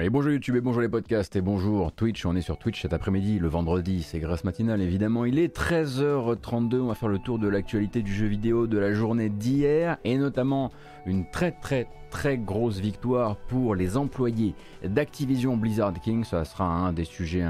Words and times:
Et 0.00 0.08
bonjour 0.08 0.32
YouTube 0.32 0.56
et 0.56 0.62
bonjour 0.62 0.80
les 0.80 0.88
podcasts 0.88 1.36
et 1.36 1.42
bonjour 1.42 1.92
Twitch, 1.92 2.24
on 2.24 2.34
est 2.34 2.40
sur 2.40 2.56
Twitch 2.56 2.80
cet 2.80 2.94
après-midi, 2.94 3.38
le 3.38 3.48
vendredi, 3.48 4.02
c'est 4.02 4.20
grâce 4.20 4.42
matinale 4.42 4.80
évidemment, 4.80 5.26
il 5.26 5.38
est 5.38 5.54
13h32, 5.54 6.76
on 6.76 6.86
va 6.86 6.94
faire 6.94 7.10
le 7.10 7.18
tour 7.18 7.38
de 7.38 7.46
l'actualité 7.46 8.00
du 8.00 8.10
jeu 8.10 8.26
vidéo 8.26 8.66
de 8.66 8.78
la 8.78 8.94
journée 8.94 9.28
d'hier 9.28 9.98
et 10.04 10.16
notamment 10.16 10.70
une 11.04 11.28
très 11.30 11.52
très 11.52 11.88
très 12.08 12.38
grosse 12.38 12.78
victoire 12.78 13.36
pour 13.36 13.74
les 13.74 13.98
employés 13.98 14.54
d'Activision 14.82 15.58
Blizzard 15.58 15.92
King, 16.00 16.24
ça 16.24 16.46
sera 16.46 16.64
un 16.64 16.94
des 16.94 17.04
sujets 17.04 17.42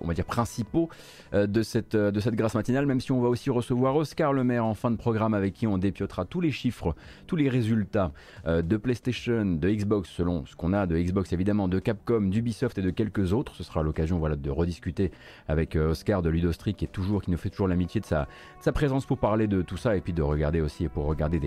on 0.00 0.06
va 0.06 0.14
dire 0.14 0.24
principaux 0.24 0.88
euh, 1.34 1.46
de, 1.46 1.62
cette, 1.62 1.94
euh, 1.94 2.10
de 2.10 2.20
cette 2.20 2.34
grâce 2.34 2.54
matinale, 2.54 2.86
même 2.86 3.00
si 3.00 3.12
on 3.12 3.20
va 3.20 3.28
aussi 3.28 3.50
recevoir 3.50 3.96
Oscar 3.96 4.32
Le 4.32 4.44
Maire 4.44 4.64
en 4.64 4.74
fin 4.74 4.90
de 4.90 4.96
programme 4.96 5.34
avec 5.34 5.54
qui 5.54 5.66
on 5.66 5.78
dépiotera 5.78 6.24
tous 6.24 6.40
les 6.40 6.50
chiffres, 6.50 6.94
tous 7.26 7.36
les 7.36 7.48
résultats 7.48 8.12
euh, 8.46 8.62
de 8.62 8.76
PlayStation, 8.76 9.44
de 9.44 9.70
Xbox, 9.70 10.08
selon 10.08 10.46
ce 10.46 10.56
qu'on 10.56 10.72
a 10.72 10.86
de 10.86 10.98
Xbox 10.98 11.32
évidemment, 11.32 11.68
de 11.68 11.78
Capcom, 11.78 12.22
d'Ubisoft 12.22 12.78
et 12.78 12.82
de 12.82 12.90
quelques 12.90 13.32
autres. 13.32 13.54
Ce 13.54 13.62
sera 13.62 13.82
l'occasion 13.82 14.18
voilà, 14.18 14.36
de 14.36 14.50
rediscuter 14.50 15.10
avec 15.48 15.76
Oscar 15.76 16.22
de 16.22 16.30
Ludostri 16.30 16.74
qui, 16.74 16.84
est 16.84 16.88
toujours, 16.88 17.22
qui 17.22 17.30
nous 17.30 17.38
fait 17.38 17.50
toujours 17.50 17.68
l'amitié 17.68 18.00
de 18.00 18.06
sa, 18.06 18.28
sa 18.60 18.72
présence 18.72 19.06
pour 19.06 19.18
parler 19.18 19.46
de 19.46 19.62
tout 19.62 19.76
ça 19.76 19.96
et 19.96 20.00
puis 20.00 20.12
de 20.12 20.22
regarder 20.22 20.60
aussi 20.60 20.84
et 20.84 20.88
pour 20.88 21.06
regarder 21.06 21.40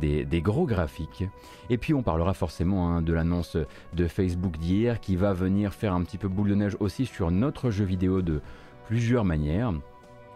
des, 0.00 0.24
des, 0.24 0.42
gros 0.42 0.66
graphiques. 0.66 1.24
Et 1.70 1.78
puis 1.78 1.94
on 1.94 2.02
parlera 2.02 2.34
forcément 2.34 2.90
hein, 2.90 3.02
de 3.02 3.12
l'annonce 3.12 3.56
de 3.94 4.06
Facebook 4.06 4.58
d'hier 4.58 5.00
qui 5.00 5.16
va 5.16 5.32
venir 5.32 5.74
faire 5.74 5.94
un 5.94 6.02
petit 6.02 6.18
peu 6.18 6.28
boule 6.28 6.50
de 6.50 6.54
neige 6.54 6.76
aussi 6.80 7.06
sur 7.06 7.30
notre 7.30 7.61
jeu 7.70 7.84
vidéo 7.84 8.22
de 8.22 8.40
plusieurs 8.86 9.24
manières. 9.24 9.72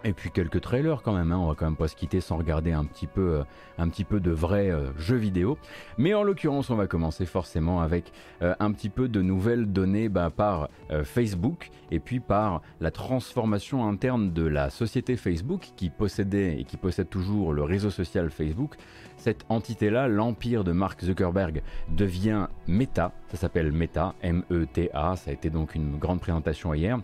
Et 0.07 0.13
puis 0.13 0.31
quelques 0.31 0.61
trailers 0.61 1.03
quand 1.03 1.15
même, 1.15 1.33
hein. 1.33 1.39
on 1.39 1.49
va 1.49 1.57
quand 1.57 1.65
même 1.65 1.75
pas 1.75 1.89
se 1.89 1.97
quitter 1.97 2.21
sans 2.21 2.37
regarder 2.37 2.71
un 2.71 2.85
petit 2.85 3.09
peu, 3.09 3.39
euh, 3.39 3.45
un 3.77 3.89
petit 3.89 4.05
peu 4.05 4.21
de 4.21 4.31
vrais 4.31 4.71
euh, 4.71 4.93
jeux 4.97 5.17
vidéo. 5.17 5.59
Mais 5.99 6.15
en 6.15 6.23
l'occurrence, 6.23 6.71
on 6.71 6.77
va 6.77 6.87
commencer 6.87 7.27
forcément 7.27 7.81
avec 7.81 8.13
euh, 8.41 8.55
un 8.61 8.71
petit 8.71 8.89
peu 8.89 9.09
de 9.09 9.21
nouvelles 9.21 9.67
données 9.73 10.09
bah, 10.09 10.31
par 10.31 10.69
Facebook 11.03 11.71
et 11.91 11.99
puis 11.99 12.21
par 12.21 12.63
la 12.81 12.93
transformation 12.93 13.89
interne 13.89 14.33
de 14.33 14.47
la 14.47 14.71
société 14.71 15.17
Facebook 15.17 15.71
qui 15.75 15.91
possédait 15.91 16.61
et 16.61 16.65
qui 16.65 16.77
possède 16.77 17.09
toujours 17.09 17.53
le 17.53 17.65
réseau 17.65 17.91
social 17.91 18.31
Facebook. 18.31 18.77
Cette 19.17 19.45
entité-là, 19.49 20.07
l'empire 20.07 20.63
de 20.63 20.71
Mark 20.71 21.03
Zuckerberg, 21.03 21.63
devient 21.89 22.47
Meta. 22.69 23.11
Ça 23.29 23.37
s'appelle 23.37 23.73
Meta, 23.73 24.15
M-E-T-A. 24.23 25.17
Ça 25.17 25.31
a 25.31 25.35
été 25.35 25.51
donc 25.51 25.75
une 25.75 25.99
grande 25.99 26.21
présentation 26.21 26.73
hier. 26.75 27.01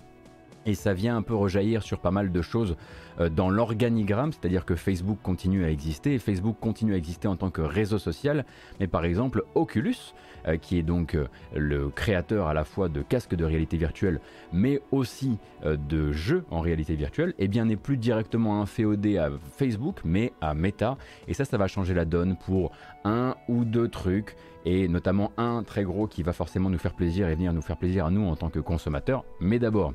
Et 0.65 0.75
ça 0.75 0.95
vient 0.95 1.17
un 1.17 1.23
peu 1.23 1.35
rejaillir 1.35 1.83
sur 1.83 1.99
pas 1.99 2.11
mal 2.11 2.31
de 2.31 2.43
choses 2.43 2.77
euh, 3.21 3.29
dans 3.29 3.51
l'organigramme, 3.51 4.33
c'est-à-dire 4.33 4.65
que 4.65 4.77
Facebook 4.77 5.19
continue 5.23 5.65
à 5.65 5.71
exister, 5.71 6.15
et 6.15 6.19
Facebook 6.19 6.57
continue 6.61 6.95
à 6.95 6.97
exister 6.97 7.29
en 7.29 7.37
tant 7.37 7.51
que 7.51 7.63
réseau 7.63 7.99
social, 7.99 8.45
mais 8.81 8.87
par 8.87 9.05
exemple 9.05 9.43
Oculus, 9.55 10.15
euh, 10.47 10.57
qui 10.57 10.79
est 10.79 10.83
donc 10.83 11.15
euh, 11.15 11.27
le 11.55 11.89
créateur 11.89 12.47
à 12.47 12.55
la 12.55 12.65
fois 12.65 12.89
de 12.89 13.03
casques 13.03 13.35
de 13.35 13.45
réalité 13.45 13.77
virtuelle, 13.77 14.21
mais 14.53 14.81
aussi 14.91 15.39
de 15.65 16.11
jeux 16.11 16.45
en 16.51 16.61
réalité 16.61 16.97
virtuelle, 16.97 17.35
eh 17.39 17.47
bien 17.47 17.67
n'est 17.67 17.77
plus 17.77 17.97
directement 17.97 18.61
inféodé 18.61 19.17
à 19.19 19.31
Facebook, 19.57 20.01
mais 20.05 20.33
à 20.41 20.55
Meta, 20.55 20.97
et 21.29 21.35
ça, 21.35 21.45
ça 21.45 21.57
va 21.57 21.69
changer 21.69 21.95
la 21.95 22.05
donne 22.05 22.37
pour 22.37 22.73
un 23.05 23.37
ou 23.49 23.65
deux 23.65 23.89
trucs, 23.89 24.37
et 24.65 24.89
notamment 24.89 25.31
un 25.37 25.63
très 25.63 25.85
gros 25.85 26.07
qui 26.07 26.23
va 26.23 26.33
forcément 26.33 26.71
nous 26.71 26.79
faire 26.79 26.95
plaisir 26.95 27.29
et 27.29 27.35
venir 27.35 27.53
nous 27.53 27.63
faire 27.63 27.77
plaisir 27.77 28.07
à 28.07 28.11
nous 28.11 28.27
en 28.27 28.37
tant 28.37 28.51
que 28.51 28.61
consommateurs, 28.61 29.25
mais 29.41 29.59
d'abord 29.59 29.93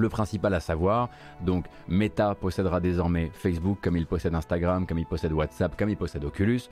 le 0.00 0.08
principal 0.08 0.54
à 0.54 0.60
savoir, 0.60 1.08
donc 1.44 1.66
Meta 1.88 2.34
possédera 2.34 2.80
désormais 2.80 3.30
Facebook 3.32 3.78
comme 3.82 3.96
il 3.96 4.06
possède 4.06 4.34
Instagram, 4.34 4.86
comme 4.86 4.98
il 4.98 5.06
possède 5.06 5.32
WhatsApp, 5.32 5.76
comme 5.76 5.90
il 5.90 5.96
possède 5.96 6.24
Oculus. 6.24 6.62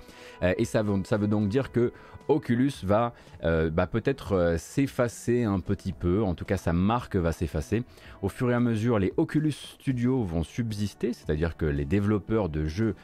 Euh, 0.43 0.55
et 0.59 0.65
ça 0.65 0.83
veut, 0.83 1.27
donc 1.29 1.49
dire 1.49 1.73
que 1.73 1.93
Oculus 2.29 2.73
va 2.83 3.13
euh, 3.45 3.71
bah, 3.71 3.87
peut-être 3.87 4.33
euh, 4.33 4.59
s'effacer 4.59 5.45
un 5.45 5.61
petit 5.61 5.93
peu, 5.93 6.23
en 6.23 6.35
tout 6.35 6.45
cas 6.45 6.57
sa 6.57 6.73
marque 6.73 7.17
va 7.17 7.33
s'effacer. 7.33 7.85
Au 8.23 8.29
fur 8.29 8.51
et 8.51 8.55
à 8.55 8.61
mesure, 8.61 8.99
les 8.99 9.13
Oculus 9.17 9.53
Studios 9.53 10.23
vont 10.25 10.43
subsister, 10.43 11.13
c'est-à-dire 11.13 11.57
que 11.57 11.67
les 11.67 11.85
développeurs 11.85 12.49
de 12.49 12.67
jeux 12.67 12.95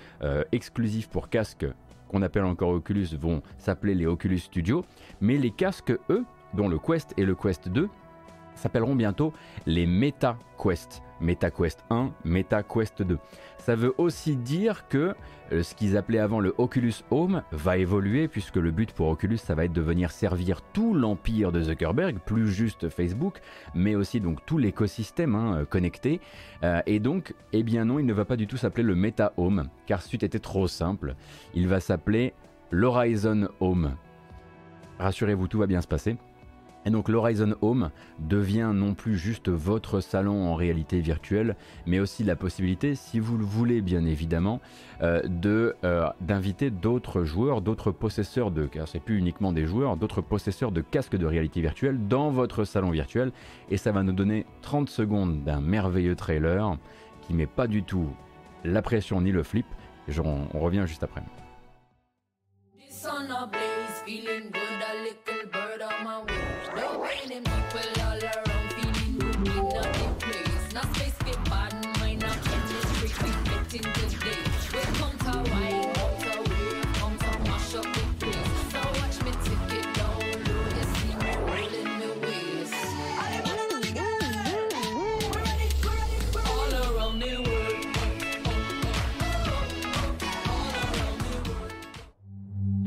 exclusifs 0.53 1.09
pour 1.09 1.29
casques 1.29 1.67
qu'on 2.09 2.23
appelle 2.23 2.45
encore 2.45 2.71
Oculus 2.71 3.09
vont 3.21 3.43
s'appeler 3.59 3.95
les 3.95 4.07
Oculus 4.07 4.39
Studios, 4.39 4.85
mais 5.21 5.37
les 5.37 5.51
casques, 5.51 5.93
eux, 6.11 6.25
dont 6.55 6.69
le 6.69 6.79
Quest 6.79 7.13
et 7.17 7.25
le 7.25 7.35
Quest 7.35 7.69
2, 7.69 7.89
s'appelleront 8.55 8.95
bientôt 8.95 9.33
les 9.67 9.87
Meta 9.87 10.37
Quest. 10.63 11.03
Meta 11.21 11.51
Quest 11.51 11.85
1, 11.91 12.13
Meta 12.25 12.63
Quest 12.63 13.03
2. 13.03 13.19
Ça 13.59 13.77
veut 13.77 13.95
aussi 13.99 14.37
dire 14.37 14.89
que 14.89 15.15
euh, 15.53 15.63
ce 15.63 15.75
qu'ils 15.75 15.97
appelaient 15.97 16.19
avant 16.19 16.41
le 16.41 16.55
Oculus 16.59 16.95
Home 17.11 17.43
va 17.53 17.79
évoluer 17.79 18.29
puisque 18.29 18.57
le 18.57 18.71
but 18.71 18.93
pour 18.93 19.09
Oculus 19.09 19.39
ça 19.39 19.55
va 19.55 19.65
être 19.65 19.73
de 19.73 19.81
venir 19.81 20.11
servir 20.11 20.61
tout 20.73 20.95
l'empire 20.95 21.53
de 21.53 21.63
Zuckerberg, 21.63 22.19
plus 22.19 22.49
juste 22.49 22.89
Facebook, 22.89 23.41
mais 23.75 23.95
aussi 23.95 24.21
donc 24.21 24.45
tout 24.45 24.59
l'écosystème 24.59 25.35
hein, 25.35 25.61
euh, 25.61 25.65
connecté. 25.65 26.21
Euh, 26.63 26.83
et 26.87 27.01
donc, 27.01 27.35
eh 27.53 27.63
bien 27.63 27.85
non, 27.85 27.99
il 27.99 28.07
ne 28.07 28.13
va 28.13 28.25
pas 28.25 28.37
du 28.37 28.47
tout 28.47 28.57
s'appeler 28.57 28.83
le 28.85 28.95
Meta 28.95 29.33
Home 29.37 29.69
car 29.87 30.03
c'eût 30.03 30.17
été 30.17 30.39
trop 30.41 30.69
simple. 30.69 31.15
Il 31.55 31.69
va 31.69 31.81
s'appeler 31.81 32.35
l'Horizon 32.71 33.49
Home. 33.61 33.95
Rassurez-vous, 34.99 35.49
tout 35.49 35.59
va 35.59 35.67
bien 35.67 35.81
se 35.81 35.89
passer. 35.89 36.17
Et 36.87 36.91
donc 36.91 37.09
l'Horizon 37.09 37.55
Home 37.63 37.91
devient 38.19 38.71
non 38.75 38.95
plus 38.95 39.17
juste 39.17 39.49
votre 39.49 40.01
salon 40.01 40.47
en 40.47 40.55
réalité 40.55 41.01
virtuelle, 41.01 41.57
mais 41.87 41.99
aussi 41.99 42.25
la 42.25 42.37
possibilité, 42.37 42.95
si 42.95 43.21
vous 43.21 43.39
le 43.39 43.45
voulez 43.45 43.81
bien 43.81 44.05
évidemment, 44.05 44.61
euh, 45.03 45.23
euh, 45.85 46.09
d'inviter 46.21 46.71
d'autres 46.71 47.25
joueurs, 47.25 47.63
d'autres 47.63 47.91
possesseurs 47.91 48.51
de, 48.51 48.67
car 48.67 48.87
c'est 48.87 49.01
plus 49.01 49.19
uniquement 49.19 49.53
des 49.53 49.67
joueurs, 49.67 49.97
d'autres 49.97 50.21
possesseurs 50.21 50.73
de 50.73 50.83
casques 50.83 51.17
de 51.17 51.27
réalité 51.27 51.61
virtuelle 51.61 52.07
dans 52.07 52.31
votre 52.31 52.65
salon 52.65 52.91
virtuel. 52.91 53.33
Et 53.71 53.77
ça 53.77 53.93
va 53.93 54.03
nous 54.03 54.13
donner 54.13 54.47
30 54.63 54.89
secondes 54.89 55.43
d'un 55.45 55.61
merveilleux 55.61 56.17
trailer 56.17 56.77
qui 57.23 57.35
met 57.35 57.47
pas 57.47 57.67
du 57.67 57.83
tout 57.83 58.09
la 58.65 58.83
pression 58.83 59.21
ni 59.21 59.33
le 59.33 59.43
flip. 59.43 59.67
on 60.23 60.59
revient 60.59 60.85
juste 60.87 61.03
après. 61.03 61.23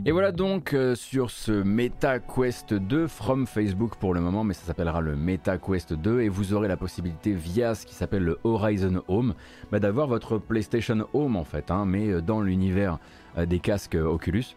Et 0.08 0.14
voilà 0.14 0.32
donc 0.32 0.74
euh, 0.74 0.96
sur 0.96 1.32
ce 1.32 1.52
Meta 1.52 2.20
Quest 2.20 2.74
2 2.74 3.08
from 3.08 3.46
Facebook 3.46 3.98
pour 3.98 4.14
le 4.14 4.22
moment, 4.22 4.46
mais 4.46 4.54
ça 4.54 4.66
s'appellera 4.66 5.02
le 5.02 5.18
Meta 5.18 5.58
Quest 5.58 5.92
2 5.92 6.22
et 6.22 6.30
vous 6.30 6.54
aurez 6.54 6.70
la 6.70 6.78
possibilité 6.78 7.34
via 7.34 7.76
ce 7.76 7.86
qui 7.86 7.94
s'appelle 7.94 8.24
le 8.24 8.40
Horizon 8.46 9.04
Home 9.10 9.36
bah, 9.70 9.80
d'avoir 9.80 10.08
votre 10.08 10.38
PlayStation 10.38 11.06
Home 11.14 11.36
en 11.36 11.44
fait, 11.44 11.72
hein, 11.72 11.84
mais 11.86 12.08
euh, 12.08 12.22
dans 12.22 12.40
l'univers 12.40 13.00
euh, 13.38 13.46
des 13.46 13.60
casques 13.60 13.96
Oculus. 13.96 14.56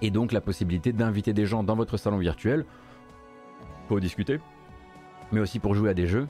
Et 0.00 0.12
donc 0.12 0.30
la 0.30 0.40
possibilité 0.40 0.92
d'inviter 0.92 1.32
des 1.32 1.44
gens 1.44 1.64
dans 1.64 1.74
votre 1.74 1.96
salon 1.96 2.18
virtuel 2.18 2.64
pour 3.88 3.98
discuter, 3.98 4.38
mais 5.32 5.40
aussi 5.40 5.58
pour 5.58 5.74
jouer 5.74 5.90
à 5.90 5.94
des 5.94 6.06
jeux, 6.06 6.28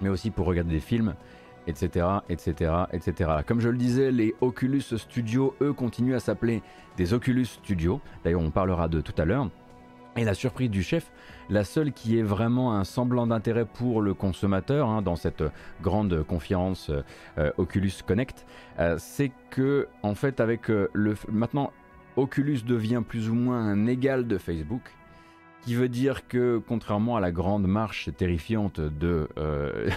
mais 0.00 0.10
aussi 0.10 0.30
pour 0.30 0.46
regarder 0.46 0.70
des 0.70 0.78
films 0.78 1.16
etc., 1.68 2.06
etc., 2.28 2.72
etc. 2.92 3.30
Comme 3.46 3.60
je 3.60 3.68
le 3.68 3.76
disais, 3.76 4.10
les 4.10 4.34
Oculus 4.40 4.80
Studios, 4.80 5.54
eux, 5.60 5.72
continuent 5.72 6.14
à 6.14 6.20
s'appeler 6.20 6.62
des 6.96 7.12
Oculus 7.12 7.44
Studios. 7.44 8.00
D'ailleurs, 8.24 8.40
on 8.40 8.50
parlera 8.50 8.88
de 8.88 9.00
tout 9.00 9.14
à 9.18 9.24
l'heure. 9.24 9.48
Et 10.16 10.24
la 10.24 10.34
surprise 10.34 10.68
du 10.68 10.82
chef, 10.82 11.12
la 11.48 11.62
seule 11.62 11.92
qui 11.92 12.18
est 12.18 12.22
vraiment 12.22 12.74
un 12.74 12.82
semblant 12.82 13.28
d'intérêt 13.28 13.66
pour 13.66 14.02
le 14.02 14.14
consommateur 14.14 14.88
hein, 14.88 15.00
dans 15.00 15.14
cette 15.14 15.44
grande 15.80 16.24
conférence 16.24 16.90
euh, 17.38 17.52
Oculus 17.56 17.92
Connect, 18.04 18.44
euh, 18.80 18.96
c'est 18.98 19.30
que 19.50 19.86
en 20.02 20.16
fait 20.16 20.40
avec 20.40 20.70
euh, 20.70 20.88
le 20.92 21.14
maintenant 21.30 21.72
Oculus 22.16 22.62
devient 22.66 23.02
plus 23.06 23.30
ou 23.30 23.34
moins 23.34 23.60
un 23.60 23.86
égal 23.86 24.26
de 24.26 24.38
Facebook 24.38 24.82
qui 25.68 25.74
veut 25.74 25.90
dire 25.90 26.26
que, 26.26 26.62
contrairement 26.66 27.16
à 27.16 27.20
la 27.20 27.30
grande 27.30 27.66
marche 27.66 28.08
terrifiante 28.16 28.80
de, 28.80 29.28
euh, 29.36 29.90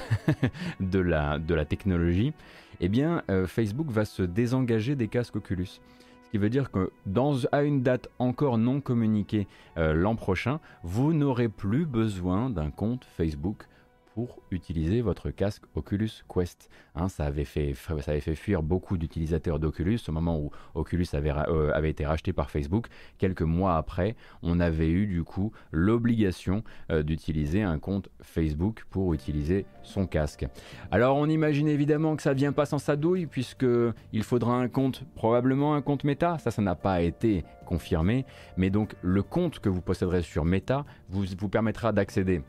la 0.94 1.66
technologie, 1.66 2.34
eh 2.82 2.90
bien, 2.90 3.24
euh, 3.30 3.48
Facebook 3.48 3.90
va 3.90 4.04
se 4.04 4.22
désengager 4.22 4.98
des 4.98 5.08
casques 5.08 5.38
Oculus. 5.38 5.80
Ce 6.26 6.30
qui 6.32 6.38
veut 6.38 6.50
dire 6.50 6.72
que, 6.72 6.92
dans, 7.06 7.46
à 7.54 7.64
une 7.64 7.84
date 7.84 8.10
encore 8.20 8.58
non 8.58 8.82
communiquée 8.82 9.48
euh, 9.78 9.94
l'an 9.94 10.18
prochain, 10.18 10.60
vous 10.84 11.14
n'aurez 11.14 11.48
plus 11.48 11.86
besoin 11.86 12.50
d'un 12.50 12.70
compte 12.70 13.06
Facebook 13.06 13.64
pour 14.14 14.40
utiliser 14.52 15.02
votre 15.02 15.30
casque 15.30 15.64
Oculus 15.76 16.10
Quest. 16.34 16.70
Hein, 16.96 17.08
ça, 17.08 17.26
avait 17.26 17.46
fait, 17.46 17.74
ça 17.76 18.12
avait 18.12 18.20
fait 18.20 18.36
fuir 18.36 18.62
beaucoup 18.64 18.98
d'utilisateurs 18.98 19.60
d'Oculus 19.60 20.00
au 20.08 20.12
moment 20.12 20.40
où 20.40 20.52
Oculus 20.76 21.08
avait, 21.14 21.32
euh, 21.32 21.72
avait, 21.74 21.90
été 21.90 22.06
racheté 22.06 22.34
par 22.34 22.50
Facebook. 22.50 22.88
Quelques 23.18 23.42
mois 23.42 23.78
après, 23.78 24.16
on 24.44 24.60
avait 24.60 24.90
eu 24.90 25.08
du 25.08 25.24
coup 25.24 25.52
l'obligation 25.72 26.64
euh, 26.92 27.04
d'utiliser 27.04 27.62
un 27.62 27.80
compte 27.80 28.10
Facebook 28.22 28.84
pour 28.90 29.14
utiliser 29.14 29.66
son 29.84 30.08
casque. 30.08 30.46
Alors 30.92 31.18
on 31.18 31.28
imagine 31.28 31.68
évidemment 31.68 32.16
que 32.16 32.22
ça 32.22 32.34
ne 32.34 32.38
vient 32.38 32.54
pas 32.54 32.66
sans 32.66 32.80
sa 32.80 32.96
douille 32.96 33.28
puisque 33.28 33.66
il 34.12 34.24
faudra 34.24 34.56
un 34.56 34.68
compte, 34.68 35.04
probablement 35.16 35.76
un 35.76 35.82
compte 35.82 36.04
Meta. 36.04 36.38
Ça, 36.40 36.52
ça 36.52 36.62
n'a 36.62 36.76
pas 36.76 37.02
été 37.02 37.46
confirmé, 37.66 38.26
mais 38.58 38.70
donc 38.70 38.96
le 39.02 39.24
compte 39.24 39.60
que 39.60 39.70
vous 39.70 39.82
posséderez 39.82 40.24
sur 40.24 40.44
Meta 40.44 40.86
vous 41.10 41.50
permettra 41.50 41.94
d'accéder 41.94 42.42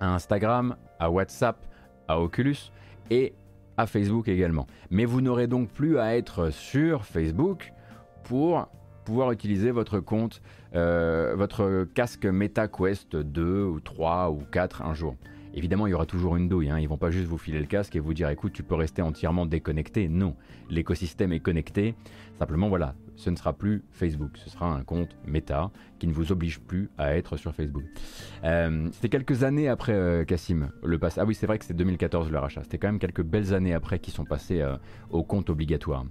à 0.00 0.14
Instagram, 0.14 0.76
à 0.98 1.10
WhatsApp, 1.10 1.56
à 2.08 2.20
Oculus 2.20 2.70
et 3.10 3.34
à 3.76 3.86
Facebook 3.86 4.28
également. 4.28 4.66
Mais 4.90 5.04
vous 5.04 5.20
n'aurez 5.20 5.46
donc 5.46 5.68
plus 5.70 5.98
à 5.98 6.16
être 6.16 6.50
sur 6.50 7.04
Facebook 7.04 7.72
pour 8.24 8.68
pouvoir 9.04 9.32
utiliser 9.32 9.70
votre 9.70 10.00
compte, 10.00 10.40
euh, 10.74 11.34
votre 11.36 11.86
casque 11.94 12.24
MetaQuest 12.24 13.16
2 13.16 13.64
ou 13.64 13.80
3 13.80 14.30
ou 14.30 14.42
4 14.50 14.82
un 14.82 14.94
jour. 14.94 15.16
Évidemment, 15.56 15.86
il 15.86 15.90
y 15.90 15.94
aura 15.94 16.06
toujours 16.06 16.36
une 16.36 16.48
douille. 16.48 16.70
Hein. 16.70 16.80
Ils 16.80 16.88
vont 16.88 16.98
pas 16.98 17.12
juste 17.12 17.28
vous 17.28 17.38
filer 17.38 17.60
le 17.60 17.66
casque 17.66 17.94
et 17.94 18.00
vous 18.00 18.12
dire 18.12 18.28
écoute, 18.28 18.52
tu 18.52 18.64
peux 18.64 18.74
rester 18.74 19.02
entièrement 19.02 19.46
déconnecté. 19.46 20.08
Non, 20.08 20.34
l'écosystème 20.68 21.32
est 21.32 21.38
connecté. 21.38 21.94
Simplement, 22.38 22.68
voilà, 22.68 22.94
ce 23.16 23.30
ne 23.30 23.36
sera 23.36 23.52
plus 23.52 23.84
Facebook. 23.92 24.36
Ce 24.36 24.50
sera 24.50 24.66
un 24.66 24.82
compte 24.82 25.16
Meta 25.26 25.70
qui 25.98 26.06
ne 26.06 26.12
vous 26.12 26.32
oblige 26.32 26.60
plus 26.60 26.90
à 26.98 27.16
être 27.16 27.36
sur 27.36 27.54
Facebook. 27.54 27.84
Euh, 28.42 28.88
c'était 28.92 29.08
quelques 29.08 29.44
années 29.44 29.68
après 29.68 29.92
euh, 29.92 30.24
Cassim, 30.24 30.70
le 30.82 30.98
pass. 30.98 31.18
Ah 31.18 31.24
oui, 31.24 31.34
c'est 31.34 31.46
vrai 31.46 31.58
que 31.58 31.64
c'est 31.64 31.74
2014 31.74 32.30
le 32.30 32.38
rachat. 32.38 32.62
C'était 32.64 32.78
quand 32.78 32.88
même 32.88 32.98
quelques 32.98 33.22
belles 33.22 33.54
années 33.54 33.74
après 33.74 33.98
qui 34.00 34.10
sont 34.10 34.24
passées 34.24 34.60
euh, 34.60 34.76
au 35.10 35.22
compte 35.22 35.48
obligatoire. 35.48 36.04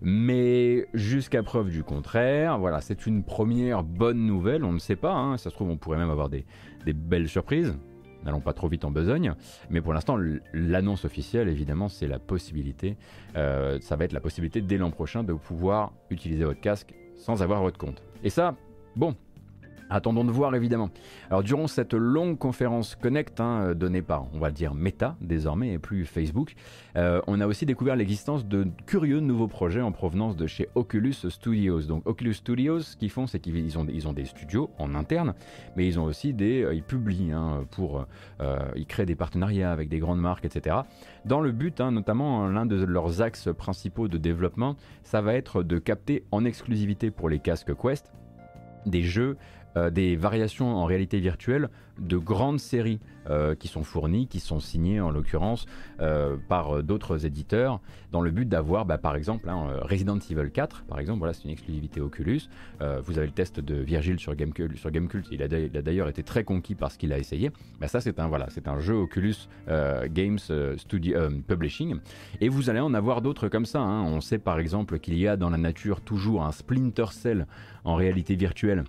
Mais 0.00 0.86
jusqu'à 0.94 1.42
preuve 1.42 1.70
du 1.70 1.84
contraire, 1.84 2.58
voilà, 2.58 2.80
c'est 2.80 3.06
une 3.06 3.22
première 3.22 3.84
bonne 3.84 4.26
nouvelle. 4.26 4.64
On 4.64 4.72
ne 4.72 4.78
sait 4.78 4.96
pas, 4.96 5.12
hein. 5.12 5.36
ça 5.36 5.50
se 5.50 5.54
trouve, 5.54 5.70
on 5.70 5.76
pourrait 5.76 5.98
même 5.98 6.10
avoir 6.10 6.30
des 6.30 6.44
belles 6.86 7.28
surprises. 7.28 7.76
N'allons 8.24 8.40
pas 8.40 8.52
trop 8.52 8.68
vite 8.68 8.84
en 8.84 8.90
besogne, 8.90 9.34
mais 9.70 9.80
pour 9.80 9.92
l'instant, 9.92 10.16
l'annonce 10.52 11.04
officielle, 11.04 11.48
évidemment, 11.48 11.88
c'est 11.88 12.06
la 12.06 12.18
possibilité, 12.18 12.96
euh, 13.36 13.78
ça 13.80 13.96
va 13.96 14.04
être 14.04 14.12
la 14.12 14.20
possibilité 14.20 14.60
dès 14.60 14.78
l'an 14.78 14.90
prochain 14.90 15.24
de 15.24 15.32
pouvoir 15.32 15.92
utiliser 16.10 16.44
votre 16.44 16.60
casque 16.60 16.94
sans 17.16 17.42
avoir 17.42 17.62
votre 17.62 17.78
compte. 17.78 18.02
Et 18.22 18.30
ça, 18.30 18.56
bon, 18.96 19.14
Attendons 19.94 20.24
de 20.24 20.32
voir 20.32 20.56
évidemment. 20.56 20.90
Alors 21.30 21.44
durant 21.44 21.68
cette 21.68 21.94
longue 21.94 22.36
conférence 22.36 22.96
Connect 22.96 23.38
hein, 23.38 23.74
donnée 23.76 24.02
par, 24.02 24.26
on 24.34 24.40
va 24.40 24.50
dire 24.50 24.74
Meta 24.74 25.14
désormais 25.20 25.74
et 25.74 25.78
plus 25.78 26.04
Facebook, 26.04 26.56
euh, 26.96 27.20
on 27.28 27.40
a 27.40 27.46
aussi 27.46 27.64
découvert 27.64 27.94
l'existence 27.94 28.44
de 28.44 28.66
curieux 28.86 29.20
nouveaux 29.20 29.46
projets 29.46 29.82
en 29.82 29.92
provenance 29.92 30.34
de 30.34 30.48
chez 30.48 30.68
Oculus 30.74 31.14
Studios. 31.28 31.82
Donc 31.82 32.02
Oculus 32.08 32.34
Studios, 32.34 32.80
ce 32.80 32.96
qu'ils 32.96 33.08
font, 33.08 33.28
c'est 33.28 33.38
qu'ils 33.38 33.78
ont, 33.78 33.86
ils 33.88 34.08
ont 34.08 34.12
des 34.12 34.24
studios 34.24 34.68
en 34.80 34.96
interne, 34.96 35.34
mais 35.76 35.86
ils 35.86 36.00
ont 36.00 36.04
aussi 36.04 36.34
des, 36.34 36.64
euh, 36.64 36.74
ils 36.74 36.82
publient 36.82 37.30
hein, 37.30 37.64
pour, 37.70 38.04
euh, 38.40 38.58
ils 38.74 38.86
créent 38.86 39.06
des 39.06 39.14
partenariats 39.14 39.70
avec 39.70 39.88
des 39.88 40.00
grandes 40.00 40.20
marques, 40.20 40.44
etc. 40.44 40.74
Dans 41.24 41.40
le 41.40 41.52
but, 41.52 41.80
hein, 41.80 41.92
notamment 41.92 42.48
l'un 42.48 42.66
de 42.66 42.84
leurs 42.84 43.22
axes 43.22 43.48
principaux 43.56 44.08
de 44.08 44.18
développement, 44.18 44.74
ça 45.04 45.20
va 45.20 45.34
être 45.34 45.62
de 45.62 45.78
capter 45.78 46.24
en 46.32 46.44
exclusivité 46.44 47.12
pour 47.12 47.28
les 47.28 47.38
casques 47.38 47.76
Quest 47.80 48.12
des 48.86 49.02
jeux 49.02 49.36
euh, 49.76 49.90
des 49.90 50.16
variations 50.16 50.76
en 50.76 50.84
réalité 50.84 51.18
virtuelle 51.18 51.68
de 51.98 52.16
grandes 52.16 52.60
séries 52.60 53.00
euh, 53.28 53.54
qui 53.54 53.68
sont 53.68 53.82
fournies, 53.82 54.26
qui 54.26 54.40
sont 54.40 54.60
signées 54.60 55.00
en 55.00 55.10
l'occurrence 55.10 55.66
euh, 56.00 56.36
par 56.48 56.82
d'autres 56.82 57.26
éditeurs, 57.26 57.80
dans 58.12 58.20
le 58.20 58.30
but 58.30 58.48
d'avoir 58.48 58.84
bah, 58.84 58.98
par 58.98 59.16
exemple 59.16 59.48
hein, 59.48 59.66
Resident 59.82 60.18
Evil 60.18 60.50
4, 60.52 60.84
par 60.84 61.00
exemple, 61.00 61.18
voilà, 61.18 61.34
c'est 61.34 61.44
une 61.44 61.50
exclusivité 61.50 62.00
Oculus. 62.00 62.42
vous 62.80 63.18
avez 63.18 63.26
le 63.26 63.32
test 63.32 63.60
de 63.60 63.74
Virgile 63.74 64.18
sur 64.18 64.34
Gamecult, 64.34 65.26
il 65.30 65.42
a 65.42 65.48
d'ailleurs 65.48 66.08
été 66.08 66.22
très 66.22 66.44
conquis 66.44 66.74
par 66.74 66.92
ce 66.92 66.98
qu'il 66.98 67.12
a 67.12 67.18
essayé. 67.18 67.50
Bah, 67.80 67.88
ça 67.88 68.00
c'est 68.00 68.18
un, 68.18 68.28
voilà, 68.28 68.48
un 68.66 68.80
jeu 68.80 68.94
Oculus 68.94 69.48
Games 70.10 70.38
Publishing, 71.48 71.96
et 72.40 72.48
vous 72.48 72.70
allez 72.70 72.80
en 72.80 72.94
avoir 72.94 73.22
d'autres 73.22 73.48
comme 73.48 73.66
ça. 73.66 73.80
Hein. 73.80 74.02
On 74.04 74.20
sait 74.20 74.38
par 74.38 74.58
exemple 74.58 74.98
qu'il 74.98 75.18
y 75.18 75.26
a 75.26 75.36
dans 75.36 75.50
la 75.50 75.58
nature 75.58 76.00
toujours 76.00 76.44
un 76.44 76.52
Splinter 76.52 77.06
Cell 77.10 77.46
en 77.84 77.94
réalité 77.94 78.36
virtuelle 78.36 78.84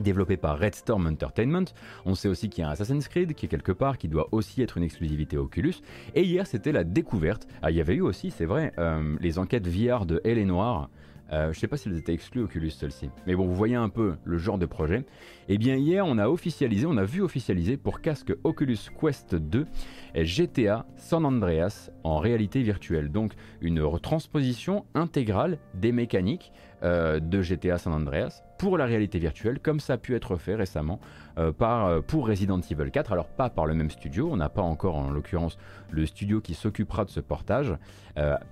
développé 0.00 0.36
par 0.36 0.58
Red 0.58 0.74
Storm 0.74 1.06
Entertainment. 1.06 1.64
On 2.04 2.14
sait 2.14 2.28
aussi 2.28 2.48
qu'il 2.48 2.62
y 2.62 2.64
a 2.64 2.68
un 2.68 2.72
Assassin's 2.72 3.08
Creed 3.08 3.34
qui 3.34 3.46
est 3.46 3.48
quelque 3.48 3.72
part, 3.72 3.98
qui 3.98 4.08
doit 4.08 4.28
aussi 4.32 4.62
être 4.62 4.76
une 4.76 4.84
exclusivité 4.84 5.36
Oculus. 5.36 5.74
Et 6.14 6.22
hier, 6.22 6.46
c'était 6.46 6.72
la 6.72 6.84
découverte. 6.84 7.46
Ah, 7.62 7.70
il 7.70 7.76
y 7.76 7.80
avait 7.80 7.94
eu 7.94 8.02
aussi, 8.02 8.30
c'est 8.30 8.44
vrai, 8.44 8.72
euh, 8.78 9.16
les 9.20 9.38
enquêtes 9.38 9.66
VR 9.66 10.06
de 10.06 10.20
Elle 10.24 10.38
et 10.38 10.44
Noir. 10.44 10.90
Euh, 11.32 11.52
je 11.52 11.58
sais 11.58 11.68
pas 11.68 11.76
s'ils 11.76 11.96
étaient 11.96 12.14
exclus 12.14 12.42
Oculus 12.42 12.70
celles-ci. 12.70 13.10
Mais 13.26 13.34
bon, 13.34 13.46
vous 13.46 13.54
voyez 13.54 13.74
un 13.74 13.88
peu 13.88 14.14
le 14.24 14.38
genre 14.38 14.58
de 14.58 14.66
projet. 14.66 15.00
Et 15.48 15.54
eh 15.54 15.58
bien 15.58 15.76
hier, 15.76 16.06
on 16.06 16.18
a 16.18 16.28
officialisé, 16.28 16.86
on 16.86 16.96
a 16.96 17.04
vu 17.04 17.20
officialiser 17.20 17.76
pour 17.76 18.00
casque 18.00 18.32
Oculus 18.44 18.78
Quest 18.98 19.34
2 19.34 19.66
GTA 20.14 20.86
San 20.96 21.24
Andreas 21.24 21.90
en 22.02 22.18
réalité 22.18 22.62
virtuelle. 22.62 23.10
Donc 23.10 23.32
une 23.60 23.80
retransposition 23.80 24.86
intégrale 24.94 25.58
des 25.74 25.92
mécaniques 25.92 26.52
euh, 26.82 27.18
de 27.20 27.42
GTA 27.42 27.78
San 27.78 27.92
Andreas 27.92 28.42
pour 28.56 28.78
la 28.78 28.84
réalité 28.84 29.18
virtuelle, 29.18 29.58
comme 29.58 29.80
ça 29.80 29.94
a 29.94 29.96
pu 29.96 30.14
être 30.14 30.36
fait 30.36 30.54
récemment 30.54 31.00
euh, 31.38 31.52
par, 31.52 31.86
euh, 31.86 32.00
pour 32.00 32.28
Resident 32.28 32.60
Evil 32.60 32.90
4. 32.90 33.12
Alors 33.12 33.28
pas 33.28 33.50
par 33.50 33.66
le 33.66 33.74
même 33.74 33.90
studio, 33.90 34.28
on 34.30 34.36
n'a 34.36 34.48
pas 34.48 34.62
encore 34.62 34.96
en 34.96 35.10
l'occurrence 35.10 35.58
le 35.90 36.06
studio 36.06 36.40
qui 36.40 36.54
s'occupera 36.54 37.04
de 37.04 37.10
ce 37.10 37.20
portage. 37.20 37.74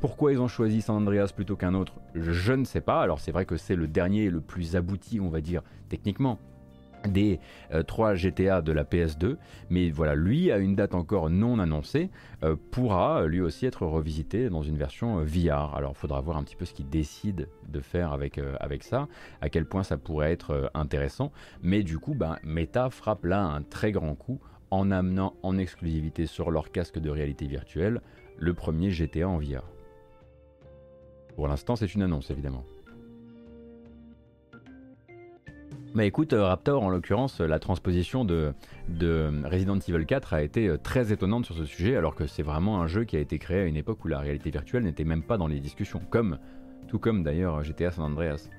pourquoi 0.00 0.32
ils 0.32 0.40
ont 0.40 0.48
choisi 0.48 0.80
San 0.80 0.96
Andreas 0.96 1.32
plutôt 1.34 1.56
qu'un 1.56 1.74
autre, 1.74 1.94
je 2.14 2.52
ne 2.52 2.64
sais 2.64 2.80
pas. 2.80 3.00
Alors 3.00 3.20
c'est 3.20 3.32
vrai 3.32 3.46
que 3.46 3.56
c'est 3.56 3.76
le 3.76 3.86
dernier 3.86 4.24
et 4.24 4.30
le 4.30 4.40
plus 4.40 4.76
abouti, 4.76 5.20
on 5.20 5.28
va 5.28 5.40
dire, 5.40 5.62
techniquement 5.88 6.38
des 7.06 7.40
euh, 7.72 7.82
trois 7.82 8.14
GTA 8.14 8.62
de 8.62 8.72
la 8.72 8.84
PS2, 8.84 9.36
mais 9.70 9.90
voilà, 9.90 10.14
lui 10.14 10.50
a 10.50 10.58
une 10.58 10.74
date 10.74 10.94
encore 10.94 11.30
non 11.30 11.58
annoncée, 11.58 12.10
euh, 12.42 12.56
pourra 12.70 13.26
lui 13.26 13.40
aussi 13.40 13.66
être 13.66 13.86
revisité 13.86 14.48
dans 14.48 14.62
une 14.62 14.76
version 14.76 15.20
euh, 15.20 15.24
VR. 15.24 15.74
Alors 15.74 15.92
il 15.94 15.98
faudra 15.98 16.20
voir 16.20 16.36
un 16.36 16.44
petit 16.44 16.56
peu 16.56 16.64
ce 16.64 16.74
qu'il 16.74 16.88
décide 16.88 17.48
de 17.68 17.80
faire 17.80 18.12
avec, 18.12 18.40
avec 18.60 18.82
ça, 18.82 19.08
à 19.40 19.48
quel 19.48 19.64
point 19.64 19.82
ça 19.82 19.96
pourrait 19.96 20.32
être 20.32 20.70
intéressant, 20.74 21.32
mais 21.62 21.82
du 21.82 21.98
coup, 21.98 22.14
ben, 22.14 22.38
Meta 22.42 22.90
frappe 22.90 23.24
là 23.24 23.42
un 23.42 23.62
très 23.62 23.92
grand 23.92 24.14
coup 24.14 24.40
en 24.70 24.90
amenant 24.90 25.34
en 25.42 25.58
exclusivité 25.58 26.26
sur 26.26 26.50
leur 26.50 26.70
casque 26.70 26.98
de 26.98 27.10
réalité 27.10 27.46
virtuelle 27.46 28.00
le 28.38 28.54
premier 28.54 28.90
GTA 28.90 29.28
en 29.28 29.38
VR. 29.38 29.64
Pour 31.34 31.48
l'instant, 31.48 31.76
c'est 31.76 31.94
une 31.94 32.02
annonce 32.02 32.30
évidemment. 32.30 32.64
Mais 35.96 36.06
écoute, 36.06 36.34
euh, 36.34 36.44
Raptor, 36.44 36.82
en 36.82 36.90
l'occurrence, 36.90 37.40
la 37.40 37.58
transposition 37.58 38.26
de, 38.26 38.52
Resident 39.50 39.78
Evil 39.78 40.04
4 40.04 40.34
a 40.34 40.42
été 40.42 40.68
euh, 40.68 40.76
très 40.76 41.10
étonnante 41.10 41.46
sur 41.46 41.56
ce 41.56 41.64
sujet, 41.64 41.96
alors 41.96 42.14
que 42.14 42.26
c'est 42.26 42.42
vraiment 42.42 42.82
un 42.82 42.86
jeu 42.86 43.04
qui 43.04 43.16
a 43.16 43.18
été 43.18 43.38
créé 43.38 43.60
à 43.60 43.64
une 43.64 43.78
époque 43.78 44.04
où 44.04 44.08
la 44.08 44.18
réalité 44.18 44.50
virtuelle 44.50 44.82
n'était 44.82 45.04
même 45.04 45.22
pas 45.22 45.38
dans 45.38 45.46
les 45.46 45.58
discussions, 45.58 46.02
comme, 46.10 46.36
tout 46.86 46.98
comme 46.98 47.22
d'ailleurs 47.22 47.62
GTA 47.62 47.92
San 47.92 48.04
Andreas. 48.04 48.50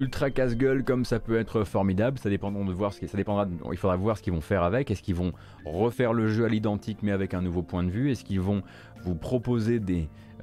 Ultra 0.00 0.30
casse-gueule 0.30 0.82
comme 0.82 1.04
ça 1.04 1.20
peut 1.20 1.36
être 1.36 1.64
formidable, 1.64 2.18
ça 2.18 2.30
dépendra 2.30 2.64
de 2.64 2.72
voir 2.72 2.94
ce 2.94 3.06
ça 3.06 3.18
dépendra, 3.18 3.46
il 3.70 3.76
faudra 3.76 3.96
voir 3.96 4.16
ce 4.16 4.22
qu'ils 4.22 4.32
vont 4.32 4.40
faire 4.40 4.62
avec. 4.62 4.90
Est-ce 4.90 5.02
qu'ils 5.02 5.14
vont 5.14 5.32
refaire 5.66 6.14
le 6.14 6.28
jeu 6.28 6.46
à 6.46 6.48
l'identique 6.48 7.00
mais 7.02 7.12
avec 7.12 7.34
un 7.34 7.42
nouveau 7.42 7.62
point 7.62 7.84
de 7.84 7.90
vue? 7.90 8.10
Est-ce 8.10 8.24
qu'ils 8.24 8.40
vont 8.40 8.62
vous 9.02 9.14
proposer 9.14 9.78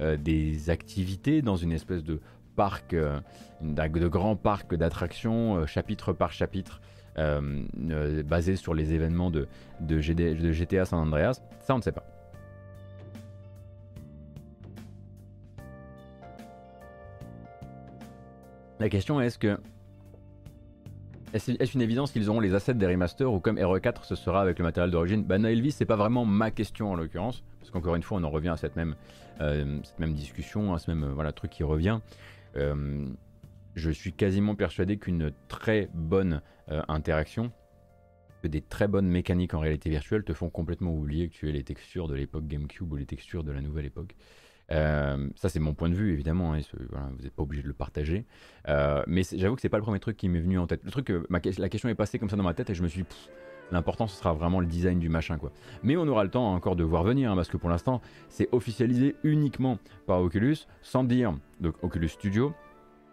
euh, 0.00 0.16
des 0.16 0.70
activités 0.70 1.42
dans 1.42 1.56
une 1.56 1.72
espèce 1.72 2.04
de 2.04 2.20
euh, 2.92 3.20
de 3.62 4.08
grands 4.08 4.36
parcs 4.36 4.74
d'attractions, 4.74 5.56
euh, 5.56 5.66
chapitre 5.66 6.12
par 6.12 6.32
chapitre, 6.32 6.80
euh, 7.18 8.22
basés 8.22 8.56
sur 8.56 8.74
les 8.74 8.92
événements 8.92 9.30
de, 9.30 9.48
GTA 10.00 10.84
San 10.84 11.00
Andreas. 11.00 11.40
Ça, 11.60 11.74
on 11.74 11.78
ne 11.78 11.82
sait 11.82 11.92
pas. 11.92 12.04
La 18.78 18.88
question 18.88 19.20
est 19.20 19.26
est-ce 19.26 19.38
que 19.38 19.58
est-ce 21.34 21.74
une 21.74 21.82
évidence 21.82 22.10
qu'ils 22.10 22.28
auront 22.28 22.40
les 22.40 22.54
assets 22.54 22.74
des 22.74 22.86
remasters 22.86 23.32
ou 23.32 23.38
comme 23.38 23.56
RE4 23.56 24.02
ce 24.02 24.16
sera 24.16 24.40
avec 24.40 24.58
le 24.58 24.64
matériel 24.64 24.90
d'origine? 24.90 25.22
Bah 25.22 25.36
Elvis, 25.36 25.72
c'est 25.72 25.84
pas 25.84 25.96
vraiment 25.96 26.24
ma 26.24 26.50
question 26.50 26.90
en 26.90 26.96
l'occurrence, 26.96 27.44
parce 27.60 27.70
qu'encore 27.70 27.94
une 27.94 28.02
fois 28.02 28.18
on 28.18 28.24
en 28.24 28.30
revient 28.30 28.48
à 28.48 28.56
cette 28.56 28.74
même, 28.74 28.96
discussion, 30.14 30.74
à 30.74 30.78
ce 30.78 30.90
même 30.90 31.32
truc 31.32 31.52
qui 31.52 31.62
revient. 31.62 32.00
Euh, 32.56 33.06
je 33.74 33.90
suis 33.90 34.12
quasiment 34.12 34.54
persuadé 34.54 34.98
qu'une 34.98 35.32
très 35.48 35.88
bonne 35.94 36.42
euh, 36.70 36.82
interaction, 36.88 37.52
que 38.42 38.48
des 38.48 38.60
très 38.60 38.88
bonnes 38.88 39.08
mécaniques 39.08 39.54
en 39.54 39.60
réalité 39.60 39.90
virtuelle 39.90 40.24
te 40.24 40.32
font 40.32 40.50
complètement 40.50 40.94
oublier 40.94 41.28
que 41.28 41.34
tu 41.34 41.48
es 41.48 41.52
les 41.52 41.62
textures 41.62 42.08
de 42.08 42.14
l'époque 42.14 42.46
GameCube 42.46 42.90
ou 42.92 42.96
les 42.96 43.06
textures 43.06 43.44
de 43.44 43.52
la 43.52 43.60
nouvelle 43.60 43.86
époque. 43.86 44.16
Euh, 44.72 45.28
ça, 45.34 45.48
c'est 45.48 45.58
mon 45.58 45.74
point 45.74 45.88
de 45.88 45.94
vue, 45.94 46.12
évidemment. 46.12 46.54
Hein, 46.54 46.60
vous 46.72 47.22
n'êtes 47.22 47.34
pas 47.34 47.42
obligé 47.42 47.62
de 47.62 47.68
le 47.68 47.74
partager. 47.74 48.26
mais 49.06 49.22
j'avoue 49.32 49.56
que 49.56 49.62
c'est 49.62 49.68
pas 49.68 49.78
le 49.78 49.82
premier 49.82 50.00
truc 50.00 50.16
qui 50.16 50.28
m'est 50.28 50.40
venu 50.40 50.58
en 50.58 50.66
tête. 50.66 50.84
Le 50.84 50.90
truc, 50.90 51.12
la 51.28 51.68
question 51.68 51.88
est 51.88 51.94
passée 51.94 52.18
comme 52.18 52.30
ça 52.30 52.36
dans 52.36 52.44
ma 52.44 52.54
tête 52.54 52.70
et 52.70 52.74
je 52.74 52.82
me 52.82 52.88
suis 52.88 53.04
L'important 53.72 54.06
ce 54.06 54.16
sera 54.16 54.32
vraiment 54.32 54.60
le 54.60 54.66
design 54.66 54.98
du 54.98 55.08
machin. 55.08 55.38
Mais 55.82 55.96
on 55.96 56.06
aura 56.08 56.24
le 56.24 56.30
temps 56.30 56.52
encore 56.54 56.76
de 56.76 56.84
voir 56.84 57.02
venir 57.02 57.30
hein, 57.30 57.36
parce 57.36 57.48
que 57.48 57.56
pour 57.56 57.70
l'instant 57.70 58.00
c'est 58.28 58.48
officialisé 58.52 59.16
uniquement 59.22 59.78
par 60.06 60.20
Oculus 60.20 60.56
sans 60.82 61.04
dire 61.04 61.34
donc 61.60 61.74
Oculus 61.82 62.08
Studio 62.08 62.52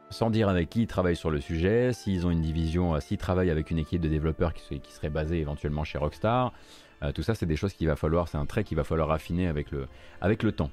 sans 0.10 0.30
dire 0.30 0.48
avec 0.48 0.70
qui 0.70 0.84
ils 0.84 0.88
travaillent 0.88 1.18
sur 1.18 1.30
le 1.30 1.42
sujet, 1.42 1.92
s'ils 1.92 2.26
ont 2.26 2.32
une 2.32 2.40
division, 2.40 2.96
euh, 2.96 3.02
s'ils 3.02 3.18
travaillent 3.18 3.50
avec 3.50 3.72
une 3.72 3.78
équipe 3.78 4.00
de 4.00 4.08
développeurs 4.08 4.54
qui, 4.54 4.80
serait 4.90 5.10
basée 5.10 5.38
éventuellement 5.40 5.84
chez 5.84 5.98
Rockstar. 5.98 6.54
Euh, 7.04 7.12
tout 7.12 7.24
ça 7.24 7.36
c'est 7.36 7.46
des 7.46 7.58
choses 7.58 7.74
qu'il 7.74 7.88
va 7.88 7.98
falloir, 7.98 8.30
c'est 8.30 8.38
un 8.38 8.46
trait 8.46 8.64
qu'il 8.64 8.78
va 8.78 8.86
falloir 8.86 9.12
affiner 9.12 9.48
avec 9.48 9.72
le 9.72 10.52
temps. 10.54 10.72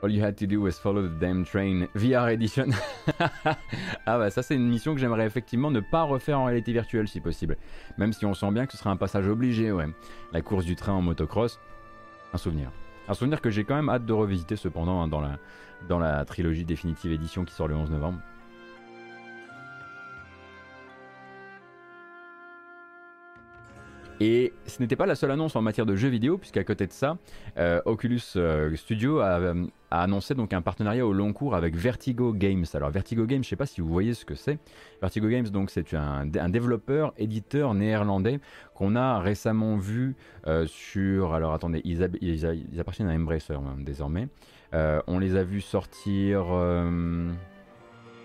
All 0.00 0.10
you 0.10 0.22
had 0.22 0.36
to 0.36 0.46
do 0.46 0.60
was 0.60 0.72
follow 0.72 1.02
the 1.02 1.18
damn 1.18 1.44
train. 1.44 1.88
VR 1.96 2.32
Edition. 2.32 2.70
ah 4.06 4.18
bah 4.18 4.30
ça 4.30 4.42
c'est 4.42 4.54
une 4.54 4.68
mission 4.68 4.94
que 4.94 5.00
j'aimerais 5.00 5.26
effectivement 5.26 5.72
ne 5.72 5.80
pas 5.80 6.04
refaire 6.04 6.38
en 6.38 6.44
réalité 6.44 6.72
virtuelle 6.72 7.08
si 7.08 7.20
possible. 7.20 7.56
Même 7.96 8.12
si 8.12 8.24
on 8.24 8.32
sent 8.32 8.50
bien 8.52 8.66
que 8.66 8.72
ce 8.72 8.78
sera 8.78 8.90
un 8.90 8.96
passage 8.96 9.26
obligé, 9.26 9.72
ouais. 9.72 9.86
La 10.32 10.40
course 10.40 10.64
du 10.64 10.76
train 10.76 10.92
en 10.92 11.02
motocross. 11.02 11.58
Un 12.32 12.38
souvenir. 12.38 12.70
Un 13.08 13.14
souvenir 13.14 13.40
que 13.40 13.50
j'ai 13.50 13.64
quand 13.64 13.74
même 13.74 13.88
hâte 13.88 14.06
de 14.06 14.12
revisiter 14.12 14.54
cependant 14.54 15.02
hein, 15.02 15.08
dans, 15.08 15.20
la, 15.20 15.38
dans 15.88 15.98
la 15.98 16.24
trilogie 16.24 16.64
définitive 16.64 17.10
édition 17.10 17.44
qui 17.44 17.54
sort 17.54 17.66
le 17.66 17.74
11 17.74 17.90
novembre. 17.90 18.20
Et 24.20 24.52
ce 24.66 24.82
n'était 24.82 24.96
pas 24.96 25.06
la 25.06 25.14
seule 25.14 25.30
annonce 25.30 25.54
en 25.54 25.62
matière 25.62 25.86
de 25.86 25.94
jeux 25.94 26.08
vidéo, 26.08 26.38
puisqu'à 26.38 26.64
côté 26.64 26.86
de 26.86 26.92
ça, 26.92 27.18
euh, 27.56 27.80
Oculus 27.84 28.20
euh, 28.34 28.74
Studio 28.74 29.20
euh, 29.20 29.66
a, 29.92 30.02
annoncé 30.02 30.34
donc 30.34 30.52
un 30.52 30.60
partenariat 30.60 31.06
au 31.06 31.12
long 31.12 31.32
cours 31.32 31.54
avec 31.54 31.76
Vertigo 31.76 32.32
Games. 32.32 32.64
Alors 32.74 32.90
Vertigo 32.90 33.26
Games, 33.26 33.44
je 33.44 33.48
ne 33.48 33.50
sais 33.50 33.56
pas 33.56 33.66
si 33.66 33.80
vous 33.80 33.88
voyez 33.88 34.14
ce 34.14 34.24
que 34.24 34.34
c'est. 34.34 34.58
Vertigo 35.00 35.28
Games, 35.28 35.48
donc 35.48 35.70
c'est 35.70 35.94
un, 35.94 36.26
développeur, 36.26 37.14
éditeur 37.16 37.74
néerlandais 37.74 38.40
qu'on 38.74 38.96
a 38.96 39.20
récemment 39.20 39.76
vu 39.76 40.16
sur. 40.66 41.32
Alors 41.32 41.54
attendez, 41.54 41.80
ils, 41.84 42.02
appartiennent 42.80 43.08
à 43.08 43.14
Embracer 43.14 43.54
hein, 43.54 43.76
désormais. 43.78 44.28
on 44.72 45.18
les 45.20 45.36
a 45.36 45.44
vus 45.44 45.60
sortir. 45.60 46.46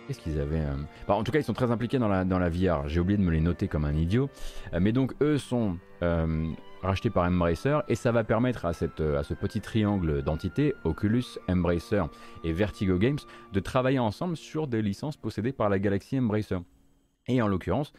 Qu'est-ce 0.07 0.19
qu'ils 0.19 0.39
avaient 0.39 0.59
euh, 0.59 0.75
bah, 1.07 1.15
En 1.15 1.23
tout 1.23 1.31
cas, 1.31 1.39
ils 1.39 1.43
sont 1.43 1.53
très 1.53 1.71
impliqués 1.71 1.97
dans 1.97 2.09
la, 2.09 2.25
dans 2.25 2.39
la 2.39 2.49
VR. 2.49 2.87
J'ai 2.87 2.99
oublié 2.99 3.17
de 3.17 3.23
me 3.23 3.31
les 3.31 3.39
noter 3.39 3.67
comme 3.67 3.85
un 3.85 3.95
idiot. 3.95 4.29
Euh, 4.73 4.79
mais 4.81 4.91
donc, 4.91 5.13
eux 5.21 5.37
sont 5.37 5.77
euh, 6.01 6.51
rachetés 6.81 7.09
par 7.09 7.25
Embracer 7.25 7.79
et 7.87 7.95
ça 7.95 8.11
va 8.11 8.23
permettre 8.23 8.65
à, 8.65 8.73
ce 8.73 8.85
petit 9.33 9.61
triangle 9.61 10.21
d'entités, 10.21 10.75
Oculus, 10.83 11.23
Embracer 11.47 12.03
et 12.43 12.51
Vertigo 12.51 12.97
Games, 12.97 13.19
de 13.53 13.59
travailler 13.61 13.99
ensemble 13.99 14.35
sur 14.35 14.67
des 14.67 14.81
licences 14.81 15.15
possédées 15.15 15.53
par 15.53 15.69
la 15.69 15.79
galaxie 15.79 16.19
Embracer. 16.19 16.57
Et 17.27 17.41
en 17.41 17.47
l'occurrence, 17.47 17.93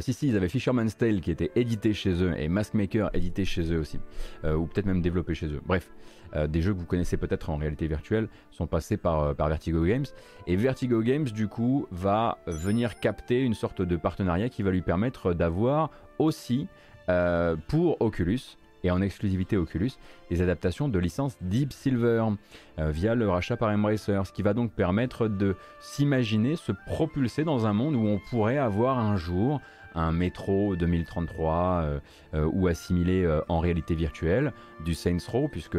si 0.00 0.12
si, 0.12 0.28
ils 0.28 0.36
avaient 0.36 0.48
Fisherman's 0.48 0.96
Tale 0.96 1.20
qui 1.20 1.30
était 1.30 1.52
édité 1.54 1.94
chez 1.94 2.22
eux 2.22 2.34
et 2.36 2.48
Maskmaker 2.48 3.10
édité 3.14 3.44
chez 3.44 3.72
eux 3.72 3.78
aussi, 3.78 4.00
ou 4.44 4.66
peut-être 4.66 4.86
même 4.86 5.00
développé 5.02 5.34
chez 5.34 5.46
eux. 5.46 5.60
Bref, 5.64 5.90
euh, 6.36 6.46
des 6.46 6.62
jeux 6.62 6.72
que 6.72 6.78
vous 6.78 6.86
connaissez 6.86 7.16
peut-être 7.16 7.50
en 7.50 7.56
réalité 7.56 7.86
virtuelle 7.86 8.28
sont 8.50 8.66
passés 8.66 8.96
par, 8.96 9.20
euh, 9.20 9.34
Vertigo 9.34 9.84
Games. 9.84 10.06
Et 10.46 10.56
Vertigo 10.56 11.00
Games, 11.00 11.24
du 11.24 11.48
coup, 11.48 11.86
va 11.90 12.38
venir 12.46 12.98
capter 12.98 13.40
une 13.40 13.54
sorte 13.54 13.82
de 13.82 13.96
partenariat 13.96 14.48
qui 14.48 14.62
va 14.62 14.70
lui 14.70 14.82
permettre 14.82 15.32
d'avoir 15.32 15.90
aussi 16.18 16.66
euh, 17.08 17.56
pour 17.68 18.00
Oculus 18.00 18.40
et 18.84 18.90
en 18.90 19.00
exclusivité 19.02 19.56
Oculus 19.56 19.90
des 20.30 20.40
adaptations 20.42 20.88
de 20.88 20.98
licences 20.98 21.36
Deep 21.40 21.72
Silver 21.72 22.24
via 22.78 23.14
le 23.14 23.28
rachat 23.28 23.56
par 23.56 23.70
Embracer, 23.70 24.20
ce 24.24 24.32
qui 24.32 24.42
va 24.42 24.54
donc 24.54 24.72
permettre 24.72 25.28
de 25.28 25.56
s'imaginer 25.80 26.56
se 26.56 26.72
propulser 26.86 27.44
dans 27.44 27.66
un 27.66 27.72
monde 27.72 27.96
où 27.96 28.06
on 28.06 28.20
pourrait 28.30 28.58
avoir 28.58 28.98
un 28.98 29.16
jour 29.16 29.60
un 29.94 30.12
métro 30.12 30.76
2033 30.76 31.54
euh, 31.54 32.00
euh, 32.34 32.50
ou 32.52 32.66
assimilé 32.66 33.24
euh, 33.24 33.40
en 33.48 33.60
réalité 33.60 33.94
virtuelle, 33.94 34.52
du 34.84 34.94
Saints 34.94 35.18
Row, 35.28 35.48
puisque 35.48 35.76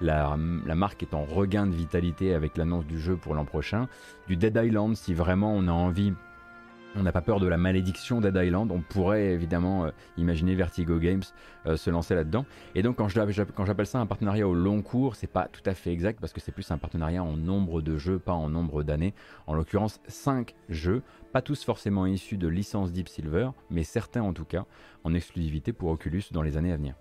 la, 0.00 0.36
marque 0.74 1.02
est 1.02 1.14
en 1.14 1.24
regain 1.24 1.66
de 1.66 1.74
vitalité 1.74 2.34
avec 2.34 2.56
l'annonce 2.56 2.86
du 2.86 2.98
jeu 2.98 3.16
pour 3.16 3.34
l'an 3.34 3.44
prochain, 3.44 3.88
du 4.28 4.36
Dead 4.36 4.58
Island 4.62 4.96
si 4.96 5.14
vraiment 5.14 5.54
on 5.54 5.66
a 5.68 5.72
envie 5.72 6.12
on 6.96 7.02
n'a 7.02 7.12
pas 7.12 7.22
peur 7.22 7.40
de 7.40 7.46
la 7.46 7.56
malédiction 7.56 8.20
Dead 8.20 8.36
Island. 8.36 8.70
On 8.70 8.80
pourrait 8.80 9.32
évidemment 9.32 9.90
imaginer 10.16 10.54
Vertigo 10.54 10.98
Games 10.98 11.22
se 11.76 11.90
lancer 11.90 12.14
là-dedans. 12.14 12.46
Et 12.74 12.82
donc 12.82 12.96
quand 12.96 13.08
j'appelle 13.08 13.86
ça 13.86 13.98
un 13.98 14.06
partenariat 14.06 14.46
au 14.46 14.54
long 14.54 14.82
cours, 14.82 15.16
c'est 15.16 15.26
pas 15.26 15.48
tout 15.48 15.62
à 15.66 15.74
fait 15.74 15.92
exact 15.92 16.20
parce 16.20 16.32
que 16.32 16.40
c'est 16.40 16.52
plus 16.52 16.70
un 16.70 16.78
partenariat 16.78 17.22
en 17.22 17.36
nombre 17.36 17.82
de 17.82 17.96
jeux, 17.96 18.18
pas 18.18 18.32
en 18.32 18.48
nombre 18.48 18.82
d'années. 18.82 19.14
En 19.46 19.54
l'occurrence, 19.54 20.00
5 20.08 20.54
jeux 20.68 21.02
pas 21.32 21.42
tous 21.42 21.64
forcément 21.64 22.06
issus 22.06 22.36
de 22.36 22.46
licences 22.46 22.92
Deep 22.92 23.08
Silver, 23.08 23.50
mais 23.68 23.82
certains 23.82 24.22
en 24.22 24.32
tout 24.32 24.44
cas, 24.44 24.66
en 25.02 25.14
exclusivité 25.14 25.72
pour 25.72 25.90
Oculus 25.90 26.22
dans 26.30 26.42
les 26.42 26.56
années 26.56 26.72
à 26.72 26.76
venir. 26.76 26.94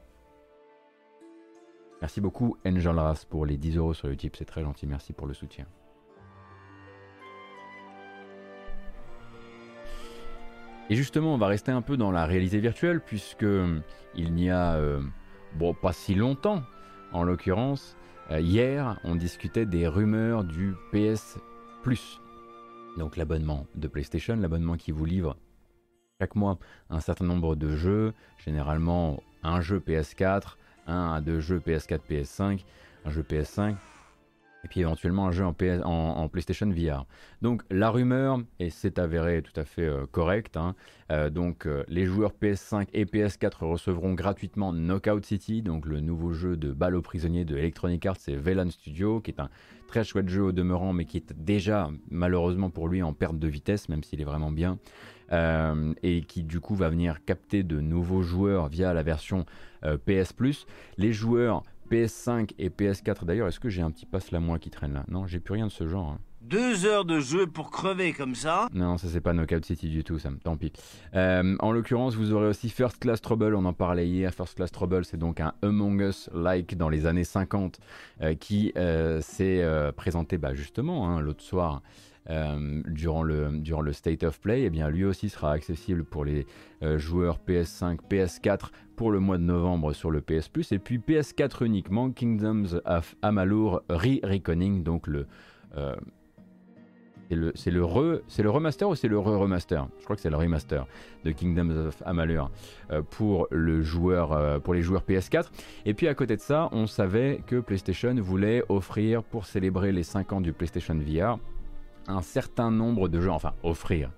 Merci 2.02 2.20
beaucoup 2.20 2.58
Angel 2.66 2.98
Ras 2.98 3.26
pour 3.30 3.46
les 3.46 3.58
10 3.58 3.78
euros 3.78 3.94
sur 3.94 4.10
YouTube, 4.10 4.34
c'est 4.36 4.46
très 4.46 4.64
gentil, 4.64 4.88
merci 4.88 5.14
pour 5.14 5.28
le 5.28 5.36
soutien. 5.36 5.68
Et 10.90 10.96
justement, 10.96 11.34
on 11.34 11.38
va 11.38 11.48
rester 11.48 11.72
un 11.72 11.82
peu 11.82 11.98
dans 11.98 12.12
la 12.12 12.26
réalité 12.26 12.60
virtuelle, 12.60 13.00
puisque 13.00 13.46
il 14.16 14.34
n'y 14.34 14.50
a 14.50 14.76
euh, 14.76 15.02
pas 15.82 15.94
si 15.94 16.14
longtemps, 16.14 16.64
en 17.14 17.24
l'occurrence, 17.24 17.96
euh, 18.32 18.40
hier, 18.40 19.00
on 19.04 19.16
discutait 19.16 19.66
des 19.66 19.88
rumeurs 19.88 20.44
du 20.44 20.76
PS 20.92 21.38
Plus. 21.84 22.20
Donc 22.98 23.18
l'abonnement 23.18 23.66
de 23.76 23.88
PlayStation, 23.88 24.36
l'abonnement 24.36 24.78
qui 24.78 24.92
vous 24.92 25.06
livre 25.06 25.38
chaque 26.22 26.36
mois 26.36 26.60
un 26.90 27.00
certain 27.00 27.26
nombre 27.26 27.56
de 27.56 27.76
jeux, 27.76 28.14
généralement 28.38 29.22
un 29.42 29.62
jeu 29.62 29.80
PS4, 29.80 30.58
un 30.88 31.14
à 31.14 31.22
deux 31.22 31.40
jeux 31.40 31.60
PS4, 31.60 32.00
PS5, 32.10 32.64
un 33.06 33.10
jeu 33.10 33.24
PS5, 33.24 33.76
et 34.64 34.68
puis 34.68 34.80
éventuellement 34.80 35.28
un 35.28 35.32
jeu 35.32 35.46
en, 35.46 35.54
en, 35.84 36.30
PlayStation 36.30 36.70
VR. 36.70 37.06
Donc 37.42 37.64
la 37.70 37.90
rumeur, 37.90 38.40
et 38.60 38.70
c'est 38.70 38.98
avéré 38.98 39.42
tout 39.42 39.58
à 39.60 39.66
fait 39.66 39.86
euh, 39.86 40.06
correct, 40.12 40.56
hein, 40.56 40.76
euh, 41.12 41.30
donc 41.30 41.66
euh, 41.66 41.84
les 41.90 42.06
joueurs 42.06 42.32
PS5 42.42 42.88
et 42.94 43.06
PS4 43.06 43.66
recevront 43.66 44.14
gratuitement 44.14 44.72
Knockout 44.72 45.26
City, 45.26 45.62
donc 45.62 45.86
le 45.86 46.00
nouveau 46.00 46.32
jeu 46.32 46.56
de 46.56 46.72
balle 46.72 46.96
aux 46.96 47.02
prisonniers 47.02 47.46
de 47.46 47.58
Electronic 47.58 48.06
Arts 48.06 48.18
et 48.28 48.36
Velan 48.36 48.70
Studio, 48.70 49.20
qui 49.20 49.32
est 49.32 49.42
un 49.42 49.50
très 49.88 50.04
chouette 50.04 50.30
jeu 50.30 50.44
au 50.44 50.52
demeurant, 50.52 50.94
mais 50.94 51.06
qui 51.06 51.18
est 51.18 51.34
déjà 51.34 51.90
malheureusement 52.10 52.70
pour 52.70 52.88
lui 52.88 53.04
en 53.04 53.14
perte 53.14 53.38
de 53.38 53.48
vitesse, 53.48 53.90
même 53.90 54.04
s'il 54.04 54.22
est 54.22 54.26
vraiment 54.26 54.52
bien, 54.52 54.80
et 56.04 56.22
qui 56.28 56.44
du 56.44 56.60
coup 56.60 56.76
va 56.76 56.90
venir 56.90 57.26
capter 57.26 57.64
de 57.64 57.80
nouveaux 57.80 58.22
joueurs 58.22 58.68
via 58.68 58.94
la 58.94 59.02
version 59.02 59.46
PS 60.06 60.32
Plus. 60.34 60.68
Les 60.98 61.12
joueurs 61.12 61.64
PS5 61.94 62.54
et 62.58 62.70
PS4 62.70 63.24
d'ailleurs, 63.24 63.48
est-ce 63.48 63.60
que 63.60 63.70
j'ai 63.70 63.84
un 63.84 63.92
petit 63.92 64.08
passe 64.08 64.32
la 64.32 64.40
moi 64.40 64.58
qui 64.58 64.72
traîne 64.72 64.94
là? 64.94 65.06
Non, 65.10 65.28
j'ai 65.28 65.40
plus 65.40 65.54
rien 65.54 65.68
de 65.68 65.72
ce 65.72 65.88
genre. 65.88 66.10
Hein. 66.10 66.20
Deux 66.42 66.86
heures 66.86 67.06
de 67.06 67.20
jeu 67.20 67.46
pour 67.46 67.70
crever 67.70 68.14
comme 68.14 68.34
ça 68.34 68.68
Non, 68.74 68.98
ça 68.98 69.08
c'est 69.08 69.22
pas 69.22 69.32
Knockout 69.34 69.64
City 69.64 69.90
du 69.90 70.04
tout, 70.04 70.18
ça, 70.18 70.30
tant 70.44 70.58
pis. 70.58 70.74
Euh, 71.14 71.56
en 71.60 71.72
l'occurrence, 71.72 72.16
vous 72.16 72.34
aurez 72.34 72.48
aussi 72.48 72.70
First 72.70 73.00
Class 73.00 73.22
Trouble, 73.22 73.54
on 73.54 73.64
en 73.66 73.74
parlait 73.74 74.08
hier. 74.08 74.34
First 74.34 74.56
Class 74.56 74.72
Trouble, 74.72 75.06
c'est 75.06 75.18
donc 75.18 75.40
un 75.40 75.54
Among 75.62 76.02
Us-like 76.02 76.76
dans 76.76 76.90
les 76.90 77.06
années 77.06 77.24
50 77.24 77.80
euh, 78.22 78.34
qui 78.34 78.74
euh, 78.76 79.22
s'est 79.22 79.64
présenté 79.96 80.40
bah, 80.40 80.56
justement 80.56 81.08
hein, 81.08 81.22
l'autre 81.22 81.44
soir. 81.44 81.84
Durant, 82.28 83.24
le, 83.24 83.50
durant 83.60 83.82
le 83.82 83.92
State 83.92 84.24
of 84.24 84.40
Play, 84.40 84.64
eh 84.64 84.70
bien 84.70 84.90
lui 84.90 85.04
aussi 85.04 85.30
sera 85.30 85.52
accessible 85.52 86.04
pour 86.06 86.24
les 86.26 86.46
joueurs 86.96 87.40
PS5, 87.46 87.98
PS4 88.10 88.70
pour 88.96 89.12
le 89.12 89.20
mois 89.20 89.38
de 89.38 89.44
novembre 89.44 89.94
sur 89.94 90.10
le 90.12 90.22
PS 90.22 90.48
Plus, 90.48 90.72
et 90.72 90.80
puis 90.80 91.00
PS4 91.00 91.66
uniquement, 91.66 92.12
Kingdoms 92.12 92.80
of 92.86 93.16
Amalur 93.22 93.82
Re-Reckoning, 93.90 94.84
donc 94.84 95.08
le 95.08 95.28
c'est 97.56 97.72
le, 97.72 97.84
le 98.44 98.50
remaster 98.50 98.88
ou 98.90 98.96
c'est 98.96 99.08
le 99.08 99.20
re-remaster? 99.20 99.88
Je 100.00 100.04
crois 100.04 100.16
que 100.16 100.22
c'est 100.22 100.30
le 100.30 100.38
remaster 100.38 100.86
de 101.24 101.32
Kingdoms 101.32 101.88
of 101.88 102.02
Amalur 102.06 102.52
euh, 102.92 103.02
pour, 103.02 103.48
le 103.52 103.82
joueur, 103.82 104.34
euh, 104.34 104.60
pour 104.60 104.74
les 104.74 104.82
joueurs 104.82 105.04
PS4. 105.04 105.46
Et 105.86 105.94
puis 105.94 106.08
à 106.08 106.14
côté 106.14 106.36
de 106.36 106.42
ça, 106.42 106.70
on 106.72 106.88
savait 106.88 107.42
que 107.46 107.60
PlayStation 107.60 108.14
voulait 108.16 108.64
offrir, 108.70 109.24
pour 109.24 109.46
célébrer 109.46 109.92
les 109.92 110.04
5 110.04 110.34
ans 110.34 110.42
du 110.42 110.54
PlayStation 110.54 110.96
VR, 110.96 111.40
un 112.08 112.22
certain 112.22 112.72
nombre 112.72 113.08
de 113.08 113.20
jeux, 113.22 113.32
enfin 113.32 113.54
offrir, 113.64 114.12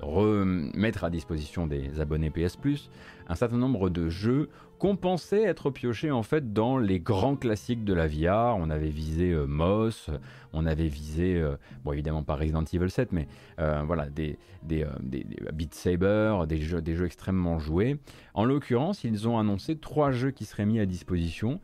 remettre 0.00 1.04
à 1.04 1.10
disposition 1.10 1.66
des 1.66 2.00
abonnés 2.00 2.30
PS 2.30 2.56
Plus 2.56 2.90
un 3.28 3.34
certain 3.34 3.56
nombre 3.56 3.88
de 3.88 4.08
jeux 4.08 4.50
qu'on 4.78 4.96
pensait 4.96 5.42
être 5.42 5.70
piochés 5.70 6.10
en 6.10 6.22
fait 6.22 6.52
dans 6.52 6.76
les 6.76 6.98
grands 6.98 7.36
classiques 7.36 7.84
de 7.84 7.94
la 7.94 8.06
VR. 8.08 8.56
On 8.58 8.68
avait 8.68 8.90
visé 8.90 9.30
euh, 9.30 9.46
Moss, 9.46 10.10
on 10.52 10.66
avait 10.66 10.88
visé, 10.88 11.36
euh, 11.36 11.56
bon 11.84 11.92
évidemment 11.92 12.22
pas 12.22 12.36
Resident 12.36 12.64
Evil 12.72 12.90
7, 12.90 13.12
mais 13.12 13.28
euh, 13.58 13.82
voilà, 13.86 14.08
des, 14.08 14.38
des, 14.62 14.86
des, 15.00 15.26
Beat 15.52 15.74
Saber, 15.74 16.44
des 16.48 16.58
jeux, 16.58 16.82
des 16.82 16.94
jeux 16.94 17.06
extrêmement 17.06 17.58
joués. 17.58 17.98
En 18.34 18.44
l'occurrence, 18.44 19.04
ils 19.04 19.28
ont 19.28 19.38
annoncé 19.38 19.76
trois 19.76 20.10
jeux 20.10 20.30
qui 20.30 20.44
seraient 20.44 20.66
mis 20.66 20.80
à 20.80 20.86
disposition, 20.86 21.60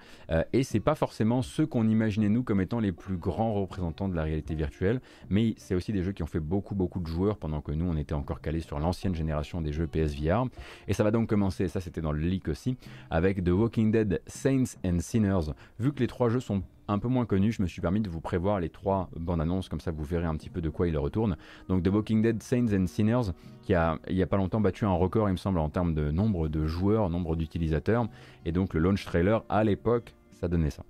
et 0.52 0.62
c'est 0.62 0.80
pas 0.80 0.94
forcément 0.94 1.42
ceux 1.42 1.66
qu'on 1.66 1.88
imaginait 1.88 2.28
nous 2.28 2.42
comme 2.42 2.60
étant 2.60 2.80
les 2.80 2.92
plus 2.92 3.16
grands 3.16 3.54
représentants 3.54 4.08
de 4.08 4.14
la 4.14 4.22
réalité 4.22 4.54
virtuelle, 4.54 5.00
mais 5.30 5.54
c'est 5.56 5.74
aussi 5.74 5.92
des 5.92 6.02
jeux 6.02 6.12
qui 6.12 6.22
ont 6.22 6.26
fait 6.26 6.40
beaucoup 6.40 6.74
beaucoup 6.74 7.00
de 7.00 7.06
joueurs 7.06 7.38
pendant 7.38 7.60
que 7.60 7.72
nous 7.72 7.86
on 7.88 7.96
était 7.96 8.14
encore 8.14 8.40
calés 8.40 8.60
sur 8.60 8.78
l'ancienne 8.78 9.14
génération 9.14 9.60
des 9.60 9.72
jeux 9.72 9.86
PSVR. 9.86 10.46
Et 10.86 10.94
ça 10.94 11.04
va 11.04 11.10
donc 11.10 11.28
commencer, 11.28 11.68
ça 11.68 11.80
c'était 11.80 12.00
dans 12.00 12.12
le 12.12 12.20
leak 12.20 12.48
aussi, 12.48 12.76
avec 13.10 13.42
The 13.44 13.50
Walking 13.50 13.90
Dead 13.90 14.22
Saints 14.26 14.76
and 14.84 14.98
Sinners. 15.00 15.52
Vu 15.78 15.92
que 15.92 16.00
les 16.00 16.06
trois 16.06 16.28
jeux 16.28 16.40
sont 16.40 16.62
un 16.88 16.98
peu 16.98 17.08
moins 17.08 17.26
connus, 17.26 17.52
je 17.52 17.62
me 17.62 17.66
suis 17.66 17.80
permis 17.80 18.00
de 18.00 18.08
vous 18.08 18.20
prévoir 18.20 18.60
les 18.60 18.70
trois 18.70 19.10
bandes 19.16 19.40
annonces, 19.40 19.68
comme 19.68 19.80
ça 19.80 19.90
vous 19.90 20.04
verrez 20.04 20.24
un 20.24 20.36
petit 20.36 20.50
peu 20.50 20.60
de 20.60 20.70
quoi 20.70 20.88
il 20.88 20.96
retourne. 20.96 21.36
Donc 21.68 21.82
The 21.82 21.88
Walking 21.88 22.22
Dead 22.22 22.42
Saints 22.42 22.72
and 22.72 22.86
Sinners, 22.86 23.32
qui 23.62 23.74
a 23.74 23.98
il 24.08 24.16
n'y 24.16 24.22
a 24.22 24.26
pas 24.26 24.38
longtemps 24.38 24.60
battu 24.60 24.84
un 24.84 24.92
record, 24.92 25.28
il 25.28 25.32
me 25.32 25.36
semble, 25.36 25.58
en 25.58 25.68
termes 25.68 25.94
de 25.94 26.10
nombre 26.10 26.48
de 26.48 26.66
joueurs, 26.66 27.10
nombre 27.10 27.36
d'utilisateurs. 27.36 28.06
Et 28.44 28.52
donc 28.52 28.74
le 28.74 28.80
launch 28.80 29.04
trailer, 29.04 29.44
à 29.48 29.64
l'époque, 29.64 30.14
ça 30.30 30.48
donnait 30.48 30.70
ça. 30.70 30.84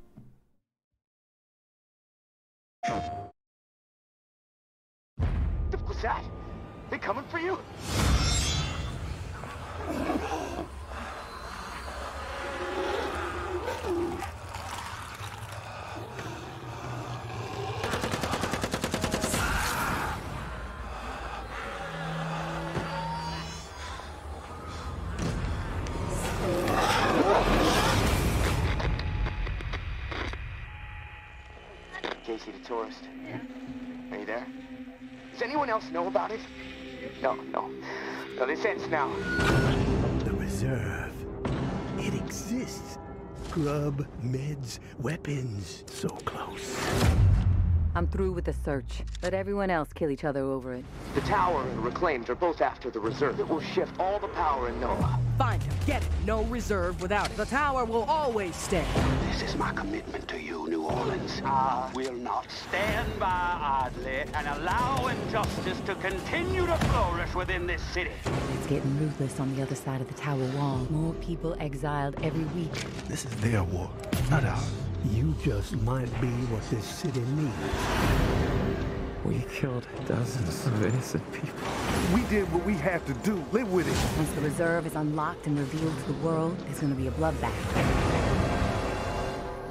Casey 32.48 32.58
the 32.58 32.64
tourist. 32.64 33.00
Are 34.10 34.18
you 34.18 34.26
there? 34.26 34.46
Does 35.32 35.42
anyone 35.42 35.70
else 35.70 35.90
know 35.90 36.06
about 36.06 36.30
it? 36.30 36.40
No, 37.22 37.34
no. 37.34 37.70
No, 38.36 38.46
this 38.46 38.64
ends 38.64 38.86
now. 38.88 39.08
The 40.24 40.32
reserve. 40.32 41.12
It 41.98 42.14
exists. 42.14 42.98
Grub, 43.50 44.06
meds, 44.22 44.78
weapons. 44.98 45.84
So 45.86 46.08
close. 46.08 46.76
I'm 47.98 48.06
through 48.06 48.30
with 48.30 48.44
the 48.44 48.52
search. 48.52 49.02
Let 49.24 49.34
everyone 49.34 49.70
else 49.70 49.92
kill 49.92 50.10
each 50.10 50.22
other 50.22 50.42
over 50.42 50.72
it. 50.72 50.84
The 51.16 51.20
tower 51.22 51.64
and 51.64 51.78
the 51.78 51.80
reclaimed 51.80 52.30
are 52.30 52.36
both 52.36 52.60
after 52.60 52.90
the 52.90 53.00
reserve. 53.00 53.40
It 53.40 53.48
will 53.48 53.60
shift 53.60 53.98
all 53.98 54.20
the 54.20 54.28
power 54.28 54.68
in 54.68 54.76
NOAA. 54.76 55.18
Find 55.36 55.60
him. 55.60 55.74
Get 55.84 56.04
it. 56.04 56.08
No 56.24 56.44
reserve 56.44 57.02
without 57.02 57.28
it. 57.28 57.36
The 57.36 57.46
tower 57.46 57.84
will 57.84 58.04
always 58.04 58.54
stay. 58.54 58.84
This 59.26 59.42
is 59.42 59.56
my 59.56 59.72
commitment 59.72 60.28
to 60.28 60.40
you, 60.40 60.68
New 60.68 60.84
Orleans. 60.84 61.42
I 61.44 61.90
will 61.92 62.12
not 62.12 62.46
stand 62.68 63.18
by 63.18 63.88
idly 63.88 64.32
and 64.32 64.46
allow 64.46 65.08
injustice 65.08 65.80
to 65.80 65.96
continue 65.96 66.66
to 66.66 66.76
flourish 66.76 67.34
within 67.34 67.66
this 67.66 67.82
city. 67.82 68.12
It's 68.54 68.66
getting 68.68 68.96
ruthless 69.00 69.40
on 69.40 69.56
the 69.56 69.62
other 69.62 69.74
side 69.74 70.00
of 70.00 70.06
the 70.06 70.14
tower 70.14 70.44
wall. 70.56 70.86
More 70.90 71.14
people 71.14 71.56
exiled 71.58 72.14
every 72.22 72.44
week. 72.44 72.72
This 73.08 73.24
is 73.24 73.34
their 73.38 73.64
war, 73.64 73.90
not 74.30 74.44
ours. 74.44 74.87
You 75.04 75.34
just 75.42 75.76
might 75.82 76.10
be 76.20 76.26
what 76.26 76.62
this 76.70 76.84
city 76.84 77.20
needs. 77.20 77.54
We 79.24 79.44
killed 79.54 79.86
dozens 80.06 80.66
of 80.66 80.84
innocent 80.84 81.32
people. 81.32 81.68
We 82.14 82.22
did 82.24 82.52
what 82.52 82.64
we 82.64 82.74
had 82.74 83.06
to 83.06 83.14
do. 83.14 83.44
Live 83.52 83.72
with 83.72 83.86
it. 83.86 84.18
Once 84.18 84.30
the 84.32 84.40
reserve 84.40 84.86
is 84.86 84.96
unlocked 84.96 85.46
and 85.46 85.58
revealed 85.58 85.96
to 85.98 86.12
the 86.12 86.18
world, 86.18 86.58
there's 86.60 86.80
going 86.80 86.94
to 86.94 87.00
be 87.00 87.06
a 87.06 87.12
bloodbath. 87.12 88.27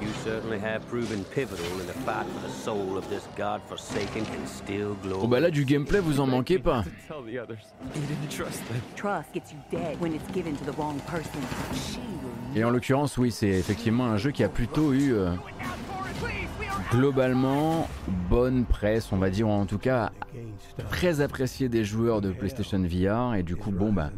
You 0.00 0.08
certainly 0.24 0.58
have 0.60 0.86
proven 0.88 1.24
pivotal 1.24 1.80
in 1.80 1.86
the 1.86 1.92
fight 2.04 2.26
for 2.26 2.46
the 2.46 2.52
soul 2.52 2.96
of 2.96 3.08
this 3.08 3.26
godforsaken 3.36 4.24
and 4.26 4.48
still 4.48 4.94
glorious. 5.02 5.24
Oh 5.24 5.28
bah 5.28 5.40
là 5.40 5.50
du 5.50 5.64
gameplay 5.64 6.00
vous 6.00 6.20
en 6.20 6.26
manquez 6.26 6.58
pas. 6.58 6.84
Tell 7.08 7.22
the 7.22 7.38
others. 7.38 7.64
You 7.94 8.02
didn't 8.02 8.30
trust 8.30 8.66
them. 8.68 8.80
Trust 8.94 9.32
gets 9.32 9.52
you 9.52 9.58
dead 9.70 10.00
when 10.00 10.14
it's 10.14 10.30
given 10.32 10.56
to 10.56 10.64
the 10.64 10.76
wrong 10.78 11.00
person. 11.06 11.40
She 11.74 11.98
will 12.22 12.38
Et 12.56 12.64
en 12.64 12.70
l'occurrence, 12.70 13.18
oui, 13.18 13.30
c'est 13.30 13.48
effectivement 13.48 14.06
un 14.06 14.16
jeu 14.16 14.30
qui 14.30 14.42
a 14.42 14.48
plutôt 14.48 14.92
eu 14.92 15.12
euh, 15.12 15.30
globalement 16.90 17.88
bonne 18.30 18.64
presse, 18.64 19.12
on 19.12 19.16
va 19.16 19.30
dire, 19.30 19.48
ou 19.48 19.52
en 19.52 19.66
tout 19.66 19.78
cas 19.78 20.10
très 20.90 21.20
apprécié 21.20 21.68
des 21.68 21.84
joueurs 21.84 22.20
de 22.20 22.32
PlayStation 22.32 22.80
VR. 22.80 23.34
Et 23.34 23.42
du 23.42 23.56
coup, 23.56 23.70
bon, 23.70 23.92
bah, 23.92 24.10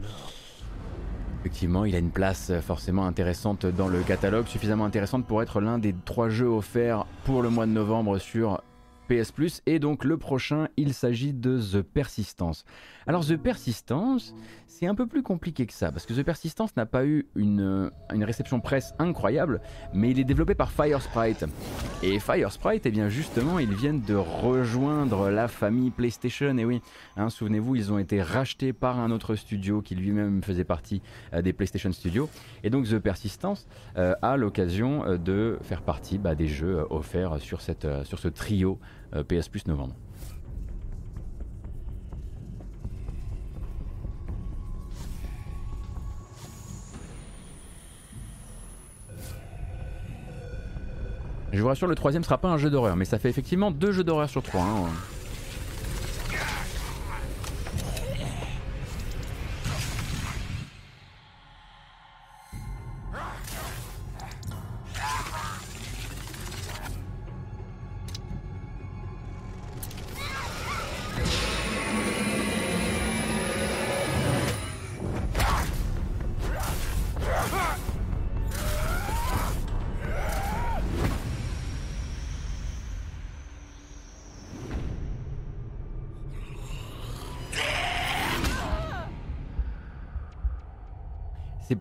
effectivement, 1.41 1.87
il 1.87 1.95
a 1.95 1.99
une 1.99 2.11
place 2.11 2.53
forcément 2.61 3.07
intéressante 3.07 3.65
dans 3.65 3.89
le 3.89 4.03
catalogue, 4.03 4.47
suffisamment 4.47 4.85
intéressante 4.85 5.27
pour 5.27 5.43
être 5.43 5.61
l'un 5.61 5.79
des 5.79 5.95
trois 6.05 6.29
jeux 6.29 6.49
offerts 6.49 7.07
pour 7.25 7.43
le 7.43 7.49
mois 7.49 7.67
de 7.67 7.73
novembre 7.73 8.19
sur 8.19 8.63
PS. 9.09 9.63
Et 9.67 9.79
donc 9.79 10.05
le 10.05 10.19
prochain, 10.19 10.69
il 10.77 10.95
s'agit 10.95 11.33
de 11.33 11.59
The 11.59 11.83
Persistence. 11.83 12.65
Alors 13.07 13.27
The 13.27 13.37
Persistence, 13.37 14.35
c'est 14.67 14.87
un 14.87 14.95
peu 14.95 15.07
plus 15.07 15.23
compliqué 15.23 15.67
que 15.67 15.73
ça, 15.73 15.91
parce 15.91 16.07
que 16.07 16.13
The 16.13 16.23
Persistence 16.23 16.77
n'a 16.77 16.87
pas 16.87 17.05
eu 17.05 17.27
une, 17.35 17.91
une 18.13 18.25
réception 18.25 18.61
presse 18.61 18.95
incroyable, 18.99 19.61
mais 19.95 20.11
il 20.11 20.21
est 20.21 20.25
développé 20.25 20.55
par 20.55 20.71
Firesprite. 20.71 21.47
Et 22.03 22.19
Firesprite, 22.19 22.87
eh 22.87 22.91
bien 22.91 23.09
justement, 23.09 23.59
ils 23.59 23.73
viennent 23.73 24.03
de 24.03 24.15
rejoindre 24.15 25.31
la 25.31 25.49
famille 25.49 25.91
PlayStation. 25.91 26.57
Et 26.59 26.65
oui, 26.65 26.83
hein, 27.17 27.31
souvenez-vous, 27.31 27.77
ils 27.77 27.93
ont 27.93 27.99
été 27.99 28.23
rachetés 28.23 28.73
par 28.73 28.99
un 28.99 29.11
autre 29.11 29.35
studio 29.35 29.83
qui 29.83 29.95
lui-même 29.95 30.43
faisait 30.43 30.65
partie 30.65 31.03
euh, 31.33 31.43
des 31.43 31.53
PlayStation 31.53 31.93
Studios. 31.93 32.29
Et 32.65 32.71
donc 32.71 32.87
The 32.87 32.99
Persistence 32.99 33.67
euh, 33.97 34.15
a 34.23 34.37
l'occasion 34.37 35.05
euh, 35.05 35.19
de 35.19 35.59
faire 35.63 35.83
partie 35.83 36.19
bah, 36.19 36.35
des 36.35 36.49
jeux 36.49 36.79
euh, 36.79 36.85
offerts 36.91 37.41
sur, 37.41 37.61
cette, 37.61 37.85
euh, 37.85 38.05
sur 38.05 38.19
ce 38.19 38.29
trio 38.29 38.79
euh, 39.15 39.25
PS 39.25 39.49
Plus 39.49 39.67
novembre. 39.67 39.95
Je 51.53 51.61
vous 51.63 51.69
rassure, 51.69 51.87
le 51.89 51.95
troisième 51.95 52.23
sera 52.25 52.39
pas 52.39 52.49
un 52.49 52.59
jeu 52.59 52.71
d'horreur, 52.71 52.97
mais 52.97 53.05
ça 53.05 53.19
fait 53.19 53.29
effectivement 53.29 53.71
deux 53.71 53.93
jeux 53.93 54.05
d'horreur 54.05 54.29
sur 54.29 54.43
trois. 54.43 54.63
hein. 54.63 54.87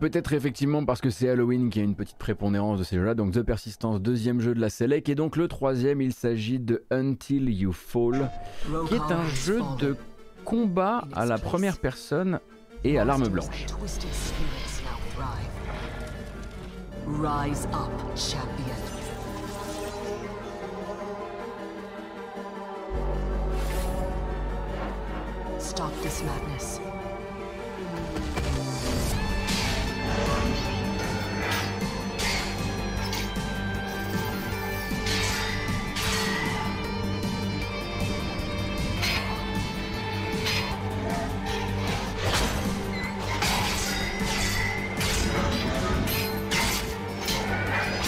Peut-être 0.00 0.32
effectivement 0.32 0.84
parce 0.84 1.00
que 1.00 1.10
c'est 1.10 1.28
Halloween 1.28 1.70
qu'il 1.70 1.82
y 1.82 1.84
a 1.84 1.88
une 1.88 1.94
petite 1.94 2.16
prépondérance 2.16 2.78
de 2.78 2.84
ces 2.84 2.96
jeux-là. 2.96 3.14
Donc 3.14 3.32
The 3.32 3.42
Persistence, 3.42 4.00
deuxième 4.00 4.40
jeu 4.40 4.54
de 4.54 4.60
la 4.60 4.70
Select. 4.70 5.08
Et 5.08 5.14
donc 5.14 5.36
le 5.36 5.46
troisième, 5.46 6.00
il 6.00 6.12
s'agit 6.12 6.58
de 6.58 6.82
Until 6.90 7.48
You 7.50 7.72
Fall, 7.72 8.30
qui 8.88 8.94
est 8.94 9.12
un 9.12 9.28
jeu 9.28 9.60
de 9.78 9.94
combat 10.44 11.04
à 11.14 11.26
la 11.26 11.38
première 11.38 11.78
personne 11.78 12.40
et 12.82 12.98
à 12.98 13.04
l'arme 13.04 13.28
blanche. 13.28 13.66
Stop 25.58 25.92
this 26.02 26.22
madness. 26.24 26.89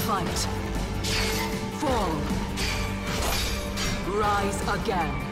Fight. 0.06 0.48
Fall. 1.80 2.12
Rise 4.18 4.60
again. 4.68 5.31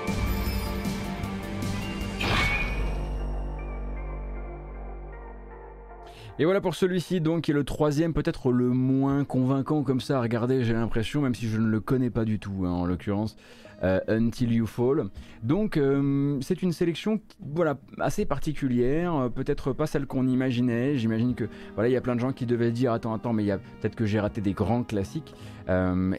Et 6.41 6.47
voilà 6.47 6.63
pour 6.63 6.75
celui-ci 6.75 7.21
donc 7.21 7.43
qui 7.43 7.51
est 7.51 7.55
le 7.55 7.65
troisième, 7.65 8.15
peut-être 8.15 8.51
le 8.51 8.71
moins 8.71 9.25
convaincant 9.25 9.83
comme 9.83 10.01
ça 10.01 10.17
à 10.17 10.23
regarder, 10.23 10.65
j'ai 10.65 10.73
l'impression, 10.73 11.21
même 11.21 11.35
si 11.35 11.47
je 11.47 11.59
ne 11.59 11.67
le 11.67 11.81
connais 11.81 12.09
pas 12.09 12.25
du 12.25 12.39
tout 12.39 12.63
hein, 12.65 12.71
en 12.71 12.87
l'occurrence. 12.87 13.37
Euh, 13.83 13.99
Until 14.09 14.53
You 14.53 14.67
Fall. 14.67 15.07
Donc 15.43 15.79
euh, 15.79 16.39
c'est 16.43 16.61
une 16.61 16.73
sélection 16.73 17.19
voilà, 17.41 17.79
assez 17.99 18.27
particulière, 18.27 19.15
euh, 19.15 19.29
peut-être 19.31 19.73
pas 19.73 19.87
celle 19.87 20.05
qu'on 20.07 20.27
imaginait. 20.27 20.97
J'imagine 20.97 21.35
que 21.35 21.45
voilà, 21.75 21.89
il 21.89 21.93
y 21.93 21.97
a 21.97 22.03
plein 22.03 22.15
de 22.15 22.21
gens 22.21 22.33
qui 22.33 22.45
devaient 22.45 22.73
dire 22.73 22.93
attends 22.93 23.15
attends 23.15 23.33
mais 23.33 23.43
il 23.43 23.47
y 23.47 23.53
a 23.53 23.57
peut-être 23.57 23.97
que 23.97 24.05
j'ai 24.05 24.21
raté 24.21 24.43
des 24.43 24.53
grands 24.53 24.83
classiques. 24.83 25.35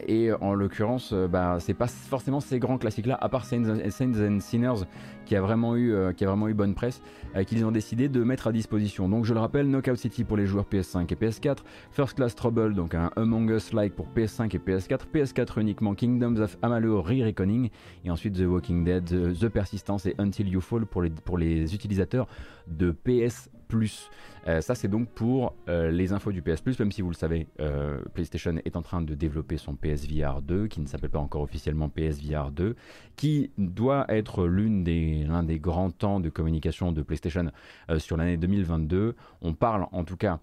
et 0.08 0.32
en 0.40 0.54
l'occurrence, 0.54 1.12
bah, 1.12 1.58
c'est 1.60 1.74
pas 1.74 1.86
forcément 1.86 2.40
ces 2.40 2.58
grands 2.58 2.78
classiques-là, 2.78 3.18
à 3.20 3.28
part 3.28 3.44
Saints, 3.44 3.68
and 3.68 4.40
Sinners, 4.40 4.86
qui 5.24 5.36
a 5.36 5.40
vraiment 5.40 5.76
eu, 5.76 5.94
qui 6.16 6.24
a 6.24 6.28
vraiment 6.28 6.48
eu 6.48 6.54
bonne 6.54 6.74
presse, 6.74 7.00
qu'ils 7.46 7.64
ont 7.64 7.72
décidé 7.72 8.08
de 8.08 8.22
mettre 8.22 8.46
à 8.46 8.52
disposition. 8.52 9.08
Donc 9.08 9.24
je 9.24 9.34
le 9.34 9.40
rappelle, 9.40 9.66
Knockout 9.66 9.96
City 9.96 10.24
pour 10.24 10.36
les 10.36 10.46
joueurs 10.46 10.66
PS5 10.70 11.12
et 11.12 11.16
PS4, 11.16 11.58
First 11.90 12.14
Class 12.14 12.34
Trouble, 12.34 12.74
donc 12.74 12.94
un 12.94 13.10
Among 13.16 13.50
Us-like 13.50 13.94
pour 13.94 14.08
PS5 14.08 14.54
et 14.54 14.58
PS4, 14.58 15.00
PS4 15.12 15.60
uniquement 15.60 15.94
Kingdoms 15.94 16.38
of 16.40 16.56
Amalur 16.62 17.04
Re-Reckoning 17.04 17.70
et 18.04 18.10
ensuite 18.10 18.34
The 18.34 18.46
Walking 18.46 18.84
Dead, 18.84 19.04
The, 19.04 19.48
Persistence 19.48 20.06
et 20.06 20.14
Until 20.18 20.48
You 20.48 20.60
Fall 20.60 20.86
pour 20.86 21.02
les, 21.02 21.10
pour 21.10 21.38
les 21.38 21.74
utilisateurs 21.74 22.26
de 22.66 22.92
PS 23.80 24.10
euh, 24.48 24.60
ça, 24.60 24.74
c'est 24.74 24.88
donc 24.88 25.08
pour 25.08 25.54
euh, 25.68 25.90
les 25.90 26.12
infos 26.12 26.32
du 26.32 26.42
PS 26.42 26.60
Plus, 26.60 26.78
même 26.78 26.90
si 26.90 27.02
vous 27.02 27.10
le 27.10 27.14
savez, 27.14 27.46
euh, 27.60 28.00
PlayStation 28.14 28.56
est 28.64 28.76
en 28.76 28.82
train 28.82 29.00
de 29.00 29.14
développer 29.14 29.56
son 29.56 29.74
PSVR 29.74 30.42
2, 30.42 30.66
qui 30.66 30.80
ne 30.80 30.86
s'appelle 30.86 31.10
pas 31.10 31.20
encore 31.20 31.42
officiellement 31.42 31.88
PSVR 31.88 32.50
2, 32.50 32.74
qui 33.16 33.50
doit 33.56 34.04
être 34.08 34.48
des, 34.48 35.24
l'un 35.24 35.42
des 35.42 35.58
grands 35.58 35.90
temps 35.90 36.18
de 36.18 36.28
communication 36.28 36.92
de 36.92 37.02
PlayStation 37.02 37.50
sur 37.98 38.16
l'année 38.16 38.36
2022. 38.36 39.14
On 39.42 39.54
parle 39.54 39.86
en 39.92 40.04
tout 40.04 40.16
cas 40.16 40.40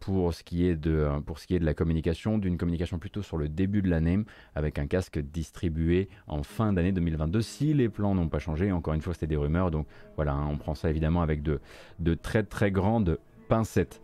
pour, 0.00 0.34
ce 0.34 0.42
qui 0.42 0.66
est 0.66 0.74
de, 0.74 1.08
pour 1.24 1.38
ce 1.38 1.46
qui 1.46 1.54
est 1.54 1.60
de 1.60 1.64
la 1.64 1.74
communication, 1.74 2.38
d'une 2.38 2.58
communication 2.58 2.98
plutôt 2.98 3.22
sur 3.22 3.38
le 3.38 3.48
début 3.48 3.80
de 3.80 3.88
l'année, 3.88 4.18
avec 4.54 4.78
un 4.78 4.86
casque 4.86 5.18
distribué 5.18 6.08
en 6.26 6.42
fin 6.42 6.72
d'année 6.72 6.92
2022, 6.92 7.40
si 7.40 7.72
les 7.74 7.88
plans 7.88 8.14
n'ont 8.14 8.28
pas 8.28 8.38
changé. 8.38 8.72
Encore 8.72 8.94
une 8.94 9.00
fois, 9.00 9.14
c'était 9.14 9.28
des 9.28 9.36
rumeurs, 9.36 9.70
donc 9.70 9.86
voilà, 10.16 10.32
hein, 10.32 10.48
on 10.50 10.58
prend 10.58 10.74
ça 10.74 10.90
évidemment 10.90 11.22
avec 11.22 11.42
de, 11.42 11.60
de 12.00 12.11
très 12.14 12.42
très 12.42 12.70
grandes 12.70 13.18
pincettes. 13.48 14.02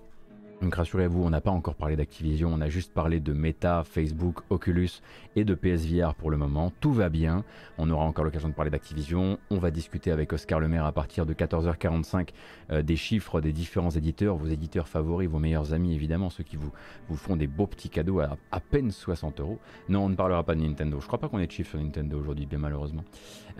Donc 0.60 0.74
rassurez-vous, 0.74 1.22
on 1.22 1.30
n'a 1.30 1.40
pas 1.40 1.52
encore 1.52 1.76
parlé 1.76 1.94
d'Activision, 1.94 2.50
on 2.52 2.60
a 2.60 2.68
juste 2.68 2.92
parlé 2.92 3.20
de 3.20 3.32
Meta, 3.32 3.84
Facebook, 3.84 4.40
Oculus 4.50 4.90
et 5.36 5.44
de 5.44 5.54
PSVR 5.54 6.16
pour 6.16 6.30
le 6.32 6.36
moment. 6.36 6.72
Tout 6.80 6.92
va 6.92 7.08
bien, 7.08 7.44
on 7.78 7.88
aura 7.90 8.04
encore 8.04 8.24
l'occasion 8.24 8.48
de 8.48 8.54
parler 8.54 8.72
d'Activision. 8.72 9.38
On 9.50 9.58
va 9.58 9.70
discuter 9.70 10.10
avec 10.10 10.32
Oscar 10.32 10.58
Lemaire 10.58 10.84
à 10.84 10.90
partir 10.90 11.26
de 11.26 11.32
14h45 11.32 12.30
euh, 12.72 12.82
des 12.82 12.96
chiffres 12.96 13.40
des 13.40 13.52
différents 13.52 13.90
éditeurs, 13.90 14.36
vos 14.36 14.48
éditeurs 14.48 14.88
favoris, 14.88 15.28
vos 15.28 15.38
meilleurs 15.38 15.74
amis 15.74 15.94
évidemment, 15.94 16.28
ceux 16.28 16.42
qui 16.42 16.56
vous, 16.56 16.72
font 17.14 17.36
des 17.36 17.46
beaux 17.46 17.68
petits 17.68 17.90
cadeaux 17.90 18.18
à 18.18 18.36
à 18.50 18.58
peine 18.58 18.90
60 18.90 19.38
euros. 19.38 19.60
Non, 19.88 20.06
on 20.06 20.08
ne 20.08 20.16
parlera 20.16 20.42
pas 20.42 20.56
de 20.56 20.60
Nintendo. 20.60 20.98
Je 21.00 21.06
crois 21.06 21.20
pas 21.20 21.28
qu'on 21.28 21.38
ait 21.38 21.46
de 21.46 21.52
chiffres 21.52 21.70
sur 21.70 21.80
Nintendo 21.80 22.18
aujourd'hui, 22.18 22.46
bien 22.46 22.58
malheureusement. 22.58 23.04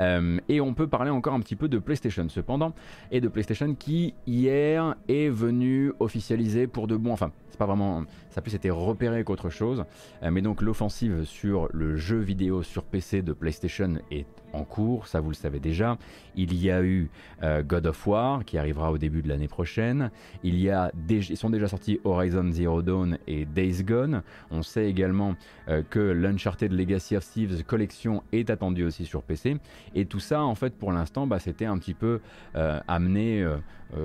Euh, 0.01 0.39
et 0.49 0.61
on 0.61 0.75
peut 0.75 0.87
parler 0.87 1.11
encore 1.11 1.35
un 1.35 1.41
petit 1.41 1.57
peu 1.57 1.69
de 1.69 1.79
PlayStation 1.79 2.29
cependant, 2.29 2.75
et 3.11 3.21
de 3.21 3.29
PlayStation 3.29 3.75
qui 3.75 4.15
hier 4.27 4.95
est 5.09 5.29
venu 5.29 5.93
officialiser 6.01 6.67
pour 6.67 6.87
de 6.87 6.97
bon, 6.97 7.13
enfin 7.13 7.33
c'est 7.51 7.59
pas 7.59 7.67
vraiment, 7.67 8.05
ça 8.31 8.39
a 8.39 8.43
plus 8.43 8.55
été 8.55 8.71
repéré 8.71 9.25
qu'autre 9.25 9.51
chose, 9.51 9.85
euh, 10.23 10.31
mais 10.31 10.43
donc 10.43 10.63
l'offensive 10.63 11.25
sur 11.25 11.69
le 11.73 11.97
jeu 11.97 12.19
vidéo 12.19 12.63
sur 12.63 12.85
PC 12.85 13.23
de 13.23 13.33
PlayStation 13.33 13.97
est 14.11 14.27
en 14.53 14.65
cours, 14.65 15.07
ça 15.07 15.21
vous 15.21 15.31
le 15.31 15.35
savez 15.35 15.61
déjà. 15.61 15.99
Il 16.37 16.55
y 16.55 16.71
a 16.71 16.83
eu 16.83 17.11
euh, 17.43 17.63
God 17.63 17.87
of 17.87 18.07
War 18.07 18.45
qui 18.45 18.59
arrivera 18.59 18.91
au 18.91 18.99
début 18.99 19.23
de 19.23 19.29
l'année 19.29 19.49
prochaine. 19.49 20.11
Il 20.43 20.59
y 20.59 20.71
a 20.71 20.93
ils 21.09 21.37
sont 21.37 21.51
déjà 21.51 21.69
sortis 21.69 22.01
Horizon 22.05 22.51
Zero 22.51 22.83
Dawn 22.83 23.19
et 23.27 23.45
Days 23.45 23.83
Gone. 23.83 24.23
On 24.51 24.63
sait 24.63 24.89
également 24.89 25.35
euh, 25.69 25.83
que 25.89 25.99
l'Uncharted 25.99 26.73
Legacy 26.73 27.17
of 27.17 27.25
Thieves 27.25 27.65
collection 27.65 28.23
est 28.33 28.51
attendue 28.51 28.85
aussi 28.85 29.05
sur 29.05 29.23
PC. 29.23 29.57
Et 29.95 30.07
tout 30.07 30.21
ça, 30.21 30.43
en 30.43 30.55
fait, 30.55 30.75
pour 30.75 30.93
l'instant, 30.93 31.27
bah, 31.27 31.39
c'était 31.39 31.67
un 31.67 31.79
petit 31.79 31.95
peu 31.95 32.21
euh, 32.57 32.81
amené 32.89 33.47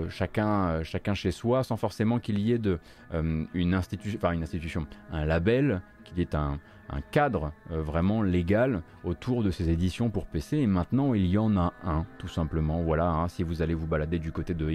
chacun, 0.09 0.81
chacun 0.83 1.13
chez 1.13 1.31
soi, 1.31 1.63
sans 1.63 1.75
forcément 1.75 2.19
qu'il 2.19 2.39
y 2.39 2.53
ait 2.53 2.57
de, 2.57 2.79
une, 3.53 3.73
institution, 3.73 4.17
enfin, 4.21 4.31
une 4.31 4.43
institution, 4.43 4.87
un 5.11 5.25
label, 5.25 5.81
qu'il 6.05 6.19
y 6.19 6.21
ait 6.21 6.35
un, 6.35 6.59
un 6.89 7.01
cadre 7.01 7.51
euh, 7.71 7.81
vraiment 7.81 8.21
légal 8.21 8.81
autour 9.03 9.43
de 9.43 9.51
ces 9.51 9.69
éditions 9.69 10.09
pour 10.09 10.25
PC 10.25 10.57
et 10.57 10.67
maintenant 10.67 11.13
il 11.13 11.25
y 11.25 11.37
en 11.37 11.57
a 11.57 11.73
un 11.83 12.05
tout 12.17 12.27
simplement. 12.27 12.81
Voilà 12.83 13.09
hein, 13.09 13.27
si 13.27 13.43
vous 13.43 13.61
allez 13.61 13.73
vous 13.73 13.87
balader 13.87 14.19
du 14.19 14.31
côté 14.31 14.53
de 14.53 14.67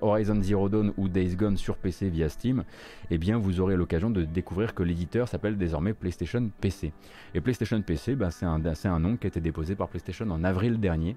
Horizon 0.00 0.40
Zero 0.40 0.68
Dawn 0.68 0.92
ou 0.96 1.08
Days 1.08 1.36
Gone 1.36 1.56
sur 1.56 1.76
PC 1.76 2.08
via 2.08 2.28
Steam 2.28 2.64
eh 3.10 3.18
bien 3.18 3.38
vous 3.38 3.60
aurez 3.60 3.76
l'occasion 3.76 4.10
de 4.10 4.24
découvrir 4.24 4.74
que 4.74 4.82
l'éditeur 4.82 5.28
s'appelle 5.28 5.56
désormais 5.56 5.94
PlayStation 5.94 6.50
PC 6.60 6.92
et 7.34 7.40
PlayStation 7.40 7.80
PC 7.82 8.14
bah, 8.14 8.30
c'est 8.30 8.46
un, 8.46 8.62
un 8.84 8.98
nom 8.98 9.16
qui 9.16 9.26
a 9.26 9.28
été 9.28 9.40
déposé 9.40 9.74
par 9.74 9.88
PlayStation 9.88 10.30
en 10.30 10.44
avril 10.44 10.80
dernier 10.80 11.16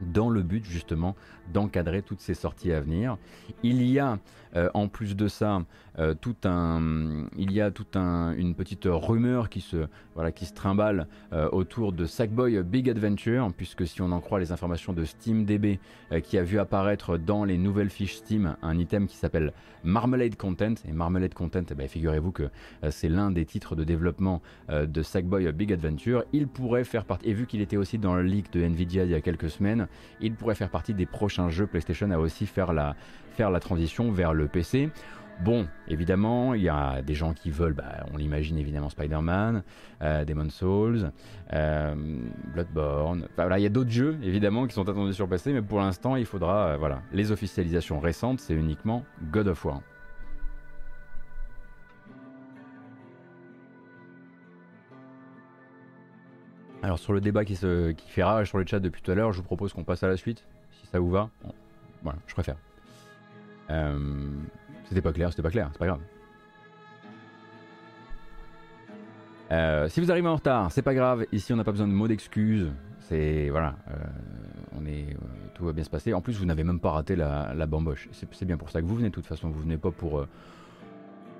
dans 0.00 0.30
le 0.30 0.42
but 0.42 0.64
justement 0.64 1.16
d'encadrer 1.52 2.02
toutes 2.02 2.20
ces 2.20 2.34
sorties 2.34 2.72
à 2.72 2.80
venir. 2.80 3.16
Il 3.62 3.82
y 3.82 3.98
a 3.98 4.18
euh, 4.56 4.70
en 4.74 4.88
plus 4.88 5.16
de 5.16 5.28
ça 5.28 5.62
euh, 5.98 6.14
tout 6.14 6.36
un, 6.44 7.26
il 7.36 7.52
y 7.52 7.60
a 7.60 7.70
toute 7.70 7.96
un, 7.96 8.32
une 8.32 8.54
petite 8.54 8.84
rumeur 8.86 9.48
qui 9.48 9.60
se, 9.60 9.86
voilà, 10.14 10.32
qui 10.32 10.46
se 10.46 10.54
trimballe 10.54 11.08
euh, 11.32 11.48
autour 11.50 11.92
de 11.92 12.04
Sackboy 12.04 12.62
Big 12.62 12.88
Adventure, 12.88 13.50
puisque 13.56 13.86
si 13.86 14.02
on 14.02 14.12
en 14.12 14.20
croit 14.20 14.38
les 14.38 14.52
informations 14.52 14.92
de 14.92 15.04
SteamDB, 15.04 15.78
qui 16.22 16.38
a 16.38 16.42
vu 16.42 16.58
apparaître 16.58 17.18
dans 17.18 17.44
les 17.44 17.58
nouvelles 17.58 17.90
fiches 17.90 18.16
Steam 18.16 18.56
un 18.62 18.78
item 18.78 19.06
qui 19.06 19.16
s'appelle 19.16 19.52
Marmalade 19.82 20.36
Content, 20.36 20.74
et 20.86 20.92
Marmalade 20.92 21.34
Content, 21.34 21.64
eh 21.70 21.74
ben, 21.74 21.88
figurez-vous 21.88 22.30
que 22.30 22.50
c'est 22.90 23.08
l'un 23.08 23.30
des 23.30 23.44
titres 23.44 23.74
de 23.74 23.82
développement 23.82 24.40
de 24.70 25.02
Sackboy 25.02 25.50
Big 25.52 25.72
Adventure, 25.72 26.24
il 26.32 26.46
pourrait 26.46 26.84
faire 26.84 27.04
partie, 27.04 27.28
et 27.28 27.32
vu 27.32 27.46
qu'il 27.46 27.60
était 27.60 27.76
aussi 27.76 27.98
dans 27.98 28.14
le 28.14 28.22
leak 28.22 28.52
de 28.52 28.62
Nvidia 28.62 29.04
il 29.04 29.10
y 29.10 29.14
a 29.14 29.20
quelques 29.20 29.50
semaines, 29.50 29.85
il 30.20 30.34
pourrait 30.34 30.54
faire 30.54 30.70
partie 30.70 30.94
des 30.94 31.06
prochains 31.06 31.48
jeux 31.48 31.66
PlayStation 31.66 32.10
à 32.10 32.18
aussi 32.18 32.46
faire 32.46 32.72
la, 32.72 32.94
transition 33.60 34.10
vers 34.10 34.32
le 34.32 34.48
PC. 34.48 34.90
Bon, 35.40 35.66
évidemment, 35.86 36.54
il 36.54 36.62
y 36.62 36.68
a 36.70 37.02
des 37.02 37.14
gens 37.14 37.34
qui 37.34 37.50
veulent, 37.50 37.74
bah, 37.74 38.06
on 38.12 38.16
l'imagine 38.16 38.56
évidemment 38.56 38.88
Spider-Man, 38.88 39.62
euh, 40.02 40.24
Demon's 40.24 40.54
Souls, 40.54 41.10
euh, 41.52 41.94
Bloodborne. 42.54 43.28
il 43.38 43.62
y 43.62 43.66
a 43.66 43.68
d'autres 43.68 43.90
jeux 43.90 44.16
évidemment 44.22 44.66
qui 44.66 44.74
sont 44.74 44.88
attendus 44.88 45.12
sur 45.12 45.28
PC, 45.28 45.52
mais 45.52 45.60
pour 45.60 45.78
l'instant, 45.78 46.16
il 46.16 46.24
faudra, 46.24 46.68
euh, 46.68 46.76
voilà, 46.78 47.02
les 47.12 47.32
officialisations 47.32 48.00
récentes, 48.00 48.40
c'est 48.40 48.54
uniquement 48.54 49.04
God 49.30 49.48
of 49.48 49.62
War. 49.66 49.82
Alors 56.86 57.00
sur 57.00 57.12
le 57.12 57.20
débat 57.20 57.44
qui, 57.44 57.56
se, 57.56 57.90
qui 57.90 58.08
fait 58.08 58.22
rage 58.22 58.46
sur 58.46 58.58
le 58.58 58.64
chat 58.64 58.78
depuis 58.78 59.02
tout 59.02 59.10
à 59.10 59.16
l'heure, 59.16 59.32
je 59.32 59.38
vous 59.38 59.42
propose 59.42 59.72
qu'on 59.72 59.82
passe 59.82 60.04
à 60.04 60.06
la 60.06 60.16
suite, 60.16 60.44
si 60.70 60.86
ça 60.86 61.00
vous 61.00 61.10
va. 61.10 61.30
voilà, 62.04 62.20
je 62.28 62.32
préfère. 62.32 62.54
Euh, 63.70 64.28
c'était 64.84 65.00
pas 65.00 65.12
clair, 65.12 65.30
c'était 65.30 65.42
pas 65.42 65.50
clair, 65.50 65.68
c'est 65.72 65.80
pas 65.80 65.86
grave. 65.86 66.00
Euh, 69.50 69.88
si 69.88 70.00
vous 70.00 70.12
arrivez 70.12 70.28
en 70.28 70.36
retard, 70.36 70.70
c'est 70.70 70.82
pas 70.82 70.94
grave. 70.94 71.26
Ici, 71.32 71.52
on 71.52 71.56
n'a 71.56 71.64
pas 71.64 71.72
besoin 71.72 71.88
de 71.88 71.92
mots 71.92 72.06
d'excuses. 72.06 72.70
C'est 73.00 73.48
voilà, 73.50 73.74
euh, 73.90 73.94
on 74.80 74.86
est, 74.86 75.16
tout 75.54 75.64
va 75.64 75.72
bien 75.72 75.82
se 75.82 75.90
passer. 75.90 76.14
En 76.14 76.20
plus, 76.20 76.38
vous 76.38 76.44
n'avez 76.44 76.62
même 76.62 76.78
pas 76.78 76.92
raté 76.92 77.16
la, 77.16 77.52
la 77.52 77.66
bamboche. 77.66 78.08
C'est 78.12 78.44
bien 78.44 78.58
pour 78.58 78.70
ça 78.70 78.80
que 78.80 78.86
vous 78.86 78.94
venez. 78.94 79.08
De 79.08 79.14
toute 79.14 79.26
façon, 79.26 79.50
vous 79.50 79.62
venez 79.62 79.76
pas 79.76 79.90
pour 79.90 80.24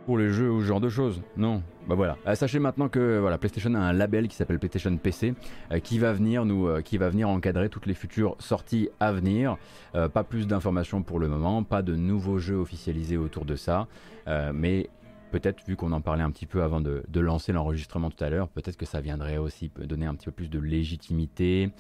pour 0.06 0.16
les 0.16 0.32
jeux 0.32 0.50
ou 0.50 0.62
ce 0.62 0.66
genre 0.66 0.80
de 0.80 0.88
choses. 0.88 1.20
Non. 1.36 1.62
Bah 1.88 1.96
voilà. 1.96 2.16
Euh, 2.26 2.34
sachez 2.34 2.58
maintenant 2.58 2.88
que 2.88 3.18
voilà, 3.18 3.38
PlayStation 3.38 3.74
a 3.74 3.78
un 3.78 3.92
label 3.92 4.28
qui 4.28 4.36
s'appelle 4.36 4.58
PlayStation 4.58 4.96
PC 4.96 5.34
euh, 5.72 5.80
qui 5.80 5.98
va 5.98 6.12
venir 6.12 6.44
nous, 6.44 6.68
euh, 6.68 6.80
qui 6.80 6.96
va 6.96 7.08
venir 7.08 7.28
encadrer 7.28 7.68
toutes 7.68 7.86
les 7.86 7.94
futures 7.94 8.36
sorties 8.38 8.88
à 9.00 9.12
venir. 9.12 9.56
pas 9.92 10.24
plus 10.24 10.46
d'informations 10.46 11.02
pour 11.02 11.18
le 11.18 11.26
moment, 11.26 11.62
pas 11.62 11.82
de 11.82 11.96
nouveaux 11.96 12.38
jeux 12.38 12.56
officialisés 12.56 13.16
autour 13.16 13.46
de 13.46 13.56
ça, 13.56 13.86
mais 14.52 14.90
peut-être, 15.30 15.64
vu 15.66 15.76
qu'on 15.76 15.92
en 15.92 16.00
parlait 16.00 16.22
un 16.22 16.30
petit 16.30 16.46
peu 16.46 16.62
avant 16.62 16.80
de, 16.80 17.02
lancer 17.20 17.52
l'enregistrement 17.52 18.10
tout 18.10 18.22
à 18.22 18.30
l'heure, 18.30 18.48
peut-être 18.48 18.76
que 18.76 18.86
ça 18.86 19.00
viendrait 19.00 19.36
aussi 19.36 19.70
donner 19.76 20.06
un 20.06 20.14
petit 20.14 20.26
peu 20.26 20.32
plus 20.32 20.48
de 20.48 20.58
légitimité 20.58 21.70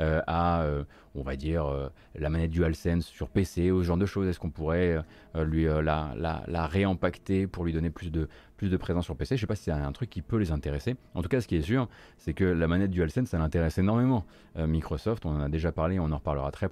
euh, 0.00 0.20
à, 0.26 0.62
euh, 0.62 0.84
on 1.14 1.22
va 1.22 1.36
dire, 1.36 1.66
euh, 1.66 1.88
la 2.14 2.28
manette 2.28 2.50
DualSense 2.50 3.06
sur 3.06 3.28
PC, 3.28 3.68
ce 3.68 3.82
genre 3.82 3.96
de 3.96 4.06
choses. 4.06 4.28
Est-ce 4.28 4.40
qu'on 4.40 4.50
pourrait 4.50 5.02
la, 5.34 6.14
la, 6.16 6.66
réempacter 6.66 7.46
pour 7.46 7.64
lui 7.64 7.72
donner 7.72 7.90
plus 7.90 8.10
de, 8.10 8.76
présence 8.76 9.04
sur 9.04 9.16
PC 9.16 9.36
Je 9.36 9.40
sais 9.40 9.46
pas 9.46 9.56
si 9.56 9.64
c'est 9.64 9.70
un 9.70 9.92
truc 9.92 10.10
qui 10.10 10.22
peut 10.22 10.38
les 10.38 10.50
intéresser. 10.50 10.96
En 11.14 11.22
tout 11.22 11.28
cas, 11.28 11.40
ce 11.40 11.48
qui 11.48 11.56
est 11.56 11.62
sûr, 11.62 11.88
c'est 12.18 12.34
que 12.34 12.44
la 12.44 12.68
manette 12.68 12.90
DualSense, 12.90 13.28
ça 13.28 13.38
l'intéresse 13.38 13.78
énormément. 13.78 14.24
Microsoft, 14.56 15.26
on 15.26 15.30
en 15.30 15.40
a 15.40 15.48
déjà 15.48 15.72
parlé, 15.72 15.98
on 15.98 16.10
en 16.10 16.18
reparlera 16.18 16.50
très 16.50 16.68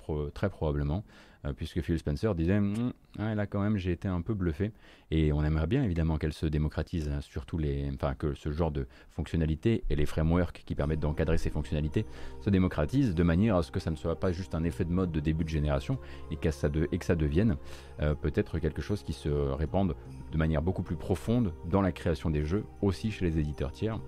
probablement. 0.49 1.05
Euh, 1.45 1.53
puisque 1.53 1.81
Phil 1.81 1.99
Spencer 1.99 2.35
disait 2.35 2.59
Hum, 2.59 2.93
ouais, 3.19 3.35
là 3.35 3.47
quand 3.47 3.61
même 3.61 3.77
j'ai 3.77 3.93
été 3.93 4.09
un 4.09 4.21
peu 4.23 4.35
bluffé. 4.35 4.73
Et 5.11 5.33
on 5.33 5.45
aimerait 5.45 5.67
bien 5.67 5.83
évidemment 5.83 6.17
qu'elle 6.19 6.33
se 6.33 6.47
démocratise 6.47 7.09
hein, 7.09 7.21
surtout 7.21 7.59
les 7.59 7.91
enfin 7.95 8.15
que 8.15 8.35
ce 8.35 8.51
genre 8.51 8.71
de 8.71 8.87
fonctionnalités 9.11 9.85
et 9.91 9.97
les 9.97 10.07
frameworks 10.07 10.63
qui 10.65 10.75
permettent 10.75 11.01
d'encadrer 11.01 11.39
ces 11.39 11.51
fonctionnalités 11.51 12.07
se 12.41 12.51
démocratisent 12.51 13.15
de 13.15 13.23
manière 13.23 13.57
à 13.57 13.63
ce 13.63 13.71
que 13.71 13.81
ça 13.81 13.91
ne 13.91 13.97
soit 13.97 14.19
pas 14.19 14.33
juste 14.33 14.55
un 14.55 14.65
effet 14.65 14.85
de 14.85 14.93
mode 14.93 15.13
de 15.13 15.21
début 15.21 15.45
de 15.45 15.49
génération 15.49 15.99
et, 16.31 16.37
que 16.37 16.51
ça 16.51 16.69
devienne 16.69 17.57
euh, 18.01 18.15
peut-être 18.15 18.59
quelque 18.59 18.83
chose 18.83 19.03
qui 19.03 19.13
se 19.13 19.29
répande 19.29 19.95
de 20.33 20.39
manière 20.39 20.63
beaucoup 20.63 20.83
plus 20.83 20.97
profonde 20.97 21.53
dans 21.71 21.83
la 21.83 21.93
création 21.93 22.31
des 22.31 22.45
jeux 22.45 22.65
aussi 22.83 23.11
chez 23.11 23.25
les 23.25 23.39
éditeurs 23.39 23.73
tiers. 23.73 24.01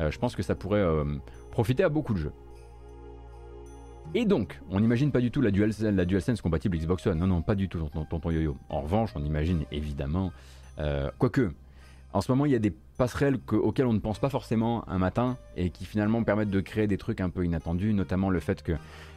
Euh, 0.00 0.10
je 0.10 0.18
pense 0.18 0.36
que 0.36 0.42
ça 0.42 0.54
pourrait 0.54 0.84
profiter 1.50 1.82
à 1.82 1.88
beaucoup 1.88 2.14
de 2.14 2.18
jeux 2.18 2.32
et 4.14 4.24
donc, 4.24 4.60
on 4.70 4.80
n'imagine 4.80 5.10
pas 5.10 5.20
du 5.20 5.30
tout 5.30 5.40
la, 5.40 5.50
DualSense- 5.50 5.94
la 5.94 6.04
DualSense 6.04 6.40
compatible 6.40 6.76
Xbox 6.76 7.06
One. 7.06 7.18
Non, 7.18 7.26
non, 7.26 7.42
pas 7.42 7.54
du 7.54 7.68
tout, 7.68 7.88
tonton 8.10 8.30
yo-yo. 8.30 8.56
En 8.68 8.80
revanche, 8.82 9.10
on 9.14 9.24
imagine 9.24 9.64
évidemment. 9.72 10.32
euh, 10.78 11.10
quoique, 11.18 11.52
en 12.12 12.20
ce 12.20 12.30
moment, 12.32 12.44
il 12.46 12.52
y 12.52 12.54
a 12.54 12.58
des 12.58 12.72
passerelles 13.02 13.40
que- 13.40 13.56
auxquelles 13.56 13.86
on 13.86 13.92
ne 13.92 13.98
pense 13.98 14.20
pas 14.20 14.28
forcément 14.28 14.88
un 14.88 14.98
matin 14.98 15.36
et 15.56 15.70
qui 15.70 15.86
finalement 15.86 16.22
permettent 16.22 16.50
de 16.50 16.60
créer 16.60 16.86
des 16.86 16.98
trucs 16.98 17.20
un 17.20 17.30
peu 17.30 17.44
inattendus, 17.44 17.94
notamment 17.94 18.30
le 18.30 18.38
fait 18.38 18.62
que 18.62 18.74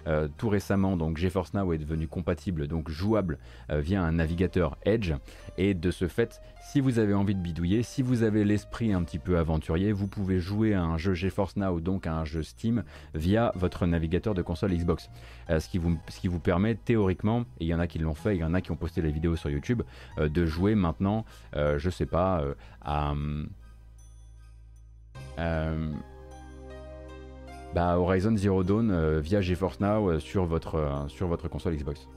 euh, 0.08 0.28
tout 0.40 0.50
récemment, 0.50 0.98
donc 0.98 1.18
GeForce 1.18 1.54
Now 1.54 1.72
est 1.72 1.78
devenu 1.78 2.08
compatible, 2.08 2.68
donc 2.68 2.90
jouable 2.90 3.38
euh, 3.70 3.82
via 3.82 4.02
un 4.02 4.14
navigateur 4.14 4.76
Edge. 4.86 5.14
Et 5.60 5.76
de 5.76 5.92
ce 5.92 6.08
fait, 6.08 6.42
si 6.64 6.80
vous 6.80 6.98
avez 6.98 7.14
envie 7.14 7.36
de 7.36 7.40
bidouiller, 7.40 7.84
si 7.84 8.02
vous 8.02 8.24
avez 8.24 8.44
l'esprit 8.44 8.92
un 8.92 9.04
petit 9.04 9.20
peu 9.20 9.38
aventurier, 9.38 9.92
vous 9.92 10.08
pouvez 10.08 10.40
jouer 10.40 10.74
à 10.74 10.82
un 10.82 10.98
jeu 10.98 11.14
GeForce 11.14 11.56
Now, 11.56 11.80
donc 11.80 12.08
à 12.08 12.16
un 12.16 12.26
jeu 12.26 12.42
Steam, 12.42 12.84
via 13.14 13.52
votre 13.54 13.86
navigateur 13.86 14.34
de 14.34 14.42
console 14.42 14.74
Xbox. 14.74 15.12
Euh, 15.52 15.60
ce, 15.60 15.70
qui 15.70 15.78
vous, 15.78 15.96
ce 16.08 16.20
qui 16.20 16.28
vous 16.28 16.40
permet 16.40 16.74
théoriquement, 16.74 17.42
et 17.60 17.66
il 17.66 17.68
y 17.68 17.74
en 17.76 17.80
a 17.80 17.86
qui 17.86 18.00
l'ont 18.00 18.16
fait, 18.16 18.36
il 18.36 18.40
y 18.40 18.44
en 18.44 18.56
a 18.56 18.62
qui 18.62 18.72
ont 18.72 18.78
posté 18.78 19.04
les 19.04 19.12
vidéos 19.12 19.36
sur 19.36 19.52
YouTube, 19.52 19.84
de 20.18 20.46
jouer 20.48 20.74
maintenant, 20.74 21.24
je 21.54 21.90
sais 21.92 22.08
pas, 22.08 22.44
à. 22.82 23.14
Euh, 25.40 25.92
bah, 27.74 27.98
Horizon 27.98 28.36
Zero 28.38 28.64
Dawn 28.64 28.92
euh, 28.92 29.20
via 29.20 29.42
GeForce 29.42 29.80
Now 29.80 30.10
euh, 30.10 30.20
sur, 30.20 30.46
votre, 30.46 31.06
sur 31.08 31.28
votre 31.28 31.48
console 31.48 31.76
Xbox. 31.76 32.08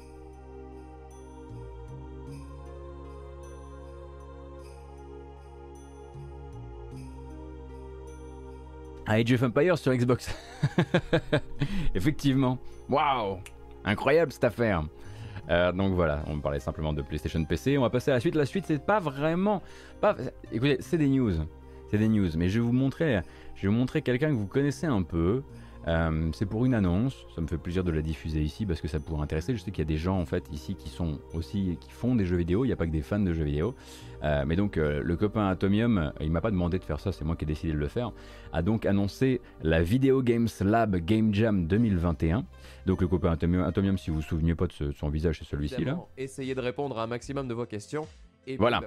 Ah, 9.07 9.15
Age 9.15 9.33
of 9.33 9.43
Empires 9.43 9.79
sur 9.79 9.93
Xbox. 9.95 10.35
Effectivement. 11.95 12.59
Waouh 12.91 13.39
Incroyable 13.85 14.33
cette 14.33 14.45
affaire. 14.45 14.85
Donc 15.49 15.95
voilà, 15.95 16.23
on 16.27 16.41
parlait 16.41 16.61
simplement 16.61 16.93
de 16.93 17.01
PlayStation 17.01 17.43
PC. 17.43 17.79
On 17.79 17.81
va 17.81 17.89
passer 17.89 18.11
à 18.11 18.15
la 18.15 18.21
suite. 18.21 18.35
La 18.35 18.45
suite, 18.45 18.67
c'est 18.67 18.85
pas 18.85 19.01
vraiment. 19.01 19.63
Écoutez, 20.53 20.77
c'est 20.81 20.99
des 20.99 21.09
news. 21.09 21.33
C'est 21.91 21.99
des 21.99 22.09
news. 22.09 22.29
Mais 22.37 22.49
je 22.49 22.61
vais 22.61 22.67
vous 22.67 22.73
montrer, 22.73 23.21
je 23.55 23.63
vais 23.63 23.69
vous 23.69 23.75
montrer 23.79 24.03
quelqu'un 24.03 24.29
que 24.29 24.35
vous 24.37 24.47
connaissez 24.47 24.87
un 24.87 25.03
peu. 25.03 25.43
Euh, 25.87 26.29
c'est 26.35 26.45
pour 26.45 26.67
une 26.67 26.75
annonce. 26.75 27.15
Ça 27.35 27.41
me 27.41 27.47
fait 27.47 27.57
plaisir 27.57 27.83
de 27.83 27.91
la 27.91 28.03
diffuser 28.03 28.43
ici 28.43 28.67
parce 28.67 28.81
que 28.83 28.89
ça 28.89 29.01
pourrait 29.01 29.23
intéresser. 29.23 29.55
Je 29.55 29.61
sais 29.63 29.71
qu'il 29.71 29.79
y 29.79 29.87
a 29.87 29.89
des 29.89 29.97
gens 29.97 30.19
en 30.21 30.27
fait 30.27 30.45
ici 30.53 30.75
qui 30.75 30.91
sont 30.91 31.19
aussi 31.33 31.79
qui 31.81 31.91
font 31.91 32.15
des 32.15 32.27
jeux 32.27 32.37
vidéo. 32.37 32.65
Il 32.65 32.69
n'y 32.69 32.75
a 32.75 32.77
pas 32.77 32.85
que 32.87 32.91
des 32.93 33.01
fans 33.01 33.21
de 33.21 33.33
jeux 33.33 33.45
vidéo. 33.45 33.75
Euh, 34.23 34.45
mais 34.47 34.55
donc 34.57 34.77
euh, 34.77 35.01
le 35.03 35.17
copain 35.17 35.47
Atomium, 35.49 36.13
il 36.21 36.31
m'a 36.31 36.43
pas 36.43 36.51
demandé 36.51 36.79
de 36.79 36.85
faire 36.85 37.01
ça. 37.01 37.11
C'est 37.11 37.25
moi 37.25 37.37
qui 37.37 37.45
ai 37.45 37.47
décidé 37.47 37.73
de 37.73 37.79
le 37.79 37.89
faire. 37.89 38.13
A 38.53 38.61
donc 38.61 38.85
annoncé 38.85 39.41
la 39.63 39.81
Video 39.83 40.21
Games 40.23 40.49
Lab 40.61 40.97
Game 40.97 41.33
Jam 41.33 41.67
2021. 41.67 42.45
Donc 42.85 43.01
le 43.01 43.09
copain 43.09 43.31
Atomium, 43.31 43.63
Atomium 43.63 43.97
si 43.97 44.11
vous 44.11 44.17
vous 44.17 44.23
souveniez 44.23 44.55
pas 44.57 44.67
de 44.67 44.73
ce- 44.73 44.93
son 44.93 45.09
visage, 45.09 45.39
c'est 45.39 45.47
celui-ci 45.49 45.77
là. 45.87 45.99
Essayez 46.19 46.55
de 46.55 46.61
répondre 46.61 46.99
à 46.99 47.05
un 47.05 47.07
maximum 47.07 47.49
de 47.49 47.55
vos 47.55 47.65
questions. 47.67 48.07
Voilà. 48.57 48.81
bah, 48.81 48.87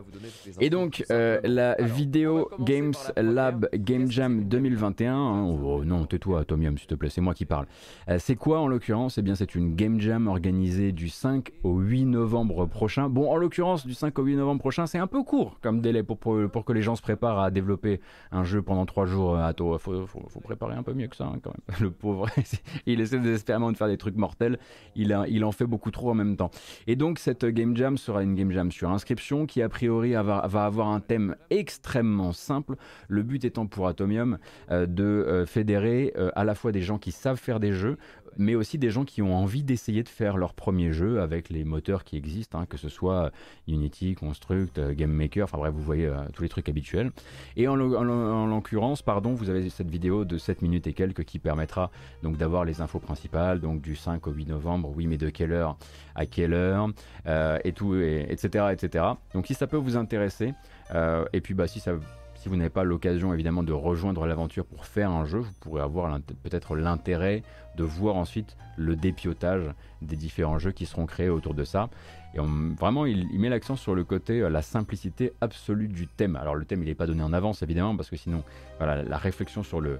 Et 0.60 0.69
donc, 0.69 1.04
euh, 1.12 1.39
la 1.43 1.76
vidéo 1.82 2.50
Games. 2.60 2.93
Lab 3.17 3.67
Game 3.74 4.10
Jam 4.10 4.43
2021. 4.45 5.13
hein, 5.15 5.58
oh, 5.63 5.84
non, 5.86 6.06
tais-toi, 6.06 6.41
Atomium, 6.41 6.78
s'il 6.78 6.88
te 6.88 6.95
plaît, 6.95 7.10
c'est 7.10 7.21
moi 7.21 7.34
qui 7.34 7.45
parle. 7.45 7.67
Euh, 8.10 8.17
c'est 8.19 8.36
quoi 8.36 8.60
en 8.60 8.67
l'occurrence? 8.67 9.17
Eh 9.17 9.21
bien, 9.21 9.36
c'est 9.36 9.56
une 9.56 9.76
Game 9.76 10.00
Jam 10.00 10.28
organisée 10.28 10.91
du 10.91 11.10
5 11.10 11.52
au 11.63 11.78
8 11.80 12.06
novembre 12.06 12.65
prochain. 12.65 13.10
Bon, 13.10 13.30
en 13.30 13.36
l'occurrence, 13.38 13.86
du 13.86 13.93
5 13.93 14.17
au 14.19 14.24
8 14.24 14.36
novembre 14.38 14.60
prochain, 14.60 14.86
c'est 14.88 14.97
un 14.97 15.08
peu 15.08 15.24
court 15.24 15.60
comme 15.62 15.82
délai 15.82 16.04
pour, 16.04 16.17
pour, 16.17 16.38
pour 16.52 16.65
que 16.65 16.74
les 16.74 16.82
gens 16.82 16.95
se 16.95 17.02
préparent 17.02 17.39
à 17.39 17.52
développer 17.52 18.00
un 18.32 18.43
jeu 18.43 18.62
pendant 18.62 18.86
3 18.86 19.06
jours. 19.06 19.36
euh, 19.36 19.43
Attends, 19.43 19.78
faut, 19.78 20.06
faut, 20.08 20.24
faut 20.30 20.39
préparer 20.39 20.76
un 20.76 20.84
peu 20.84 20.93
mieux 20.93 21.08
que 21.08 21.15
ça, 21.15 21.26
hein, 21.26 21.39
quand 21.41 21.52
même. 21.52 21.78
Le 21.82 21.91
pauvre, 21.91 22.28
il 22.86 23.00
essaie 23.02 23.19
désespérément 23.19 23.71
de 23.71 23.78
faire 23.78 23.88
des 23.88 23.97
trucs 23.97 24.15
mortels. 24.15 24.58
Il, 24.95 25.13
a, 25.13 25.26
il 25.28 25.43
en 25.43 25.52
fait 25.52 25.65
beaucoup 25.65 25.91
trop 25.91 26.12
en 26.12 26.15
même 26.15 26.36
temps. 26.38 26.52
Et 26.88 26.95
donc, 26.95 27.19
cette 27.19 27.45
Game 27.45 27.76
Jam 27.78 27.97
sera 27.97 28.24
une 28.24 28.36
Game 28.36 28.52
Jam 28.52 28.71
sur 28.71 28.89
inscription 28.89 29.45
qui, 29.52 29.62
a 29.62 29.68
priori, 29.68 30.14
va, 30.14 30.38
avoir 30.38 30.88
un 30.88 31.02
thème 31.02 31.36
extrêmement 31.50 32.32
simple. 32.32 32.76
Le 33.10 33.22
but 33.22 33.44
étant 33.44 33.68
pour 33.68 33.86
Atomium 33.86 34.38
euh, 34.72 34.86
de 34.86 35.04
euh, 35.04 35.46
fédérer 35.46 36.14
euh, 36.16 36.32
à 36.36 36.46
la 36.46 36.56
fois 36.56 36.72
des 36.72 36.82
gens 36.82 36.98
qui 36.98 37.12
savent 37.12 37.38
faire 37.38 37.60
des 37.60 37.74
jeux, 37.74 37.98
mais 38.38 38.56
aussi 38.56 38.78
des 38.78 38.89
gens 38.89 39.04
qui 39.06 39.22
ont 39.22 39.36
envie 39.36 39.63
d'essayer 39.63 40.04
de 40.04 40.10
faire 40.10 40.38
leur 40.38 40.54
premier 40.54 40.94
jeu 40.94 41.22
avec 41.22 41.50
les 41.50 41.63
moteurs 41.63 42.04
qui 42.04 42.17
existent, 42.17 42.60
hein, 42.60 42.65
que 42.65 42.78
ce 42.78 42.89
soit 42.89 43.32
Unity, 43.67 44.15
Construct, 44.15 44.80
euh, 44.80 44.94
Game 44.94 45.12
Maker, 45.12 45.44
enfin 45.46 45.58
bref, 45.58 45.74
vous 45.74 45.82
voyez 45.84 46.08
euh, 46.08 46.15
tous 46.34 46.44
les 46.44 46.50
trucs 46.50 46.70
habituels. 46.70 47.12
Et 47.58 47.67
en, 47.67 47.76
l'o- 47.76 47.96
en 47.96 48.04
l'o- 48.04 48.13
en 48.13 48.48
l'occurrence, 48.48 49.02
pardon, 49.02 49.34
vous 49.34 49.50
avez 49.50 49.70
cette 49.70 49.89
vidéo 49.89 50.26
de 50.26 50.38
7 50.38 50.62
minutes 50.62 50.88
et 50.88 50.94
quelques 50.94 51.24
qui 51.24 51.39
permettra 51.39 51.91
donc 52.24 52.38
d'avoir 52.38 52.65
les 52.65 52.82
infos 52.82 53.00
principales, 53.00 53.60
donc 53.60 53.82
du 53.82 53.96
5 53.96 54.26
au 54.28 54.32
8 54.32 54.46
novembre, 54.50 54.91
oui, 54.96 55.08
mais 55.08 55.17
de 55.17 55.30
quelle 55.30 55.52
heure 55.52 55.78
à 56.15 56.26
quelle 56.26 56.54
heure, 56.54 56.88
euh, 57.28 57.58
et 57.63 57.74
tout, 57.74 57.96
et- 57.96 58.26
etc., 58.30 58.65
etc. 58.72 59.06
Donc 59.34 59.48
si 59.48 59.54
ça 59.54 59.67
peut 59.67 59.78
vous 59.78 59.98
intéresser, 59.98 60.54
euh, 60.94 61.26
et 61.34 61.41
puis 61.41 61.54
bah 61.54 61.67
si 61.67 61.80
ça 61.80 61.94
si 62.41 62.49
vous 62.49 62.56
n'avez 62.56 62.71
pas 62.71 62.84
l'occasion 62.84 63.36
évidemment 63.36 63.62
de 63.62 63.71
rejoindre 63.71 64.25
l'aventure 64.25 64.65
pour 64.65 64.86
faire 64.88 65.12
un 65.12 65.25
jeu, 65.25 65.41
vous 65.41 65.54
pourrez 65.60 65.84
avoir 65.84 66.19
peut-être 66.41 66.75
l'intérêt 66.75 67.43
de 67.77 67.84
voir 67.84 68.15
ensuite 68.15 68.58
le 68.77 68.95
dépiotage 68.95 69.69
des 70.01 70.15
différents 70.15 70.58
jeux 70.58 70.71
qui 70.71 70.88
seront 70.88 71.06
créés 71.06 71.30
autour 71.30 71.54
de 71.54 71.63
ça. 71.63 71.91
Et 72.34 72.39
vraiment, 72.39 73.06
il, 73.06 73.27
met 73.39 73.49
l'accent 73.49 73.75
sur 73.75 73.93
le 73.93 74.04
côté, 74.04 74.41
euh, 74.41 74.49
la 74.49 74.63
simplicité 74.63 75.34
absolue 75.39 75.88
du 75.88 76.08
thème. 76.08 76.36
Alors 76.36 76.56
le 76.56 76.65
thème, 76.65 76.82
il 76.82 76.88
n'est 76.88 76.95
pas 76.95 77.06
donné 77.06 77.21
en 77.21 77.32
avance 77.32 77.62
évidemment, 77.62 77.95
parce 77.95 78.10
que 78.10 78.15
sinon, 78.15 78.43
la 78.80 79.17
réflexion 79.17 79.62
sur 79.62 79.80
le, 79.80 79.99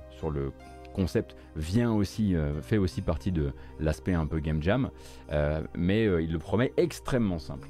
concept 0.96 1.36
vient 1.56 1.92
aussi, 1.92 2.36
euh, 2.36 2.60
fait 2.62 2.78
aussi 2.78 3.02
partie 3.02 3.32
de 3.32 3.54
l'aspect 3.80 4.14
un 4.14 4.26
peu 4.26 4.40
game 4.40 4.64
jam, 4.64 4.90
euh, 5.32 5.62
mais 5.76 6.06
il 6.06 6.32
le 6.32 6.40
promet 6.40 6.74
extrêmement 6.76 7.40
simple. 7.40 7.70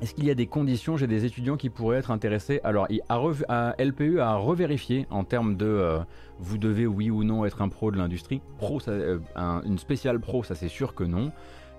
Est-ce 0.00 0.14
qu'il 0.14 0.26
y 0.26 0.30
a 0.30 0.34
des 0.34 0.46
conditions 0.46 0.96
J'ai 0.96 1.08
des 1.08 1.24
étudiants 1.24 1.56
qui 1.56 1.70
pourraient 1.70 1.98
être 1.98 2.12
intéressés? 2.12 2.60
Alors, 2.62 2.86
rev- 3.10 3.44
à 3.48 3.74
LPE 3.78 4.18
a 4.20 4.36
revérifié 4.36 5.06
en 5.10 5.24
termes 5.24 5.56
de 5.56 5.66
euh, 5.66 5.98
vous 6.38 6.56
devez 6.56 6.86
oui 6.86 7.10
ou 7.10 7.24
non 7.24 7.44
être 7.44 7.62
un 7.62 7.68
pro 7.68 7.90
de 7.90 7.96
l'industrie. 7.98 8.40
Pro, 8.58 8.78
euh, 8.86 9.18
un- 9.34 9.60
une 9.66 9.78
spéciale 9.78 10.20
pro, 10.20 10.44
ça 10.44 10.54
c'est 10.54 10.68
sûr 10.68 10.94
que 10.94 11.02
non. 11.02 11.32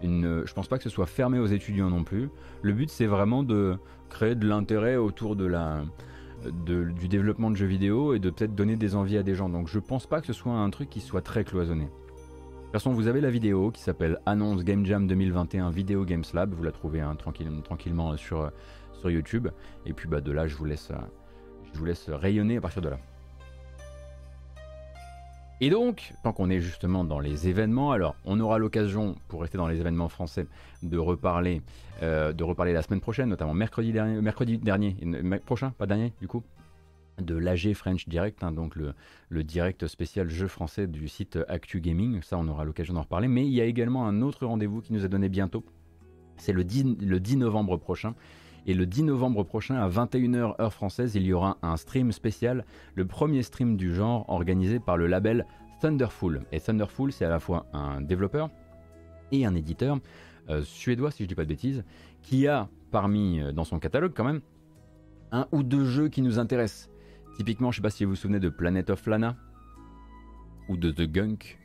Une, 0.04 0.26
euh, 0.26 0.46
je 0.46 0.54
pense 0.54 0.68
pas 0.68 0.78
que 0.78 0.84
ce 0.84 0.90
soit 0.90 1.06
fermé 1.06 1.40
aux 1.40 1.46
étudiants 1.46 1.90
non 1.90 2.04
plus. 2.04 2.30
Le 2.62 2.74
but 2.74 2.90
c'est 2.90 3.06
vraiment 3.06 3.42
de 3.44 3.78
créer 4.10 4.36
de 4.36 4.46
l'intérêt 4.46 4.98
autour 4.98 5.38
du 5.38 7.08
développement 7.08 7.52
de 7.52 7.56
jeux 7.56 7.68
vidéo 7.68 8.14
et 8.14 8.20
de 8.20 8.30
peut-être 8.30 8.54
donner 8.54 8.76
des 8.76 8.96
envies 8.98 9.18
à 9.18 9.24
des 9.24 9.36
gens. 9.36 9.48
Donc 9.48 9.70
je 9.70 9.80
pense 9.80 10.08
pas 10.08 10.20
que 10.20 10.28
ce 10.28 10.34
soit 10.34 10.52
un 10.54 10.70
truc 10.72 10.90
qui 10.90 11.00
soit 11.00 11.22
très 11.22 11.46
cloisonné. 11.46 11.88
De 12.70 12.74
toute 12.74 12.84
façon, 12.84 12.94
vous 12.94 13.08
avez 13.08 13.20
la 13.20 13.32
vidéo 13.32 13.72
qui 13.72 13.82
s'appelle 13.82 14.20
Annonce 14.28 14.64
Game 14.64 14.86
Jam 14.86 15.08
2021 15.08 15.72
Video 15.72 16.06
Games 16.06 16.24
Lab. 16.36 16.54
Vous 16.54 16.62
la 16.62 16.72
trouvez 16.72 17.02
hein, 17.02 17.16
tranquille- 17.16 17.50
tranquillement 17.64 18.16
sur, 18.16 18.42
euh, 18.42 18.50
sur 18.94 19.10
YouTube. 19.10 19.48
Et 19.88 19.94
puis 19.94 20.08
bah, 20.08 20.22
de 20.22 20.32
là, 20.32 20.46
je 20.46 20.56
vous, 20.56 20.66
laisse, 20.66 20.92
euh, 20.92 20.98
je 21.74 21.80
vous 21.80 21.86
laisse 21.86 22.08
rayonner 22.10 22.58
à 22.58 22.62
partir 22.62 22.84
de 22.84 22.90
là. 22.90 23.00
Et 25.62 25.72
donc, 25.72 26.14
tant 26.24 26.32
qu'on 26.32 26.52
est 26.52 26.60
justement 26.62 27.04
dans 27.04 27.20
les 27.20 27.50
événements, 27.50 27.92
alors 27.92 28.16
on 28.24 28.40
aura 28.40 28.60
l'occasion, 28.60 29.16
pour 29.30 29.42
rester 29.42 29.58
dans 29.58 29.68
les 29.68 29.80
événements 29.80 30.08
français, 30.08 30.46
de 30.84 30.98
reparler, 31.00 31.64
euh, 32.04 32.34
de 32.34 32.44
reparler 32.44 32.72
la 32.72 32.84
semaine 32.84 33.02
prochaine, 33.02 33.30
notamment 33.30 33.56
mercredi 33.56 33.92
dernier, 33.92 34.22
mercredi 34.22 34.60
dernier, 34.60 34.96
euh, 35.04 35.40
prochain, 35.44 35.72
pas 35.72 35.88
dernier 35.88 36.14
du 36.22 36.28
coup, 36.28 36.44
de 37.22 37.36
l'AG 37.36 37.74
French 37.74 38.08
Direct, 38.08 38.44
hein, 38.44 38.52
donc 38.52 38.76
le, 38.76 38.94
le 39.30 39.44
direct 39.44 39.88
spécial 39.88 40.30
jeu 40.30 40.48
français 40.48 40.88
du 40.88 41.08
site 41.08 41.40
Actu 41.48 41.82
Gaming. 41.82 42.22
Ça, 42.22 42.38
on 42.38 42.48
aura 42.48 42.66
l'occasion 42.66 42.94
d'en 42.94 43.02
reparler. 43.02 43.28
Mais 43.28 43.46
il 43.46 43.54
y 43.54 43.62
a 43.62 43.66
également 43.66 44.08
un 44.08 44.22
autre 44.22 44.46
rendez-vous 44.46 44.82
qui 44.82 44.94
nous 44.94 45.06
est 45.06 45.10
donné 45.10 45.30
bientôt. 45.30 45.64
C'est 46.38 46.54
le 46.54 46.64
10, 46.64 46.98
le 47.02 47.20
10 47.20 47.38
novembre 47.38 47.78
prochain. 47.78 48.16
Et 48.66 48.74
le 48.74 48.86
10 48.86 49.04
novembre 49.04 49.44
prochain, 49.44 49.76
à 49.76 49.90
21h 49.90 50.62
heure 50.62 50.74
française, 50.74 51.16
il 51.16 51.24
y 51.24 51.34
aura 51.34 51.58
un 51.62 51.78
stream 51.78 52.12
spécial, 52.12 52.66
le 52.96 53.06
premier 53.06 53.42
stream 53.42 53.78
du 53.78 53.94
genre 53.94 54.26
organisé 54.30 54.80
par 54.80 54.98
le 54.98 55.08
label 55.08 55.46
Thunderful. 55.82 56.44
Et 56.52 56.60
Thunderful, 56.60 57.12
c'est 57.12 57.26
à 57.26 57.30
la 57.30 57.40
fois 57.40 57.66
un 57.74 58.02
développeur 58.02 58.50
et 59.32 59.46
un 59.46 59.56
éditeur 59.56 60.00
euh, 60.50 60.62
suédois, 60.64 61.12
si 61.12 61.24
je 61.24 61.28
dis 61.28 61.36
pas 61.36 61.44
de 61.44 61.50
bêtises, 61.50 61.84
qui 62.22 62.48
a 62.48 62.70
parmi, 62.92 63.40
euh, 63.40 63.52
dans 63.52 63.64
son 63.64 63.80
catalogue 63.80 64.14
quand 64.16 64.24
même, 64.24 64.42
un 65.32 65.48
ou 65.52 65.64
deux 65.64 65.86
jeux 65.86 66.10
qui 66.10 66.22
nous 66.22 66.40
intéressent. 66.40 66.89
Typiquement, 67.40 67.72
je 67.72 67.78
sais 67.78 67.82
pas 67.82 67.90
si 67.90 68.04
vous 68.04 68.10
vous 68.10 68.16
souvenez 68.18 68.42
de 68.42 68.50
Planet 68.50 68.90
of 68.90 69.08
Lana 69.08 69.38
ou 70.68 70.76
de 70.76 70.92
The 70.92 71.10
Gunk, 71.10 71.58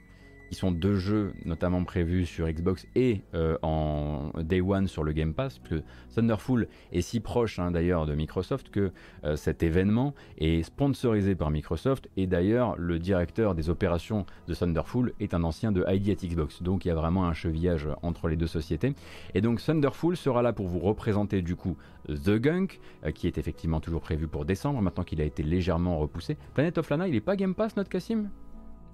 qui 0.55 0.61
sont 0.61 0.71
deux 0.71 0.95
jeux 0.95 1.33
notamment 1.45 1.83
prévus 1.83 2.27
sur 2.27 2.49
Xbox 2.49 2.87
et 2.95 3.23
euh, 3.35 3.59
en 3.63 4.31
Day 4.41 4.61
One 4.61 4.87
sur 4.87 5.03
le 5.03 5.11
Game 5.11 5.35
Pass, 5.35 5.59
que 5.59 5.83
Thunderful 6.15 6.69
est 6.93 7.01
si 7.01 7.19
proche 7.19 7.59
hein, 7.59 7.73
d'ailleurs 7.73 8.07
de 8.07 8.15
Microsoft 8.15 8.71
que 8.71 8.93
euh, 9.25 9.35
cet 9.35 9.65
événement 9.65 10.15
est 10.39 10.63
sponsorisé 10.63 11.35
par 11.35 11.51
Microsoft 11.51 12.09
et 12.17 12.29
d'ailleurs 12.29 12.77
le 12.79 13.01
directeur 13.01 13.57
des 13.57 13.69
opérations 13.69 14.27
de 14.47 14.55
Thunderful 14.55 15.13
est 15.19 15.35
un 15.35 15.43
ancien 15.43 15.73
de 15.73 15.85
ID 15.89 16.11
at 16.11 16.25
Xbox, 16.25 16.63
donc 16.63 16.85
il 16.85 16.89
y 16.89 16.91
a 16.93 16.95
vraiment 16.95 17.25
un 17.27 17.35
chevillage 17.35 17.89
entre 18.03 18.29
les 18.29 18.37
deux 18.37 18.47
sociétés. 18.47 18.95
Et 19.35 19.41
donc 19.41 19.61
Thunderful 19.61 20.17
sera 20.17 20.41
là 20.41 20.53
pour 20.53 20.69
vous 20.69 20.79
représenter 20.79 21.43
du 21.43 21.57
coup 21.57 21.77
The 22.07 22.39
Gunk, 22.39 22.79
euh, 23.05 23.11
qui 23.11 23.27
est 23.27 23.39
effectivement 23.39 23.81
toujours 23.81 24.03
prévu 24.03 24.29
pour 24.29 24.45
décembre, 24.45 24.81
maintenant 24.83 25.03
qu'il 25.03 25.21
a 25.21 25.25
été 25.25 25.43
légèrement 25.43 25.99
repoussé. 25.99 26.37
Planet 26.55 26.79
of 26.79 26.89
Lana, 26.91 27.09
il 27.09 27.17
est 27.17 27.21
pas 27.21 27.35
Game 27.35 27.57
Pass 27.57 27.77
notre 27.77 27.91
Cassim 27.91 28.31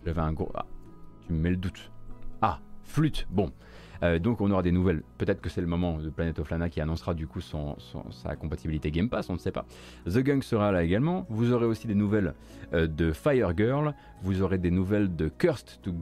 J'avais 0.07 0.23
un 0.23 0.33
gros... 0.33 0.51
Ah 0.55 0.65
tu 1.31 1.35
me 1.35 1.51
le 1.51 1.57
doute. 1.57 1.93
Ah, 2.43 2.59
flûte, 2.83 3.29
bon. 3.31 3.53
Euh, 4.03 4.19
donc 4.19 4.41
on 4.41 4.51
aura 4.51 4.63
des 4.63 4.73
nouvelles. 4.73 5.03
Peut-être 5.19 5.41
que 5.41 5.49
c'est 5.49 5.61
le 5.61 5.67
moment 5.67 5.99
de 5.99 6.09
Planet 6.11 6.39
of 6.39 6.51
Lana 6.51 6.69
qui 6.69 6.81
annoncera 6.81 7.15
du 7.15 7.27
coup 7.27 7.41
son, 7.41 7.77
sa 8.11 8.37
compatibilité 8.37 8.91
Game 8.91 9.09
Pass, 9.09 9.29
on 9.31 9.35
ne 9.35 9.39
sait 9.39 9.53
pas. 9.53 9.65
The 10.07 10.19
Gang 10.19 10.43
sera 10.43 10.73
là 10.73 10.83
également. 10.83 11.27
Vous 11.29 11.53
aurez 11.53 11.67
aussi 11.67 11.87
des 11.87 11.95
nouvelles 11.95 12.35
euh, 12.73 12.87
de 12.87 13.13
Fire 13.13 13.57
Girl. 13.57 13.95
Vous 14.23 14.43
aurez 14.43 14.59
des 14.59 14.71
nouvelles 14.71 15.15
de 15.15 15.29
Cursed 15.29 15.81
to, 15.83 15.93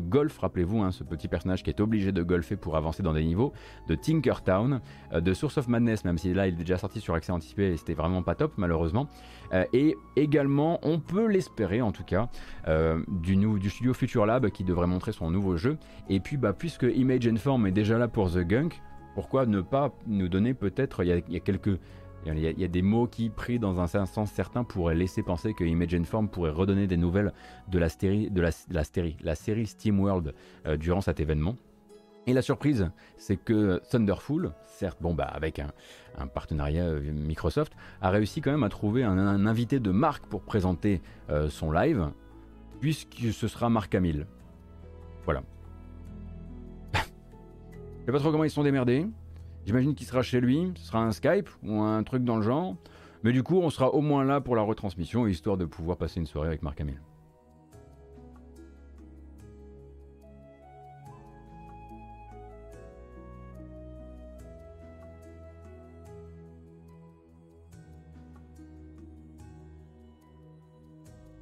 Golf. 0.00 0.38
Rappelez-vous, 0.38 0.82
hein, 0.82 0.90
ce 0.92 1.04
petit 1.04 1.28
personnage 1.28 1.62
qui 1.62 1.70
est 1.70 1.80
obligé 1.80 2.12
de 2.12 2.22
golfer 2.22 2.56
pour 2.56 2.76
avancer 2.76 3.02
dans 3.02 3.12
des 3.12 3.24
niveaux. 3.24 3.52
De 3.88 3.94
Tinker 3.94 4.42
Town. 4.44 4.80
Euh, 5.12 5.20
de 5.20 5.34
Source 5.34 5.58
of 5.58 5.68
Madness, 5.68 6.04
même 6.04 6.18
si 6.18 6.32
là 6.32 6.46
il 6.46 6.54
est 6.54 6.58
déjà 6.58 6.78
sorti 6.78 7.00
sur 7.00 7.14
accès 7.14 7.32
anticipé 7.32 7.72
et 7.72 7.76
c'était 7.76 7.94
vraiment 7.94 8.22
pas 8.22 8.34
top 8.34 8.52
malheureusement. 8.56 9.08
et 9.72 9.96
également, 10.16 10.78
on 10.82 10.98
peut 10.98 11.26
l'espérer 11.26 11.80
en 11.80 11.92
tout 11.92 12.04
cas, 12.04 12.28
du, 13.08 13.36
du 13.36 13.70
studio 13.70 13.94
Future 13.94 14.26
Lab 14.26 14.48
qui 14.50 14.64
devrait 14.64 14.86
montrer 14.86 15.12
son 15.12 15.30
nouveau 15.30 15.56
jeu. 15.56 15.78
Et 16.08 16.20
puis, 16.20 16.36
bah, 16.36 16.52
puisque 16.52 16.82
Image 16.82 17.26
and 17.28 17.36
est 17.66 17.72
déjà 17.72 17.98
là 17.98 18.08
pour 18.08 18.30
The 18.30 18.38
Gunk, 18.38 18.80
pourquoi 19.14 19.46
ne 19.46 19.60
pas 19.60 19.92
nous 20.06 20.28
donner 20.28 20.54
peut-être, 20.54 21.04
il, 21.04 21.08
y 21.08 21.36
a 21.36 21.40
quelques... 21.40 21.78
Il 22.26 22.40
y, 22.40 22.64
a, 22.64 22.68
des 22.68 22.82
mots 22.82 23.06
qui, 23.06 23.30
pris 23.30 23.60
dans 23.60 23.78
un 23.78 23.86
sens 23.86 24.32
certain, 24.32 24.64
pourraient 24.64 24.96
laisser 24.96 25.22
penser 25.22 25.54
que 25.54 25.62
Image 25.62 25.96
Form 26.02 26.28
pourrait 26.28 26.50
redonner 26.50 26.88
des 26.88 26.96
nouvelles 26.96 27.32
de 27.68 27.78
la, 27.78 27.88
série, 27.88 28.30
de 28.30 28.40
la, 28.40 28.50
la, 28.68 28.82
la 29.22 29.34
série 29.36 29.66
SteamWorld 29.66 30.34
euh, 30.66 30.76
durant 30.76 31.00
cet 31.00 31.20
événement. 31.20 31.54
Et 32.26 32.32
la 32.32 32.42
surprise, 32.42 32.90
c'est 33.16 33.36
que 33.36 33.80
Thunderful, 33.90 34.50
certes, 34.66 34.98
bon 35.00 35.14
bah 35.14 35.30
avec 35.32 35.60
un, 35.60 36.26
partenariat 36.26 36.82
euh, 36.82 37.12
Microsoft, 37.12 37.74
a 38.02 38.10
réussi 38.10 38.40
quand 38.40 38.50
même 38.50 38.64
à 38.64 38.68
trouver 38.68 39.04
un, 39.04 39.46
invité 39.46 39.78
de 39.78 39.92
marque 39.92 40.26
pour 40.26 40.42
présenter 40.42 41.00
euh, 41.30 41.48
son 41.48 41.70
live, 41.70 42.10
puisque 42.80 43.32
ce 43.32 43.46
sera 43.46 43.70
Marc 43.70 43.94
Hamill. 43.94 44.26
Voilà, 45.24 45.44
sais 48.06 48.12
pas 48.12 48.20
trop 48.20 48.30
comment 48.30 48.44
ils 48.44 48.50
sont 48.50 48.62
démerdés. 48.62 49.04
J'imagine 49.64 49.96
qu'il 49.96 50.06
sera 50.06 50.22
chez 50.22 50.40
lui, 50.40 50.72
ce 50.76 50.86
sera 50.86 51.00
un 51.00 51.10
Skype 51.10 51.48
ou 51.64 51.80
un 51.80 52.04
truc 52.04 52.22
dans 52.22 52.36
le 52.36 52.42
genre. 52.42 52.76
Mais 53.24 53.32
du 53.32 53.42
coup, 53.42 53.58
on 53.58 53.68
sera 53.68 53.92
au 53.92 54.00
moins 54.00 54.24
là 54.24 54.40
pour 54.40 54.54
la 54.54 54.62
retransmission, 54.62 55.26
histoire 55.26 55.56
de 55.56 55.64
pouvoir 55.64 55.96
passer 55.96 56.20
une 56.20 56.26
soirée 56.26 56.46
avec 56.46 56.62
Marc 56.62 56.80
Hamill. 56.80 57.00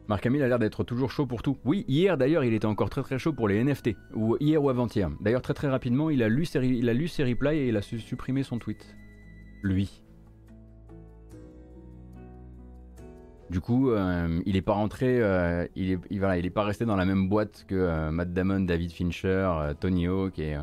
Marc 0.07 0.27
Hamill 0.27 0.43
a 0.43 0.49
l'air 0.49 0.59
d'être 0.59 0.85
toujours 0.85 1.11
chaud 1.11 1.25
pour 1.25 1.43
tout. 1.43 1.57
Oui, 1.65 1.85
hier 1.89 2.19
d'ailleurs, 2.19 2.45
il 2.45 2.53
était 2.53 2.67
encore 2.67 2.91
très 2.91 3.03
très 3.03 3.19
chaud 3.19 3.33
pour 3.33 3.49
les 3.49 3.63
NFT. 3.63 3.91
Ou 4.15 4.37
hier 4.39 4.63
ou 4.63 4.69
avant-hier. 4.69 5.11
D'ailleurs, 5.21 5.41
très 5.41 5.55
très 5.55 5.69
rapidement, 5.69 6.11
il 6.11 6.23
a 6.23 6.29
lu 6.29 6.45
ses, 6.45 6.59
replies 6.59 7.57
et 7.57 7.69
il 7.69 7.77
a 7.77 7.83
supprimé 7.83 8.43
son 8.43 8.59
tweet. 8.59 8.97
Lui. 9.63 10.03
Du 13.49 13.61
coup, 13.61 13.91
euh, 13.91 14.43
il 14.47 14.55
n'est 14.55 14.63
pas 14.63 14.73
rentré, 14.73 15.23
euh, 15.23 15.67
il, 15.75 15.93
est, 15.93 15.99
il, 16.11 16.23
il 16.39 16.47
est 16.47 16.51
pas 16.51 16.65
resté 16.65 16.85
dans 16.85 16.97
la 16.97 17.05
même 17.05 17.29
boîte 17.29 17.65
que 17.69 17.75
euh, 17.75 18.11
Matt 18.11 18.33
Damon, 18.33 18.61
David 18.61 18.93
Fincher, 18.93 19.73
Tony 19.81 20.07
Hawk 20.07 20.39
et 20.39 20.59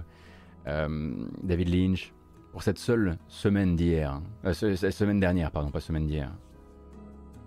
David 0.65 1.69
Lynch 1.69 2.13
pour 2.51 2.61
cette 2.61 2.77
seule 2.77 3.17
semaine 3.27 3.75
d'hier. 3.75 4.21
semaine 4.53 5.19
dernière, 5.19 5.51
pardon, 5.51 5.71
pas 5.71 5.79
semaine 5.79 6.05
d'hier. 6.05 6.31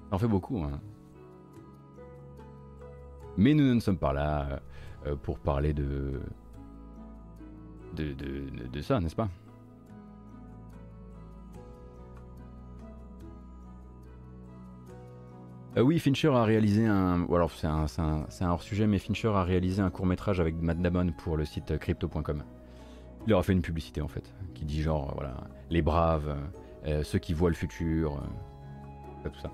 Ça 0.09 0.17
en 0.17 0.19
fait 0.19 0.29
beaucoup. 0.29 0.59
Hein. 0.59 0.81
Mais 3.37 3.55
nous 3.55 3.75
ne 3.75 3.81
sommes 3.81 3.99
pas 3.99 4.13
là 4.13 4.61
euh, 5.07 5.17
pour 5.17 5.39
parler 5.39 5.73
de 5.73 6.21
de, 7.95 8.13
de, 8.73 8.81
ça, 8.81 8.99
n'est-ce 8.99 9.15
pas? 9.15 9.29
Euh, 15.77 15.81
oui, 15.81 16.01
Fincher 16.01 16.29
a 16.29 16.43
réalisé 16.43 16.87
un. 16.87 17.25
Alors, 17.33 17.53
c'est 17.53 17.69
un, 17.69 17.87
un, 17.99 18.51
hors-sujet, 18.51 18.89
mais 18.89 18.99
Fincher 18.99 19.29
a 19.29 19.45
réalisé 19.45 19.81
un 19.81 19.91
court-métrage 19.91 20.41
avec 20.41 20.61
Matt 20.61 20.81
Damon 20.81 21.13
pour 21.13 21.37
le 21.37 21.45
site 21.45 21.79
crypto.com. 21.79 22.43
Il 23.27 23.33
aura 23.33 23.45
fait 23.45 23.53
une 23.53 23.63
publicité 23.63 24.01
en 24.01 24.09
fait, 24.09 24.35
qui 24.55 24.65
dit 24.65 24.83
genre, 24.83 25.13
voilà, 25.15 25.37
les 25.71 25.81
braves, 25.81 26.37
euh, 26.87 27.05
ceux 27.05 27.19
qui 27.19 27.33
voient 27.33 27.51
le 27.51 27.57
futur, 27.57 28.21
tout 29.23 29.41
ça. 29.41 29.51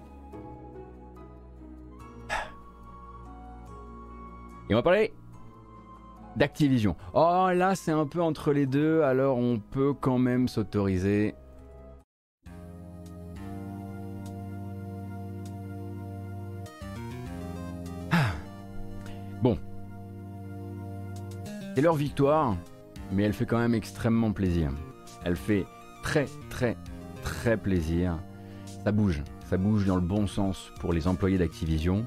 Et 4.71 4.73
on 4.73 4.77
va 4.77 4.83
parler 4.85 5.13
d'Activision. 6.37 6.95
Oh 7.13 7.49
là 7.53 7.75
c'est 7.75 7.91
un 7.91 8.07
peu 8.07 8.23
entre 8.23 8.53
les 8.53 8.67
deux, 8.67 9.03
alors 9.03 9.37
on 9.37 9.59
peut 9.59 9.93
quand 9.93 10.19
même 10.19 10.47
s'autoriser. 10.47 11.35
Ah. 18.13 18.31
Bon. 19.43 19.59
C'est 21.75 21.83
leur 21.83 21.97
victoire, 21.97 22.57
mais 23.11 23.25
elle 23.25 23.33
fait 23.33 23.47
quand 23.47 23.59
même 23.59 23.75
extrêmement 23.75 24.31
plaisir. 24.31 24.71
Elle 25.25 25.35
fait 25.35 25.67
très 26.05 26.27
très 26.49 26.77
très 27.25 27.57
plaisir. 27.57 28.21
Ça 28.85 28.93
bouge, 28.93 29.21
ça 29.47 29.57
bouge 29.57 29.85
dans 29.85 29.97
le 29.97 30.01
bon 30.01 30.29
sens 30.29 30.71
pour 30.79 30.93
les 30.93 31.09
employés 31.09 31.39
d'Activision. 31.39 32.07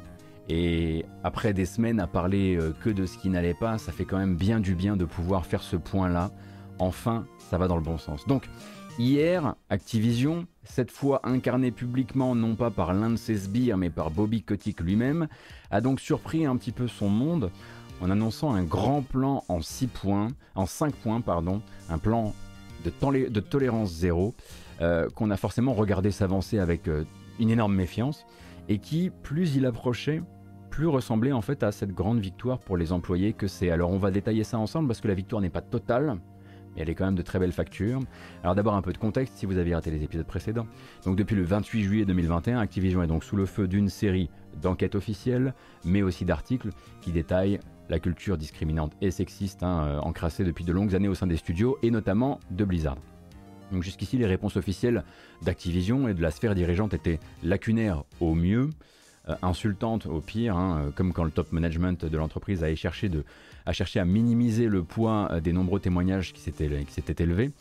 Et 0.49 1.05
après 1.23 1.53
des 1.53 1.65
semaines 1.65 1.99
à 1.99 2.07
parler 2.07 2.55
euh, 2.55 2.73
que 2.83 2.89
de 2.89 3.05
ce 3.05 3.17
qui 3.17 3.29
n'allait 3.29 3.53
pas, 3.53 3.77
ça 3.77 3.91
fait 3.91 4.05
quand 4.05 4.17
même 4.17 4.35
bien 4.35 4.59
du 4.59 4.75
bien 4.75 4.97
de 4.97 5.05
pouvoir 5.05 5.45
faire 5.45 5.61
ce 5.61 5.75
point-là. 5.75 6.31
Enfin, 6.79 7.25
ça 7.37 7.57
va 7.57 7.67
dans 7.67 7.77
le 7.77 7.83
bon 7.83 7.97
sens. 7.97 8.27
Donc, 8.27 8.49
hier, 8.99 9.55
Activision, 9.69 10.45
cette 10.63 10.91
fois 10.91 11.21
incarné 11.23 11.71
publiquement 11.71 12.35
non 12.35 12.55
pas 12.55 12.71
par 12.71 12.93
l'un 12.93 13.11
de 13.11 13.15
ses 13.15 13.35
sbires 13.35 13.77
mais 13.77 13.89
par 13.89 14.11
Bobby 14.11 14.43
Kotick 14.43 14.81
lui-même, 14.81 15.27
a 15.71 15.81
donc 15.81 15.99
surpris 15.99 16.45
un 16.45 16.57
petit 16.57 16.71
peu 16.71 16.87
son 16.87 17.09
monde 17.09 17.51
en 18.01 18.09
annonçant 18.09 18.53
un 18.53 18.63
grand 18.63 19.01
plan 19.01 19.43
en 19.47 19.61
6 19.61 19.87
points, 19.87 20.27
en 20.55 20.65
5 20.65 20.93
points 20.93 21.21
pardon, 21.21 21.61
un 21.89 21.97
plan 21.97 22.33
de, 22.83 23.39
tolérance 23.39 23.91
zéro 23.91 24.35
euh, 24.81 25.09
qu'on 25.09 25.31
a 25.31 25.37
forcément 25.37 25.73
regardé 25.73 26.11
s'avancer 26.11 26.59
avec 26.59 26.87
euh, 26.87 27.05
une 27.39 27.49
énorme 27.49 27.75
méfiance 27.75 28.25
et 28.67 28.79
qui, 28.79 29.09
plus 29.09 29.55
il 29.55 29.65
approchait, 29.65 30.21
plus 30.73 30.87
ressemblait 30.87 31.31
en 31.31 31.43
fait 31.43 31.61
à 31.61 31.71
cette 31.71 31.93
grande 31.93 32.19
victoire 32.19 32.57
pour 32.57 32.77
les 32.77 32.91
employés 32.91 33.33
que 33.33 33.45
c'est. 33.45 33.69
Alors 33.69 33.91
on 33.91 33.99
va 33.99 34.09
détailler 34.09 34.43
ça 34.43 34.57
ensemble 34.57 34.87
parce 34.87 35.01
que 35.01 35.07
la 35.07 35.13
victoire 35.13 35.39
n'est 35.39 35.51
pas 35.51 35.61
totale, 35.61 36.17
mais 36.75 36.81
elle 36.81 36.89
est 36.89 36.95
quand 36.95 37.05
même 37.05 37.13
de 37.13 37.21
très 37.21 37.37
belles 37.37 37.51
factures. 37.51 37.99
Alors 38.41 38.55
d'abord 38.55 38.73
un 38.73 38.81
peu 38.81 38.91
de 38.91 38.97
contexte 38.97 39.35
si 39.37 39.45
vous 39.45 39.59
avez 39.59 39.75
raté 39.75 39.91
les 39.91 40.03
épisodes 40.03 40.25
précédents. 40.25 40.65
Donc 41.05 41.15
depuis 41.15 41.35
le 41.35 41.43
28 41.43 41.83
juillet 41.83 42.05
2021, 42.05 42.57
Activision 42.57 43.03
est 43.03 43.07
donc 43.07 43.23
sous 43.23 43.35
le 43.35 43.45
feu 43.45 43.67
d'une 43.67 43.87
série 43.87 44.31
d'enquêtes 44.63 44.95
officielles, 44.95 45.53
mais 45.85 46.01
aussi 46.01 46.25
d'articles 46.25 46.69
qui 47.01 47.11
détaillent 47.11 47.59
la 47.87 47.99
culture 47.99 48.35
discriminante 48.35 48.93
et 48.99 49.11
sexiste 49.11 49.61
hein, 49.61 49.83
euh, 49.85 49.99
encrassée 49.99 50.43
depuis 50.43 50.65
de 50.65 50.73
longues 50.73 50.95
années 50.95 51.07
au 51.07 51.13
sein 51.13 51.27
des 51.27 51.37
studios 51.37 51.77
et 51.83 51.91
notamment 51.91 52.39
de 52.49 52.65
Blizzard. 52.65 52.97
Donc 53.71 53.83
jusqu'ici, 53.83 54.17
les 54.17 54.25
réponses 54.25 54.57
officielles 54.57 55.03
d'Activision 55.43 56.07
et 56.07 56.15
de 56.15 56.21
la 56.23 56.31
sphère 56.31 56.55
dirigeante 56.55 56.95
étaient 56.95 57.19
lacunaires 57.43 58.05
au 58.19 58.33
mieux, 58.33 58.69
euh, 59.29 59.35
insultantes 59.41 60.05
au 60.05 60.19
pire, 60.19 60.57
hein, 60.57 60.85
euh, 60.87 60.91
comme 60.91 61.13
quand 61.13 61.23
le 61.23 61.31
top 61.31 61.53
management 61.53 62.03
de 62.03 62.17
l'entreprise 62.17 62.61
a 62.61 62.75
cherché, 62.75 63.09
à 63.65 64.05
minimiser 64.05 64.67
le 64.67 64.83
poids 64.83 65.29
euh, 65.31 65.39
des 65.39 65.53
nombreux 65.53 65.79
témoignages 65.79 66.33
qui 66.33 66.41
s'étaient 66.41 67.23
élevés. 67.23 67.51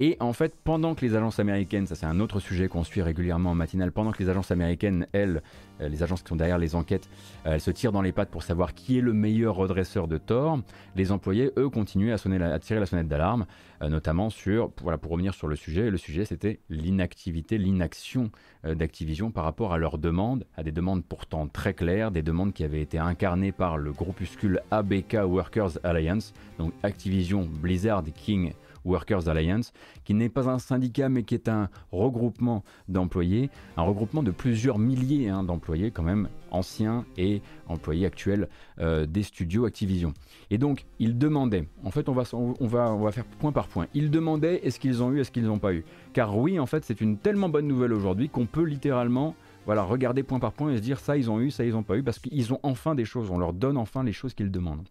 Et 0.00 0.16
en 0.18 0.32
fait, 0.32 0.56
pendant 0.64 0.96
que 0.96 1.04
les 1.06 1.14
agences 1.14 1.38
américaines, 1.38 1.86
ça 1.86 1.94
c'est 1.94 2.04
un 2.04 2.18
autre 2.18 2.40
sujet 2.40 2.66
qu'on 2.66 2.82
suit 2.82 3.00
régulièrement 3.00 3.52
en 3.52 3.54
matinale, 3.54 3.92
pendant 3.92 4.10
que 4.10 4.20
les 4.20 4.28
agences 4.28 4.50
américaines, 4.50 5.06
elles, 5.12 5.40
les 5.78 6.02
agences 6.02 6.24
qui 6.24 6.30
sont 6.30 6.36
derrière 6.36 6.58
les 6.58 6.74
enquêtes, 6.74 7.08
elles 7.44 7.60
se 7.60 7.70
tirent 7.70 7.92
dans 7.92 8.02
les 8.02 8.10
pattes 8.10 8.30
pour 8.30 8.42
savoir 8.42 8.74
qui 8.74 8.98
est 8.98 9.00
le 9.00 9.12
meilleur 9.12 9.54
redresseur 9.54 10.08
de 10.08 10.18
tort. 10.18 10.58
Les 10.96 11.12
employés, 11.12 11.52
eux, 11.56 11.68
continuaient 11.68 12.10
à, 12.10 12.18
sonner 12.18 12.42
à 12.42 12.58
tirer 12.58 12.80
la 12.80 12.86
sonnette 12.86 13.06
d'alarme, 13.06 13.46
notamment 13.82 14.30
sur, 14.30 14.72
voilà, 14.82 14.98
pour 14.98 15.12
revenir 15.12 15.32
sur 15.32 15.46
le 15.46 15.54
sujet, 15.54 15.88
le 15.90 15.96
sujet 15.96 16.24
c'était 16.24 16.58
l'inactivité, 16.68 17.56
l'inaction 17.56 18.32
d'Activision 18.64 19.30
par 19.30 19.44
rapport 19.44 19.72
à 19.72 19.78
leurs 19.78 19.98
demandes, 19.98 20.44
à 20.56 20.64
des 20.64 20.72
demandes 20.72 21.04
pourtant 21.04 21.46
très 21.46 21.72
claires, 21.72 22.10
des 22.10 22.22
demandes 22.22 22.52
qui 22.52 22.64
avaient 22.64 22.82
été 22.82 22.98
incarnées 22.98 23.52
par 23.52 23.78
le 23.78 23.92
groupuscule 23.92 24.60
ABK 24.72 25.18
Workers 25.24 25.78
Alliance, 25.84 26.32
donc 26.58 26.72
Activision, 26.82 27.48
Blizzard, 27.60 28.02
King 28.12 28.54
Workers 28.84 29.28
Alliance, 29.28 29.72
qui 30.04 30.14
n'est 30.14 30.28
pas 30.28 30.48
un 30.48 30.58
syndicat 30.58 31.08
mais 31.08 31.22
qui 31.22 31.34
est 31.34 31.48
un 31.48 31.68
regroupement 31.92 32.64
d'employés, 32.88 33.50
un 33.76 33.82
regroupement 33.82 34.22
de 34.22 34.30
plusieurs 34.30 34.78
milliers 34.78 35.28
hein, 35.28 35.42
d'employés 35.42 35.90
quand 35.90 36.02
même, 36.02 36.28
anciens 36.50 37.04
et 37.16 37.42
employés 37.66 38.06
actuels 38.06 38.48
euh, 38.78 39.06
des 39.06 39.22
studios 39.22 39.64
Activision. 39.64 40.12
Et 40.50 40.58
donc, 40.58 40.86
ils 40.98 41.18
demandaient, 41.18 41.66
en 41.84 41.90
fait 41.90 42.08
on 42.08 42.12
va, 42.12 42.24
on 42.32 42.66
va, 42.66 43.12
faire 43.12 43.24
point 43.24 43.52
par 43.52 43.68
point, 43.68 43.86
ils 43.94 44.10
demandaient 44.10 44.60
est-ce 44.64 44.78
qu'ils 44.78 45.02
ont 45.02 45.12
eu, 45.12 45.20
est-ce 45.20 45.30
qu'ils 45.30 45.44
n'ont 45.44 45.58
pas 45.58 45.72
eu? 45.72 45.84
Car 46.12 46.36
oui, 46.36 46.58
en 46.58 46.66
fait 46.66 46.84
c'est 46.84 47.00
une 47.00 47.18
tellement 47.18 47.48
bonne 47.48 47.66
nouvelle 47.66 47.92
aujourd'hui 47.92 48.28
qu'on 48.28 48.46
peut 48.46 48.64
littéralement 48.64 49.34
voilà, 49.66 49.82
regarder 49.82 50.22
point 50.22 50.40
par 50.40 50.52
point 50.52 50.72
et 50.72 50.76
se 50.76 50.82
dire 50.82 51.00
ça 51.00 51.16
ils 51.16 51.30
ont 51.30 51.40
eu, 51.40 51.50
ça 51.50 51.64
ils 51.64 51.72
n'ont 51.72 51.82
pas 51.82 51.96
eu, 51.96 52.02
parce 52.02 52.18
qu'ils 52.18 52.52
ont 52.52 52.60
enfin 52.62 52.94
des 52.94 53.04
choses, 53.04 53.30
on 53.30 53.38
leur 53.38 53.52
donne 53.52 53.76
enfin 53.76 54.04
les 54.04 54.12
choses 54.12 54.34
qu'ils 54.34 54.50
demandent. 54.50 54.86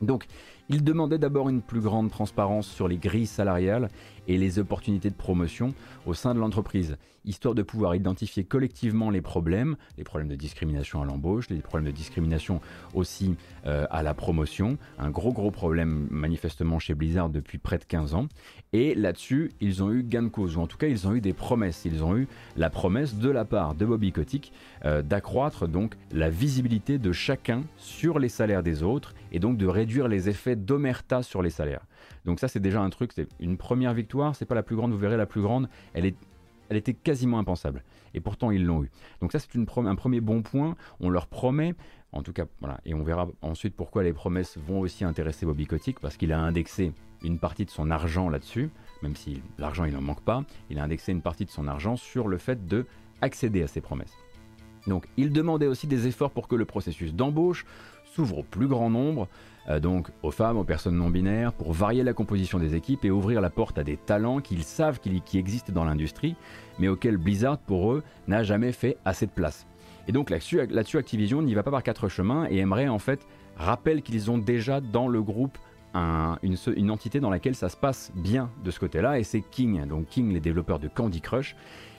Donc, 0.00 0.26
il 0.68 0.84
demandait 0.84 1.18
d'abord 1.18 1.48
une 1.48 1.62
plus 1.62 1.80
grande 1.80 2.10
transparence 2.10 2.66
sur 2.66 2.88
les 2.88 2.98
grilles 2.98 3.26
salariales 3.26 3.88
et 4.28 4.36
les 4.36 4.58
opportunités 4.58 5.10
de 5.10 5.14
promotion 5.14 5.74
au 6.06 6.14
sein 6.14 6.34
de 6.34 6.38
l'entreprise, 6.38 6.96
histoire 7.24 7.54
de 7.54 7.62
pouvoir 7.62 7.94
identifier 7.94 8.44
collectivement 8.44 9.10
les 9.10 9.22
problèmes, 9.22 9.76
les 9.96 10.04
problèmes 10.04 10.28
de 10.28 10.36
discrimination 10.36 11.02
à 11.02 11.06
l'embauche, 11.06 11.48
les 11.50 11.60
problèmes 11.60 11.90
de 11.90 11.96
discrimination 11.96 12.60
aussi 12.94 13.36
euh, 13.66 13.86
à 13.90 14.02
la 14.02 14.14
promotion, 14.14 14.78
un 14.98 15.10
gros 15.10 15.32
gros 15.32 15.50
problème 15.50 16.06
manifestement 16.10 16.78
chez 16.78 16.94
Blizzard 16.94 17.30
depuis 17.30 17.58
près 17.58 17.78
de 17.78 17.84
15 17.84 18.14
ans, 18.14 18.28
et 18.72 18.94
là-dessus 18.94 19.52
ils 19.60 19.82
ont 19.82 19.90
eu 19.90 20.02
gain 20.02 20.22
de 20.22 20.28
cause, 20.28 20.56
ou 20.56 20.60
en 20.60 20.66
tout 20.66 20.76
cas 20.76 20.88
ils 20.88 21.08
ont 21.08 21.14
eu 21.14 21.20
des 21.20 21.32
promesses, 21.32 21.84
ils 21.84 22.04
ont 22.04 22.16
eu 22.16 22.28
la 22.56 22.70
promesse 22.70 23.16
de 23.16 23.30
la 23.30 23.44
part 23.44 23.74
de 23.74 23.86
Bobby 23.86 24.12
Kotick 24.12 24.52
euh, 24.84 25.02
d'accroître 25.02 25.68
donc 25.68 25.94
la 26.12 26.28
visibilité 26.28 26.98
de 26.98 27.12
chacun 27.12 27.62
sur 27.78 28.18
les 28.18 28.28
salaires 28.28 28.62
des 28.62 28.82
autres, 28.82 29.14
et 29.32 29.38
donc 29.38 29.56
de 29.56 29.66
réduire 29.66 30.08
les 30.08 30.28
effets 30.28 30.56
d'omerta 30.64 31.22
sur 31.22 31.42
les 31.42 31.50
salaires. 31.50 31.84
Donc 32.24 32.40
ça 32.40 32.48
c'est 32.48 32.60
déjà 32.60 32.80
un 32.80 32.90
truc, 32.90 33.12
c'est 33.14 33.28
une 33.40 33.56
première 33.56 33.94
victoire, 33.94 34.36
c'est 34.36 34.44
pas 34.44 34.54
la 34.54 34.62
plus 34.62 34.76
grande, 34.76 34.92
vous 34.92 34.98
verrez 34.98 35.16
la 35.16 35.26
plus 35.26 35.42
grande, 35.42 35.68
elle, 35.94 36.06
est, 36.06 36.16
elle 36.68 36.76
était 36.76 36.94
quasiment 36.94 37.38
impensable. 37.38 37.82
Et 38.14 38.20
pourtant 38.20 38.50
ils 38.50 38.64
l'ont 38.64 38.82
eu. 38.84 38.90
Donc 39.20 39.32
ça 39.32 39.38
c'est 39.38 39.48
un 39.58 39.94
premier 39.94 40.20
bon 40.20 40.42
point, 40.42 40.76
on 41.00 41.10
leur 41.10 41.26
promet, 41.26 41.74
en 42.12 42.22
tout 42.22 42.32
cas 42.32 42.46
voilà, 42.60 42.80
et 42.84 42.94
on 42.94 43.02
verra 43.02 43.28
ensuite 43.42 43.74
pourquoi 43.74 44.02
les 44.02 44.12
promesses 44.12 44.58
vont 44.58 44.80
aussi 44.80 45.04
intéresser 45.04 45.46
Bobby 45.46 45.66
Kotick, 45.66 46.00
parce 46.00 46.16
qu'il 46.16 46.32
a 46.32 46.40
indexé 46.40 46.92
une 47.22 47.38
partie 47.38 47.64
de 47.64 47.70
son 47.70 47.90
argent 47.90 48.28
là-dessus, 48.28 48.70
même 49.02 49.16
si 49.16 49.42
l'argent 49.58 49.84
il 49.84 49.92
n'en 49.92 50.00
manque 50.00 50.22
pas, 50.22 50.44
il 50.70 50.78
a 50.78 50.84
indexé 50.84 51.12
une 51.12 51.22
partie 51.22 51.44
de 51.44 51.50
son 51.50 51.66
argent 51.66 51.96
sur 51.96 52.28
le 52.28 52.38
fait 52.38 52.66
de 52.66 52.86
accéder 53.20 53.62
à 53.62 53.66
ces 53.66 53.80
promesses. 53.80 54.14
Donc 54.86 55.06
il 55.16 55.32
demandait 55.32 55.66
aussi 55.66 55.86
des 55.86 56.06
efforts 56.06 56.30
pour 56.30 56.48
que 56.48 56.56
le 56.56 56.64
processus 56.64 57.14
d'embauche 57.14 57.66
s'ouvre 58.04 58.38
au 58.38 58.42
plus 58.42 58.68
grand 58.68 58.90
nombre, 58.90 59.28
donc 59.80 60.08
aux 60.22 60.30
femmes, 60.30 60.56
aux 60.56 60.64
personnes 60.64 60.96
non 60.96 61.10
binaires, 61.10 61.52
pour 61.52 61.72
varier 61.72 62.02
la 62.02 62.14
composition 62.14 62.58
des 62.58 62.74
équipes 62.74 63.04
et 63.04 63.10
ouvrir 63.10 63.40
la 63.40 63.50
porte 63.50 63.78
à 63.78 63.84
des 63.84 63.96
talents 63.96 64.40
qu'ils 64.40 64.64
savent 64.64 64.98
qui, 65.00 65.38
existent 65.38 65.72
dans 65.72 65.84
l'industrie, 65.84 66.36
mais 66.78 66.88
auxquels 66.88 67.18
Blizzard, 67.18 67.58
pour 67.58 67.92
eux, 67.92 68.02
n'a 68.26 68.42
jamais 68.42 68.72
fait 68.72 68.96
assez 69.04 69.26
de 69.26 69.30
place. 69.30 69.66
Et 70.06 70.12
donc 70.12 70.30
là-dessus, 70.30 70.60
Activision 70.96 71.42
n'y 71.42 71.54
va 71.54 71.62
pas 71.62 71.70
par 71.70 71.82
quatre 71.82 72.08
chemins 72.08 72.46
et 72.48 72.56
aimerait 72.58 72.88
en 72.88 72.98
fait 72.98 73.26
rappeler 73.56 74.00
qu'ils 74.00 74.30
ont 74.30 74.38
déjà 74.38 74.80
dans 74.80 75.06
le 75.06 75.22
groupe 75.22 75.58
une, 75.94 76.56
une, 76.76 76.90
entité 76.90 77.20
dans 77.20 77.30
laquelle 77.30 77.54
ça 77.54 77.68
se 77.68 77.76
passe 77.76 78.12
bien 78.14 78.50
de 78.64 78.70
ce 78.70 78.78
côté-là, 78.78 79.18
et 79.18 79.24
c'est 79.24 79.40
King, 79.40 79.86
donc 79.86 80.06
King, 80.06 80.32
les 80.32 80.40
développeurs 80.40 80.78
de 80.78 80.88
Candy 80.88 81.20
Crush, 81.20 81.56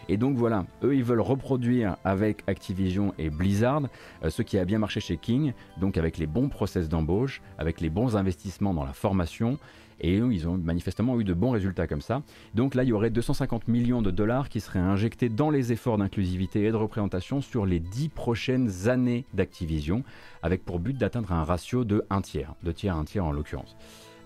et 0.10 0.18
donc 0.18 0.38
voilà, 0.38 0.66
eux 0.84 0.96
ils 0.96 1.04
veulent 1.04 1.22
reproduire 1.22 1.96
avec 2.04 2.44
Activision 2.48 3.14
et 3.20 3.30
Blizzard 3.30 3.84
euh, 4.24 4.32
ce 4.32 4.42
qui 4.42 4.58
a 4.58 4.66
bien 4.66 4.80
marché 4.80 5.00
chez 5.00 5.18
King, 5.18 5.54
donc 5.80 5.98
avec 5.98 6.18
les 6.18 6.26
bons 6.26 6.50
process 6.50 6.90
d'embauche, 6.90 7.42
avec 7.60 7.80
les 7.80 7.92
bons 7.92 8.18
investissements 8.18 8.74
dans 8.74 8.84
la 8.84 8.94
formation. 8.94 9.60
Et 10.02 10.16
ils 10.16 10.48
ont 10.48 10.58
manifestement 10.58 11.20
eu 11.20 11.26
de 11.26 11.34
bons 11.34 11.52
résultats 11.52 11.86
comme 11.86 12.00
ça. 12.00 12.24
Donc 12.56 12.74
là, 12.74 12.84
il 12.84 12.88
y 12.88 12.94
aurait 12.94 13.10
250 13.10 13.68
millions 13.68 14.02
de 14.02 14.12
dollars 14.12 14.48
qui 14.48 14.62
seraient 14.62 14.80
injectés 14.80 15.28
dans 15.28 15.50
les 15.50 15.74
efforts 15.74 15.98
d'inclusivité 15.98 16.64
et 16.64 16.72
de 16.72 16.78
représentation 16.78 17.42
sur 17.42 17.66
les 17.66 17.82
10 17.82 18.08
prochaines 18.08 18.88
années 18.88 19.26
d'Activision, 19.34 20.04
avec 20.42 20.64
pour 20.64 20.80
but 20.80 20.98
d'atteindre 20.98 21.34
un 21.34 21.44
ratio 21.44 21.84
de 21.84 22.06
1 22.10 22.22
tiers, 22.22 22.54
de 22.64 22.72
tiers 22.72 22.96
à 22.96 23.00
1 23.00 23.04
tiers 23.04 23.26
en 23.26 23.34
l'occurrence. 23.34 23.76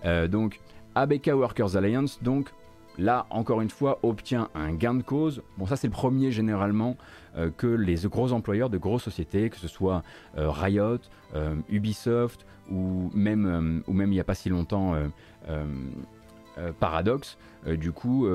Euh, 0.04 0.28
donc 0.28 0.60
ABK 0.94 1.32
Workers 1.34 1.76
Alliance, 1.76 2.22
donc 2.22 2.50
là, 2.98 3.26
encore 3.30 3.60
une 3.60 3.70
fois, 3.70 3.98
obtient 4.02 4.48
un 4.54 4.72
gain 4.72 4.94
de 4.94 5.02
cause. 5.02 5.42
Bon, 5.58 5.66
ça, 5.66 5.76
c'est 5.76 5.86
le 5.86 5.92
premier 5.92 6.30
généralement 6.32 6.96
euh, 7.36 7.50
que 7.56 7.66
les 7.66 7.96
gros 8.04 8.32
employeurs 8.32 8.70
de 8.70 8.78
grosses 8.78 9.04
sociétés, 9.04 9.50
que 9.50 9.56
ce 9.56 9.68
soit 9.68 10.02
euh, 10.38 10.50
Riot, 10.50 10.98
euh, 11.34 11.56
Ubisoft 11.68 12.46
ou 12.70 13.10
même, 13.14 13.82
ou 13.86 13.92
même 13.92 14.10
il 14.10 14.14
n'y 14.14 14.20
a 14.20 14.24
pas 14.24 14.34
si 14.34 14.48
longtemps 14.48 14.94
Paradox, 16.80 17.36
du 17.66 17.92
coup, 17.92 18.26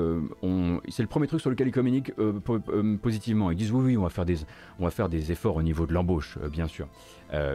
c'est 0.88 1.02
le 1.02 1.08
premier 1.08 1.26
truc 1.26 1.40
sur 1.40 1.50
lequel 1.50 1.66
ils 1.66 1.72
communiquent 1.72 2.12
positivement. 3.02 3.50
Ils 3.50 3.56
disent 3.56 3.72
oui, 3.72 3.82
oui, 3.86 3.96
on 3.96 4.04
va 4.04 4.08
faire 4.08 4.24
des, 4.24 4.36
on 4.78 4.84
va 4.84 4.92
faire 4.92 5.08
des 5.08 5.32
efforts 5.32 5.56
au 5.56 5.62
niveau 5.62 5.84
de 5.84 5.92
l'embauche, 5.92 6.38
bien 6.52 6.68
sûr. 6.68 6.86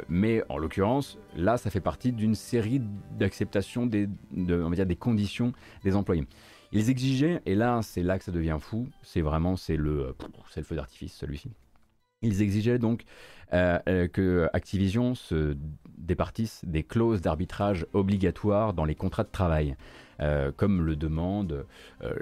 mais 0.10 0.43
en 0.49 0.58
l'occurrence, 0.58 1.18
là, 1.38 1.56
ça 1.56 1.70
fait 1.70 1.80
partie 1.80 2.12
d'une 2.12 2.36
série 2.36 2.82
d'acceptation 3.18 3.86
des, 3.86 4.10
on 4.36 4.70
va 4.70 4.76
dire, 4.76 4.86
des 4.86 4.97
conditions 4.97 5.53
des 5.86 5.95
employés. 5.95 6.28
Ils 6.72 6.89
exigeaient, 6.89 7.41
et 7.45 7.55
là 7.55 7.82
c'est 7.82 8.03
là 8.03 8.18
que 8.18 8.26
ça 8.26 8.32
devient 8.32 8.57
fou, 8.59 8.88
c'est 9.01 9.22
vraiment 9.22 9.55
c'est 9.55 9.78
le, 9.78 10.07
euh, 10.07 10.13
le 10.55 10.63
feu 10.63 10.76
d'artifice 10.76 11.13
celui-ci. 11.13 11.51
Ils 12.22 12.41
exigeaient 12.41 12.80
donc 12.80 13.03
euh, 13.53 13.78
euh, 13.88 14.07
que 14.07 14.49
Activision 14.53 15.16
se 15.16 15.55
départisse 15.97 16.63
des 16.66 16.84
clauses 16.84 17.22
d'arbitrage 17.22 17.86
obligatoires 17.93 18.74
dans 18.74 18.86
les 18.86 18.95
contrats 18.95 19.24
de 19.24 19.32
travail, 19.32 19.76
comme 20.55 20.82
le 20.82 20.95
demandent 20.95 21.66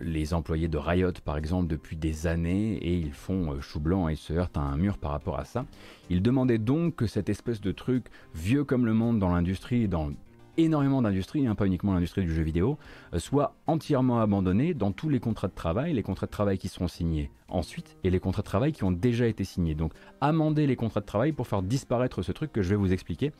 les 0.02 0.34
employés 0.34 0.68
de 0.68 0.78
Riot 0.78 1.12
par 1.24 1.38
exemple 1.38 1.68
depuis 1.68 1.96
des 1.96 2.26
années, 2.26 2.74
et 2.74 2.96
ils 2.96 3.14
font 3.14 3.62
chou 3.62 3.80
blanc 3.80 4.08
et 4.08 4.16
se 4.16 4.34
heurtent 4.34 4.58
à 4.58 4.62
un 4.62 4.78
mur 4.78 4.98
par 4.98 5.12
rapport 5.12 5.40
à 5.40 5.46
ça. 5.46 5.66
Ils 6.10 6.24
demandaient 6.24 6.58
donc 6.58 6.96
que 6.96 7.06
cette 7.06 7.30
espèce 7.30 7.62
de 7.62 7.72
truc 7.72 8.08
vieux 8.34 8.64
comme 8.64 8.88
le 8.88 8.94
monde 8.94 9.20
dans 9.20 9.30
l'industrie, 9.30 9.88
dans 9.88 10.12
énormément 10.58 11.02
d'industries, 11.02 11.48
hein, 11.48 11.56
pas 11.56 11.66
uniquement 11.66 11.94
l'industrie 11.94 12.24
du 12.24 12.34
jeu 12.34 12.44
vidéo, 12.44 12.78
euh, 13.14 13.20
soit 13.20 13.56
entièrement 13.68 14.20
abandonné 14.20 14.74
dans 14.74 14.92
tous 14.92 15.10
les 15.10 15.20
contrats 15.20 15.48
de 15.48 15.54
travail, 15.54 15.94
les 15.94 16.04
contrats 16.04 16.28
de 16.28 16.32
travail 16.32 16.58
qui 16.58 16.68
seront 16.68 16.88
signés 16.88 17.32
ensuite 17.48 17.98
et 18.04 18.10
les 18.10 18.20
contrats 18.20 18.42
de 18.42 18.48
travail 18.48 18.72
qui 18.72 18.84
ont 18.84 18.92
déjà 18.92 19.28
été 19.28 19.44
signés. 19.44 19.76
Donc 19.76 19.94
amender 20.22 20.68
les 20.68 20.76
contrats 20.76 21.02
de 21.02 21.06
travail 21.06 21.32
pour 21.32 21.48
faire 21.48 21.62
disparaître 21.62 22.22
ce 22.22 22.32
truc 22.32 22.52
que 22.52 22.62
je 22.62 22.70
vais 22.70 22.76
vous 22.76 22.94
expliquer. 22.94 23.32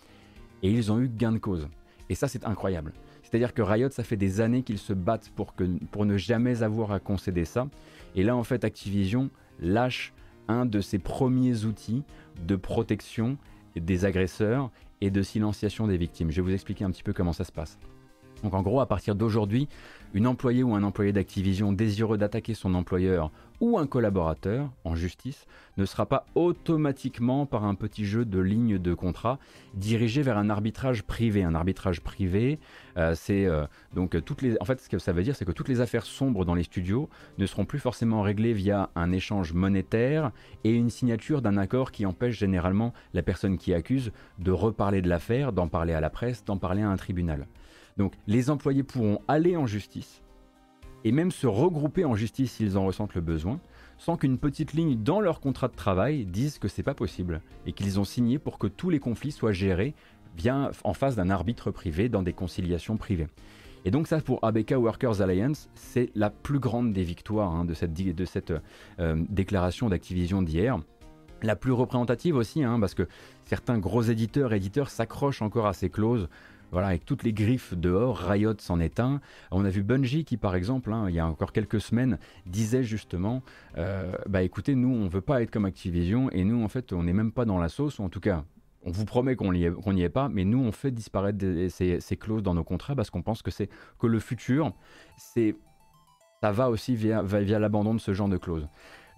Et 0.62 0.72
ils 0.72 0.92
ont 0.92 1.00
eu 1.00 1.10
gain 1.10 1.32
de 1.32 1.40
cause. 1.40 1.68
Et 2.10 2.16
ça 2.16 2.28
c'est 2.28 2.46
incroyable. 2.46 2.94
C'est-à-dire 3.24 3.54
que 3.54 3.62
Riot, 3.62 3.90
ça 3.90 4.04
fait 4.04 4.18
des 4.18 4.42
années 4.42 4.64
qu'ils 4.64 4.78
se 4.78 4.94
battent 4.94 5.32
pour, 5.36 5.54
pour 5.92 6.06
ne 6.06 6.18
jamais 6.18 6.62
avoir 6.62 6.92
à 6.92 7.00
concéder 7.00 7.46
ça. 7.46 7.68
Et 8.16 8.24
là 8.24 8.36
en 8.36 8.44
fait 8.44 8.64
Activision 8.64 9.30
lâche 9.60 10.14
un 10.48 10.66
de 10.66 10.82
ses 10.82 11.00
premiers 11.00 11.66
outils 11.66 12.04
de 12.46 12.56
protection 12.56 13.38
des 13.76 14.06
agresseurs 14.06 14.70
et 15.04 15.12
de 15.12 15.22
silenciation 15.22 15.86
des 15.86 15.98
victimes. 15.98 16.32
Je 16.32 16.38
vais 16.38 16.48
vous 16.48 16.54
expliquer 16.54 16.86
un 16.86 16.92
petit 16.92 17.04
peu 17.04 17.12
comment 17.12 17.34
ça 17.34 17.44
se 17.44 17.52
passe. 17.52 17.78
Donc 18.42 18.54
en 18.54 18.62
gros, 18.62 18.80
à 18.80 18.86
partir 18.86 19.16
d'aujourd'hui, 19.16 19.68
une 20.14 20.28
employée 20.28 20.64
ou 20.64 20.76
un 20.76 20.84
employé 20.84 21.12
d'Activision 21.12 21.74
désireux 21.74 22.18
d'attaquer 22.18 22.54
son 22.54 22.74
employeur 22.74 23.30
ou 23.60 23.78
un 23.78 23.88
collaborateur 23.88 24.70
en 24.84 24.96
justice 24.96 25.46
ne 25.78 25.86
sera 25.86 26.06
pas 26.06 26.26
automatiquement 26.36 27.46
par 27.46 27.66
un 27.66 27.76
petit 27.76 28.06
jeu 28.06 28.26
de 28.26 28.40
lignes 28.40 28.78
de 28.78 28.94
contrat 28.94 29.40
dirigé 29.74 30.22
vers 30.22 30.38
un 30.38 30.50
arbitrage 30.50 31.04
privé. 31.04 31.44
Un 31.44 31.56
arbitrage 31.56 32.02
privé, 32.02 32.60
euh, 32.98 33.16
c'est 33.16 33.46
euh, 33.46 33.66
donc 33.94 34.24
toutes 34.24 34.42
les. 34.42 34.56
En 34.62 34.66
fait, 34.66 34.82
ce 34.82 34.90
que 34.90 35.00
ça 35.00 35.12
veut 35.12 35.24
dire, 35.24 35.36
c'est 35.36 35.46
que 35.46 35.52
toutes 35.52 35.70
les 35.70 35.82
affaires 35.82 36.06
sombres 36.06 36.46
dans 36.46 36.56
les 36.56 36.64
studios 36.64 37.10
ne 37.38 37.46
seront 37.46 37.66
plus 37.66 37.80
forcément 37.80 38.22
réglées 38.22 38.54
via 38.54 38.90
un 38.96 39.12
échange 39.12 39.54
monétaire 39.54 40.32
et 40.64 40.72
une 40.72 40.90
signature 40.90 41.42
d'un 41.42 41.58
accord 41.58 41.92
qui 41.92 42.06
empêche 42.06 42.38
généralement 42.38 42.94
la 43.14 43.24
personne 43.24 43.58
qui 43.58 43.74
accuse 43.74 44.12
de 44.40 44.52
reparler 44.52 45.02
de 45.02 45.10
l'affaire, 45.10 45.54
d'en 45.54 45.68
parler 45.68 45.94
à 45.94 46.02
la 46.02 46.10
presse, 46.10 46.44
d'en 46.46 46.58
parler 46.58 46.82
à 46.82 46.90
un 46.90 46.98
tribunal. 46.98 47.48
Donc 47.98 48.14
les 48.28 48.50
employés 48.50 48.84
pourront 48.84 49.22
aller 49.28 49.56
en 49.56 49.68
justice 49.68 50.23
et 51.04 51.12
même 51.12 51.32
se 51.32 51.48
regrouper 51.48 52.06
en 52.06 52.16
justice 52.16 52.54
s'ils 52.54 52.78
en 52.78 52.86
ressentent 52.86 53.16
le 53.16 53.22
besoin, 53.22 53.60
sans 53.98 54.18
qu'une 54.18 54.38
petite 54.38 54.74
ligne 54.74 55.02
dans 55.02 55.22
leur 55.22 55.40
contrat 55.40 55.68
de 55.68 55.76
travail 55.76 56.26
dise 56.26 56.60
que 56.60 56.68
c'est 56.68 56.84
pas 56.84 56.94
possible 56.94 57.42
et 57.66 57.74
qu'ils 57.74 58.00
ont 58.00 58.06
signé 58.06 58.40
pour 58.40 58.58
que 58.58 58.68
tous 58.68 58.90
les 58.90 59.00
conflits 59.00 59.32
soient 59.32 59.52
gérés 59.52 59.94
bien 60.36 60.72
en 60.84 60.94
face 60.94 61.16
d'un 61.16 61.30
arbitre 61.30 61.72
privé 61.72 62.10
dans 62.10 62.24
des 62.24 62.34
conciliations 62.34 62.98
privées. 62.98 63.28
Et 63.86 63.92
donc 63.92 64.08
ça 64.08 64.20
pour 64.22 64.44
ABK 64.44 64.72
Workers 64.78 65.22
Alliance, 65.22 65.70
c'est 65.76 66.10
la 66.16 66.30
plus 66.30 66.60
grande 66.60 66.94
des 66.94 67.04
victoires 67.04 67.54
hein, 67.54 67.66
de 67.66 67.74
cette, 67.74 68.54
euh, 69.00 69.24
déclaration 69.30 69.90
d'Activision 69.90 70.42
d'hier. 70.42 70.80
la 71.42 71.58
plus 71.58 71.74
représentative 71.74 72.38
aussi, 72.38 72.64
hein, 72.64 72.80
parce 72.80 72.94
que 72.94 73.06
certains 73.44 73.78
gros 73.78 74.02
éditeurs 74.02 74.54
éditeurs 74.54 74.90
s'accrochent 74.90 75.42
encore 75.42 75.68
à 75.68 75.74
ces 75.74 75.90
clauses. 75.90 76.30
Voilà, 76.74 76.88
avec 76.88 77.06
toutes 77.06 77.22
les 77.22 77.34
griffes 77.34 77.76
dehors, 77.76 78.18
Riot 78.18 78.56
s'en 78.58 78.80
est 78.80 79.00
un. 79.00 79.22
On 79.52 79.64
a 79.64 79.70
vu 79.70 79.84
Bungie 79.84 80.26
qui, 80.26 80.38
par 80.38 80.56
exemple, 80.56 80.92
hein, 80.92 81.06
il 81.08 81.14
y 81.14 81.20
a 81.20 81.28
encore 81.28 81.52
quelques 81.52 81.80
semaines, 81.80 82.18
disait 82.48 82.82
justement, 82.82 83.44
euh, 83.78 84.12
bah 84.28 84.42
écoutez, 84.42 84.74
nous, 84.74 84.90
on 84.90 85.08
veut 85.08 85.22
pas 85.22 85.44
être 85.44 85.52
comme 85.52 85.66
Activision, 85.66 86.32
et 86.32 86.44
nous, 86.44 86.64
en 86.64 86.68
fait, 86.68 86.92
on 86.92 87.04
n'est 87.04 87.14
même 87.14 87.32
pas 87.32 87.46
dans 87.46 87.60
la 87.60 87.70
sauce, 87.70 88.00
ou 88.00 88.04
en 88.04 88.10
tout 88.10 88.20
cas, 88.20 88.44
on 88.82 88.90
vous 88.90 89.06
promet 89.06 89.36
qu'on 89.36 89.54
n'y 89.54 89.64
est, 89.64 90.10
pas, 90.10 90.30
mais 90.30 90.46
nous, 90.46 90.58
on 90.58 90.72
fait 90.72 90.90
disparaître 90.90 91.46
ces, 91.70 92.18
clauses 92.18 92.42
dans 92.42 92.56
nos 92.56 92.64
contrats 92.64 92.96
parce 92.96 93.12
qu'on 93.12 93.22
pense 93.22 93.44
que 93.44 93.52
c'est 93.52 93.70
que 94.00 94.08
le 94.08 94.20
futur, 94.20 94.74
c'est 95.16 95.56
ça 96.42 96.52
va 96.52 96.72
aussi 96.72 96.96
via, 96.96 97.22
via 97.22 97.60
l'abandon 97.60 97.94
de 97.94 98.00
ce 98.00 98.14
genre 98.14 98.30
de 98.30 98.38
clauses. 98.38 98.68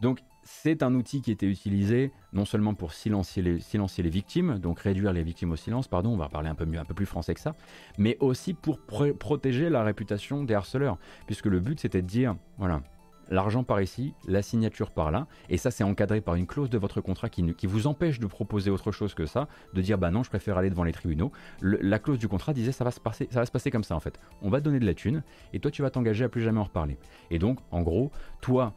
Donc 0.01 0.19
c'est 0.45 0.83
un 0.83 0.93
outil 0.93 1.21
qui 1.21 1.31
était 1.31 1.47
utilisé 1.47 2.11
non 2.31 2.45
seulement 2.45 2.75
pour 2.75 2.93
silencier 2.93 3.41
les, 3.41 3.57
les, 3.57 4.09
victimes, 4.09 4.59
donc 4.59 4.79
réduire 4.79 5.11
les 5.11 5.23
victimes 5.23 5.51
au 5.51 5.55
silence, 5.55 5.87
pardon, 5.87 6.11
on 6.11 6.17
va 6.17 6.29
parler 6.29 6.49
un 6.49 6.55
peu 6.55 6.65
mieux, 6.65 6.79
un 6.79 6.85
peu 6.85 6.93
plus 6.93 7.07
français 7.07 7.33
que 7.33 7.39
ça, 7.39 7.55
mais 7.97 8.15
aussi 8.19 8.53
pour 8.53 8.79
protéger 8.79 9.69
la 9.69 9.83
réputation 9.83 10.43
des 10.43 10.53
harceleurs, 10.53 10.97
puisque 11.25 11.47
le 11.47 11.59
but 11.59 11.79
c'était 11.79 12.03
de 12.03 12.07
dire, 12.07 12.35
voilà, 12.59 12.81
l'argent 13.29 13.63
par 13.63 13.81
ici, 13.81 14.13
la 14.27 14.43
signature 14.43 14.91
par 14.91 15.11
là, 15.11 15.27
et 15.49 15.57
ça 15.57 15.71
c'est 15.71 15.83
encadré 15.83 16.21
par 16.21 16.35
une 16.35 16.45
clause 16.45 16.69
de 16.69 16.77
votre 16.77 17.01
contrat 17.01 17.29
qui, 17.29 17.53
qui, 17.55 17.65
vous 17.65 17.87
empêche 17.87 18.19
de 18.19 18.27
proposer 18.27 18.69
autre 18.69 18.91
chose 18.91 19.15
que 19.15 19.25
ça, 19.25 19.47
de 19.73 19.81
dire 19.81 19.97
bah 19.97 20.11
non, 20.11 20.21
je 20.21 20.29
préfère 20.29 20.57
aller 20.57 20.69
devant 20.69 20.83
les 20.83 20.91
tribunaux. 20.91 21.31
la 21.61 21.97
clause 21.99 22.19
du 22.19 22.27
contrat 22.27 22.53
disait 22.53 22.71
ça 22.71 22.83
va 22.83 22.91
se 22.91 22.99
passer, 22.99 23.27
ça 23.31 23.39
va 23.39 23.45
se 23.45 23.51
passer 23.51 23.71
comme 23.71 23.83
ça 23.83 23.95
en 23.95 23.99
fait. 23.99 24.19
On 24.41 24.49
va 24.49 24.59
te 24.59 24.65
donner 24.65 24.79
de 24.79 24.85
la 24.85 24.93
thune, 24.93 25.23
et 25.53 25.59
toi 25.59 25.71
tu 25.71 25.81
vas 25.81 25.89
t'engager 25.89 26.23
à 26.23 26.29
plus 26.29 26.41
jamais 26.41 26.59
en 26.59 26.65
reparler. 26.65 26.97
Et 27.31 27.39
donc, 27.39 27.59
en 27.71 27.81
gros, 27.81 28.11
toi 28.41 28.73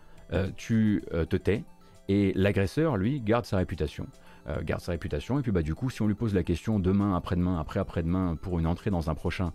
tu 0.57 1.03
euh, 1.12 1.24
te 1.24 1.37
tais 1.37 1.62
et 2.09 2.33
l'agresseur, 2.35 2.97
lui, 2.97 3.20
garde 3.20 3.45
sa 3.45 3.59
réputation. 3.59 4.07
Euh, 4.49 4.62
garde 4.62 4.80
sa 4.80 4.92
réputation. 4.92 5.38
Et 5.38 5.42
puis 5.42 5.53
bah 5.53 5.62
du 5.62 5.74
coup 5.74 5.90
si 5.90 6.03
on 6.03 6.07
lui 6.07 6.14
pose 6.14 6.34
la 6.34 6.42
question 6.42 6.78
demain 6.78 7.14
après-demain 7.16 7.59
après 7.59 7.80
après-demain 7.80 8.36
pour 8.40 8.59
une 8.59 8.66
entrée 8.66 8.90
dans 8.90 9.11
un 9.11 9.14
prochain 9.14 9.53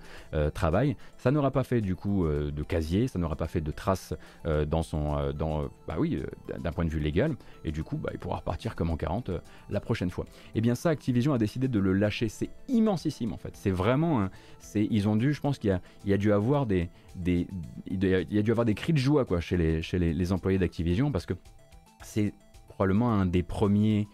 travail 0.54 0.96
ça 1.18 1.32
n'aura 1.32 1.52
pas 1.52 1.64
fait 1.64 1.82
du 1.82 1.96
coup 1.96 2.28
de 2.28 2.64
casier 2.64 3.08
ça 3.08 3.20
n'aura 3.20 3.36
pas 3.36 3.48
fait 3.48 3.62
de 3.62 3.72
traces 3.72 4.14
dans 4.46 4.84
son 4.84 5.32
dans 5.34 5.70
bah 5.88 5.96
oui 5.98 6.22
d'un 6.60 6.72
point 6.72 6.86
de 6.86 6.90
vue 6.90 7.00
légal. 7.00 7.36
Et 7.64 7.72
du 7.72 7.84
coup 7.84 7.98
bah, 7.98 8.10
il 8.14 8.20
pourra 8.20 8.38
repartir 8.38 8.76
comme 8.76 8.90
en 8.90 8.98
40 8.98 9.32
la 9.70 9.80
prochaine 9.80 10.10
fois. 10.10 10.26
Et 10.48 10.50
eh 10.56 10.62
bien 10.62 10.76
ça 10.76 10.90
Activision 10.90 11.34
a 11.34 11.38
décidé 11.38 11.68
de 11.68 11.80
le 11.80 11.94
lâcher. 11.94 12.30
C'est 12.30 12.50
immensissime 12.68 13.34
en 13.34 13.38
fait. 13.38 13.56
C'est 13.56 13.72
vraiment 13.72 14.30
c'est 14.60 14.88
ils 14.90 15.08
ont 15.08 15.16
dû 15.16 15.34
je 15.34 15.42
pense 15.42 15.58
qu'il 15.58 15.70
y 15.70 15.74
a, 15.74 15.82
il 16.04 16.12
y 16.12 16.14
a 16.14 16.18
dû 16.18 16.32
avoir 16.32 16.66
des 16.66 16.90
des, 17.16 17.48
il 17.88 18.04
y 18.04 18.40
a 18.40 18.42
dû 18.42 18.52
avoir 18.52 18.66
des 18.66 18.74
cris 18.74 18.94
de 18.94 18.98
joie 18.98 19.26
quoi, 19.26 19.40
chez, 19.40 19.58
les, 19.58 19.82
chez 19.82 20.00
les, 20.00 20.32
employés 20.32 20.58
d'Activision 20.58 21.12
parce 21.12 21.26
que 21.26 21.34
c'est 22.02 22.34
probablement 22.70 23.14
un 23.14 23.26
des 23.26 23.44
premiers, 23.44 24.08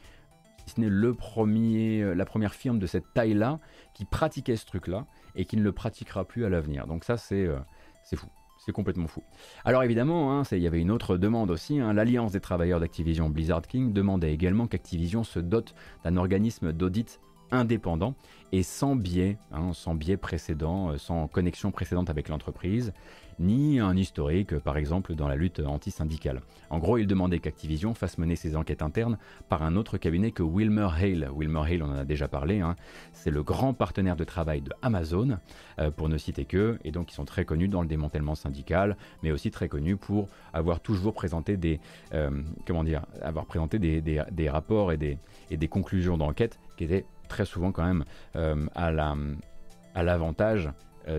ce 0.69 0.79
n'est 0.79 0.89
le 0.89 1.13
premier, 1.13 2.01
euh, 2.01 2.13
la 2.13 2.25
première 2.25 2.53
firme 2.53 2.79
de 2.79 2.87
cette 2.87 3.13
taille-là 3.13 3.59
qui 3.93 4.05
pratiquait 4.05 4.55
ce 4.55 4.65
truc-là 4.65 5.05
et 5.35 5.45
qui 5.45 5.57
ne 5.57 5.63
le 5.63 5.71
pratiquera 5.71 6.25
plus 6.25 6.45
à 6.45 6.49
l'avenir. 6.49 6.87
Donc 6.87 7.03
ça, 7.03 7.17
c'est 7.17 7.45
euh, 7.45 7.59
c'est 8.03 8.15
fou. 8.15 8.27
C'est 8.65 8.73
complètement 8.73 9.07
fou. 9.07 9.23
Alors 9.63 9.83
évidemment, 9.83 10.37
hein, 10.37 10.43
il 10.51 10.59
y 10.59 10.67
avait 10.67 10.81
une 10.81 10.91
autre 10.91 11.15
demande 11.17 11.49
aussi. 11.49 11.79
Hein. 11.79 11.93
L'Alliance 11.93 12.33
des 12.33 12.41
travailleurs 12.41 12.81
d'Activision 12.81 13.29
Blizzard 13.29 13.61
King 13.61 13.93
demandait 13.93 14.33
également 14.33 14.67
qu'Activision 14.67 15.23
se 15.23 15.39
dote 15.39 15.73
d'un 16.03 16.17
organisme 16.17 16.73
d'audit 16.73 17.19
indépendant 17.51 18.15
et 18.51 18.63
sans 18.63 18.95
biais, 18.95 19.37
hein, 19.51 19.73
sans 19.73 19.95
biais 19.95 20.17
précédent, 20.17 20.91
euh, 20.91 20.97
sans 20.97 21.27
connexion 21.27 21.71
précédente 21.71 22.09
avec 22.09 22.29
l'entreprise, 22.29 22.93
ni 23.39 23.79
un 23.79 23.95
historique, 23.95 24.57
par 24.59 24.77
exemple, 24.77 25.15
dans 25.15 25.27
la 25.27 25.35
lutte 25.35 25.59
anti-syndicale. 25.59 26.41
En 26.69 26.77
gros, 26.77 26.97
il 26.97 27.07
demandait 27.07 27.39
qu'Activision 27.39 27.93
fasse 27.93 28.17
mener 28.17 28.35
ses 28.35 28.55
enquêtes 28.55 28.81
internes 28.81 29.17
par 29.47 29.63
un 29.63 29.75
autre 29.75 29.97
cabinet 29.97 30.31
que 30.31 30.43
Wilmer 30.43 30.89
Hale. 30.95 31.29
Wilmer 31.33 31.61
Hale, 31.61 31.83
on 31.83 31.89
en 31.89 31.97
a 31.97 32.05
déjà 32.05 32.27
parlé, 32.27 32.59
hein. 32.59 32.75
c'est 33.13 33.31
le 33.31 33.41
grand 33.41 33.73
partenaire 33.73 34.15
de 34.15 34.23
travail 34.23 34.61
de 34.61 34.71
Amazon, 34.81 35.37
euh, 35.79 35.91
pour 35.91 36.09
ne 36.09 36.17
citer 36.17 36.45
que, 36.45 36.77
et 36.83 36.91
donc 36.91 37.11
ils 37.11 37.15
sont 37.15 37.25
très 37.25 37.45
connus 37.45 37.69
dans 37.69 37.81
le 37.81 37.87
démantèlement 37.87 38.35
syndical, 38.35 38.97
mais 39.23 39.31
aussi 39.31 39.51
très 39.51 39.69
connus 39.69 39.95
pour 39.95 40.27
avoir 40.53 40.79
toujours 40.81 41.13
présenté 41.13 41.57
des, 41.57 41.79
euh, 42.13 42.29
comment 42.67 42.83
dire, 42.83 43.05
avoir 43.21 43.45
présenté 43.45 43.79
des, 43.79 44.49
rapports 44.49 44.91
et 44.91 44.97
des, 44.97 45.67
conclusions 45.67 46.17
d'enquête 46.17 46.59
qui 46.77 46.83
étaient 46.85 47.05
très 47.27 47.45
souvent 47.45 47.71
quand 47.71 47.85
même 47.85 48.03
euh, 48.35 48.65
à 48.75 50.03
l'avantage 50.03 50.69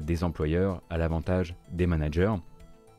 des 0.01 0.25
employeurs, 0.25 0.83
à 0.91 0.99
l'avantage 0.99 1.55
des 1.73 1.87
managers. 1.87 2.35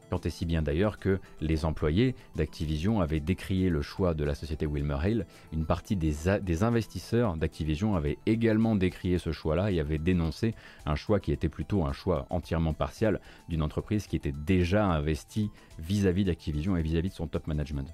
Tant 0.09 0.19
et 0.19 0.29
si 0.29 0.45
bien 0.45 0.61
d'ailleurs 0.61 0.99
que 0.99 1.21
les 1.39 1.63
employés 1.63 2.15
d'Activision 2.35 2.99
avaient 2.99 3.21
décrié 3.21 3.69
le 3.69 3.81
choix 3.81 4.13
de 4.13 4.25
la 4.25 4.35
société 4.35 4.65
Wilmer. 4.65 5.23
Une 5.53 5.65
partie 5.65 5.95
des, 5.95 6.13
des 6.41 6.63
investisseurs 6.63 7.37
d'Activision 7.37 7.95
avaient 7.95 8.17
également 8.25 8.75
décrié 8.75 9.19
ce 9.19 9.31
choix-là 9.31 9.71
et 9.71 9.79
avaient 9.79 9.99
dénoncé 9.99 10.53
un 10.85 10.95
choix 10.95 11.21
qui 11.21 11.31
était 11.31 11.47
plutôt 11.47 11.85
un 11.85 11.93
choix 11.93 12.27
entièrement 12.29 12.73
partial 12.73 13.21
d'une 13.47 13.61
entreprise 13.61 14.05
qui 14.05 14.17
était 14.17 14.33
déjà 14.33 14.85
investie 14.85 15.49
vis-à-vis 15.79 16.25
d'Activision 16.25 16.75
et 16.75 16.81
vis 16.81 16.97
à 16.97 16.99
-vis 16.99 17.09
de 17.09 17.13
son 17.13 17.27
top 17.27 17.47
management. 17.47 17.87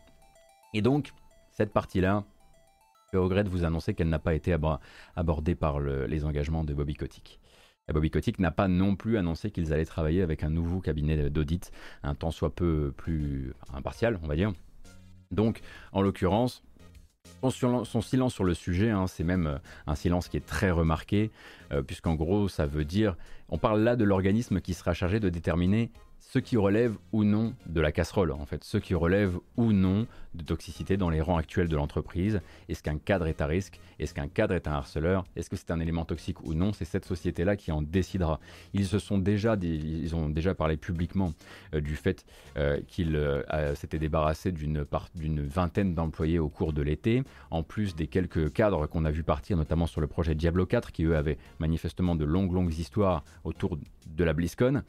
Et 0.73 0.81
donc, 0.81 1.11
cette 1.51 1.71
partie-là, 1.71 2.23
je 3.13 3.19
regrette 3.19 3.45
de 3.45 3.51
vous 3.51 3.63
annoncer 3.63 3.93
qu'elle 3.93 4.09
n'a 4.09 4.19
pas 4.19 4.33
été 4.33 4.55
abordée 5.15 5.55
par 5.55 5.79
les 5.79 6.25
engagements 6.25 6.63
de 6.63 6.73
Bobby 6.73 6.95
Kotick. 6.95 7.39
Bobby 7.93 8.09
Kotick 8.09 8.39
n'a 8.39 8.51
pas 8.51 8.67
non 8.67 8.95
plus 8.95 9.17
annoncé 9.17 9.51
qu'ils 9.51 9.73
allaient 9.73 9.85
travailler 9.85 10.21
avec 10.21 10.43
un 10.43 10.49
nouveau 10.49 10.79
cabinet 10.81 11.29
d'audit, 11.29 11.71
un 12.03 12.15
tant 12.15 12.31
soit 12.31 12.53
peu 12.53 12.93
plus 12.95 13.53
impartial, 13.73 14.19
on 14.23 14.27
va 14.27 14.35
dire. 14.35 14.53
Donc, 15.31 15.61
en 15.93 16.01
l'occurrence, 16.01 16.63
son, 17.49 18.01
silence 18.01 18.33
sur 18.33 18.43
le 18.43 18.53
sujet, 18.53 18.89
hein, 18.89 19.07
c'est 19.07 19.23
même 19.23 19.47
euh, 19.47 19.57
un 19.85 19.95
silence 19.95 20.27
qui 20.27 20.37
est 20.37 20.45
très 20.45 20.71
remarqué, 20.71 21.31
euh, 21.71 21.81
puisqu'en 21.81 22.15
gros, 22.15 22.47
ça 22.47 22.65
veut 22.65 22.85
dire, 22.85 23.15
on 23.49 23.57
parle 23.57 23.81
là 23.81 23.95
de 23.95 24.03
l'organisme 24.03 24.61
qui 24.61 24.73
sera 24.73 24.93
chargé 24.93 25.19
de 25.19 25.29
déterminer 25.29 25.91
ce 26.19 26.39
qui 26.39 26.57
relève 26.57 26.95
ou 27.13 27.23
non 27.23 27.53
de 27.65 27.81
la 27.81 27.91
casserole, 27.91 28.31
en 28.31 28.45
fait, 28.45 28.63
ce 28.63 28.77
qui 28.77 28.93
relève 28.93 29.37
ou 29.55 29.71
non 29.71 30.07
de 30.33 30.43
toxicité 30.43 30.97
dans 30.97 31.09
les 31.09 31.21
rangs 31.21 31.37
actuels 31.37 31.67
de 31.67 31.75
l'entreprise. 31.75 32.41
Est-ce 32.69 32.83
qu'un 32.83 32.97
cadre 32.97 33.27
est 33.27 33.41
à 33.41 33.47
risque? 33.47 33.79
Est-ce 33.99 34.13
qu'un 34.13 34.27
cadre 34.27 34.53
est 34.53 34.67
un 34.67 34.73
harceleur? 34.73 35.23
Est-ce 35.35 35.49
que 35.49 35.55
c'est 35.55 35.71
un 35.71 35.79
élément 35.79 36.05
toxique 36.05 36.43
ou 36.43 36.53
non? 36.53 36.73
C'est 36.73 36.85
cette 36.85 37.05
société-là 37.05 37.55
qui 37.55 37.71
en 37.71 37.81
décidera. 37.81 38.39
Ils 38.73 38.85
se 38.85 38.99
sont 38.99 39.17
déjà, 39.17 39.57
ont 40.13 40.29
déjà 40.29 40.53
parlé 40.53 40.77
publiquement 40.77 41.33
euh, 41.73 41.81
du 41.81 41.95
fait 41.95 42.25
euh, 42.57 42.79
qu'ils 42.87 43.15
euh, 43.15 43.75
s'étaient 43.75 43.99
débarrassés 43.99 44.51
d'une 44.51 44.85
d'une 45.15 45.45
vingtaine 45.45 45.95
d'employés 45.95 46.39
au 46.39 46.49
cours 46.49 46.73
de 46.73 46.81
l'été, 46.81 47.23
en 47.51 47.63
plus 47.63 47.95
des 47.95 48.07
quelques 48.07 48.51
cadres 48.53 48.87
qu'on 48.87 49.05
a 49.05 49.11
vu 49.11 49.23
partir, 49.23 49.57
notamment 49.57 49.87
sur 49.87 50.01
le 50.01 50.07
projet 50.07 50.35
Diablo 50.35 50.65
4, 50.65 50.91
qui 50.91 51.03
eux 51.05 51.15
avaient 51.15 51.37
manifestement 51.59 52.15
de 52.15 52.25
longues 52.25 52.53
longues 52.53 52.77
histoires 52.77 53.23
autour 53.43 53.77
de 54.15 54.23
la 54.23 54.33
BlizzCon. 54.33 54.81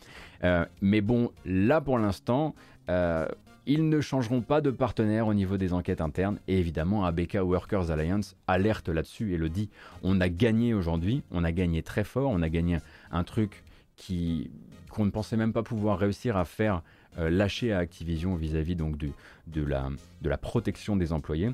mais 0.80 1.00
bon, 1.00 1.30
là 1.44 1.80
pour 1.80 1.98
l'instant, 1.98 2.54
euh, 2.88 3.26
ils 3.66 3.88
ne 3.88 4.00
changeront 4.00 4.40
pas 4.40 4.62
de 4.62 4.70
partenaire 4.70 5.26
au 5.26 5.34
niveau 5.34 5.58
des 5.58 5.74
enquêtes 5.74 6.00
internes. 6.00 6.38
Et 6.48 6.58
évidemment, 6.58 7.04
ABK 7.04 7.34
Workers 7.42 7.90
Alliance 7.90 8.34
alerte 8.46 8.88
là-dessus 8.88 9.34
et 9.34 9.36
le 9.36 9.50
dit. 9.50 9.68
On 10.02 10.20
a 10.22 10.30
gagné 10.30 10.72
aujourd'hui, 10.72 11.22
on 11.30 11.44
a 11.44 11.52
gagné 11.52 11.82
très 11.82 12.04
fort, 12.04 12.30
on 12.30 12.40
a 12.40 12.48
gagné 12.48 12.78
un 13.10 13.24
truc 13.24 13.64
qui 13.96 14.50
qu'on 14.90 15.04
ne 15.04 15.10
pensait 15.10 15.36
même 15.36 15.52
pas 15.52 15.62
pouvoir 15.62 15.98
réussir 15.98 16.38
à 16.38 16.46
faire 16.46 16.82
euh, 17.18 17.28
lâcher 17.28 17.74
à 17.74 17.78
Activision 17.78 18.36
vis-à-vis 18.36 18.74
donc 18.74 18.96
de, 18.96 19.12
la, 19.62 19.90
de 20.22 20.30
la 20.30 20.38
protection 20.38 20.96
des 20.96 21.12
employés. 21.12 21.50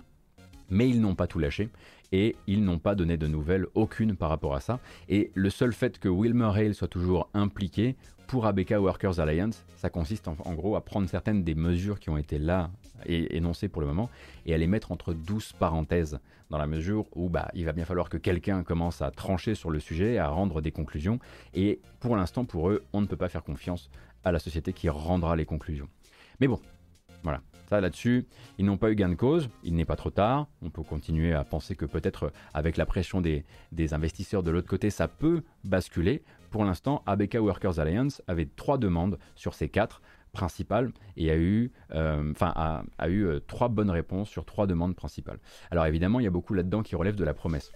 Mais 0.71 0.89
ils 0.89 1.01
n'ont 1.01 1.15
pas 1.15 1.27
tout 1.27 1.39
lâché 1.39 1.69
et 2.13 2.37
ils 2.47 2.63
n'ont 2.63 2.79
pas 2.79 2.95
donné 2.95 3.17
de 3.17 3.27
nouvelles, 3.27 3.67
aucune 3.75 4.15
par 4.15 4.29
rapport 4.29 4.55
à 4.55 4.61
ça. 4.61 4.79
Et 5.09 5.31
le 5.35 5.51
seul 5.51 5.73
fait 5.73 5.99
que 5.99 6.09
Wilmer 6.09 6.51
Hale 6.55 6.75
soit 6.75 6.89
toujours 6.89 7.29
impliqué 7.35 7.97
pour 8.27 8.47
ABK 8.47 8.71
Workers 8.79 9.21
Alliance, 9.21 9.65
ça 9.77 9.91
consiste 9.91 10.29
en, 10.29 10.55
gros 10.55 10.77
à 10.77 10.85
prendre 10.85 11.09
certaines 11.09 11.45
des 11.45 11.55
mesures 11.55 12.01
qui 12.01 12.11
ont 12.11 12.17
été 12.17 12.39
là 12.39 12.71
et 13.05 13.37
énoncées 13.37 13.69
pour 13.69 13.83
le 13.83 13.87
moment 13.87 14.09
et 14.47 14.55
à 14.55 14.59
les 14.59 14.67
mettre 14.67 14.93
entre 14.93 15.13
douze 15.13 15.53
parenthèses 15.53 16.19
dans 16.51 16.59
la 16.59 16.67
mesure 16.67 17.05
où 17.15 17.29
bah, 17.29 17.51
il 17.55 17.65
va 17.65 17.73
bien 17.73 17.85
falloir 17.85 18.09
que 18.09 18.17
quelqu'un 18.17 18.63
commence 18.63 19.03
à 19.03 19.11
trancher 19.11 19.55
sur 19.55 19.71
le 19.71 19.81
sujet, 19.81 20.19
à 20.19 20.29
rendre 20.29 20.61
des 20.63 20.73
conclusions 20.73 21.19
et 21.53 21.81
pour 22.01 22.17
l'instant 22.17 22.45
pour 22.45 22.71
eux 22.71 22.85
on 22.93 23.01
ne 23.01 23.07
peut 23.07 23.17
pas 23.17 23.29
faire 23.29 23.45
confiance 23.45 23.91
à 24.25 24.33
la 24.33 24.39
société 24.39 24.73
qui 24.73 24.89
rendra 24.89 25.37
les 25.37 25.45
conclusions. 25.45 25.89
Mais 26.41 26.49
bon, 26.49 26.61
voilà, 27.23 27.41
ça 27.69 27.81
là-dessus, 27.81 28.27
ils 28.59 28.65
n'ont 28.65 28.77
pas 28.77 28.91
eu 28.91 28.95
gain 28.95 29.09
de 29.09 29.15
cause, 29.15 29.49
il 29.63 29.75
n'est 29.75 29.85
pas 29.85 29.97
trop 29.97 30.11
tard, 30.11 30.49
on 30.63 30.71
peut 30.71 30.83
continuer 30.83 31.33
à 31.33 31.45
penser 31.45 31.77
que 31.77 31.85
peut-être 31.85 32.33
avec 32.53 32.77
la 32.77 32.87
pression 32.87 33.21
des, 33.21 33.45
investisseurs 33.93 34.43
de 34.43 34.51
l'autre 34.51 34.69
côté, 34.69 34.91
ça 34.91 35.09
peut 35.09 35.43
basculer. 35.65 36.23
Pour 36.51 36.65
l'instant, 36.65 37.03
ABK 37.07 37.35
Workers 37.41 37.79
Alliance 37.79 38.23
avait 38.27 38.47
trois 38.47 38.79
demandes 38.79 39.19
sur 39.35 39.55
ces 39.55 39.69
quatre 39.69 40.01
principales 40.33 40.93
et 41.17 41.31
a 41.31 41.37
eu, 41.37 41.73
euh, 41.93 42.33
euh, 43.03 43.41
trois 43.47 43.69
bonnes 43.69 43.91
réponses 43.91 44.29
sur 44.29 44.45
trois 44.45 44.67
demandes 44.67 44.95
principales. 44.95 45.39
Alors 45.71 45.87
évidemment, 45.87 46.21
il 46.21 46.25
y 46.25 46.27
a 46.27 46.31
beaucoup 46.31 46.55
là-dedans 46.55 46.83
qui 46.83 46.97
relèvent 46.97 47.17
de 47.17 47.25
la 47.25 47.35
promesse. 47.35 47.73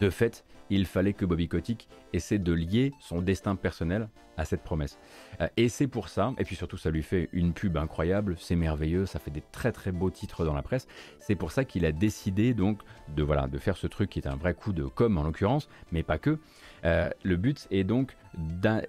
De 0.00 0.10
fait, 0.10 0.44
il 0.70 0.86
fallait 0.86 1.12
que 1.12 1.24
Bobby 1.24 1.48
Kotick 1.48 1.88
essaie 2.12 2.38
de 2.38 2.52
lier 2.52 2.92
son 3.00 3.22
destin 3.22 3.56
personnel 3.56 4.08
à 4.36 4.44
cette 4.44 4.62
promesse. 4.62 4.98
Euh, 5.40 5.48
et 5.56 5.68
c'est 5.68 5.86
pour 5.86 6.08
ça, 6.08 6.34
et 6.38 6.44
puis 6.44 6.56
surtout 6.56 6.76
ça 6.76 6.90
lui 6.90 7.02
fait 7.02 7.28
une 7.32 7.52
pub 7.52 7.76
incroyable, 7.76 8.36
c'est 8.38 8.56
merveilleux, 8.56 9.06
ça 9.06 9.18
fait 9.18 9.30
des 9.30 9.42
très 9.52 9.72
très 9.72 9.92
beaux 9.92 10.10
titres 10.10 10.44
dans 10.44 10.54
la 10.54 10.62
presse. 10.62 10.86
C'est 11.18 11.36
pour 11.36 11.52
ça 11.52 11.64
qu'il 11.64 11.86
a 11.86 11.92
décidé 11.92 12.54
donc 12.54 12.80
de 13.14 13.22
voilà 13.22 13.46
de 13.46 13.58
faire 13.58 13.76
ce 13.76 13.86
truc 13.86 14.10
qui 14.10 14.18
est 14.18 14.28
un 14.28 14.36
vrai 14.36 14.54
coup 14.54 14.72
de 14.72 14.84
com 14.84 15.16
en 15.18 15.22
l'occurrence, 15.22 15.68
mais 15.92 16.02
pas 16.02 16.18
que. 16.18 16.38
Euh, 16.84 17.08
le 17.22 17.36
but 17.36 17.66
est 17.70 17.84
donc 17.84 18.16
d'un 18.36 18.82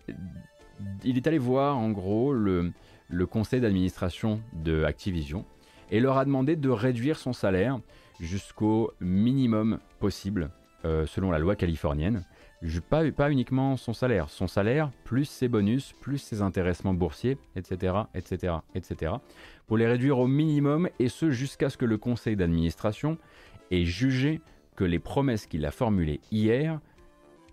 il 1.03 1.17
est 1.17 1.25
allé 1.25 1.39
voir 1.39 1.77
en 1.77 1.89
gros 1.89 2.33
le, 2.33 2.71
le 3.09 3.25
conseil 3.25 3.61
d'administration 3.61 4.41
de 4.53 4.83
Activision 4.83 5.45
et 5.89 5.99
leur 5.99 6.17
a 6.17 6.25
demandé 6.25 6.55
de 6.55 6.69
réduire 6.69 7.17
son 7.17 7.33
salaire 7.33 7.79
jusqu'au 8.19 8.91
minimum 8.99 9.79
possible 9.99 10.51
selon 10.83 11.31
la 11.31 11.39
loi 11.39 11.55
californienne. 11.55 12.25
Pas, 12.89 13.11
pas 13.11 13.31
uniquement 13.31 13.77
son 13.77 13.93
salaire, 13.93 14.29
son 14.29 14.47
salaire 14.47 14.91
plus 15.03 15.25
ses 15.25 15.47
bonus, 15.47 15.93
plus 16.01 16.17
ses 16.17 16.41
intéressements 16.41 16.93
boursiers, 16.93 17.37
etc., 17.55 17.93
etc., 18.15 18.55
etc. 18.73 19.13
Pour 19.67 19.77
les 19.77 19.85
réduire 19.85 20.17
au 20.17 20.27
minimum 20.27 20.89
et 20.97 21.09
ce 21.09 21.29
jusqu'à 21.29 21.69
ce 21.69 21.77
que 21.77 21.85
le 21.85 21.97
conseil 21.97 22.35
d'administration 22.35 23.17
ait 23.69 23.85
jugé 23.85 24.41
que 24.75 24.83
les 24.83 24.99
promesses 24.99 25.45
qu'il 25.45 25.65
a 25.65 25.71
formulées 25.71 26.19
hier 26.31 26.79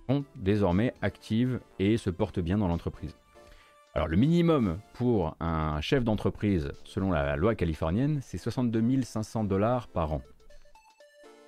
sont 0.08 0.24
désormais 0.36 0.94
actives 1.02 1.60
et 1.78 1.96
se 1.96 2.10
portent 2.10 2.40
bien 2.40 2.58
dans 2.58 2.68
l'entreprise. 2.68 3.16
Alors 3.94 4.08
le 4.08 4.16
minimum 4.16 4.78
pour 4.94 5.36
un 5.38 5.80
chef 5.80 6.02
d'entreprise, 6.02 6.72
selon 6.84 7.10
la 7.12 7.36
loi 7.36 7.54
californienne, 7.54 8.20
c'est 8.22 8.38
62 8.38 9.02
500 9.02 9.44
dollars 9.44 9.88
par 9.88 10.12
an. 10.12 10.22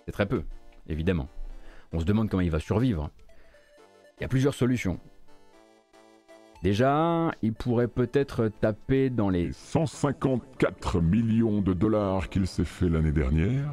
C'est 0.04 0.12
très 0.12 0.26
peu, 0.26 0.44
évidemment. 0.88 1.28
On 1.92 2.00
se 2.00 2.04
demande 2.04 2.28
comment 2.28 2.42
il 2.42 2.50
va 2.50 2.60
survivre. 2.60 3.10
Il 4.18 4.22
y 4.22 4.24
a 4.24 4.28
plusieurs 4.28 4.54
solutions. 4.54 4.98
Déjà, 6.62 7.30
il 7.42 7.52
pourrait 7.52 7.88
peut-être 7.88 8.48
taper 8.60 9.10
dans 9.10 9.28
les 9.28 9.52
154 9.52 11.00
millions 11.00 11.60
de 11.60 11.72
dollars 11.72 12.28
qu'il 12.28 12.46
s'est 12.46 12.64
fait 12.64 12.88
l'année 12.88 13.12
dernière. 13.12 13.70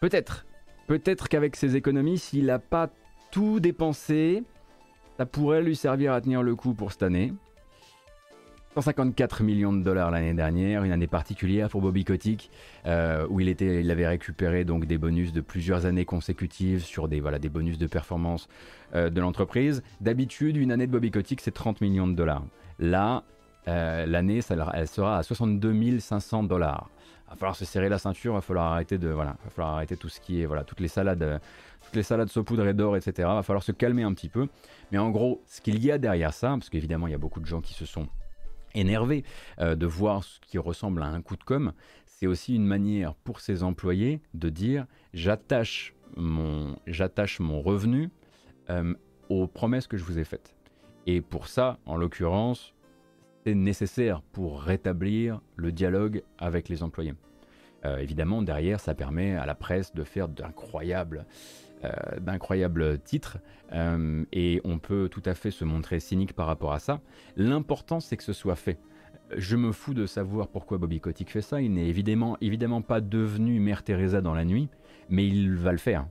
Peut-être. 0.00 0.46
Peut-être 0.86 1.28
qu'avec 1.28 1.56
ses 1.56 1.76
économies, 1.76 2.18
s'il 2.18 2.46
n'a 2.46 2.58
pas 2.58 2.90
tout 3.30 3.60
dépensé, 3.60 4.44
ça 5.16 5.26
pourrait 5.26 5.62
lui 5.62 5.76
servir 5.76 6.12
à 6.12 6.20
tenir 6.20 6.42
le 6.42 6.54
coup 6.54 6.74
pour 6.74 6.92
cette 6.92 7.02
année. 7.02 7.32
154 8.80 9.42
millions 9.42 9.74
de 9.74 9.82
dollars 9.82 10.10
l'année 10.10 10.32
dernière, 10.32 10.84
une 10.84 10.92
année 10.92 11.06
particulière 11.06 11.68
pour 11.68 11.82
Bobby 11.82 12.04
Kotick, 12.04 12.50
euh, 12.86 13.26
où 13.28 13.38
il, 13.38 13.90
avait 13.90 14.06
récupéré 14.06 14.64
donc 14.64 14.86
des 14.86 14.96
bonus 14.96 15.34
de 15.34 15.42
plusieurs 15.42 15.84
années 15.84 16.06
consécutives 16.06 16.82
sur 16.82 17.06
des, 17.06 17.20
bonus 17.20 17.76
de 17.76 17.86
performance 17.86 18.48
euh, 18.94 19.10
de 19.10 19.20
l'entreprise. 19.20 19.82
D'habitude, 20.00 20.56
une 20.56 20.72
année 20.72 20.86
de 20.86 20.92
Bobby 20.92 21.10
Kotick, 21.10 21.42
c'est 21.42 21.50
30 21.50 21.82
millions 21.82 22.08
de 22.08 22.14
dollars. 22.14 22.42
Là, 22.78 23.24
euh, 23.68 24.06
l'année, 24.06 24.40
elle 24.72 24.88
sera 24.88 25.18
à 25.18 25.22
62 25.22 25.98
500 25.98 26.44
dollars. 26.44 26.88
Il 27.26 27.30
va 27.32 27.36
falloir 27.36 27.56
se 27.56 27.66
serrer 27.66 27.90
la 27.90 27.98
ceinture, 27.98 28.32
il 28.32 28.36
va 28.36 28.40
falloir 28.40 28.72
arrêter 28.72 28.96
de, 28.96 29.08
va 29.08 29.36
falloir 29.50 29.74
arrêter 29.74 29.98
tout 29.98 30.08
ce 30.08 30.20
qui 30.20 30.40
est, 30.40 30.46
voilà, 30.46 30.64
toutes 30.64 30.80
les 30.80 30.88
salades, 30.88 31.38
toutes 31.84 31.96
les 31.96 32.02
salades 32.02 32.30
saupoudrées 32.30 32.72
d'or, 32.72 32.96
etc. 32.96 33.12
Il 33.18 33.34
va 33.34 33.42
falloir 33.42 33.62
se 33.62 33.72
calmer 33.72 34.04
un 34.04 34.14
petit 34.14 34.30
peu. 34.30 34.48
Mais 34.90 34.96
en 34.96 35.10
gros, 35.10 35.42
ce 35.46 35.60
qu'il 35.60 35.84
y 35.84 35.92
a 35.92 35.98
derrière 35.98 36.32
ça, 36.32 36.48
parce 36.48 36.70
qu'évidemment, 36.70 37.08
il 37.08 37.10
y 37.10 37.14
a 37.14 37.18
beaucoup 37.18 37.40
de 37.40 37.46
gens 37.46 37.60
qui 37.60 37.74
se 37.74 37.84
sont 37.84 38.08
énervé 38.74 39.24
euh, 39.58 39.74
de 39.74 39.86
voir 39.86 40.24
ce 40.24 40.40
qui 40.40 40.58
ressemble 40.58 41.02
à 41.02 41.06
un 41.06 41.22
coup 41.22 41.36
de 41.36 41.44
com, 41.44 41.72
c'est 42.06 42.26
aussi 42.26 42.54
une 42.54 42.66
manière 42.66 43.14
pour 43.14 43.40
ses 43.40 43.62
employés 43.62 44.20
de 44.34 44.48
dire 44.48 44.86
j'attache 45.14 45.94
mon, 46.16 46.76
j'attache 46.86 47.40
mon 47.40 47.62
revenu 47.62 48.10
euh, 48.68 48.94
aux 49.28 49.46
promesses 49.46 49.86
que 49.86 49.96
je 49.96 50.04
vous 50.04 50.18
ai 50.18 50.24
faites. 50.24 50.54
Et 51.06 51.20
pour 51.20 51.48
ça, 51.48 51.78
en 51.86 51.96
l'occurrence, 51.96 52.74
c'est 53.44 53.54
nécessaire 53.54 54.20
pour 54.20 54.60
rétablir 54.60 55.40
le 55.56 55.72
dialogue 55.72 56.22
avec 56.38 56.68
les 56.68 56.82
employés. 56.82 57.14
Euh, 57.84 57.98
évidemment, 57.98 58.42
derrière, 58.42 58.80
ça 58.80 58.94
permet 58.94 59.34
à 59.34 59.46
la 59.46 59.54
presse 59.54 59.94
de 59.94 60.04
faire 60.04 60.28
d'incroyables 60.28 61.24
d'incroyables 62.20 62.98
titres 62.98 63.38
euh, 63.72 64.24
et 64.32 64.60
on 64.64 64.78
peut 64.78 65.08
tout 65.10 65.22
à 65.24 65.34
fait 65.34 65.50
se 65.50 65.64
montrer 65.64 66.00
cynique 66.00 66.34
par 66.34 66.46
rapport 66.46 66.72
à 66.72 66.78
ça. 66.78 67.00
L'important 67.36 68.00
c'est 68.00 68.16
que 68.16 68.24
ce 68.24 68.32
soit 68.32 68.56
fait. 68.56 68.78
Je 69.36 69.56
me 69.56 69.72
fous 69.72 69.94
de 69.94 70.06
savoir 70.06 70.48
pourquoi 70.48 70.78
Bobby 70.78 71.00
Kotick 71.00 71.30
fait 71.30 71.40
ça. 71.40 71.60
Il 71.60 71.72
n'est 71.74 71.86
évidemment, 71.86 72.36
évidemment 72.40 72.82
pas 72.82 73.00
devenu 73.00 73.60
Mère 73.60 73.84
Teresa 73.84 74.20
dans 74.20 74.34
la 74.34 74.44
nuit, 74.44 74.68
mais 75.08 75.26
il 75.26 75.54
va 75.54 75.72
le 75.72 75.78
faire. 75.78 76.06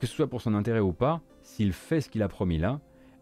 Que 0.00 0.06
ce 0.06 0.14
soit 0.14 0.28
pour 0.28 0.40
son 0.40 0.54
intérêt 0.54 0.80
ou 0.80 0.92
pas, 0.92 1.20
s'il 1.42 1.72
fait 1.72 2.00
ce 2.00 2.08
qu'il 2.08 2.22
a 2.22 2.28
promis 2.28 2.58
là, 2.58 2.80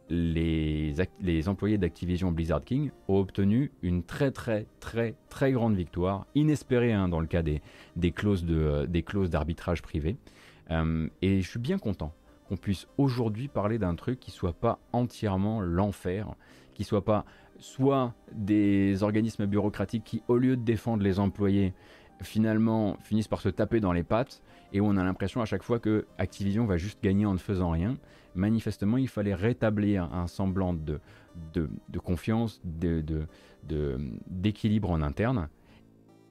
les, 0.08 0.94
les 1.20 1.48
employés 1.48 1.78
d'Activision 1.78 2.30
Blizzard 2.30 2.62
King 2.62 2.90
ont 3.08 3.18
obtenu 3.18 3.72
une 3.82 4.02
très 4.02 4.30
très 4.30 4.66
très 4.80 5.14
très 5.28 5.52
grande 5.52 5.74
victoire, 5.76 6.26
inespérée 6.34 6.92
hein, 6.92 7.08
dans 7.08 7.20
le 7.20 7.26
cas 7.26 7.42
des, 7.42 7.62
des 7.96 8.12
clauses 8.12 8.44
d'arbitrage 8.44 9.82
privé. 9.82 10.16
Euh, 10.70 11.08
et 11.22 11.40
je 11.40 11.48
suis 11.48 11.58
bien 11.58 11.78
content 11.78 12.12
qu'on 12.48 12.56
puisse 12.56 12.86
aujourd'hui 12.98 13.48
parler 13.48 13.78
d'un 13.78 13.94
truc 13.94 14.20
qui 14.20 14.30
soit 14.30 14.52
pas 14.52 14.78
entièrement 14.92 15.60
l'enfer, 15.60 16.34
qui 16.74 16.84
soit 16.84 17.04
pas 17.04 17.24
soit 17.58 18.14
des 18.32 19.02
organismes 19.02 19.46
bureaucratiques 19.46 20.04
qui, 20.04 20.22
au 20.28 20.36
lieu 20.36 20.56
de 20.56 20.62
défendre 20.62 21.02
les 21.02 21.20
employés, 21.20 21.72
finalement 22.22 22.96
finissent 23.02 23.28
par 23.28 23.40
se 23.40 23.48
taper 23.48 23.80
dans 23.80 23.92
les 23.92 24.02
pattes 24.02 24.42
et 24.72 24.80
où 24.80 24.86
on 24.86 24.96
a 24.96 25.04
l'impression 25.04 25.40
à 25.40 25.44
chaque 25.44 25.62
fois 25.62 25.78
que 25.78 26.06
Activision 26.18 26.66
va 26.66 26.76
juste 26.76 27.02
gagner 27.02 27.26
en 27.26 27.32
ne 27.32 27.38
faisant 27.38 27.70
rien. 27.70 27.96
Manifestement, 28.34 28.96
il 28.96 29.08
fallait 29.08 29.34
rétablir 29.34 30.12
un 30.12 30.26
semblant 30.26 30.74
de, 30.74 31.00
de, 31.54 31.98
confiance, 31.98 32.60
d'équilibre 32.64 34.88
de, 34.88 34.94
en 34.94 35.02
interne 35.02 35.48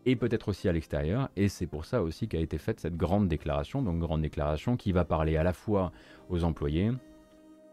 et 0.05 0.15
peut-être 0.15 0.49
aussi 0.49 0.67
à 0.69 0.71
l'extérieur. 0.71 1.29
Et 1.35 1.47
c'est 1.47 1.67
pour 1.67 1.85
ça 1.85 2.01
aussi 2.01 2.27
qu'a 2.27 2.39
été 2.39 2.57
faite 2.57 2.79
cette 2.79 2.97
grande 2.97 3.27
déclaration, 3.27 3.81
donc 3.81 3.99
grande 3.99 4.21
déclaration 4.21 4.77
qui 4.77 4.91
va 4.91 5.05
parler 5.05 5.37
à 5.37 5.43
la 5.43 5.53
fois 5.53 5.91
aux 6.29 6.43
employés, 6.43 6.91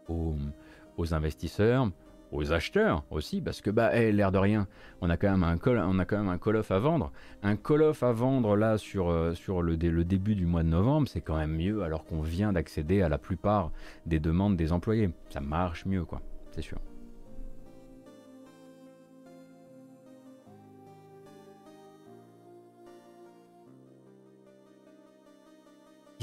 aux, 0.07 0.35
investisseurs, 1.13 1.89
aux 2.31 2.53
acheteurs 2.53 3.03
aussi, 3.09 3.41
parce 3.41 3.61
que 3.61 3.69
bah 3.69 3.93
l'air 3.93 4.31
de 4.31 4.37
rien, 4.37 4.67
on 5.01 5.09
a 5.09 5.17
quand 5.17 5.31
même 5.31 5.43
un 5.43 5.57
call, 5.57 5.79
on 5.79 5.99
a 5.99 6.05
quand 6.05 6.17
même 6.17 6.29
un 6.29 6.37
call 6.37 6.57
off 6.57 6.71
à 6.71 6.79
vendre. 6.79 7.11
Un 7.43 7.55
call 7.55 7.81
off 7.81 8.03
à 8.03 8.11
vendre 8.11 8.55
là 8.55 8.77
sur, 8.77 9.09
euh, 9.09 9.33
le, 9.61 9.75
le 9.75 10.03
début 10.03 10.35
du 10.35 10.45
mois 10.45 10.63
de 10.63 10.69
novembre, 10.69 11.07
c'est 11.07 11.21
quand 11.21 11.37
même 11.37 11.55
mieux 11.55 11.83
alors 11.83 12.05
qu'on 12.05 12.21
vient 12.21 12.53
d'accéder 12.53 13.01
à 13.01 13.09
la 13.09 13.17
plupart 13.17 13.71
des 14.05 14.19
demandes 14.19 14.55
des 14.55 14.71
employés. 14.71 15.09
Ça 15.29 15.41
marche 15.41 15.85
mieux 15.85 16.05
quoi, 16.05 16.21
c'est 16.51 16.61
sûr. 16.61 16.77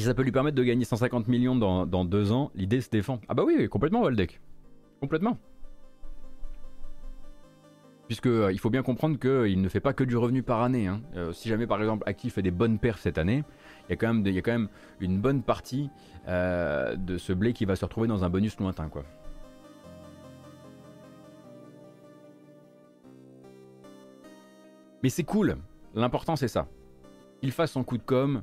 Ça 0.09 0.14
peut 0.14 0.22
lui 0.22 0.32
permettre 0.32 0.56
de 0.56 0.64
gagner 0.64 0.86
150 0.86 1.28
millions 1.28 1.54
dans, 1.54 2.04
deux 2.06 2.32
ans, 2.32 2.50
l'idée 2.54 2.80
se 2.80 2.88
défend. 2.88 3.20
Ah 3.28 3.34
bah 3.34 3.42
oui, 3.46 3.68
complètement 3.68 4.00
Waldek. 4.00 4.40
Complètement. 5.02 5.36
Puisque 8.06 8.24
euh, 8.24 8.50
il 8.50 8.59
faut 8.59 8.70
bien 8.70 8.82
comprendre 8.82 9.18
qu'il 9.18 9.61
ne 9.61 9.68
fait 9.68 9.80
pas 9.80 9.92
que 9.92 10.04
du 10.04 10.16
revenu 10.16 10.42
par 10.42 10.62
année. 10.62 10.86
Hein. 10.86 11.02
Euh, 11.14 11.32
si 11.34 11.50
jamais 11.50 11.66
par 11.66 11.78
exemple 11.78 12.04
Actif 12.09 12.34
fait 12.34 12.42
des 12.42 12.50
bonnes 12.50 12.78
perfs 12.78 13.02
cette 13.02 13.18
année, 13.18 13.44
il 13.90 13.92
y, 13.92 13.92
a 13.92 13.96
quand 13.96 14.52
même 14.52 14.68
une 15.00 15.20
bonne 15.20 15.42
partie 15.42 15.90
euh, 16.26 16.96
de 16.96 17.18
ce 17.18 17.34
blé 17.34 17.52
qui 17.52 17.66
va 17.66 17.76
se 17.76 17.84
retrouver 17.84 18.09
dans 18.09 18.24
un 18.24 18.30
bonus 18.30 18.59
lointain. 18.59 18.88
quoi. 18.88 19.04
Mais 25.02 25.11
c'est 25.11 25.24
cool. 25.24 25.59
L'important 25.94 26.34
c'est 26.34 26.48
ça. 26.48 26.66
Il 27.42 27.52
fasse 27.52 27.72
son 27.72 27.84
coup 27.84 27.98
de 27.98 28.02
com, 28.02 28.42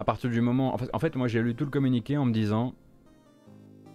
à 0.00 0.04
partir 0.04 0.30
du 0.30 0.40
moment. 0.40 0.74
En 0.92 0.98
fait, 0.98 1.14
moi 1.14 1.28
j'ai 1.28 1.42
lu 1.42 1.54
tout 1.54 1.64
le 1.64 1.70
communiqué 1.70 2.16
en 2.16 2.24
me 2.24 2.32
disant 2.32 2.74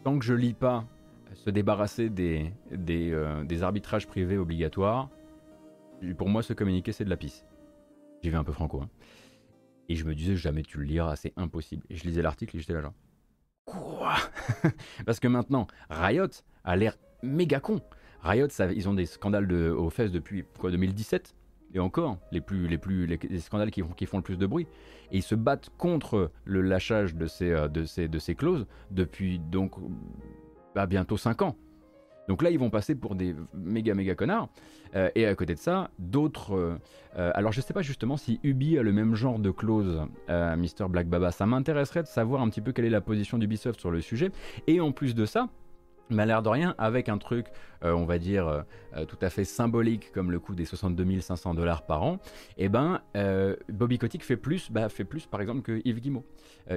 tant 0.04 0.18
que 0.18 0.24
je 0.24 0.36
lis 0.36 0.54
pas 0.54 0.86
se 1.34 1.50
débarrasser 1.50 2.10
des, 2.10 2.54
euh, 2.72 3.44
des 3.44 3.64
arbitrages 3.64 4.08
privés 4.08 4.38
obligatoires, 4.38 5.10
pour 6.18 6.30
moi 6.30 6.44
ce 6.44 6.54
communiqué 6.54 6.92
c'est 6.92 7.04
de 7.04 7.10
la 7.10 7.18
pisse. 7.18 7.46
J'y 8.22 8.30
vais 8.30 8.38
un 8.38 8.44
peu 8.44 8.54
franco. 8.54 8.82
Hein. 8.82 8.90
Et 9.90 9.96
je 9.96 10.06
me 10.06 10.16
disais 10.16 10.36
jamais 10.36 10.62
tu 10.62 10.78
le 10.78 10.84
liras, 10.86 11.16
c'est 11.16 11.34
impossible. 11.38 11.84
Et 11.90 11.96
je 11.96 12.04
lisais 12.04 12.22
l'article 12.22 12.56
et 12.56 12.60
j'étais 12.60 12.74
là 12.74 12.82
genre. 12.82 12.94
Quoi? 13.66 14.16
Parce 15.06 15.20
que 15.20 15.28
maintenant, 15.28 15.66
Riot 15.90 16.30
a 16.64 16.76
l'air 16.76 16.98
méga 17.24 17.60
con. 17.60 17.82
Riot, 18.22 18.50
ça, 18.50 18.72
ils 18.72 18.88
ont 18.88 18.94
des 18.94 19.08
scandales 19.08 19.48
de, 19.48 19.70
aux 19.72 19.90
fesses 19.90 20.12
depuis 20.12 20.46
quoi 20.60 20.70
2017 20.70 21.36
et 21.76 21.80
encore, 21.80 22.18
les, 22.32 22.40
plus, 22.40 22.68
les, 22.68 22.78
plus, 22.78 23.06
les, 23.06 23.40
scandales 23.40 23.70
qui, 23.70 23.84
qui, 23.98 24.06
font 24.06 24.18
le 24.18 24.24
plus 24.24 24.38
de 24.38 24.48
bruit. 24.48 24.66
Et 25.12 25.18
ils 25.18 25.24
se 25.24 25.36
battent 25.36 25.70
contre 25.78 26.32
le 26.46 26.62
lâchage 26.62 27.16
de 27.16 27.28
ces, 27.28 27.52
euh, 27.52 27.68
de 27.68 27.84
ces, 27.84 28.08
de 28.08 28.18
ces 28.18 28.34
clauses 28.34 28.66
depuis 28.92 29.40
donc 29.40 29.74
bah, 30.74 30.86
bientôt 30.86 31.18
5 31.18 31.42
ans. 31.42 31.56
Donc 32.30 32.42
là, 32.42 32.50
ils 32.50 32.58
vont 32.58 32.72
passer 32.72 32.96
pour 32.96 33.14
des 33.14 33.36
méga 33.54 33.94
méga 33.94 34.16
connards. 34.16 34.50
Euh, 34.96 35.10
et 35.16 35.28
à 35.28 35.36
côté 35.36 35.54
de 35.54 35.60
ça, 35.60 35.92
d'autres. 36.00 36.80
Euh, 37.18 37.32
alors 37.36 37.52
je 37.52 37.62
sais 37.62 37.74
pas 37.74 37.84
justement 37.84 38.18
si 38.18 38.40
Ubi 38.42 38.80
a 38.80 38.82
le 38.82 38.94
même 38.94 39.14
genre 39.14 39.38
de 39.38 39.52
clause, 39.52 40.02
Mr. 40.30 40.88
Black 40.90 41.08
Baba. 41.08 41.32
Ça 41.32 41.46
m'intéresserait 41.46 42.02
de 42.04 42.08
savoir 42.08 42.42
un 42.42 42.50
petit 42.50 42.62
peu 42.62 42.72
quelle 42.72 42.86
est 42.86 42.90
la 42.90 43.02
position 43.02 43.38
d'Ubisoft 43.38 43.80
sur 43.80 43.92
le 43.92 44.02
sujet. 44.02 44.32
Et 44.66 44.80
en 44.80 44.92
plus 44.92 45.14
de 45.14 45.26
ça, 45.26 45.50
mais 46.10 46.24
à 46.24 46.26
l'air 46.26 46.44
de 46.44 46.50
rien, 46.50 46.76
avec 46.78 47.10
un 47.10 47.18
truc, 47.18 47.48
on 47.82 48.06
va 48.06 48.18
dire, 48.18 48.64
tout 49.08 49.18
à 49.22 49.30
fait 49.30 49.44
symbolique 49.44 50.12
comme 50.12 50.32
le 50.32 50.40
coût 50.40 50.56
des 50.56 50.66
62 50.66 51.20
500 51.20 51.54
dollars 51.54 51.86
par 51.86 52.04
an, 52.04 52.20
eh 52.58 52.70
ben, 52.70 53.02
Bobby 53.70 53.98
Kotick 53.98 54.24
fait 54.24 54.38
plus, 54.38 54.72
bah, 54.72 54.90
fait 54.90 55.04
plus 55.04 55.26
par 55.26 55.42
exemple 55.42 55.62
que 55.62 55.82
Yves 55.86 56.00
Guimau. 56.00 56.26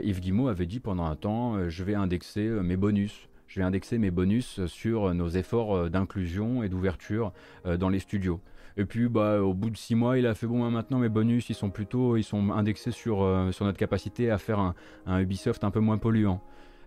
Yves 0.03 0.20
Guimau 0.20 0.49
avait 0.49 0.66
dit 0.66 0.81
pendant 0.81 1.05
un 1.05 1.16
temps, 1.16 1.68
je 1.68 1.85
vais 1.85 1.95
indexer 1.95 2.49
mes 2.49 2.76
bonus 2.76 3.29
je 3.49 3.61
vais 3.61 3.64
indexer 3.64 3.99
mes 3.99 4.11
bonus 4.11 4.64
sur 4.66 5.12
nos 5.14 5.29
efforts 5.29 5.74
euh, 5.74 5.89
d'inclusion 5.89 6.62
et 6.62 6.68
d'ouverture 6.68 7.33
euh, 7.66 7.76
dans 7.76 7.89
les 7.89 7.99
studios. 7.99 8.41
Et 8.76 8.85
puis, 8.85 9.09
bah, 9.09 9.43
au 9.43 9.55
bout 9.55 9.70
de 9.70 9.76
six 9.76 9.97
mois, 9.97 10.18
il 10.18 10.26
a 10.26 10.35
fait 10.35 10.47
bon, 10.47 10.64
hein, 10.64 10.70
maintenant 10.70 10.99
mes 10.99 11.09
bonus, 11.09 11.51
ils 11.51 11.55
sont 11.55 11.70
plutôt, 11.70 12.16
ils 12.16 12.22
sont 12.22 12.53
indexés 12.53 12.93
sur, 12.93 13.22
euh, 13.22 13.51
sur 13.51 13.64
notre 13.64 13.79
capacité 13.79 14.31
à 14.31 14.39
faire 14.39 14.61
un, 14.61 15.20
Ubisoft 15.20 15.64
un 15.64 15.70
peu 15.70 15.81
moins 15.81 15.99
polluant. 15.99 16.41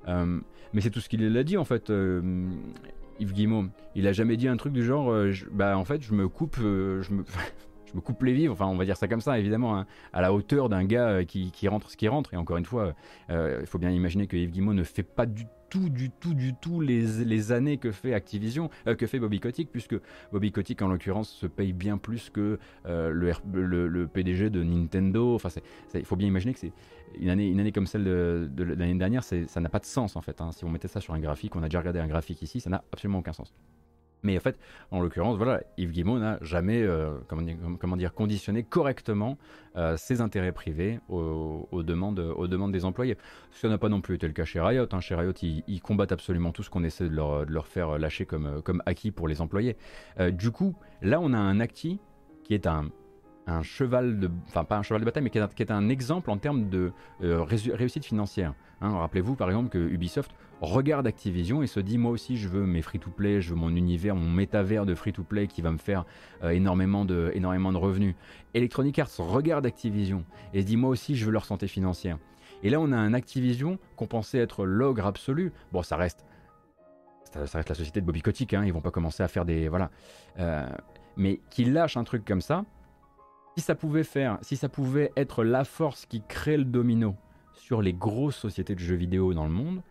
Mais 0.08 0.82
c'est 0.82 0.89
tout 0.89 0.99
ce 0.99 1.10
qu'il 1.10 1.38
a 1.38 1.43
dit 1.43 1.58
en 1.58 1.66
fait. 1.66 1.91
Yves 3.20 3.34
Guillemot, 3.34 3.66
il 3.93 4.08
a 4.08 4.14
jamais 4.14 4.36
dit 4.36 4.47
un 4.47 4.58
truc 4.58 4.74
du 4.74 4.84
genre, 4.84 5.14
bah 5.52 5.78
en 5.78 5.86
fait, 5.86 6.02
je 6.02 6.14
me 6.14 6.28
coupe, 6.28 6.58
je 6.58 7.14
me 7.14 7.24
je 7.86 7.95
me 7.95 8.02
coupe 8.02 8.24
les 8.24 8.34
vivres, 8.34 8.54
enfin 8.54 8.68
on 8.68 8.78
va 8.78 8.86
dire 8.86 8.95
ça 8.95 9.08
comme 9.08 9.20
ça 9.22 9.38
évidemment, 9.38 9.78
hein, 9.78 9.86
à 10.14 10.22
la 10.22 10.34
hauteur 10.34 10.70
d'un 10.70 10.86
gars 10.86 11.26
qui, 11.26 11.52
qui, 11.52 11.68
rentre 11.68 11.91
ce 11.91 11.97
qui 11.97 12.08
rentre. 12.08 12.34
Et 12.34 12.38
encore 12.38 12.58
une 12.58 12.66
fois, 12.66 12.95
il 13.30 13.66
faut 13.66 13.80
bien 13.80 13.91
imaginer 13.91 14.28
que 14.28 14.38
Yves 14.38 14.52
Guillemot 14.52 14.74
ne 14.74 14.84
fait 14.84 15.04
pas 15.04 15.26
du 15.26 15.45
tout, 15.72 15.89
du 15.89 16.11
tout, 16.11 16.34
du 16.34 16.53
tout 16.53 16.82
les, 16.82 17.24
les 17.24 17.51
années 17.53 17.78
que 17.78 17.91
fait 17.91 18.13
Activision, 18.13 18.69
euh, 18.88 18.93
que 18.93 19.07
fait 19.07 19.19
Bobby 19.19 19.39
Kotick, 19.39 19.72
puisque 19.72 19.95
Bobby 20.32 20.51
Kotick 20.51 20.82
en 20.82 20.89
l'occurrence 20.89 21.30
se 21.30 21.47
paye 21.47 21.72
bien 21.72 21.97
plus 21.97 22.30
que 22.30 22.59
euh, 22.86 23.09
le, 23.09 23.88
le, 23.88 24.07
PDG 24.07 24.49
de 24.49 24.63
Nintendo. 24.63 25.34
Enfin, 25.34 25.49
il 25.95 26.05
faut 26.05 26.17
bien 26.17 26.28
imaginer 26.28 26.53
que 26.53 26.59
c'est 26.59 26.74
une 27.19 27.30
année, 27.30 27.47
une 27.47 27.59
année 27.59 27.72
comme 27.72 27.88
celle 27.88 28.03
de, 28.03 28.63
l'année 28.63 28.95
dernière, 28.95 29.24
ça 29.24 29.59
n'a 29.59 29.69
pas 29.69 29.80
de 29.80 29.86
sens 29.86 30.15
en 30.17 30.22
fait. 30.22 30.41
Hein. 30.41 30.51
Si 30.51 30.65
on 30.65 30.69
mettait 30.69 30.89
ça 30.89 30.99
sur 30.99 31.13
un 31.13 31.19
graphique, 31.19 31.55
on 31.55 31.63
a 31.63 31.69
déjà 31.69 31.80
regardé 31.80 31.99
un 31.99 32.07
graphique 32.07 32.41
ici, 32.41 32.59
ça 32.59 32.69
n'a 32.69 32.84
absolument 32.91 33.19
aucun 33.19 33.34
sens. 33.34 33.53
Mais 34.24 34.38
en 34.38 34.39
fait, 34.39 34.57
en 34.91 35.01
l'occurrence, 35.01 35.38
voilà, 35.38 35.61
Yves 35.78 35.91
Guillemot 35.91 36.19
n'a 36.19 36.38
jamais, 36.41 36.82
euh, 36.82 37.17
comment, 37.28 37.97
dire, 37.97 38.13
conditionné 38.13 38.63
correctement 38.63 39.38
euh, 39.76 39.97
ses 39.97 40.22
intérêts 40.22 40.51
privés 40.51 40.99
aux, 41.09 41.84
demandes, 41.84 42.19
aux 42.19 42.47
demandes 42.47 42.72
des 42.72 42.86
employés. 42.86 43.17
Ce 43.51 43.67
n'a 43.67 43.78
pas 43.78 43.89
non 43.89 44.01
plus 44.01 44.15
été 44.15 44.28
le 44.28 44.34
cas 44.34 44.45
chez 44.45 44.61
Riot. 44.61 44.88
Hein. 44.91 44.99
Chez 44.99 45.15
Riot, 45.15 45.34
ils, 45.41 45.82
combattent 45.82 46.11
absolument 46.11 46.51
tout 46.51 46.63
ce 46.63 46.69
qu'on 46.69 46.84
essaie 46.84 47.09
de 47.09 47.15
leur, 47.15 47.67
faire 47.67 47.97
lâcher 47.97 48.26
comme, 48.26 48.84
acquis 48.86 49.11
pour 49.11 49.28
les 49.28 49.41
employés. 49.41 49.76
Euh, 50.19 50.32
du 50.32 50.51
coup, 50.51 50.76
là, 51.01 51.19
on 51.19 51.34
a 51.34 51.38
un 51.38 51.59
acquis 51.59 51.99
qui 52.43 52.53
est 52.53 52.67
un, 52.67 52.89
un 53.47 53.63
cheval 53.63 54.19
de, 54.19 54.30
enfin 54.47 54.63
pas 54.63 54.78
un 54.78 54.84
cheval 54.84 55.01
de 55.01 55.05
bataille, 55.05 55.24
mais 55.24 55.30
qui 55.30 55.39
est 55.39 55.72
un, 55.72 55.89
exemple 55.89 56.30
en 56.30 56.38
termes 56.38 56.69
de 56.69 56.91
réussite 57.19 58.05
financière. 58.05 58.53
Hein. 58.82 58.97
Rappelez-vous 58.97 59.36
par 59.36 59.47
exemple 59.49 59.69
que 59.69 59.78
Ubisoft 59.78 60.32
regarde 60.62 61.07
Activision 61.07 61.64
et 61.64 61.68
se 61.68 61.80
dit 61.80 61.97
moi 61.97 62.12
aussi 62.12 62.38
je 62.38 62.47
veux 62.47 62.66
mes 62.66 62.82
free-to-play, 62.82 63.41
je 63.41 63.49
veux 63.49 63.55
mon 63.55 63.76
univers, 63.76 64.16
mon 64.16 64.30
métavers 64.30 64.86
de 64.86 64.95
free-to-play 64.95 65.47
qui 65.47 65.62
va 65.62 65.72
me 65.72 65.78
faire 65.78 66.05
euh, 66.43 66.49
énormément, 66.49 67.03
de, 67.03 67.32
énormément 67.34 67.72
de 67.72 67.78
revenus. 67.78 68.16
Electronic 68.53 68.99
Arts 68.99 69.09
regarde 69.18 69.66
Activision 69.66 70.24
et 70.53 70.62
se 70.62 70.66
dit 70.66 70.78
moi 70.78 70.91
aussi 70.91 71.16
je 71.16 71.26
veux 71.26 71.32
leur 71.32 71.45
santé 71.45 71.68
financière. 71.68 72.18
Et 72.64 72.70
là 72.70 72.80
on 72.80 72.91
a 72.91 72.97
un 72.97 73.14
Activision 73.14 73.80
qu'on 73.95 74.07
pensait 74.07 74.38
être 74.38 74.66
l'ogre 74.66 75.05
absolu. 75.05 75.51
Bon 75.72 75.82
ça 75.82 75.97
reste 75.97 76.26
ça, 77.45 77.57
reste 77.57 77.70
la 77.70 77.76
société 77.76 78.01
de 78.01 78.05
Bobby 78.05 78.22
Kotick, 78.22 78.53
hein, 78.53 78.64
ils 78.66 78.74
vont 78.74 78.82
pas 78.82 78.91
commencer 78.91 79.24
à 79.24 79.28
faire 79.28 79.45
des 79.45 79.70
voilà, 79.70 79.89
euh, 80.39 80.68
mais 81.16 81.39
qui 81.49 81.64
lâche 81.64 81.97
un 81.97 82.03
truc 82.03 82.26
comme 82.26 82.41
ça. 82.41 82.66
Si 83.57 83.64
ça 83.64 83.76
pouvait 83.76 84.03
faire, 84.03 84.38
si 84.41 84.55
ça 84.55 84.70
pouvait 84.70 85.12
être 85.16 85.43
la 85.43 85.64
force 85.64 86.05
qui 86.05 86.22
crée 86.28 86.57
le 86.57 86.66
domino 86.66 87.16
sur 87.53 87.82
les 87.82 87.93
grosses 87.93 88.38
sociétés 88.38 88.76
de 88.76 88.80
jeux 88.80 88.95
vidéo 88.95 89.34
dans 89.34 89.45
le 89.45 89.51
monde, 89.51 89.82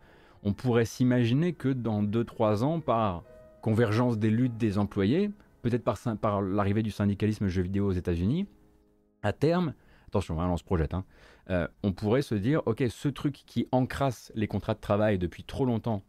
on 0.43 0.53
pourrait 0.53 0.85
s'imaginer 0.85 1.53
que 1.53 1.69
dans 1.69 2.03
2-3 2.03 2.63
ans, 2.63 2.81
par 2.81 3.25
convergence 3.61 4.19
des 4.19 4.31
luttes 4.31 4.57
des 4.57 4.79
employés, 4.79 5.31
peut-être 5.63 5.85
par, 5.85 6.43
l'arrivée 6.43 6.83
du 6.83 6.91
syndicalisme 6.91 7.49
jeux 7.49 7.63
vidéo 7.63 7.89
aux 7.89 7.93
États-Unis, 7.93 8.47
à 9.23 9.33
terme, 9.33 9.75
attention, 10.09 10.41
hein, 10.41 10.49
on 10.49 10.57
se 10.57 10.65
projette, 10.65 10.95
hein, 10.95 11.05
euh, 11.51 11.69
on 11.83 11.93
pourrait 11.93 12.23
se 12.23 12.35
dire, 12.35 12.63
ok, 12.67 12.85
ce 12.89 13.09
truc 13.09 13.43
qui 13.47 13.67
encrasse 13.73 14.33
les 14.35 14.49
contrats 14.49 14.75
de 14.75 14.81
travail 14.81 15.19
depuis 15.19 15.45
trop 15.45 15.67
longtemps 15.67 16.03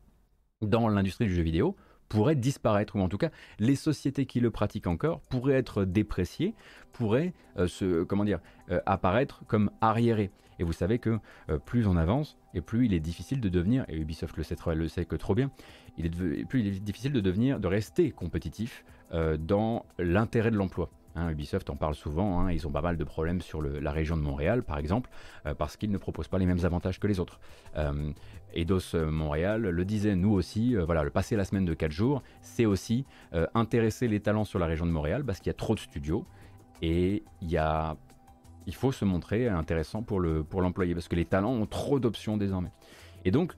dans 0.62 0.88
l'industrie 0.88 1.26
du 1.26 1.34
jeu 1.34 1.42
vidéo 1.42 1.76
pourrait 2.12 2.36
disparaître, 2.36 2.98
ou 2.98 3.00
en 3.00 3.08
tout 3.08 3.18
cas, 3.18 3.30
les 3.58 3.76
sociétés 3.76 4.26
qui 4.26 4.42
le 4.42 4.52
pratiquent 4.52 4.88
encore 4.88 5.22
pourraient 5.22 5.54
être 5.54 5.86
dépréciées, 5.86 6.56
pourraient 6.92 7.34
euh, 7.58 7.68
se, 7.68 8.04
comment 8.04 8.26
dire, 8.26 8.40
euh, 8.70 8.82
apparaître 8.86 9.44
comme 9.48 9.72
arriérées. 9.80 10.30
Et 10.60 10.66
vous 10.66 10.74
savez 10.74 11.00
que 11.00 11.20
euh, 11.50 11.58
plus 11.58 11.88
on 11.88 11.96
avance, 11.96 12.38
et 12.54 12.60
plus 12.60 12.86
il 12.86 12.94
est 12.94 13.00
difficile 13.00 13.40
de 13.40 13.48
devenir, 13.48 13.86
et 13.88 13.96
Ubisoft 13.96 14.36
le 14.36 14.44
sait, 14.44 14.58
le 14.76 14.88
sait 14.90 15.06
que 15.06 15.16
trop 15.16 15.36
bien, 15.36 15.52
il 15.98 16.06
est 16.06 16.46
plus 16.46 16.60
il 16.60 16.68
est 16.68 16.80
difficile 16.82 17.14
de 17.14 17.22
devenir, 17.22 17.62
de 17.62 17.68
rester 17.68 18.12
compétitif 18.12 18.84
dans 19.40 19.86
l'intérêt 20.00 20.52
de 20.52 20.56
l'emploi. 20.56 20.90
Hein, 21.16 21.30
Ubisoft 21.30 21.70
en 21.70 21.76
parle 21.76 21.96
souvent, 21.96 22.40
hein, 22.40 22.52
ils 22.52 22.68
ont 22.68 22.72
pas 22.72 22.82
mal 22.82 22.96
de 22.96 23.04
problèmes 23.04 23.42
sur 23.42 23.62
la 23.62 23.92
région 23.92 24.16
de 24.16 24.22
Montréal 24.22 24.64
par 24.64 24.78
exemple, 24.78 25.10
euh, 25.46 25.54
parce 25.54 25.76
qu'ils 25.76 25.92
ne 25.92 25.98
proposent 25.98 26.30
pas 26.30 26.38
les 26.38 26.46
mêmes 26.46 26.64
avantages 26.64 27.00
que 27.00 27.08
les 27.08 27.20
autres. 27.20 27.40
Eidos 28.54 28.96
Montréal 28.96 29.62
le 29.62 29.86
disait, 29.86 30.16
nous 30.16 30.32
aussi, 30.32 30.76
voilà, 30.76 31.04
le 31.04 31.10
passer 31.10 31.36
la 31.36 31.46
semaine 31.46 31.66
de 31.66 31.74
4 31.74 31.92
jours, 31.92 32.22
c'est 32.42 32.66
aussi 32.66 33.06
intéresser 33.54 34.08
les 34.08 34.20
talents 34.20 34.44
sur 34.44 34.60
la 34.60 34.66
région 34.66 34.86
de 34.86 34.92
Montréal, 34.92 35.24
parce 35.24 35.40
qu'il 35.40 35.48
y 35.48 35.52
a 35.52 35.54
trop 35.56 35.74
de 35.74 35.80
studios, 35.80 36.26
et 36.82 37.24
il 37.42 38.76
faut 38.76 38.92
se 38.92 39.06
montrer 39.06 39.48
intéressant 39.48 40.04
pour 40.04 40.20
l'employé 40.20 40.94
parce 40.94 41.08
que 41.08 41.16
les 41.16 41.26
talents 41.26 41.54
ont 41.54 41.66
trop 41.66 42.00
d'options 42.00 42.38
désormais. 42.38 42.72
Et 43.24 43.32
donc 43.32 43.54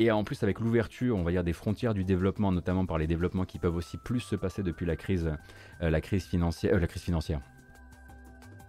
et 0.00 0.10
en 0.10 0.24
plus 0.24 0.42
avec 0.42 0.60
l'ouverture, 0.60 1.16
on 1.16 1.22
va 1.22 1.30
dire 1.30 1.44
des 1.44 1.52
frontières 1.52 1.92
du 1.92 2.04
développement, 2.04 2.50
notamment 2.50 2.86
par 2.86 2.96
les 2.96 3.06
développements 3.06 3.44
qui 3.44 3.58
peuvent 3.58 3.76
aussi 3.76 3.98
plus 3.98 4.20
se 4.20 4.34
passer 4.34 4.62
depuis 4.62 4.86
la 4.86 4.96
crise 4.96 5.26
euh, 5.26 5.36
euh, 5.82 5.90
la 5.90 6.00
crise 6.00 6.24
financière 6.24 6.72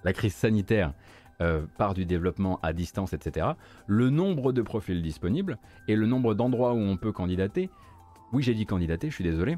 la 0.03 0.13
crise 0.13 0.33
sanitaire 0.33 0.93
euh, 1.41 1.61
par 1.77 1.93
du 1.93 2.05
développement 2.05 2.59
à 2.61 2.73
distance, 2.73 3.13
etc. 3.13 3.47
Le 3.87 4.09
nombre 4.09 4.51
de 4.51 4.61
profils 4.61 5.01
disponibles 5.01 5.57
et 5.87 5.95
le 5.95 6.05
nombre 6.05 6.33
d'endroits 6.33 6.73
où 6.73 6.79
on 6.79 6.97
peut 6.97 7.13
candidater, 7.13 7.69
oui 8.33 8.43
j'ai 8.43 8.53
dit 8.53 8.65
candidater, 8.65 9.09
je 9.09 9.15
suis 9.15 9.23
désolé, 9.23 9.57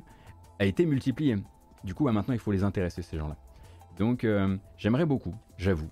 a 0.59 0.65
été 0.65 0.86
multiplié. 0.86 1.38
Du 1.84 1.95
coup, 1.95 2.07
maintenant 2.07 2.36
il 2.36 2.39
faut 2.39 2.51
les 2.51 2.63
intéresser 2.63 3.01
ces 3.01 3.17
gens-là. 3.17 3.38
Donc 3.97 4.28
j'aimerais 4.78 5.05
beaucoup, 5.05 5.34
j'avoue, 5.57 5.89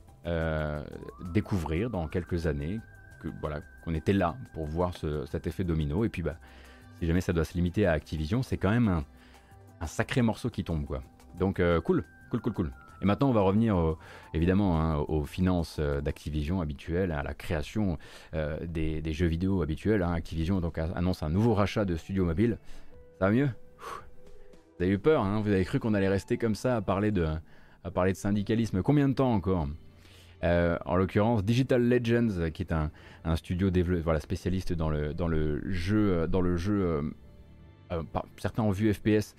découvrir 1.34 1.90
dans 1.90 2.08
quelques 2.08 2.46
années 2.46 2.80
voilà 3.42 3.62
qu'on 3.84 3.94
était 3.94 4.14
là 4.14 4.36
pour 4.54 4.66
voir 4.66 4.94
cet 4.96 5.48
effet 5.48 5.64
domino. 5.64 6.06
Et 6.06 6.10
puis 6.10 6.22
bah 6.22 6.38
si 7.00 7.08
jamais 7.08 7.22
ça 7.22 7.34
doit 7.34 7.46
se 7.46 7.54
limiter 7.54 7.86
à 7.86 7.94
Activision, 7.94 8.44
c'est 8.44 8.58
quand 8.58 8.70
même 8.70 9.04
un, 9.80 9.88
sacré 9.88 10.22
morceau 10.22 10.50
qui 10.50 10.64
tombe. 10.64 10.86
Donc 11.40 11.60
euh, 11.60 11.82
cool, 11.82 12.04
cool, 12.30 12.42
cool, 12.42 12.54
cool. 12.54 12.72
Et 13.02 13.06
maintenant, 13.06 13.30
on 13.30 13.34
va 13.34 13.42
revenir 13.42 13.96
évidemment 14.36 14.80
hein, 14.80 14.98
aux 14.98 15.26
finances 15.26 15.80
d'Activision 15.80 16.62
habituelles, 16.62 17.12
à 17.12 17.24
la 17.24 17.34
création 17.34 17.98
des, 18.32 19.02
jeux 19.12 19.26
vidéo 19.26 19.64
habituels. 19.64 20.04
Hein. 20.04 20.14
Activision 20.14 20.62
donc 20.62 20.78
annonce 20.78 21.24
un 21.24 21.30
nouveau 21.30 21.56
rachat 21.56 21.84
de 21.84 21.96
studio 21.96 22.26
mobile. 22.26 22.60
Ça 23.18 23.26
va 23.26 23.32
mieux? 23.32 23.50
Vous 24.78 24.84
avez 24.86 24.94
eu 24.94 25.00
peur, 25.00 25.24
hein? 25.24 25.42
vous 25.42 25.52
avez 25.52 25.66
cru 25.66 25.80
qu'on 25.80 25.96
allait 25.96 26.10
rester 26.10 26.38
comme 26.38 26.54
ça 26.54 26.76
à 26.76 26.82
parler 26.82 27.12
de 27.12 27.28
syndicalisme? 28.14 28.84
Combien 28.84 29.10
de 29.10 29.14
temps 29.14 29.34
encore? 29.34 29.68
Euh, 30.44 30.78
en 30.86 30.96
l'occurrence, 30.96 31.44
Digital 31.44 31.88
Legends, 31.88 32.50
qui 32.52 32.64
est 32.64 32.72
un, 32.74 32.89
studio 33.36 33.70
spécialiste 34.20 34.74
dans 34.74 34.89
le, 34.89 35.62
jeu, 35.70 36.14
euh, 36.14 36.28
dans 36.28 36.42
le 36.42 36.58
jeu 36.58 37.04
euh, 37.92 38.04
certains 38.38 38.64
ont 38.64 38.72
vu 38.72 38.94
FPS 38.94 39.36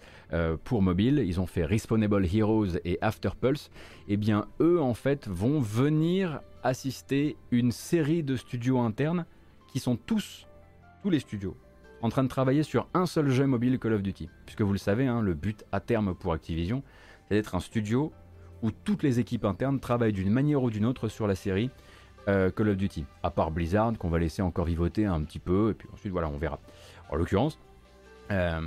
pour 0.65 0.83
mobile, 0.83 1.23
ils 1.27 1.41
ont 1.41 1.47
fait 1.47 1.65
Respawnable 1.65 2.27
Heroes 2.27 2.77
et 2.85 2.99
Afterpulse, 3.01 3.71
et 4.09 4.15
eh 4.15 4.17
bien 4.19 4.47
eux 4.61 4.81
en 4.81 4.93
fait 4.93 5.27
vont 5.27 5.59
venir 5.59 6.41
assister 6.63 7.37
une 7.51 7.73
série 7.73 8.23
de 8.23 8.37
studios 8.37 8.79
internes 8.79 9.25
qui 9.69 9.79
sont 9.79 9.97
tous, 9.97 10.47
tous 11.03 11.09
les 11.09 11.19
studios, 11.19 11.57
en 12.03 12.11
train 12.11 12.25
de 12.25 12.29
travailler 12.29 12.63
sur 12.63 12.89
un 12.93 13.07
seul 13.07 13.31
jeu 13.31 13.47
mobile 13.47 13.79
Call 13.79 13.95
of 13.95 14.03
Duty. 14.03 14.29
Puisque 14.45 14.61
vous 14.61 14.73
le 14.73 14.79
savez, 14.79 15.07
hein, 15.07 15.23
le 15.23 15.33
but 15.33 15.65
à 15.73 15.81
terme 15.81 16.15
pour 16.15 16.35
Activision, 16.35 16.83
c'est 17.29 17.35
d'être 17.37 17.55
un 17.55 17.61
studio 17.61 18.13
où 18.63 18.71
toutes 18.71 19.03
les 19.03 19.19
équipes 19.19 19.45
internes 19.45 19.81
travaillent 19.81 20.13
d'une 20.13 20.31
manière 20.31 20.63
ou 20.63 20.71
d'une 20.71 20.87
autre 20.87 21.09
sur 21.09 21.27
la 21.27 21.35
série 21.35 21.71
euh, 22.29 22.51
Call 22.51 22.69
of 22.69 22.77
Duty. 22.77 23.05
À 23.23 23.31
part 23.31 23.51
Blizzard, 23.51 23.99
qu'on 23.99 24.09
va 24.09 24.19
laisser 24.19 24.43
encore 24.43 24.65
vivoter 24.65 25.07
un 25.07 25.23
petit 25.23 25.41
peu, 25.41 25.71
et 25.71 25.75
puis 25.75 25.89
ensuite, 25.93 26.13
voilà, 26.13 26.29
on 26.29 26.39
verra. 26.39 26.61
En 27.11 27.17
l'occurrence, 27.17 27.59
euh, 28.31 28.61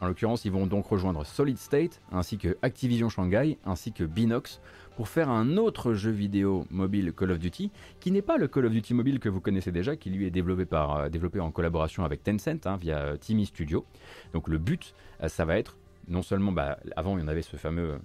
En 0.00 0.06
l'occurrence, 0.06 0.46
ils 0.46 0.50
vont 0.50 0.66
donc 0.66 0.86
rejoindre 0.86 1.26
Solid 1.26 1.58
State, 1.58 2.00
ainsi 2.10 2.38
que 2.38 2.56
Activision 2.62 3.10
Shanghai, 3.10 3.58
ainsi 3.66 3.92
que 3.92 4.04
Binox, 4.04 4.62
pour 4.96 5.08
faire 5.08 5.28
un 5.28 5.58
autre 5.58 5.92
jeu 5.92 6.10
vidéo 6.10 6.66
mobile 6.70 7.12
Call 7.12 7.32
of 7.32 7.38
Duty, 7.38 7.70
qui 8.00 8.10
n'est 8.10 8.22
pas 8.22 8.38
le 8.38 8.48
Call 8.48 8.64
of 8.64 8.72
Duty 8.72 8.94
mobile 8.94 9.18
que 9.18 9.28
vous 9.28 9.42
connaissez 9.42 9.72
déjà, 9.72 9.96
qui 9.96 10.08
lui 10.08 10.24
est 10.26 10.30
développé, 10.30 10.64
par, 10.64 10.96
euh, 10.96 11.08
développé 11.10 11.38
en 11.38 11.50
collaboration 11.50 12.04
avec 12.04 12.24
Tencent, 12.24 12.66
hein, 12.66 12.78
via 12.78 13.18
Timmy 13.18 13.44
Studio. 13.44 13.84
Donc 14.32 14.48
le 14.48 14.56
but, 14.56 14.94
ça 15.26 15.44
va 15.44 15.58
être 15.58 15.76
non 16.08 16.22
seulement, 16.22 16.52
bah, 16.52 16.78
avant 16.96 17.18
il 17.18 17.20
y 17.20 17.24
en 17.24 17.28
avait 17.28 17.42
ce 17.42 17.56
fameux, 17.56 17.98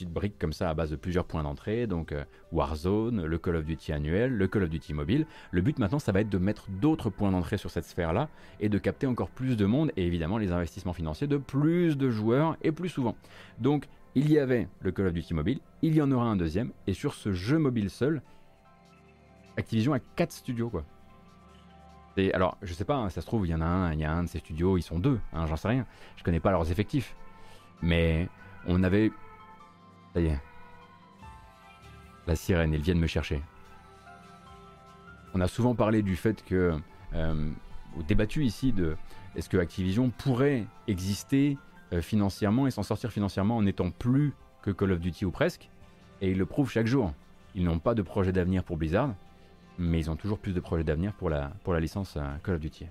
petite 0.00 0.14
brique 0.14 0.38
comme 0.38 0.54
ça 0.54 0.70
à 0.70 0.74
base 0.74 0.90
de 0.90 0.96
plusieurs 0.96 1.26
points 1.26 1.42
d'entrée, 1.42 1.86
donc 1.86 2.14
Warzone, 2.52 3.22
le 3.22 3.38
Call 3.38 3.56
of 3.56 3.66
Duty 3.66 3.92
annuel, 3.92 4.34
le 4.34 4.48
Call 4.48 4.62
of 4.62 4.70
Duty 4.70 4.94
mobile. 4.94 5.26
Le 5.50 5.60
but 5.60 5.78
maintenant, 5.78 5.98
ça 5.98 6.10
va 6.10 6.22
être 6.22 6.30
de 6.30 6.38
mettre 6.38 6.70
d'autres 6.70 7.10
points 7.10 7.30
d'entrée 7.30 7.58
sur 7.58 7.70
cette 7.70 7.84
sphère-là 7.84 8.30
et 8.60 8.70
de 8.70 8.78
capter 8.78 9.06
encore 9.06 9.28
plus 9.28 9.58
de 9.58 9.66
monde 9.66 9.92
et 9.98 10.06
évidemment 10.06 10.38
les 10.38 10.52
investissements 10.52 10.94
financiers 10.94 11.26
de 11.26 11.36
plus 11.36 11.98
de 11.98 12.08
joueurs 12.08 12.56
et 12.62 12.72
plus 12.72 12.88
souvent. 12.88 13.14
Donc 13.58 13.88
il 14.14 14.32
y 14.32 14.38
avait 14.38 14.68
le 14.80 14.90
Call 14.90 15.08
of 15.08 15.12
Duty 15.12 15.34
mobile, 15.34 15.60
il 15.82 15.94
y 15.94 16.00
en 16.00 16.10
aura 16.10 16.24
un 16.24 16.36
deuxième, 16.36 16.72
et 16.86 16.94
sur 16.94 17.12
ce 17.12 17.32
jeu 17.32 17.58
mobile 17.58 17.90
seul, 17.90 18.22
Activision 19.58 19.92
a 19.92 19.98
4 19.98 20.32
studios 20.32 20.70
quoi. 20.70 20.86
Et 22.16 22.32
alors, 22.32 22.56
je 22.62 22.72
sais 22.72 22.84
pas, 22.84 22.96
hein, 22.96 23.10
ça 23.10 23.20
se 23.20 23.26
trouve, 23.26 23.46
il 23.46 23.50
y 23.50 23.54
en 23.54 23.60
a 23.60 23.66
un, 23.66 23.92
il 23.92 24.00
y 24.00 24.04
a 24.04 24.12
un 24.12 24.22
de 24.22 24.28
ces 24.28 24.38
studios, 24.38 24.78
ils 24.78 24.82
sont 24.82 24.98
deux, 24.98 25.20
hein, 25.34 25.46
j'en 25.46 25.56
sais 25.56 25.68
rien. 25.68 25.86
Je 26.16 26.24
connais 26.24 26.40
pas 26.40 26.50
leurs 26.50 26.70
effectifs. 26.70 27.14
Mais 27.82 28.28
on 28.66 28.82
avait. 28.82 29.12
Ça 30.14 30.20
y 30.20 30.26
est. 30.26 30.40
La 32.26 32.36
sirène, 32.36 32.72
ils 32.72 32.80
viennent 32.80 32.98
me 32.98 33.06
chercher. 33.06 33.42
On 35.34 35.40
a 35.40 35.48
souvent 35.48 35.74
parlé 35.74 36.02
du 36.02 36.16
fait 36.16 36.44
que. 36.44 36.78
Euh, 37.14 37.50
débattu 38.08 38.44
ici 38.44 38.72
de. 38.72 38.96
Est-ce 39.36 39.48
que 39.48 39.56
Activision 39.56 40.10
pourrait 40.10 40.66
exister 40.88 41.56
euh, 41.92 42.02
financièrement 42.02 42.66
et 42.66 42.70
s'en 42.70 42.82
sortir 42.82 43.12
financièrement 43.12 43.56
en 43.56 43.62
n'étant 43.62 43.90
plus 43.90 44.32
que 44.62 44.70
Call 44.70 44.92
of 44.92 45.00
Duty 45.00 45.24
ou 45.24 45.30
presque? 45.30 45.70
Et 46.20 46.30
ils 46.30 46.38
le 46.38 46.46
prouvent 46.46 46.70
chaque 46.70 46.86
jour. 46.86 47.12
Ils 47.54 47.64
n'ont 47.64 47.78
pas 47.78 47.94
de 47.94 48.02
projet 48.02 48.32
d'avenir 48.32 48.64
pour 48.64 48.76
Blizzard, 48.76 49.14
mais 49.78 49.98
ils 49.98 50.10
ont 50.10 50.16
toujours 50.16 50.38
plus 50.38 50.52
de 50.52 50.60
projets 50.60 50.84
d'avenir 50.84 51.12
pour 51.14 51.30
la, 51.30 51.52
pour 51.64 51.72
la 51.72 51.80
licence 51.80 52.16
euh, 52.16 52.36
Call 52.44 52.56
of 52.56 52.60
Duty. 52.60 52.86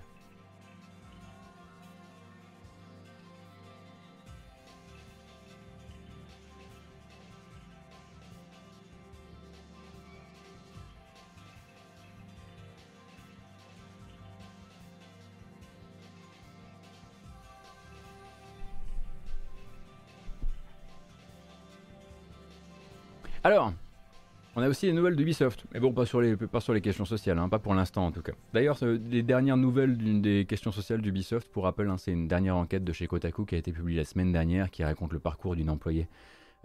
On 24.60 24.62
a 24.62 24.68
aussi 24.68 24.86
les 24.86 24.92
nouvelles 24.92 25.16
d'Ubisoft, 25.16 25.64
mais 25.72 25.80
bon, 25.80 25.92
pas 25.92 26.04
sur 26.04 26.20
les, 26.20 26.80
questions 26.82 27.06
sociales, 27.06 27.38
hein, 27.38 27.48
pas 27.48 27.58
pour 27.58 27.74
l'instant 27.74 28.06
en 28.06 28.12
tout 28.12 28.20
cas. 28.20 28.32
D'ailleurs, 28.52 28.78
les 28.82 29.22
dernières 29.22 29.56
nouvelles 29.56 29.96
d'une 29.96 30.20
des 30.20 30.44
questions 30.44 30.70
sociales 30.70 31.00
d'Ubisoft, 31.00 31.48
pour 31.48 31.64
rappel, 31.64 31.88
hein, 31.88 31.96
c'est 31.96 32.12
une 32.12 32.28
dernière 32.28 32.56
enquête 32.56 32.84
de 32.84 32.92
chez 32.92 33.06
Kotaku 33.06 33.46
qui 33.46 33.54
a 33.54 33.58
été 33.58 33.72
publiée 33.72 33.98
la 33.98 34.04
semaine 34.04 34.32
dernière, 34.32 34.70
qui 34.70 34.84
raconte 34.84 35.14
le 35.14 35.18
parcours 35.18 35.56
d'une 35.56 35.70
employée 35.70 36.08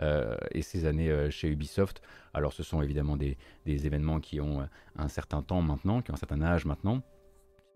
euh, 0.02 0.36
et 0.52 0.62
ses 0.62 0.86
années 0.86 1.10
euh, 1.10 1.30
chez 1.30 1.48
Ubisoft. 1.48 2.02
Alors, 2.34 2.52
ce 2.52 2.64
sont 2.64 2.82
évidemment 2.82 3.16
des, 3.16 3.38
des 3.66 3.88
événements 3.88 4.20
qui 4.20 4.42
ont 4.42 4.60
euh, 4.60 4.66
un 4.98 5.08
certain 5.08 5.42
temps 5.42 5.62
maintenant, 5.62 6.02
qui 6.02 6.12
ont 6.12 6.16
un 6.16 6.18
certain 6.18 6.42
âge 6.42 6.66
maintenant 6.66 7.02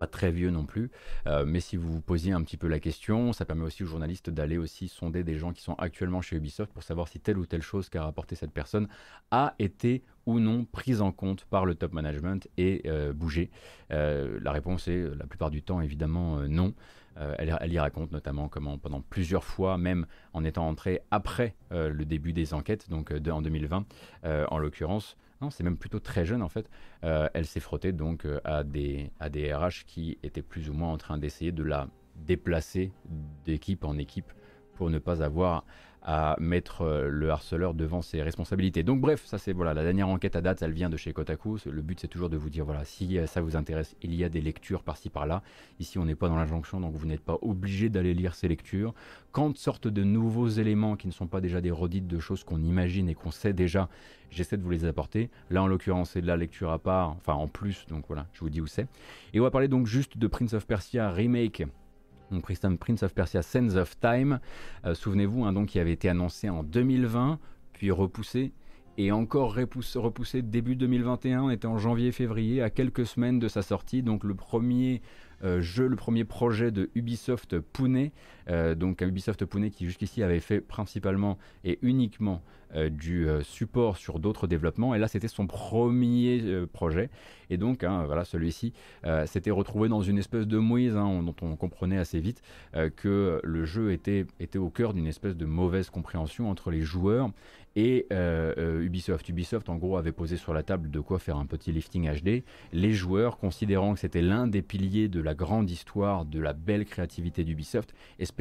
pas 0.00 0.06
très 0.06 0.32
vieux 0.32 0.50
non 0.50 0.64
plus, 0.64 0.90
euh, 1.26 1.44
mais 1.46 1.60
si 1.60 1.76
vous 1.76 1.92
vous 1.92 2.00
posiez 2.00 2.32
un 2.32 2.42
petit 2.42 2.56
peu 2.56 2.66
la 2.68 2.80
question, 2.80 3.34
ça 3.34 3.44
permet 3.44 3.64
aussi 3.64 3.84
aux 3.84 3.86
journalistes 3.86 4.30
d'aller 4.30 4.56
aussi 4.56 4.88
sonder 4.88 5.22
des 5.22 5.38
gens 5.38 5.52
qui 5.52 5.62
sont 5.62 5.74
actuellement 5.74 6.22
chez 6.22 6.36
Ubisoft 6.36 6.72
pour 6.72 6.82
savoir 6.82 7.06
si 7.06 7.20
telle 7.20 7.36
ou 7.36 7.44
telle 7.44 7.60
chose 7.60 7.90
qu'a 7.90 8.02
rapporté 8.02 8.34
cette 8.34 8.50
personne 8.50 8.88
a 9.30 9.54
été 9.58 10.02
ou 10.24 10.40
non 10.40 10.64
prise 10.64 11.02
en 11.02 11.12
compte 11.12 11.44
par 11.44 11.66
le 11.66 11.74
top 11.74 11.92
management 11.92 12.48
et 12.56 12.80
euh, 12.86 13.12
bougée. 13.12 13.50
Euh, 13.92 14.40
la 14.42 14.52
réponse 14.52 14.88
est 14.88 15.04
la 15.18 15.26
plupart 15.26 15.50
du 15.50 15.62
temps 15.62 15.82
évidemment 15.82 16.40
non. 16.48 16.74
Elle, 17.16 17.54
elle, 17.60 17.72
y 17.72 17.78
raconte 17.78 18.12
notamment 18.12 18.48
comment 18.48 18.78
pendant 18.78 19.02
plusieurs 19.02 19.44
fois, 19.44 19.76
même 19.76 20.06
en 20.32 20.42
étant 20.42 20.66
entrée 20.66 21.02
après 21.10 21.54
le 21.70 22.04
début 22.04 22.32
des 22.32 22.54
enquêtes, 22.54 22.88
donc 22.88 23.12
en 23.12 23.42
2020 23.42 23.84
en 24.24 24.58
l'occurrence, 24.58 25.18
c'est 25.48 25.64
même 25.64 25.78
plutôt 25.78 26.00
très 26.00 26.26
jeune 26.26 26.42
en 26.42 26.50
fait. 26.50 26.68
Euh, 27.04 27.28
elle 27.32 27.46
s'est 27.46 27.60
frottée 27.60 27.92
donc 27.92 28.26
euh, 28.26 28.40
à 28.44 28.62
des, 28.62 29.10
à 29.18 29.30
des 29.30 29.54
RH 29.54 29.84
qui 29.86 30.18
étaient 30.22 30.42
plus 30.42 30.68
ou 30.68 30.74
moins 30.74 30.92
en 30.92 30.98
train 30.98 31.16
d'essayer 31.16 31.52
de 31.52 31.62
la 31.62 31.88
déplacer 32.16 32.92
d'équipe 33.46 33.84
en 33.84 33.96
équipe 33.96 34.30
pour 34.74 34.90
ne 34.90 34.98
pas 34.98 35.22
avoir 35.22 35.64
à 36.02 36.36
mettre 36.38 36.82
euh, 36.82 37.08
le 37.08 37.30
harceleur 37.30 37.74
devant 37.74 38.02
ses 38.02 38.22
responsabilités. 38.22 38.82
Donc 38.82 39.00
bref, 39.00 39.24
ça 39.26 39.38
c'est 39.38 39.52
voilà 39.52 39.74
la 39.74 39.82
dernière 39.82 40.08
enquête 40.08 40.34
à 40.34 40.40
date, 40.40 40.62
elle 40.62 40.72
vient 40.72 40.88
de 40.88 40.96
chez 40.96 41.12
Kotaku. 41.12 41.58
Le 41.66 41.82
but 41.82 42.00
c'est 42.00 42.08
toujours 42.08 42.30
de 42.30 42.36
vous 42.36 42.50
dire 42.50 42.64
voilà 42.64 42.84
si 42.84 43.18
euh, 43.18 43.26
ça 43.26 43.40
vous 43.40 43.56
intéresse, 43.56 43.94
il 44.02 44.14
y 44.14 44.24
a 44.24 44.28
des 44.28 44.40
lectures 44.40 44.82
par-ci 44.82 45.10
par-là. 45.10 45.42
Ici 45.78 45.98
on 45.98 46.04
n'est 46.04 46.14
pas 46.14 46.28
dans 46.28 46.36
l'injonction, 46.36 46.80
donc 46.80 46.94
vous 46.94 47.06
n'êtes 47.06 47.20
pas 47.20 47.38
obligé 47.42 47.88
d'aller 47.90 48.14
lire 48.14 48.34
ces 48.34 48.48
lectures. 48.48 48.94
Quand 49.32 49.56
sortent 49.56 49.88
de 49.88 50.02
nouveaux 50.02 50.48
éléments 50.48 50.96
qui 50.96 51.06
ne 51.06 51.12
sont 51.12 51.26
pas 51.26 51.40
déjà 51.40 51.60
des 51.60 51.70
redites 51.70 52.08
de 52.08 52.18
choses 52.18 52.44
qu'on 52.44 52.62
imagine 52.62 53.08
et 53.08 53.14
qu'on 53.14 53.30
sait 53.30 53.52
déjà, 53.52 53.88
j'essaie 54.30 54.56
de 54.56 54.62
vous 54.62 54.70
les 54.70 54.86
apporter. 54.86 55.28
Là 55.50 55.62
en 55.62 55.66
l'occurrence 55.66 56.10
c'est 56.12 56.22
de 56.22 56.26
la 56.26 56.36
lecture 56.36 56.70
à 56.70 56.78
part, 56.78 57.10
enfin 57.10 57.34
en 57.34 57.46
plus, 57.46 57.86
donc 57.88 58.04
voilà, 58.08 58.26
je 58.32 58.40
vous 58.40 58.50
dis 58.50 58.60
où 58.60 58.66
c'est. 58.66 58.86
Et 59.34 59.40
on 59.40 59.42
va 59.42 59.50
parler 59.50 59.68
donc 59.68 59.86
juste 59.86 60.16
de 60.16 60.26
Prince 60.26 60.54
of 60.54 60.66
Persia 60.66 61.10
remake 61.10 61.64
Prince 62.78 63.02
of 63.02 63.14
Persia 63.14 63.42
Sands 63.42 63.76
of 63.76 63.98
Time, 63.98 64.40
euh, 64.84 64.94
souvenez-vous, 64.94 65.44
hein, 65.44 65.52
donc 65.52 65.68
qui 65.68 65.80
avait 65.80 65.92
été 65.92 66.08
annoncé 66.08 66.48
en 66.48 66.62
2020, 66.62 67.38
puis 67.72 67.90
repoussé, 67.90 68.52
et 68.98 69.12
encore 69.12 69.54
repoussé, 69.54 69.98
repoussé 69.98 70.42
début 70.42 70.76
2021, 70.76 71.42
on 71.44 71.50
était 71.50 71.66
en 71.66 71.78
janvier-février, 71.78 72.62
à 72.62 72.70
quelques 72.70 73.06
semaines 73.06 73.38
de 73.38 73.48
sa 73.48 73.62
sortie, 73.62 74.02
donc 74.02 74.24
le 74.24 74.34
premier 74.34 75.00
euh, 75.42 75.60
jeu, 75.60 75.86
le 75.86 75.96
premier 75.96 76.24
projet 76.24 76.70
de 76.70 76.90
Ubisoft 76.94 77.58
Pune, 77.58 78.10
euh, 78.50 78.74
donc 78.74 79.00
Ubisoft 79.00 79.44
Pune 79.44 79.70
qui 79.70 79.86
jusqu'ici 79.86 80.22
avait 80.22 80.40
fait 80.40 80.60
principalement 80.60 81.38
et 81.64 81.78
uniquement 81.82 82.42
euh, 82.74 82.88
du 82.88 83.26
support 83.42 83.96
sur 83.96 84.18
d'autres 84.18 84.46
développements, 84.46 84.94
et 84.94 84.98
là 84.98 85.08
c'était 85.08 85.28
son 85.28 85.46
premier 85.46 86.42
projet, 86.72 87.10
et 87.48 87.56
donc 87.56 87.82
hein, 87.82 88.04
voilà 88.04 88.24
celui-ci 88.24 88.72
s'était 89.26 89.50
retrouvé 89.50 89.88
dans 89.88 90.02
une 90.02 90.18
espèce 90.18 90.46
de 90.46 90.58
mouise 90.58 90.96
hein, 90.96 91.22
dont 91.22 91.34
on 91.42 91.56
comprenait 91.56 91.98
assez 91.98 92.20
vite 92.20 92.42
que 92.96 93.40
le 93.42 93.64
jeu 93.64 93.92
était, 93.92 94.26
était 94.38 94.58
au 94.58 94.70
cœur 94.70 94.94
d'une 94.94 95.06
espèce 95.06 95.36
de 95.36 95.46
mauvaise 95.46 95.90
compréhension 95.90 96.48
entre 96.48 96.70
les 96.70 96.82
joueurs 96.82 97.30
et 97.76 98.06
Ubisoft. 98.10 99.28
Ubisoft 99.28 99.68
en 99.68 99.76
gros 99.76 99.96
avait 99.96 100.12
posé 100.12 100.36
sur 100.36 100.54
la 100.54 100.62
table 100.62 100.90
de 100.90 101.00
quoi 101.00 101.18
faire 101.18 101.36
un 101.36 101.46
petit 101.46 101.72
lifting 101.72 102.08
HD. 102.08 102.44
Les 102.72 102.92
joueurs, 102.92 103.38
considérant 103.38 103.94
que 103.94 104.00
c'était 104.00 104.22
l'un 104.22 104.46
des 104.46 104.62
piliers 104.62 105.08
de 105.08 105.20
la 105.20 105.34
grande 105.34 105.70
histoire, 105.70 106.24
de 106.24 106.40
la 106.40 106.52
belle 106.52 106.84
créativité 106.84 107.44
d'Ubisoft, 107.44 107.94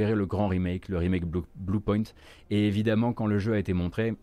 le 0.05 0.25
grand 0.25 0.47
remake, 0.47 0.87
le 0.87 0.97
remake 0.97 1.25
Bluepoint. 1.55 2.03
Et 2.49 2.67
évidemment, 2.67 3.13
quand 3.13 3.27
le 3.27 3.39
jeu 3.39 3.53
a 3.53 3.59
été 3.59 3.73
montré, 3.73 4.15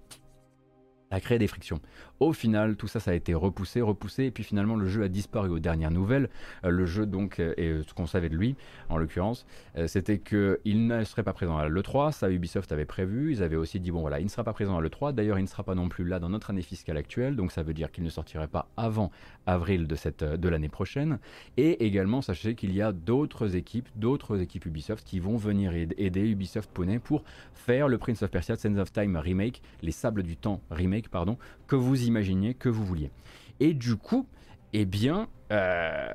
a 1.11 1.20
créé 1.20 1.39
des 1.39 1.47
frictions. 1.47 1.81
Au 2.20 2.33
final, 2.33 2.77
tout 2.77 2.89
ça, 2.89 3.01
ça 3.01 3.12
a 3.12 3.14
été 3.14 3.35
repoussé, 3.35 3.81
repoussé, 3.81 4.24
et 4.24 4.31
puis 4.31 4.43
finalement, 4.43 4.77
le 4.77 4.87
jeu 4.87 5.03
a 5.03 5.09
disparu 5.09 5.51
aux 5.51 5.59
dernières 5.59 5.91
nouvelles. 5.91 6.29
Euh, 6.64 6.70
le 6.70 6.87
jeu, 6.87 7.07
donc, 7.07 7.39
euh, 7.39 7.55
et 7.57 7.83
ce 7.87 7.95
qu'on 7.95 8.07
savait 8.07 8.29
de 8.29 8.37
lui, 8.37 8.57
en 8.89 8.97
l'occurrence, 8.97 9.47
euh, 9.77 9.87
c'était 9.87 10.18
qu'il 10.18 10.87
ne 10.87 11.05
serait 11.05 11.22
pas 11.22 11.33
présent 11.33 11.57
à 11.59 11.68
l'E3, 11.68 12.12
ça 12.12 12.31
Ubisoft 12.31 12.72
avait 12.72 12.85
prévu, 12.85 13.33
ils 13.33 13.43
avaient 13.43 13.57
aussi 13.57 13.81
dit, 13.81 13.91
bon 13.91 14.01
voilà, 14.01 14.20
il 14.20 14.24
ne 14.24 14.31
sera 14.31 14.45
pas 14.45 14.53
présent 14.53 14.77
à 14.77 14.81
l'E3, 14.81 15.12
d'ailleurs, 15.12 15.39
il 15.39 15.43
ne 15.43 15.49
sera 15.49 15.62
pas 15.62 15.74
non 15.74 15.89
plus 15.89 16.05
là 16.05 16.18
dans 16.18 16.31
notre 16.31 16.51
année 16.51 16.62
fiscale 16.62 16.97
actuelle, 16.97 17.37
donc 17.37 17.53
ça 17.53 17.62
veut 17.62 17.74
dire 17.74 17.93
qu'il 17.93 18.05
ne 18.05 18.11
sortirait 18.11 18.49
pas 18.49 18.68
avant 18.77 19.11
avril 19.47 19.86
de, 19.86 19.94
cette, 19.94 20.24
de 20.24 20.49
l'année 20.49 20.68
prochaine, 20.68 21.18
et 21.57 21.86
également, 21.86 22.22
sachez 22.22 22.55
qu'il 22.55 22.74
y 22.74 22.82
a 22.82 22.92
d'autres 22.92 23.57
équipes, 23.57 23.88
d'autres 23.97 24.40
équipes 24.40 24.66
Ubisoft 24.66 25.07
qui 25.07 25.20
vont 25.20 25.36
venir 25.36 25.72
aider 25.74 26.28
Ubisoft 26.28 26.70
Pune 26.72 27.01
pour 27.01 27.22
faire 27.55 27.88
le 27.88 27.99
Prince 27.99 28.22
of 28.22 28.30
Persia 28.30 28.57
Sands 28.57 28.76
of 28.76 28.92
Time 28.92 29.16
remake, 29.16 29.62
les 29.82 29.92
Sables 29.92 30.22
du 30.22 30.36
Temps 30.36 30.61
remake, 30.70 31.09
pardon, 31.09 31.38
que 31.66 31.76
vous 31.76 32.05
imaginiez, 32.05 32.55
que 32.55 32.68
vous 32.68 32.84
vouliez. 32.84 33.11
Et 33.61 33.74
du 33.74 33.97
coup, 33.97 34.26
eh 34.79 34.85
bien, 34.85 35.27
euh, 35.53 36.07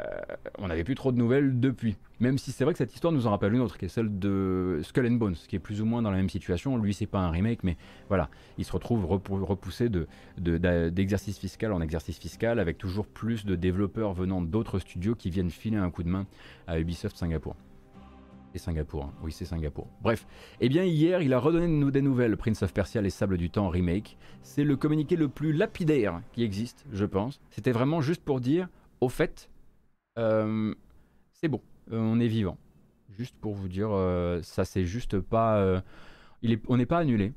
on 0.59 0.67
n'avait 0.67 0.83
plus 0.83 0.93
trop 0.93 1.11
de 1.11 1.17
nouvelles 1.17 1.59
depuis. 1.59 1.97
Même 2.19 2.37
si 2.37 2.51
c'est 2.51 2.63
vrai 2.63 2.73
que 2.73 2.77
cette 2.77 2.93
histoire 2.93 3.11
nous 3.11 3.25
en 3.25 3.31
rappelle 3.31 3.55
une 3.55 3.61
autre, 3.61 3.79
qui 3.79 3.85
est 3.85 3.89
celle 3.89 4.19
de 4.19 4.81
Skull 4.83 5.07
and 5.07 5.15
Bones, 5.15 5.33
qui 5.33 5.55
est 5.55 5.59
plus 5.59 5.81
ou 5.81 5.85
moins 5.85 6.03
dans 6.03 6.11
la 6.11 6.17
même 6.17 6.29
situation. 6.29 6.77
Lui, 6.77 6.93
c'est 6.93 7.07
pas 7.07 7.17
un 7.17 7.31
remake, 7.31 7.63
mais 7.63 7.75
voilà, 8.07 8.29
il 8.59 8.65
se 8.65 8.71
retrouve 8.71 9.07
repoussé 9.07 9.89
d'exercice 10.37 11.35
de, 11.37 11.39
fiscal 11.39 11.73
en 11.73 11.81
exercice 11.81 12.19
fiscal, 12.19 12.59
avec 12.59 12.77
toujours 12.77 13.07
plus 13.07 13.43
de 13.43 13.55
développeurs 13.55 14.13
venant 14.13 14.43
d'autres 14.43 14.77
studios 14.77 15.15
qui 15.15 15.31
viennent 15.31 15.49
filer 15.49 15.77
un 15.77 15.89
coup 15.89 16.03
de 16.03 16.09
main 16.09 16.27
à 16.67 16.79
Ubisoft 16.79 17.17
Singapour. 17.17 17.55
C'est 18.51 18.59
Singapour, 18.59 19.05
hein. 19.05 19.13
oui 19.23 19.31
c'est 19.31 19.45
Singapour. 19.45 19.87
Bref, 20.01 20.27
eh 20.59 20.67
bien 20.67 20.83
hier 20.83 21.21
il 21.21 21.33
a 21.33 21.39
redonné 21.39 21.91
des 21.91 22.01
nouvelles, 22.01 22.35
Prince 22.35 22.63
of 22.63 22.73
Persia, 22.73 23.01
les 23.01 23.09
Sables 23.09 23.37
du 23.37 23.49
Temps 23.49 23.69
remake. 23.69 24.17
C'est 24.41 24.65
le 24.65 24.75
communiqué 24.75 25.15
le 25.15 25.29
plus 25.29 25.53
lapidaire 25.53 26.21
qui 26.33 26.43
existe, 26.43 26.85
je 26.91 27.05
pense. 27.05 27.39
C'était 27.49 27.71
vraiment 27.71 28.01
juste 28.01 28.23
pour 28.25 28.41
dire, 28.41 28.67
au 28.99 29.07
fait, 29.07 29.49
euh, 30.17 30.73
c'est 31.31 31.47
bon, 31.47 31.61
euh, 31.93 31.99
on 31.99 32.19
est 32.19 32.27
vivant. 32.27 32.57
Juste 33.17 33.35
pour 33.39 33.53
vous 33.53 33.69
dire, 33.69 33.89
euh, 33.91 34.41
ça 34.41 34.65
c'est 34.65 34.85
juste 34.85 35.19
pas. 35.19 35.81
on 36.67 36.77
n'est 36.77 36.85
pas 36.85 36.99
annulé. 36.99 37.33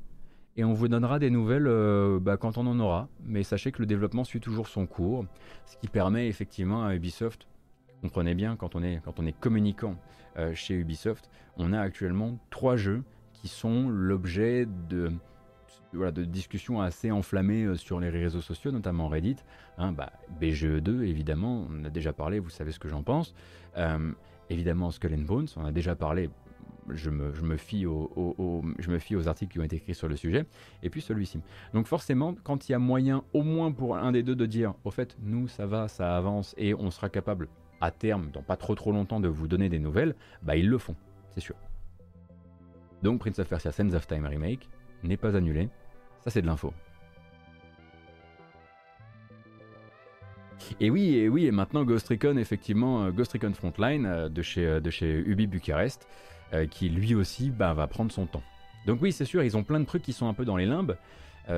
Et 0.57 0.63
on 0.63 0.73
vous 0.73 0.87
donnera 0.87 1.19
des 1.19 1.29
nouvelles 1.29 1.69
bah, 2.21 2.37
quand 2.37 2.57
on 2.57 2.67
en 2.67 2.79
aura. 2.79 3.09
Mais 3.23 3.43
sachez 3.43 3.71
que 3.71 3.81
le 3.81 3.85
développement 3.85 4.23
suit 4.23 4.39
toujours 4.39 4.67
son 4.67 4.85
cours. 4.85 5.25
Ce 5.65 5.77
qui 5.77 5.87
permet 5.87 6.27
effectivement 6.27 6.85
à 6.85 6.95
Ubisoft, 6.95 7.47
comprenez 8.01 8.35
bien, 8.35 8.55
quand 8.55 8.75
on 8.75 8.83
est, 8.83 9.01
quand 9.03 9.19
on 9.19 9.25
est 9.25 9.37
communicant 9.37 9.95
euh, 10.37 10.53
chez 10.53 10.75
Ubisoft, 10.75 11.29
on 11.57 11.73
a 11.73 11.79
actuellement 11.79 12.37
trois 12.49 12.75
jeux 12.75 13.03
qui 13.33 13.47
sont 13.47 13.89
l'objet 13.89 14.67
de, 14.89 15.11
voilà, 15.93 16.11
de 16.11 16.23
discussions 16.25 16.81
assez 16.81 17.11
enflammées 17.11 17.63
euh, 17.63 17.75
sur 17.75 17.99
les 17.99 18.09
réseaux 18.09 18.41
sociaux, 18.41 18.71
notamment 18.71 19.07
Reddit. 19.07 19.37
Hein, 19.77 19.91
bah, 19.91 20.11
BGE2, 20.41 21.03
évidemment, 21.03 21.67
on 21.69 21.85
a 21.85 21.89
déjà 21.89 22.13
parlé, 22.13 22.39
vous 22.39 22.49
savez 22.49 22.71
ce 22.71 22.79
que 22.79 22.89
j'en 22.89 23.03
pense. 23.03 23.33
Euh, 23.77 24.11
évidemment, 24.49 24.91
Skull 24.91 25.13
and 25.13 25.25
Bones, 25.25 25.47
on 25.55 25.65
a 25.65 25.71
déjà 25.71 25.95
parlé. 25.95 26.29
Je 26.89 27.09
me, 27.09 27.33
je 27.33 27.41
me 27.41 27.57
fie 27.57 27.81
je 27.81 28.91
me 28.91 28.99
fie 28.99 29.15
aux 29.15 29.27
articles 29.27 29.53
qui 29.53 29.59
ont 29.59 29.63
été 29.63 29.77
écrits 29.77 29.95
sur 29.95 30.07
le 30.07 30.15
sujet, 30.15 30.45
et 30.83 30.91
puis 30.91 31.01
celui-ci. 31.01 31.39
Donc 31.73 31.87
forcément, 31.87 32.35
quand 32.43 32.69
il 32.69 32.73
y 32.73 32.75
a 32.75 32.79
moyen, 32.79 33.23
au 33.33 33.41
moins 33.41 33.71
pour 33.71 33.97
un 33.97 34.11
des 34.11 34.21
deux, 34.21 34.35
de 34.35 34.45
dire, 34.45 34.75
au 34.83 34.91
fait, 34.91 35.17
nous, 35.23 35.47
ça 35.47 35.65
va, 35.65 35.87
ça 35.87 36.15
avance, 36.15 36.53
et 36.59 36.75
on 36.75 36.91
sera 36.91 37.09
capable, 37.09 37.47
à 37.81 37.91
terme, 37.91 38.29
dans 38.31 38.41
pas 38.41 38.57
trop 38.57 38.75
trop 38.75 38.91
longtemps, 38.91 39.19
de 39.19 39.27
vous 39.27 39.47
donner 39.47 39.69
des 39.69 39.79
nouvelles, 39.79 40.15
bah 40.41 40.55
ils 40.55 40.69
le 40.69 40.77
font, 40.77 40.95
c'est 41.31 41.41
sûr. 41.41 41.55
Donc 43.03 43.19
Prince 43.19 43.39
of 43.39 43.47
Persia 43.47 43.71
Sands 43.71 43.93
of 43.93 44.07
Time 44.07 44.25
Remake 44.25 44.69
n'est 45.03 45.17
pas 45.17 45.35
annulé, 45.35 45.69
ça 46.21 46.29
c'est 46.29 46.41
de 46.41 46.47
l'info. 46.47 46.73
Et 50.79 50.89
oui, 50.89 51.15
et 51.15 51.29
oui, 51.29 51.45
et 51.45 51.51
maintenant 51.51 51.83
Ghost 51.83 52.07
Recon, 52.07 52.37
effectivement, 52.37 53.05
euh, 53.05 53.11
Ghost 53.11 53.33
Recon 53.33 53.53
Frontline 53.53 54.05
euh, 54.05 54.29
de 54.29 54.41
chez, 54.41 54.65
euh, 54.65 54.79
de 54.79 54.91
Ubi 55.01 55.47
Bucarest, 55.47 56.07
qui 56.71 56.87
lui 56.87 57.15
aussi 57.15 57.49
bah, 57.49 57.73
va 57.73 57.85
prendre 57.85 58.13
son 58.13 58.27
temps. 58.27 58.43
Donc 58.85 59.01
oui, 59.01 59.11
c'est 59.11 59.25
sûr, 59.25 59.43
ils 59.43 59.57
ont 59.57 59.63
plein 59.63 59.81
de 59.81 59.85
trucs 59.85 60.03
qui 60.03 60.13
sont 60.13 60.29
un 60.29 60.33
peu 60.33 60.45
dans 60.45 60.55
les 60.55 60.65
limbes. 60.65 60.95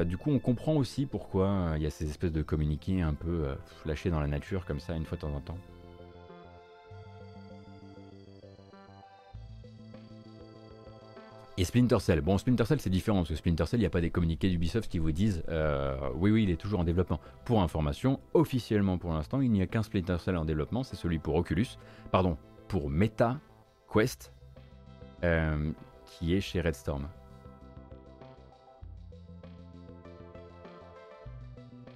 Du 0.06 0.18
coup, 0.18 0.32
on 0.32 0.40
comprend 0.40 0.74
aussi 0.76 1.06
pourquoi 1.06 1.74
il 1.76 1.84
y 1.84 1.86
a 1.86 1.92
ces 1.92 2.10
espèces 2.10 2.32
de 2.32 2.42
communiqués 2.42 3.04
un 3.04 3.14
peu 3.14 3.46
lâchés 3.86 4.10
dans 4.10 4.20
la 4.20 4.26
nature 4.26 4.66
comme 4.66 4.80
ça, 4.80 4.96
une 4.96 5.06
fois 5.06 5.18
de 5.18 5.22
temps 5.22 5.36
en 5.36 5.40
temps. 5.40 5.58
Et 11.60 11.64
Splinter 11.64 12.00
Cell. 12.00 12.22
Bon, 12.22 12.38
Splinter 12.38 12.66
Cell, 12.66 12.80
c'est 12.80 12.92
différent, 12.92 13.20
parce 13.20 13.30
que 13.30 13.36
Splinter 13.36 13.66
Cell, 13.66 13.80
il 13.80 13.82
n'y 13.82 13.88
a 13.88 13.90
pas 13.90 14.02
des 14.02 14.12
communiqués 14.12 14.48
d'Ubisoft 14.48 14.92
qui 14.92 15.00
vous 15.00 15.12
disent 15.12 15.44
euh, 15.50 15.98
oui, 16.14 16.30
oui, 16.30 16.44
il 16.44 16.52
est 16.52 16.56
toujours 16.56 16.80
en 16.80 16.84
développement. 16.84 17.20
Pour 17.46 17.64
information, 17.64 18.20
officiellement 18.36 19.00
pour 19.00 19.12
l'instant, 19.12 19.42
il 19.42 19.52
n'y 19.52 19.64
a 19.64 19.68
qu'un 19.68 19.82
Splinter 19.82 20.18
Cell 20.20 20.38
en 20.38 20.46
développement, 20.46 20.84
c'est 20.84 20.96
celui 20.96 21.18
pour 21.18 21.34
Oculus, 21.34 21.66
pardon, 22.12 22.38
pour 22.68 22.92
Meta 22.92 23.40
Quest, 23.92 24.34
euh, 25.24 25.72
qui 26.06 26.36
est 26.36 26.42
chez 26.42 26.62
Red 26.62 26.76
Storm. 26.76 27.08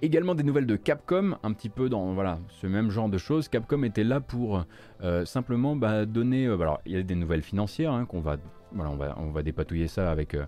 Également 0.04 0.34
des 0.34 0.42
nouvelles 0.42 0.66
de 0.66 0.74
Capcom, 0.74 1.36
un 1.44 1.52
petit 1.52 1.68
peu 1.68 1.88
dans 1.88 2.12
voilà, 2.14 2.40
ce 2.48 2.66
même 2.66 2.90
genre 2.90 3.08
de 3.08 3.18
choses. 3.18 3.46
Capcom 3.46 3.84
était 3.84 4.02
là 4.02 4.20
pour 4.20 4.64
euh, 5.04 5.24
simplement 5.24 5.76
bah, 5.76 6.04
donner. 6.04 6.46
euh, 6.46 6.60
alors, 6.60 6.80
il 6.84 6.92
y 6.92 6.96
a 6.96 7.02
des 7.04 7.14
nouvelles 7.14 7.42
financières 7.42 7.92
hein, 7.92 8.04
qu'on 8.04 8.20
va, 8.20 8.38
voilà, 8.74 9.16
on 9.18 9.30
va, 9.30 9.42
dépatouiller 9.42 9.88
ça 9.88 10.10
avec, 10.10 10.34
euh, 10.34 10.44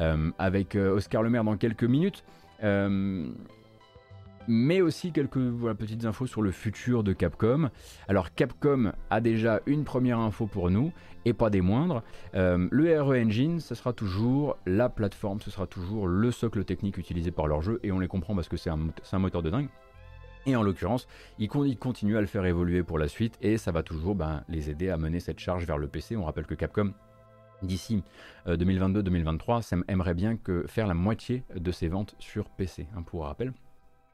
euh, 0.00 0.30
euh, 0.40 0.94
Oscar 0.94 1.22
Le 1.22 1.30
Maire 1.30 1.44
dans 1.44 1.56
quelques 1.56 1.84
minutes. 1.84 2.24
Mais 4.50 4.80
aussi 4.80 5.12
quelques 5.12 5.50
petites 5.76 6.06
infos 6.06 6.26
sur 6.26 6.40
le 6.40 6.52
futur 6.52 7.04
de 7.04 7.12
Capcom. 7.12 7.68
Alors 8.08 8.32
Capcom 8.34 8.92
a 9.10 9.20
déjà 9.20 9.60
une 9.66 9.84
première 9.84 10.18
info 10.20 10.46
pour 10.46 10.70
nous, 10.70 10.90
et 11.26 11.34
pas 11.34 11.50
des 11.50 11.60
moindres. 11.60 12.02
Le 12.32 13.02
RE 13.02 13.12
Engine, 13.12 13.60
ce 13.60 13.74
sera 13.74 13.92
toujours 13.92 14.56
la 14.64 14.88
plateforme, 14.88 15.42
ce 15.42 15.50
sera 15.50 15.66
toujours 15.66 16.06
le 16.06 16.30
socle 16.30 16.64
technique 16.64 16.96
utilisé 16.96 17.30
par 17.30 17.46
leur 17.46 17.60
jeu, 17.60 17.78
et 17.82 17.92
on 17.92 17.98
les 17.98 18.08
comprend 18.08 18.34
parce 18.34 18.48
que 18.48 18.56
c'est 18.56 18.70
un, 18.70 19.18
moteur 19.18 19.42
de 19.42 19.50
dingue. 19.50 19.68
Et 20.46 20.56
en 20.56 20.62
l'occurrence, 20.62 21.08
ils 21.38 21.48
continuent 21.48 22.16
à 22.16 22.22
le 22.22 22.26
faire 22.26 22.46
évoluer 22.46 22.82
pour 22.82 22.98
la 22.98 23.08
suite, 23.08 23.36
et 23.42 23.58
ça 23.58 23.70
va 23.70 23.82
toujours 23.82 24.14
ben, 24.14 24.44
les 24.48 24.70
aider 24.70 24.88
à 24.88 24.96
mener 24.96 25.20
cette 25.20 25.40
charge 25.40 25.66
vers 25.66 25.76
le 25.76 25.88
PC. 25.88 26.16
On 26.16 26.24
rappelle 26.24 26.46
que 26.46 26.54
Capcom 26.54 26.94
d'ici 27.62 28.02
euh, 28.46 28.56
2022-2023 28.56 29.62
ça 29.62 29.76
aimerait 29.88 30.14
bien 30.14 30.36
que 30.36 30.66
faire 30.66 30.86
la 30.86 30.94
moitié 30.94 31.44
de 31.54 31.72
ses 31.72 31.88
ventes 31.88 32.14
sur 32.18 32.48
PC, 32.50 32.86
hein, 32.96 33.02
pour 33.02 33.24
rappel. 33.24 33.52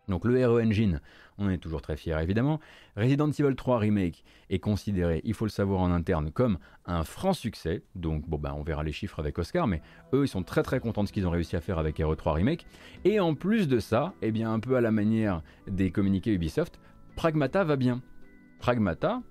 Donc 0.08 0.24
le 0.26 0.46
RE 0.46 0.60
Engine, 0.60 1.00
on 1.38 1.48
est 1.48 1.58
toujours 1.58 1.80
très 1.80 1.96
fiers 1.96 2.18
évidemment. 2.20 2.60
Resident 2.96 3.30
Evil 3.30 3.54
3 3.56 3.78
Remake 3.78 4.22
est 4.50 4.58
considéré, 4.58 5.22
il 5.24 5.32
faut 5.34 5.46
le 5.46 5.50
savoir 5.50 5.80
en 5.80 5.90
interne, 5.90 6.30
comme 6.30 6.58
un 6.84 7.04
franc 7.04 7.32
succès. 7.32 7.82
Donc 7.94 8.28
bon 8.28 8.38
bah 8.38 8.54
on 8.56 8.62
verra 8.62 8.82
les 8.82 8.92
chiffres 8.92 9.18
avec 9.18 9.38
Oscar, 9.38 9.66
mais 9.66 9.80
eux 10.12 10.24
ils 10.24 10.28
sont 10.28 10.42
très 10.42 10.62
très 10.62 10.78
contents 10.78 11.02
de 11.02 11.08
ce 11.08 11.12
qu'ils 11.12 11.26
ont 11.26 11.30
réussi 11.30 11.56
à 11.56 11.60
faire 11.60 11.78
avec 11.78 11.98
RE3 11.98 12.32
Remake. 12.32 12.66
Et 13.04 13.18
en 13.18 13.34
plus 13.34 13.66
de 13.66 13.78
ça, 13.78 14.12
eh 14.20 14.30
bien 14.30 14.52
un 14.52 14.60
peu 14.60 14.76
à 14.76 14.80
la 14.80 14.90
manière 14.90 15.42
des 15.66 15.90
communiqués 15.90 16.32
Ubisoft, 16.32 16.80
Pragmata 17.16 17.64
va 17.64 17.76
bien. 17.76 18.02
Pragmata, 18.58 19.22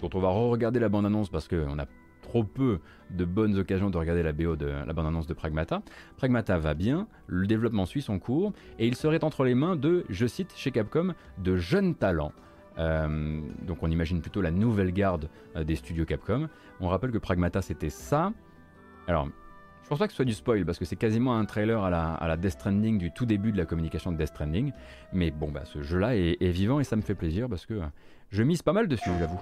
dont 0.00 0.10
on 0.14 0.20
va 0.20 0.28
re-regarder 0.28 0.80
la 0.80 0.88
bande-annonce 0.88 1.28
parce 1.28 1.48
qu'on 1.48 1.78
a 1.78 1.86
trop 2.32 2.44
peu 2.44 2.80
de 3.10 3.26
bonnes 3.26 3.58
occasions 3.58 3.90
de 3.90 3.98
regarder 3.98 4.22
la 4.22 4.32
BO 4.32 4.56
de 4.56 4.64
la 4.64 4.92
bande-annonce 4.94 5.26
de 5.26 5.34
Pragmata. 5.34 5.82
Pragmata 6.16 6.56
va 6.56 6.72
bien, 6.72 7.06
le 7.26 7.46
développement 7.46 7.84
suit 7.84 8.00
son 8.00 8.18
cours, 8.18 8.54
et 8.78 8.86
il 8.86 8.94
serait 8.94 9.22
entre 9.22 9.44
les 9.44 9.54
mains 9.54 9.76
de, 9.76 10.06
je 10.08 10.26
cite 10.26 10.54
chez 10.56 10.70
Capcom, 10.70 11.12
de 11.36 11.56
jeunes 11.56 11.94
talents. 11.94 12.32
Euh, 12.78 13.42
donc 13.66 13.82
on 13.82 13.90
imagine 13.90 14.22
plutôt 14.22 14.40
la 14.40 14.50
nouvelle 14.50 14.92
garde 14.92 15.28
euh, 15.56 15.62
des 15.62 15.76
studios 15.76 16.06
Capcom. 16.06 16.48
On 16.80 16.88
rappelle 16.88 17.10
que 17.10 17.18
Pragmata 17.18 17.60
c'était 17.60 17.90
ça. 17.90 18.32
Alors, 19.06 19.28
je 19.82 19.88
pense 19.90 19.98
pas 19.98 20.06
que 20.06 20.12
ce 20.12 20.16
soit 20.16 20.24
du 20.24 20.32
spoil 20.32 20.64
parce 20.64 20.78
que 20.78 20.86
c'est 20.86 20.96
quasiment 20.96 21.36
un 21.36 21.44
trailer 21.44 21.84
à 21.84 21.90
la, 21.90 22.14
à 22.14 22.28
la 22.28 22.38
Death 22.38 22.52
Stranding 22.52 22.96
du 22.96 23.12
tout 23.12 23.26
début 23.26 23.52
de 23.52 23.58
la 23.58 23.66
communication 23.66 24.10
de 24.10 24.16
Death 24.16 24.28
Stranding. 24.28 24.72
Mais 25.12 25.30
bon, 25.30 25.50
bah, 25.50 25.66
ce 25.66 25.82
jeu-là 25.82 26.16
est, 26.16 26.50
vivant 26.50 26.80
et 26.80 26.84
ça 26.84 26.96
me 26.96 27.02
fait 27.02 27.14
plaisir 27.14 27.46
parce 27.50 27.66
que 27.66 27.78
je 28.30 28.42
mise 28.42 28.62
pas 28.62 28.72
mal 28.72 28.88
dessus, 28.88 29.10
j'avoue. 29.18 29.40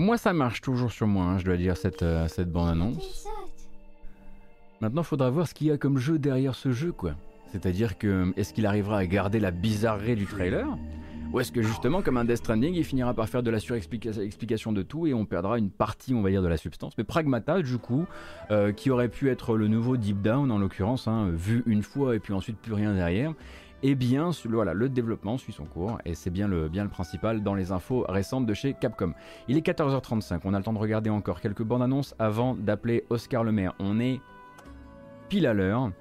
Moi, 0.00 0.16
ça 0.16 0.32
marche 0.32 0.62
toujours 0.62 0.92
sur 0.92 1.06
moi, 1.06 1.26
hein, 1.26 1.36
je 1.36 1.44
dois 1.44 1.58
dire, 1.58 1.76
cette, 1.76 2.02
euh, 2.02 2.26
cette 2.26 2.50
bande-annonce. 2.50 3.28
Maintenant, 4.80 5.02
faudra 5.02 5.28
voir 5.28 5.46
ce 5.46 5.52
qu'il 5.52 5.66
y 5.66 5.70
a 5.70 5.76
comme 5.76 5.98
jeu 5.98 6.18
derrière 6.18 6.54
ce 6.54 6.72
jeu, 6.72 6.90
quoi. 6.90 7.16
C'est-à-dire 7.52 7.98
que, 7.98 8.32
est-ce 8.38 8.54
qu'il 8.54 8.64
arrivera 8.64 8.96
à 8.96 9.04
garder 9.04 9.40
la 9.40 9.50
bizarrerie 9.50 10.16
du 10.16 10.24
trailer 10.24 10.66
ou 11.32 11.38
est-ce 11.38 11.52
que 11.52 11.62
justement, 11.62 12.02
comme 12.02 12.16
un 12.16 12.24
Death 12.24 12.38
Stranding, 12.38 12.74
il 12.74 12.82
finira 12.82 13.14
par 13.14 13.28
faire 13.28 13.44
de 13.44 13.50
la 13.50 13.60
surexplication 13.60 14.72
de 14.72 14.82
tout 14.82 15.06
et 15.06 15.14
on 15.14 15.26
perdra 15.26 15.58
une 15.58 15.70
partie, 15.70 16.12
on 16.12 16.22
va 16.22 16.30
dire, 16.30 16.42
de 16.42 16.48
la 16.48 16.56
substance? 16.56 16.94
Mais 16.98 17.04
Pragmata, 17.04 17.62
du 17.62 17.78
coup, 17.78 18.06
euh, 18.50 18.72
qui 18.72 18.90
aurait 18.90 19.10
pu 19.10 19.28
être 19.28 19.56
le 19.56 19.68
nouveau 19.68 19.96
Deep 19.96 20.22
Down 20.22 20.50
en 20.50 20.58
l'occurrence, 20.58 21.06
hein, 21.06 21.30
vu 21.32 21.62
une 21.66 21.84
fois 21.84 22.16
et 22.16 22.18
puis 22.18 22.32
ensuite 22.32 22.56
plus 22.56 22.72
rien 22.72 22.94
derrière, 22.94 23.34
eh 23.82 23.94
bien, 23.94 24.30
voilà, 24.44 24.74
le 24.74 24.88
développement 24.88 25.38
suit 25.38 25.52
son 25.52 25.64
cours 25.64 25.98
et 26.04 26.14
c'est 26.14 26.30
bien 26.30 26.48
le, 26.48 26.68
bien 26.68 26.86
principal 26.86 27.42
dans 27.42 27.54
les 27.54 27.72
infos 27.72 28.04
récentes 28.08 28.46
de 28.46 28.54
chez 28.54 28.74
Capcom. 28.74 29.14
Il 29.48 29.56
est 29.56 29.66
14h35, 29.66 30.40
on 30.44 30.54
a 30.54 30.58
le 30.58 30.64
temps 30.64 30.72
de 30.72 30.78
regarder 30.78 31.10
encore 31.10 31.40
quelques 31.40 31.62
bandes 31.62 31.82
annonces 31.82 32.14
avant 32.18 32.54
d'appeler 32.54 33.04
Oscar 33.10 33.44
Le 33.44 33.52
Maire. 33.52 33.74
On 33.78 33.98
est 34.00 34.20
pile 35.28 35.46
à 35.46 35.54
l'heure. 35.54 35.92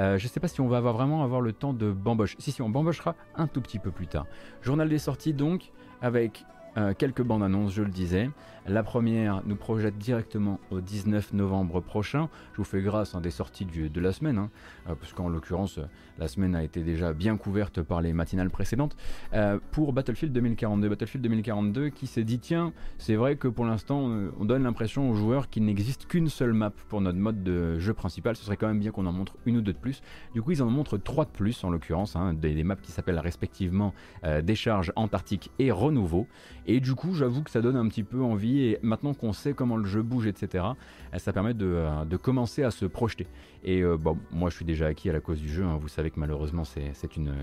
Euh, 0.00 0.16
je 0.18 0.24
ne 0.24 0.28
sais 0.28 0.40
pas 0.40 0.48
si 0.48 0.60
on 0.60 0.68
va 0.68 0.80
vraiment 0.80 1.22
avoir 1.22 1.40
le 1.40 1.52
temps 1.52 1.72
de 1.72 1.90
bamboche. 1.90 2.36
Si, 2.38 2.52
si, 2.52 2.62
on 2.62 2.70
bambochera 2.70 3.14
un 3.36 3.46
tout 3.46 3.60
petit 3.60 3.78
peu 3.78 3.90
plus 3.90 4.06
tard. 4.06 4.26
Journal 4.62 4.88
des 4.88 4.98
sorties 4.98 5.34
donc, 5.34 5.72
avec 6.00 6.44
euh, 6.76 6.94
quelques 6.94 7.22
bandes 7.22 7.42
annonces, 7.42 7.72
je 7.72 7.82
le 7.82 7.90
disais. 7.90 8.30
La 8.68 8.82
première 8.82 9.40
nous 9.46 9.56
projette 9.56 9.96
directement 9.96 10.60
au 10.70 10.82
19 10.82 11.32
novembre 11.32 11.80
prochain. 11.80 12.28
Je 12.52 12.58
vous 12.58 12.64
fais 12.64 12.82
grâce 12.82 13.14
hein, 13.14 13.22
des 13.22 13.30
sorties 13.30 13.64
de 13.64 14.00
la 14.00 14.12
semaine, 14.12 14.36
hein, 14.36 14.50
euh, 14.90 14.94
parce 14.94 15.14
qu'en 15.14 15.30
l'occurrence, 15.30 15.80
la 16.18 16.28
semaine 16.28 16.54
a 16.54 16.62
été 16.62 16.82
déjà 16.82 17.14
bien 17.14 17.38
couverte 17.38 17.80
par 17.80 18.02
les 18.02 18.12
matinales 18.12 18.50
précédentes. 18.50 18.94
Euh, 19.32 19.58
pour 19.70 19.94
Battlefield 19.94 20.34
2042, 20.34 20.86
Battlefield 20.90 21.22
2042 21.22 21.88
qui 21.88 22.06
s'est 22.06 22.24
dit 22.24 22.40
tiens, 22.40 22.74
c'est 22.98 23.14
vrai 23.14 23.36
que 23.36 23.48
pour 23.48 23.64
l'instant, 23.64 24.10
on 24.38 24.44
donne 24.44 24.64
l'impression 24.64 25.10
aux 25.10 25.14
joueurs 25.14 25.48
qu'il 25.48 25.64
n'existe 25.64 26.06
qu'une 26.06 26.28
seule 26.28 26.52
map 26.52 26.72
pour 26.88 27.00
notre 27.00 27.18
mode 27.18 27.42
de 27.42 27.78
jeu 27.78 27.94
principal. 27.94 28.36
Ce 28.36 28.44
serait 28.44 28.58
quand 28.58 28.68
même 28.68 28.80
bien 28.80 28.90
qu'on 28.90 29.06
en 29.06 29.12
montre 29.12 29.38
une 29.46 29.56
ou 29.56 29.60
deux 29.62 29.72
de 29.72 29.78
plus. 29.78 30.02
Du 30.34 30.42
coup, 30.42 30.50
ils 30.50 30.62
en 30.62 30.68
montrent 30.68 30.98
trois 30.98 31.24
de 31.24 31.30
plus 31.30 31.64
en 31.64 31.70
l'occurrence, 31.70 32.16
hein, 32.16 32.34
des, 32.34 32.62
maps 32.64 32.76
qui 32.76 32.92
s'appellent 32.92 33.18
respectivement 33.18 33.94
Décharge 34.42 34.92
Antarctique 34.94 35.50
et 35.58 35.70
Renouveau. 35.70 36.26
Et 36.66 36.80
du 36.80 36.94
coup, 36.94 37.14
j'avoue 37.14 37.42
que 37.42 37.50
ça 37.50 37.62
donne 37.62 37.76
un 37.76 37.88
petit 37.88 38.02
peu 38.02 38.22
envie 38.22 38.57
et 38.60 38.78
maintenant 38.82 39.14
qu'on 39.14 39.32
sait 39.32 39.52
comment 39.52 39.76
le 39.76 39.86
jeu 39.86 40.02
bouge, 40.02 40.26
etc., 40.26 40.64
euh, 41.14 41.18
ça 41.18 41.32
permet 41.32 41.54
euh, 41.60 42.04
de, 42.04 42.16
commencer 42.16 42.62
à 42.62 42.70
se 42.70 42.84
projeter. 42.84 43.26
Et 43.64 43.80
euh, 43.80 43.96
bon, 43.96 44.18
moi 44.30 44.50
je 44.50 44.56
suis 44.56 44.64
déjà 44.64 44.86
acquis 44.86 45.10
à 45.10 45.12
la 45.12 45.20
cause 45.20 45.40
du 45.40 45.48
jeu, 45.48 45.64
hein. 45.64 45.78
vous 45.80 45.88
savez 45.88 46.10
que 46.10 46.20
malheureusement 46.20 46.64
c'est 46.64 47.16
une, 47.16 47.34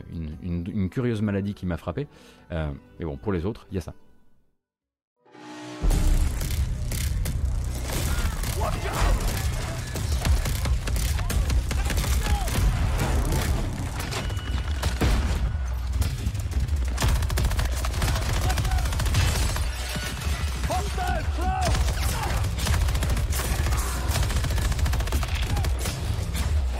une, 0.44 0.90
curieuse 0.90 1.22
maladie 1.22 1.54
qui 1.54 1.66
m'a 1.66 1.78
frappé. 1.78 2.08
mais 2.52 3.06
bon, 3.06 3.18
pour 3.18 3.34
les 3.34 3.46
autres, 3.46 3.68
il 3.72 3.76
y 3.76 3.78
a 3.78 3.82
ça. 3.82 3.94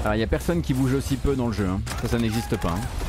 Alors 0.06 0.14
il 0.14 0.20
n'y 0.20 0.24
a 0.24 0.28
personne 0.28 0.62
qui 0.62 0.76
bouge 0.76 0.94
aussi 0.94 1.18
peu 1.18 1.36
dans 1.36 1.48
le 1.48 1.54
jeu, 1.54 1.68
hein. 1.68 1.82
ça 2.00 2.08
ça 2.08 2.20
n'existe 2.20 2.58
pas. 2.58 2.70
Hein. 2.70 3.05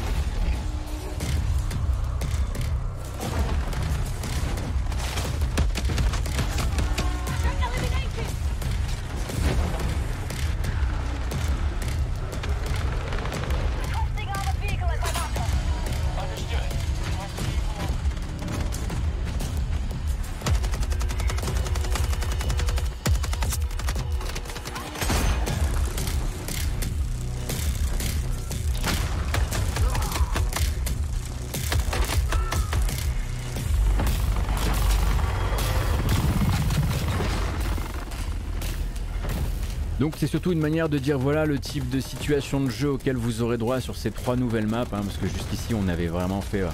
C'est 40.17 40.27
surtout 40.27 40.53
une 40.53 40.61
manière 40.61 40.89
de 40.89 40.97
dire 40.97 41.19
voilà 41.19 41.45
le 41.45 41.59
type 41.59 41.91
de 41.91 42.01
situation 42.01 42.63
de 42.63 42.71
jeu 42.71 42.93
auquel 42.93 43.17
vous 43.17 43.43
aurez 43.43 43.59
droit 43.59 43.81
sur 43.81 43.97
ces 43.97 44.11
trois 44.11 44.35
nouvelles 44.35 44.67
maps, 44.67 44.81
hein, 44.81 45.03
parce 45.03 45.19
que 45.19 45.27
jusqu'ici 45.27 45.75
on 45.75 45.89
avait 45.89 46.07
vraiment 46.07 46.41
fait 46.41 46.63
euh, 46.63 46.69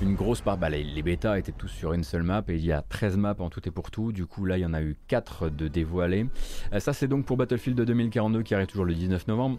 une 0.00 0.14
grosse 0.14 0.40
part. 0.40 0.56
Bah, 0.56 0.70
les, 0.70 1.02
bêtas 1.02 1.38
étaient 1.38 1.52
tous 1.52 1.68
sur 1.68 1.92
une 1.92 2.04
seule 2.04 2.22
map 2.22 2.42
et 2.48 2.54
il 2.54 2.64
y 2.64 2.72
a 2.72 2.80
13 2.80 3.18
maps 3.18 3.36
en 3.38 3.50
tout 3.50 3.60
et 3.68 3.70
pour 3.70 3.90
tout. 3.90 4.12
Du 4.12 4.24
coup 4.24 4.46
là 4.46 4.56
il 4.56 4.62
y 4.62 4.66
en 4.66 4.72
a 4.72 4.80
eu 4.80 4.96
4 5.08 5.50
de 5.50 5.68
dévoilés. 5.68 6.26
Euh, 6.72 6.80
ça 6.80 6.94
c'est 6.94 7.06
donc 7.06 7.26
pour 7.26 7.36
Battlefield 7.36 7.78
2042 7.78 8.42
qui 8.42 8.54
arrive 8.54 8.66
toujours 8.66 8.86
le 8.86 8.94
19 8.94 9.28
novembre. 9.28 9.58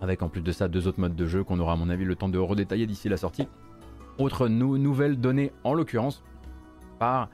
Avec 0.00 0.22
en 0.22 0.28
plus 0.28 0.42
de 0.42 0.50
ça 0.50 0.66
deux 0.66 0.88
autres 0.88 1.00
modes 1.00 1.16
de 1.16 1.26
jeu 1.26 1.44
qu'on 1.44 1.60
aura 1.60 1.74
à 1.74 1.76
mon 1.76 1.88
avis 1.88 2.04
le 2.04 2.16
temps 2.16 2.28
de 2.28 2.38
redétailler 2.38 2.86
d'ici 2.86 3.08
la 3.08 3.18
sortie. 3.18 3.46
Autre 4.18 4.48
nouvelle 4.48 5.20
donnée 5.20 5.52
en 5.62 5.74
l'occurrence 5.74 6.24
par 6.98 7.30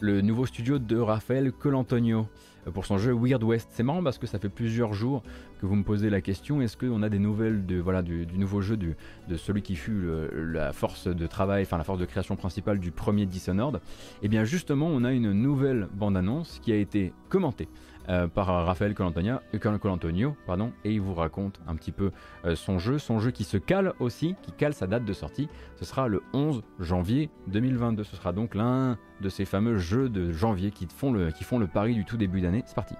le 0.00 0.22
nouveau 0.22 0.46
studio 0.46 0.78
de 0.78 0.96
Raphaël 0.96 1.52
Colantonio. 1.52 2.28
Euh, 2.66 2.70
pour 2.70 2.86
son 2.86 2.98
jeu 2.98 3.12
Weird 3.12 3.42
West. 3.42 3.68
C'est 3.72 3.82
marrant 3.82 4.02
parce 4.02 4.18
que 4.18 4.26
ça 4.26 4.38
fait 4.38 4.48
plusieurs 4.48 4.94
jours 4.94 5.22
que 5.60 5.66
vous 5.66 5.76
me 5.76 5.84
posez 5.84 6.10
la 6.10 6.20
question 6.20 6.60
est-ce 6.60 6.76
qu'on 6.76 7.02
a 7.02 7.08
des 7.08 7.18
nouvelles 7.18 7.66
de, 7.66 7.78
voilà, 7.78 8.02
du, 8.02 8.26
nouveau 8.36 8.60
jeu 8.60 8.76
de 8.76 8.94
celui 9.36 9.62
qui 9.62 9.76
fut 9.76 10.04
la 10.32 10.72
force 10.72 11.06
de 11.06 11.26
travail, 11.26 11.62
enfin 11.62 11.78
la 11.78 11.84
force 11.84 11.98
de 11.98 12.04
création 12.04 12.36
principale 12.36 12.78
du 12.78 12.90
premier 12.90 13.26
Dishonored? 13.26 13.76
Et 13.76 13.80
eh 14.24 14.28
bien 14.28 14.44
justement, 14.44 14.88
on 14.88 15.04
a 15.04 15.12
une 15.12 15.32
nouvelle 15.32 15.88
bande-annonce 15.94 16.60
qui 16.62 16.72
a 16.72 16.76
été 16.76 17.12
commentée 17.28 17.68
euh, 18.08 18.26
par 18.28 18.46
Raphaël 18.66 18.94
Colantonio, 18.94 20.36
pardon, 20.46 20.72
et 20.84 20.92
il 20.92 21.00
vous 21.00 21.14
raconte 21.14 21.60
un 21.66 21.74
petit 21.74 21.92
peu 21.92 22.10
euh, 22.44 22.54
son 22.54 22.78
jeu, 22.78 22.98
son 22.98 23.18
jeu 23.18 23.30
qui 23.30 23.44
se 23.44 23.56
cale 23.56 23.92
aussi, 23.98 24.34
qui 24.42 24.52
cale 24.52 24.74
sa 24.74 24.86
date 24.86 25.04
de 25.04 25.12
sortie. 25.12 25.48
Ce 25.76 25.84
sera 25.84 26.08
le 26.08 26.22
11 26.32 26.62
janvier 26.80 27.30
2022. 27.48 28.04
Ce 28.04 28.16
sera 28.16 28.32
donc 28.32 28.54
l'un 28.54 28.98
de 29.20 29.28
ces 29.28 29.44
fameux 29.44 29.78
jeux 29.78 30.08
de 30.08 30.32
janvier 30.32 30.70
qui 30.70 30.86
font 30.86 31.12
le, 31.12 31.30
qui 31.30 31.44
font 31.44 31.58
le 31.58 31.66
pari 31.66 31.94
du 31.94 32.04
tout 32.04 32.16
début 32.16 32.40
d'année. 32.40 32.62
C'est 32.66 32.74
parti. 32.74 32.94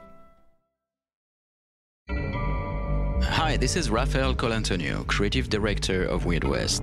Hi, 3.20 3.56
this 3.58 3.74
is 3.76 3.90
Raphael 3.90 4.34
Colantonio, 4.34 5.04
creative 5.04 5.48
director 5.48 6.06
of 6.08 6.24
Weird 6.24 6.44
West. 6.44 6.82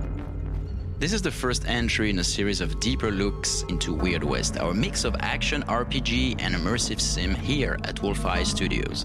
This 1.02 1.12
is 1.12 1.20
the 1.20 1.32
first 1.32 1.66
entry 1.66 2.10
in 2.10 2.20
a 2.20 2.22
series 2.22 2.60
of 2.60 2.78
deeper 2.78 3.10
looks 3.10 3.62
into 3.62 3.92
Weird 3.92 4.22
West, 4.22 4.56
our 4.56 4.72
mix 4.72 5.02
of 5.02 5.16
action, 5.18 5.64
RPG, 5.64 6.36
and 6.38 6.54
immersive 6.54 7.00
sim 7.00 7.34
here 7.34 7.76
at 7.82 8.00
Wolf 8.04 8.24
Eye 8.24 8.44
Studios. 8.44 9.04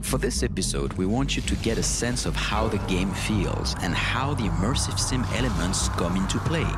For 0.00 0.16
this 0.16 0.44
episode, 0.44 0.92
we 0.92 1.04
want 1.04 1.34
you 1.34 1.42
to 1.42 1.56
get 1.56 1.76
a 1.76 1.82
sense 1.82 2.24
of 2.24 2.36
how 2.36 2.68
the 2.68 2.78
game 2.86 3.10
feels 3.10 3.74
and 3.82 3.96
how 3.96 4.34
the 4.34 4.44
immersive 4.44 5.00
sim 5.00 5.24
elements 5.34 5.88
come 5.88 6.14
into 6.14 6.38
play. 6.38 6.70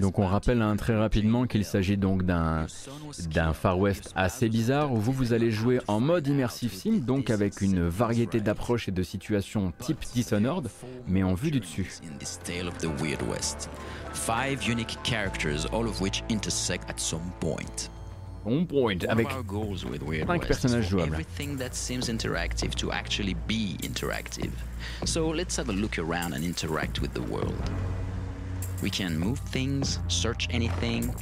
Donc 0.00 0.18
on 0.18 0.26
rappelle 0.26 0.62
hein, 0.62 0.76
très 0.76 0.96
rapidement 0.96 1.46
qu'il 1.46 1.64
s'agit 1.64 1.96
donc 1.96 2.22
d'un 2.24 2.66
Far 3.52 3.78
West 3.78 4.12
assez 4.16 4.48
bizarre 4.48 4.92
où 4.92 4.96
vous 4.96 5.12
vous 5.12 5.32
allez 5.32 5.50
jouer 5.50 5.80
en 5.86 6.00
mode 6.00 6.26
immersive 6.26 6.72
sim, 6.72 6.98
donc 6.98 7.30
avec 7.30 7.60
une 7.60 7.86
variété 7.88 8.40
d'approches 8.40 8.88
et 8.88 8.92
de 8.92 9.02
situations 9.02 9.72
type 9.80 9.98
Dishonored, 10.14 10.68
mais 11.06 11.22
en 11.22 11.34
vue 11.34 11.50
du 11.50 11.60
dessus. 11.60 11.90
Five 14.12 14.68
unique 14.68 14.98
characters, 15.02 15.66
all 15.72 15.86
of 15.86 16.00
which 16.00 16.22
intersect 16.30 16.88
at 16.88 16.98
some 16.98 17.20
point. 17.40 17.90
On 18.46 18.66
point 18.66 18.98
avec 19.08 19.26
5 20.26 20.46
personnages 20.46 20.88
jouables. 20.88 21.16
So 25.04 25.28
let's 25.28 25.56
have 25.56 25.68
a 25.68 25.72
look 25.72 25.98
around 25.98 26.32
and 26.34 26.44
interact 26.44 27.00
with 27.00 27.14
the 27.14 27.22
world. 27.22 27.70
We 28.82 28.90
can 28.90 29.18
move 29.18 29.38
things, 29.38 29.98
search 30.08 30.48
anything, 30.50 31.14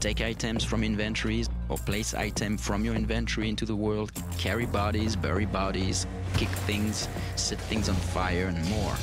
take 0.00 0.20
items 0.20 0.62
from 0.64 0.84
inventories, 0.84 1.48
or 1.68 1.78
place 1.78 2.14
items 2.14 2.64
from 2.64 2.84
your 2.84 2.94
inventory 2.94 3.48
into 3.48 3.64
the 3.64 3.74
world, 3.74 4.12
carry 4.38 4.66
bodies, 4.66 5.16
bury 5.16 5.46
bodies, 5.46 6.06
kick 6.34 6.48
things, 6.48 7.08
set 7.36 7.60
things 7.62 7.88
on 7.88 7.94
fire, 7.94 8.46
and 8.46 8.64
more. 8.70 8.94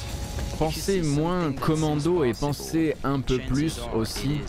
Pensez 0.58 1.02
moins 1.02 1.52
commando 1.54 2.24
et 2.24 2.34
pensez 2.34 2.96
un 3.04 3.20
peu 3.20 3.40
plus 3.40 3.80
aussi 3.94 4.40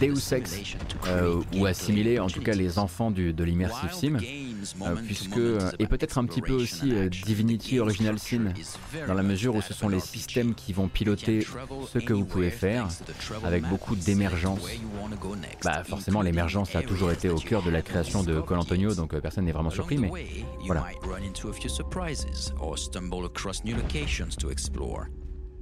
Deus 0.00 0.32
Ex 0.32 0.76
euh, 1.06 1.42
ou 1.56 1.66
assimilé 1.66 2.18
en 2.18 2.28
tout 2.28 2.40
cas 2.40 2.52
les 2.52 2.78
enfants 2.78 3.10
du, 3.10 3.32
de 3.32 3.44
l'immersive 3.44 3.92
sim 3.92 4.18
puisque 5.06 5.38
et 5.78 5.86
peut-être 5.86 6.18
un 6.18 6.24
petit 6.24 6.40
peu 6.40 6.52
aussi 6.52 6.92
Divinity 7.24 7.78
Original 7.78 8.18
Sin, 8.18 8.52
dans 9.06 9.14
la 9.14 9.22
mesure 9.22 9.54
où 9.54 9.62
ce 9.62 9.74
sont 9.74 9.88
les 9.88 10.00
systèmes 10.00 10.54
qui 10.54 10.72
vont 10.72 10.88
piloter 10.88 11.46
ce 11.92 11.98
que 11.98 12.12
vous 12.12 12.24
pouvez 12.24 12.50
faire, 12.50 12.88
avec 13.44 13.64
beaucoup 13.64 13.96
d'émergence. 13.96 14.66
Bah 15.62 15.84
forcément 15.84 16.22
l'émergence 16.22 16.74
a 16.76 16.82
toujours 16.82 17.10
été 17.10 17.28
au 17.28 17.38
cœur 17.38 17.62
de 17.62 17.70
la 17.70 17.82
création 17.82 18.22
de 18.22 18.40
Col 18.40 18.58
Antonio, 18.58 18.94
donc 18.94 19.18
personne 19.20 19.44
n'est 19.44 19.52
vraiment 19.52 19.70
surpris, 19.70 19.98
mais 19.98 20.10
voilà. 20.64 20.86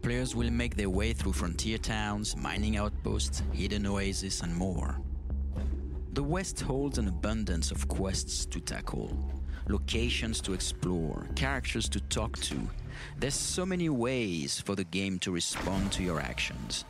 Players 0.02 0.34
will 0.34 0.50
make 0.50 0.76
their 0.76 0.90
way 0.90 1.12
through 1.12 1.32
frontier 1.32 1.78
towns, 1.78 2.36
mining 2.36 2.76
outposts, 2.76 3.42
hidden 3.52 3.86
oases, 3.86 4.40
and 4.42 4.54
more. 4.54 5.00
The 6.14 6.22
West 6.22 6.60
holds 6.60 6.98
an 6.98 7.08
abundance 7.08 7.70
of 7.70 7.86
quests 7.88 8.44
to 8.46 8.60
tackle, 8.60 9.16
locations 9.68 10.40
to 10.42 10.52
explore, 10.52 11.26
characters 11.36 11.88
to 11.90 12.00
talk 12.00 12.38
to. 12.40 12.56
There's 13.18 13.34
so 13.34 13.64
many 13.64 13.88
ways 13.88 14.60
for 14.60 14.74
the 14.74 14.84
game 14.84 15.18
to 15.20 15.30
respond 15.32 15.92
to 15.92 16.02
your 16.02 16.20
actions. 16.20 16.84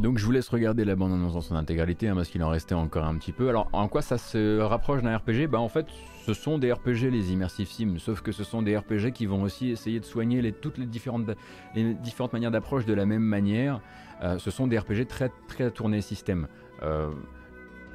Donc 0.00 0.18
je 0.18 0.24
vous 0.24 0.32
laisse 0.32 0.48
regarder 0.48 0.84
la 0.84 0.96
bande-annonce 0.96 1.34
dans 1.34 1.40
son 1.40 1.54
intégralité 1.54 2.08
hein, 2.08 2.16
parce 2.16 2.28
qu'il 2.28 2.42
en 2.42 2.48
restait 2.48 2.74
encore 2.74 3.04
un 3.04 3.16
petit 3.16 3.30
peu. 3.30 3.48
Alors 3.48 3.68
en 3.72 3.86
quoi 3.86 4.02
ça 4.02 4.18
se 4.18 4.58
rapproche 4.58 5.02
d'un 5.02 5.16
RPG 5.16 5.46
Bah 5.48 5.60
en 5.60 5.68
fait 5.68 5.86
ce 6.26 6.34
sont 6.34 6.58
des 6.58 6.72
RPG 6.72 7.08
les 7.12 7.32
Immersive 7.32 7.68
Sims, 7.68 7.98
sauf 8.00 8.20
que 8.20 8.32
ce 8.32 8.42
sont 8.42 8.60
des 8.60 8.76
RPG 8.76 9.12
qui 9.14 9.26
vont 9.26 9.42
aussi 9.42 9.70
essayer 9.70 10.00
de 10.00 10.04
soigner 10.04 10.50
toutes 10.50 10.76
les 10.76 10.86
différentes, 10.86 11.30
les 11.76 11.94
différentes 11.94 12.32
manières 12.32 12.50
d'approche 12.50 12.84
de 12.84 12.94
la 12.94 13.06
même 13.06 13.22
manière. 13.22 13.80
Euh, 14.24 14.36
ce 14.38 14.50
sont 14.50 14.66
des 14.66 14.76
RPG 14.76 15.06
très 15.06 15.30
très 15.46 15.70
tournés 15.70 16.00
système. 16.00 16.48
Euh, 16.82 17.10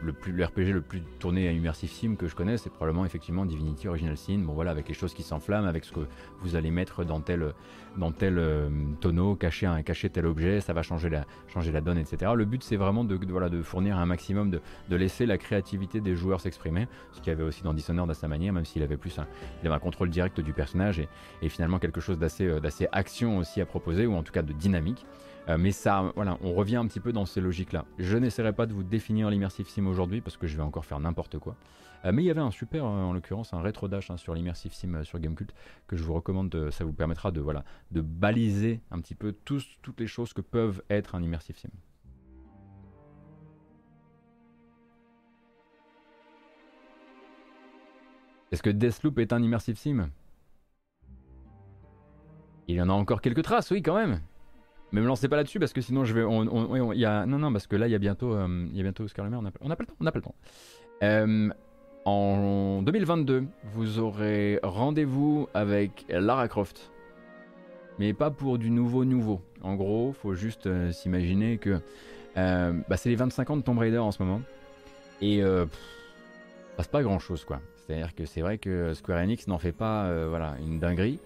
le, 0.03 0.13
plus, 0.13 0.31
le 0.31 0.45
RPG 0.45 0.73
le 0.73 0.81
plus 0.81 1.01
tourné 1.19 1.47
à 1.47 1.51
Immersive 1.51 1.91
Sim 1.91 2.15
que 2.15 2.27
je 2.27 2.35
connais, 2.35 2.57
c'est 2.57 2.69
probablement 2.69 3.05
effectivement 3.05 3.45
Divinity 3.45 3.87
Original 3.87 4.17
Sin. 4.17 4.39
Bon 4.39 4.53
voilà, 4.53 4.71
avec 4.71 4.87
les 4.87 4.93
choses 4.93 5.13
qui 5.13 5.23
s'enflamment, 5.23 5.67
avec 5.67 5.85
ce 5.85 5.91
que 5.91 6.01
vous 6.41 6.55
allez 6.55 6.71
mettre 6.71 7.03
dans 7.03 7.19
tel, 7.19 7.53
dans 7.97 8.11
tel 8.11 8.37
euh, 8.37 8.69
tonneau, 8.99 9.35
cacher, 9.35 9.65
un, 9.65 9.81
cacher 9.83 10.09
tel 10.09 10.25
objet, 10.25 10.61
ça 10.61 10.73
va 10.73 10.81
changer 10.81 11.09
la, 11.09 11.25
changer 11.47 11.71
la 11.71 11.81
donne, 11.81 11.97
etc. 11.97 12.31
Le 12.35 12.45
but 12.45 12.63
c'est 12.63 12.77
vraiment 12.77 13.03
de, 13.03 13.19
voilà, 13.29 13.49
de 13.49 13.61
fournir 13.61 13.97
un 13.97 14.05
maximum, 14.05 14.49
de, 14.51 14.61
de, 14.89 14.95
laisser 14.95 15.25
la 15.25 15.37
créativité 15.37 16.01
des 16.01 16.15
joueurs 16.15 16.41
s'exprimer, 16.41 16.87
ce 17.11 17.19
qu'il 17.19 17.27
y 17.27 17.35
avait 17.35 17.43
aussi 17.43 17.63
dans 17.63 17.73
Dishonored 17.73 18.09
à 18.09 18.13
sa 18.13 18.27
manière, 18.27 18.53
même 18.53 18.65
s'il 18.65 18.83
avait 18.83 18.97
plus 18.97 19.17
un, 19.19 19.27
il 19.61 19.67
avait 19.67 19.75
un 19.75 19.79
contrôle 19.79 20.09
direct 20.09 20.39
du 20.39 20.53
personnage 20.53 20.99
et, 20.99 21.07
et 21.41 21.49
finalement 21.49 21.79
quelque 21.79 22.01
chose 22.01 22.17
d'assez, 22.17 22.47
euh, 22.47 22.59
d'assez 22.59 22.87
action 22.91 23.37
aussi 23.37 23.61
à 23.61 23.65
proposer, 23.65 24.05
ou 24.05 24.15
en 24.15 24.23
tout 24.23 24.31
cas 24.31 24.41
de 24.41 24.53
dynamique. 24.53 25.05
Euh, 25.49 25.57
mais 25.57 25.72
ça, 25.72 26.11
voilà, 26.15 26.38
on 26.41 26.53
revient 26.53 26.76
un 26.76 26.88
petit 26.88 26.99
peu 26.99 27.11
dans 27.11 27.26
ces 27.26 27.41
logiques-là. 27.41 27.85
Je 27.97 28.18
n'essaierai 28.18 28.53
pas 28.53 28.65
de 28.65 28.73
vous 28.73 28.84
définir 28.84 29.30
l'immersive 29.30 29.68
sim 29.68 29.85
aujourd'hui 29.88 30.22
parce 30.22 30.38
que 30.38 30.47
je 30.47 30.55
vais 30.55 30.63
encore 30.63 30.85
faire 30.85 30.99
n'importe 30.99 31.39
quoi. 31.39 31.55
Euh, 32.05 32.11
mais 32.13 32.23
il 32.23 32.26
y 32.26 32.31
avait 32.31 32.41
un 32.41 32.51
super, 32.51 32.85
euh, 32.85 32.88
en 32.88 33.13
l'occurrence, 33.13 33.53
un 33.53 33.61
rétro 33.61 33.88
dash 33.88 34.11
hein, 34.11 34.18
sur 34.18 34.34
l'immersive 34.35 34.73
sim 34.73 35.03
sur 35.03 35.19
Gamecult 35.19 35.53
que 35.88 35.95
je 35.95 36.03
vous 36.03 36.13
recommande. 36.13 36.69
ça 36.72 36.84
vous 36.84 36.93
permettra 36.93 37.31
de, 37.31 37.41
voilà, 37.41 37.63
de 37.91 38.01
baliser 38.01 38.81
un 38.91 38.99
petit 38.99 39.15
peu 39.15 39.34
toutes 39.45 39.99
les 39.99 40.07
choses 40.07 40.34
que 40.34 40.41
peuvent 40.41 40.84
être 40.89 41.15
un 41.15 41.23
immersive 41.23 41.57
sim. 41.57 41.69
Est-ce 48.51 48.61
que 48.61 48.69
Deathloop 48.69 49.18
est 49.19 49.31
un 49.34 49.41
immersive 49.41 49.77
sim? 49.77 50.09
Il 52.68 52.76
y 52.76 52.81
en 52.81 52.89
a 52.89 52.93
encore 52.93 53.22
quelques 53.22 53.43
traces, 53.43 53.72
oui, 53.72 53.81
quand 53.81 53.95
même. 53.95 54.19
Mais 54.91 54.99
me 54.99 55.07
lancez 55.07 55.30
pas 55.30 55.38
là-dessus 55.38 55.59
parce 55.59 55.73
que 55.73 55.81
sinon 55.81 56.03
je 56.03 56.13
vais. 56.13 56.23
On, 56.23 56.93
y 56.93 57.05
a, 57.05 57.26
non, 57.26 57.39
non, 57.39 57.51
parce 57.51 57.68
que 57.68 57.76
là 57.76 57.88
il 57.88 57.91
y 57.91 57.95
a 57.95 57.99
bientôt, 57.99 58.34
euh, 58.34 58.68
y 58.73 58.80
a 58.80 58.84
bientôt 58.84 59.03
Oscar 59.03 59.26
on 59.26 59.41
n'a 59.41 59.51
pas, 59.51 59.59
le 59.61 59.85
temps. 59.85 59.95
On 59.99 60.03
n'a 60.03 60.11
pas 60.11 60.19
le 60.19 60.23
temps. 60.23 60.35
Euh, 61.03 61.49
en 62.03 62.81
2022, 62.81 63.45
vous 63.73 63.99
aurez 63.99 64.59
rendez-vous 64.63 65.47
avec 65.53 66.05
Lara 66.09 66.47
Croft. 66.47 66.91
Mais 67.99 68.13
pas 68.13 68.31
pour 68.31 68.57
du 68.57 68.69
nouveau 68.69 69.05
nouveau. 69.05 69.41
En 69.61 69.76
gros, 69.76 70.11
faut 70.11 70.34
juste 70.34 70.68
euh, 70.68 70.91
s'imaginer 70.91 71.57
que 71.57 71.80
bah, 72.35 72.97
c'est 72.97 73.09
les 73.09 73.15
25 73.15 73.49
ans 73.49 73.57
de 73.57 73.61
Tomb 73.61 73.77
Raider 73.77 73.99
en 73.99 74.11
ce 74.11 74.22
moment. 74.22 74.41
Et 75.22 75.41
euh, 75.43 75.65
passe 76.76 76.88
pas 76.88 77.03
grand 77.03 77.19
chose 77.19 77.45
quoi. 77.45 77.61
C'est-à-dire 77.77 78.13
que 78.15 78.26
c'est 78.26 78.41
vrai 78.41 78.57
que 78.57 78.93
Square 78.93 79.19
Enix 79.19 79.47
n'en 79.47 79.59
fait 79.59 79.72
pas 79.72 80.27
voilà, 80.27 80.55
une 80.59 80.80
dinguerie. 80.80 81.19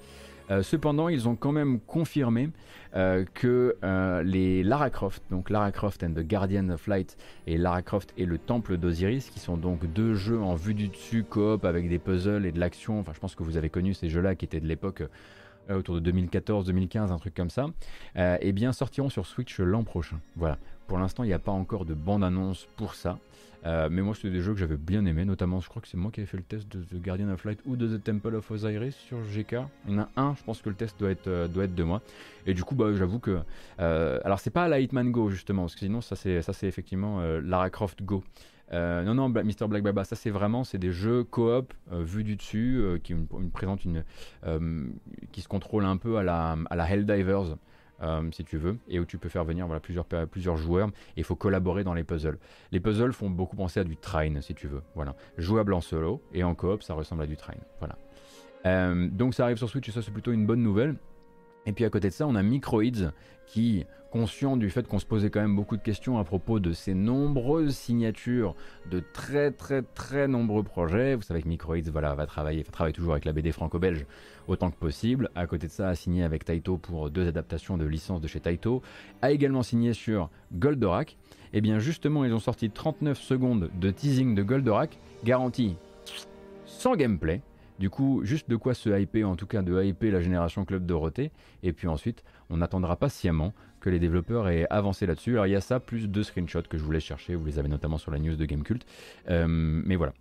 Euh, 0.51 0.61
cependant, 0.63 1.09
ils 1.09 1.27
ont 1.27 1.35
quand 1.35 1.51
même 1.51 1.79
confirmé 1.79 2.49
euh, 2.95 3.25
que 3.33 3.75
euh, 3.83 4.23
les 4.23 4.63
Lara 4.63 4.89
Croft, 4.89 5.23
donc 5.31 5.49
Lara 5.49 5.71
Croft 5.71 6.03
and 6.03 6.13
the 6.13 6.25
Guardian 6.25 6.69
of 6.69 6.87
Light 6.87 7.17
et 7.47 7.57
Lara 7.57 7.81
Croft 7.81 8.13
et 8.17 8.25
le 8.25 8.37
Temple 8.37 8.77
d'Osiris, 8.77 9.29
qui 9.29 9.39
sont 9.39 9.57
donc 9.57 9.85
deux 9.93 10.13
jeux 10.13 10.39
en 10.39 10.55
vue 10.55 10.73
du 10.73 10.87
dessus, 10.87 11.23
coop 11.23 11.65
avec 11.65 11.89
des 11.89 11.99
puzzles 11.99 12.45
et 12.45 12.51
de 12.51 12.59
l'action. 12.59 12.99
Enfin, 12.99 13.13
je 13.13 13.19
pense 13.19 13.35
que 13.35 13.43
vous 13.43 13.57
avez 13.57 13.69
connu 13.69 13.93
ces 13.93 14.09
jeux-là 14.09 14.35
qui 14.35 14.45
étaient 14.45 14.61
de 14.61 14.67
l'époque 14.67 15.03
autour 15.67 15.99
de 15.99 16.11
2014-2015, 16.11 17.11
un 17.11 17.17
truc 17.17 17.33
comme 17.33 17.49
ça, 17.49 17.65
eh 18.15 18.51
bien 18.51 18.71
sortiront 18.71 19.09
sur 19.09 19.25
Switch 19.25 19.59
l'an 19.59 19.83
prochain. 19.83 20.19
Voilà. 20.35 20.59
Pour 20.87 20.97
l'instant, 20.99 21.23
il 21.23 21.27
n'y 21.27 21.33
a 21.33 21.39
pas 21.39 21.51
encore 21.51 21.85
de 21.85 21.93
bande-annonce 21.93 22.67
pour 22.75 22.95
ça. 22.95 23.17
Euh, 23.65 23.89
mais 23.91 24.01
moi, 24.01 24.13
c'était 24.13 24.29
des 24.29 24.41
jeux 24.41 24.53
que 24.53 24.59
j'avais 24.59 24.77
bien 24.77 25.05
aimé, 25.05 25.25
notamment, 25.25 25.59
je 25.59 25.67
crois 25.67 25.81
que 25.81 25.87
c'est 25.87 25.97
moi 25.97 26.11
qui 26.11 26.19
avais 26.19 26.27
fait 26.27 26.37
le 26.37 26.43
test 26.43 26.67
de 26.71 26.83
The 26.83 27.01
Guardian 27.01 27.29
of 27.29 27.43
Light 27.45 27.59
ou 27.65 27.75
de 27.75 27.97
The 27.97 28.03
Temple 28.03 28.35
of 28.35 28.51
Osiris 28.51 28.95
sur 28.95 29.17
GK. 29.23 29.55
Il 29.87 29.95
y 29.95 29.97
en 29.97 30.03
a 30.03 30.09
un, 30.17 30.35
je 30.35 30.43
pense 30.43 30.61
que 30.61 30.69
le 30.69 30.75
test 30.75 30.99
doit 30.99 31.09
être, 31.09 31.27
euh, 31.27 31.47
doit 31.47 31.63
être 31.63 31.73
de 31.73 31.83
moi. 31.83 32.01
Et 32.45 32.53
du 32.53 32.63
coup, 32.63 32.75
bah, 32.75 32.93
j'avoue 32.93 33.19
que. 33.19 33.39
Euh, 33.79 34.19
alors, 34.23 34.39
c'est 34.39 34.51
pas 34.51 34.67
la 34.67 34.79
Hitman 34.79 35.11
Go, 35.11 35.31
justement, 35.31 35.63
parce 35.63 35.73
que 35.73 35.79
sinon, 35.79 36.01
ça, 36.01 36.15
c'est, 36.15 36.43
ça, 36.43 36.53
c'est 36.53 36.67
effectivement 36.67 37.21
Lara 37.41 37.71
Croft 37.71 38.03
Go. 38.03 38.23
non, 38.71 39.15
non, 39.15 39.29
Mr. 39.29 39.67
Black 39.67 39.81
Baba, 39.81 40.03
ça 40.03 40.15
c'est 40.15 40.29
vraiment 40.29 40.63
c'est 40.63 40.77
des 40.77 40.91
jeux 40.91 41.23
coop 41.23 41.73
vus 41.91 42.23
du 42.23 42.35
dessus 42.35 42.83
qui 43.03 43.15
présentent 43.53 43.85
une, 43.85 44.03
qui 45.31 45.41
se 45.41 45.47
contrôlent 45.47 45.85
un 45.85 45.97
peu 45.97 46.17
à 46.17 46.23
la, 46.23 46.57
à 46.69 46.75
la 46.75 46.89
Helldivers. 46.89 47.57
Euh, 48.01 48.29
si 48.31 48.43
tu 48.43 48.57
veux, 48.57 48.77
et 48.89 48.99
où 48.99 49.05
tu 49.05 49.17
peux 49.17 49.29
faire 49.29 49.45
venir 49.45 49.67
voilà, 49.67 49.79
plusieurs, 49.79 50.05
plusieurs 50.05 50.57
joueurs, 50.57 50.89
et 50.89 51.21
il 51.21 51.23
faut 51.23 51.37
collaborer 51.37 51.85
dans 51.85 51.93
les 51.93 52.03
puzzles. 52.03 52.37
Les 52.71 52.81
puzzles 52.81 53.13
font 53.13 53.29
beaucoup 53.29 53.55
penser 53.55 53.79
à 53.79 53.83
du 53.85 53.95
train, 53.95 54.41
si 54.41 54.53
tu 54.53 54.67
veux. 54.67 54.81
Voilà. 54.95 55.15
Jouable 55.37 55.73
en 55.73 55.81
solo, 55.81 56.21
et 56.33 56.43
en 56.43 56.55
coop, 56.55 56.83
ça 56.83 56.93
ressemble 56.93 57.23
à 57.23 57.27
du 57.27 57.37
train. 57.37 57.53
Voilà. 57.79 57.97
Euh, 58.65 59.07
donc 59.09 59.33
ça 59.33 59.45
arrive 59.45 59.57
sur 59.57 59.69
Switch, 59.69 59.87
et 59.87 59.91
ça 59.91 60.01
c'est 60.01 60.11
plutôt 60.11 60.33
une 60.33 60.45
bonne 60.45 60.61
nouvelle. 60.61 60.95
Et 61.65 61.73
puis 61.73 61.85
à 61.85 61.89
côté 61.89 62.09
de 62.09 62.13
ça, 62.13 62.27
on 62.27 62.35
a 62.35 62.43
Microids 62.43 63.11
qui, 63.47 63.85
conscient 64.15 64.55
du 64.55 64.69
fait 64.69 64.87
qu'on 64.87 64.97
se 64.97 65.05
posait 65.05 65.29
quand 65.29 65.41
même 65.41 65.57
beaucoup 65.57 65.75
de 65.75 65.81
questions 65.81 66.17
à 66.17 66.23
propos 66.23 66.61
de 66.61 66.71
ces 66.71 66.93
nombreuses 66.93 67.75
signatures 67.75 68.55
de 68.89 69.03
très 69.11 69.51
très 69.51 69.81
très 69.81 70.29
nombreux 70.29 70.63
projets. 70.63 71.15
Vous 71.15 71.21
savez 71.21 71.41
que 71.41 71.49
Microids 71.49 71.89
voilà, 71.91 72.15
va 72.15 72.25
travailler, 72.25 72.63
travaille 72.63 72.93
toujours 72.93 73.11
avec 73.11 73.25
la 73.25 73.33
BD 73.33 73.51
franco-belge 73.51 74.05
autant 74.47 74.71
que 74.71 74.77
possible. 74.77 75.29
À 75.35 75.47
côté 75.47 75.67
de 75.67 75.71
ça, 75.73 75.89
a 75.89 75.95
signé 75.95 76.23
avec 76.23 76.45
Taito 76.45 76.77
pour 76.77 77.09
deux 77.09 77.27
adaptations 77.27 77.77
de 77.77 77.83
licences 77.83 78.21
de 78.21 78.27
chez 78.29 78.39
Taito. 78.39 78.81
A 79.21 79.31
également 79.31 79.63
signé 79.63 79.91
sur 79.91 80.29
Goldorak. 80.53 81.17
Et 81.51 81.57
eh 81.57 81.61
bien 81.61 81.79
justement, 81.79 82.23
ils 82.23 82.33
ont 82.33 82.39
sorti 82.39 82.69
39 82.69 83.19
secondes 83.19 83.69
de 83.81 83.91
teasing 83.91 84.33
de 84.33 84.43
Goldorak, 84.43 84.97
garantie 85.25 85.75
sans 86.65 86.95
gameplay. 86.95 87.41
Du 87.79 87.89
coup, 87.89 88.21
juste 88.23 88.49
de 88.49 88.55
quoi 88.55 88.73
se 88.73 88.89
hyper, 88.89 89.29
en 89.29 89.35
tout 89.35 89.47
cas 89.47 89.61
de 89.61 89.83
hyper 89.83 90.11
la 90.13 90.21
génération 90.21 90.65
Club 90.65 90.85
Dorothée. 90.85 91.31
Et 91.63 91.73
puis 91.73 91.87
ensuite, 91.87 92.23
on 92.49 92.61
attendra 92.61 92.95
patiemment 92.95 93.53
que 93.79 93.89
les 93.89 93.99
développeurs 93.99 94.47
aient 94.47 94.67
avancé 94.69 95.05
là-dessus. 95.05 95.33
Alors 95.33 95.47
il 95.47 95.51
y 95.51 95.55
a 95.55 95.61
ça, 95.61 95.79
plus 95.79 96.07
deux 96.07 96.23
screenshots 96.23 96.63
que 96.69 96.77
je 96.77 96.83
voulais 96.83 96.99
chercher. 96.99 97.35
Vous 97.35 97.45
les 97.45 97.59
avez 97.59 97.69
notamment 97.69 97.97
sur 97.97 98.11
la 98.11 98.19
news 98.19 98.35
de 98.35 98.45
Gamecult. 98.45 98.85
Euh, 99.29 99.45
mais 99.47 99.95
voilà. 99.95 100.13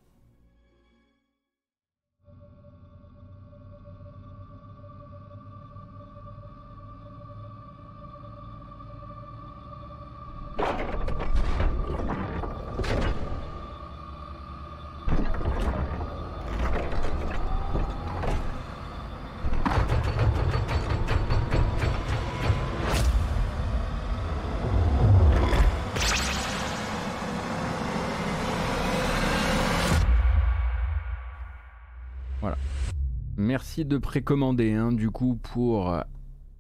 De 33.83 33.99
précommander 33.99 34.75
hein, 34.75 34.93
du 34.93 35.11
coup 35.11 35.35
pour 35.43 35.93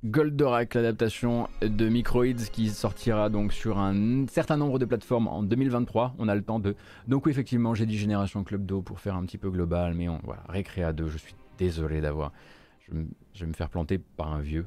Goldorak, 0.04 0.74
l'adaptation 0.74 1.48
de 1.62 1.88
Microids 1.88 2.34
qui 2.52 2.68
sortira 2.68 3.30
donc 3.30 3.54
sur 3.54 3.78
un 3.78 4.26
certain 4.26 4.58
nombre 4.58 4.78
de 4.78 4.84
plateformes 4.84 5.28
en 5.28 5.42
2023. 5.42 6.14
On 6.18 6.28
a 6.28 6.34
le 6.34 6.42
temps 6.42 6.58
de. 6.58 6.76
Donc, 7.08 7.24
oui, 7.24 7.32
effectivement, 7.32 7.74
j'ai 7.74 7.86
dit 7.86 7.96
Génération 7.96 8.44
Club 8.44 8.66
d'eau 8.66 8.82
pour 8.82 9.00
faire 9.00 9.14
un 9.14 9.24
petit 9.24 9.38
peu 9.38 9.50
global, 9.50 9.94
mais 9.94 10.10
on, 10.10 10.20
voilà, 10.22 10.42
Récréa 10.48 10.92
2, 10.92 11.08
je 11.08 11.16
suis 11.16 11.34
désolé 11.56 12.02
d'avoir. 12.02 12.32
Je, 12.80 12.92
vais 12.92 13.46
me 13.46 13.54
faire 13.54 13.70
planter 13.70 13.96
par 13.98 14.30
un 14.30 14.40
vieux. 14.40 14.66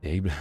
Terrible. 0.00 0.32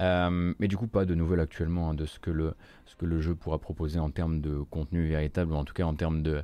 Mais 0.00 0.68
du 0.68 0.76
coup, 0.76 0.86
pas 0.86 1.04
de 1.04 1.14
nouvelles 1.14 1.40
actuellement 1.40 1.90
hein, 1.90 1.94
de 1.94 2.06
ce 2.06 2.18
que, 2.18 2.30
le, 2.30 2.54
ce 2.84 2.96
que 2.96 3.06
le 3.06 3.20
jeu 3.20 3.34
pourra 3.34 3.58
proposer 3.58 3.98
en 3.98 4.10
termes 4.10 4.40
de 4.40 4.58
contenu 4.70 5.08
véritable, 5.08 5.52
ou 5.52 5.56
en 5.56 5.64
tout 5.64 5.74
cas 5.74 5.84
en 5.84 5.94
termes 5.94 6.22
de, 6.22 6.42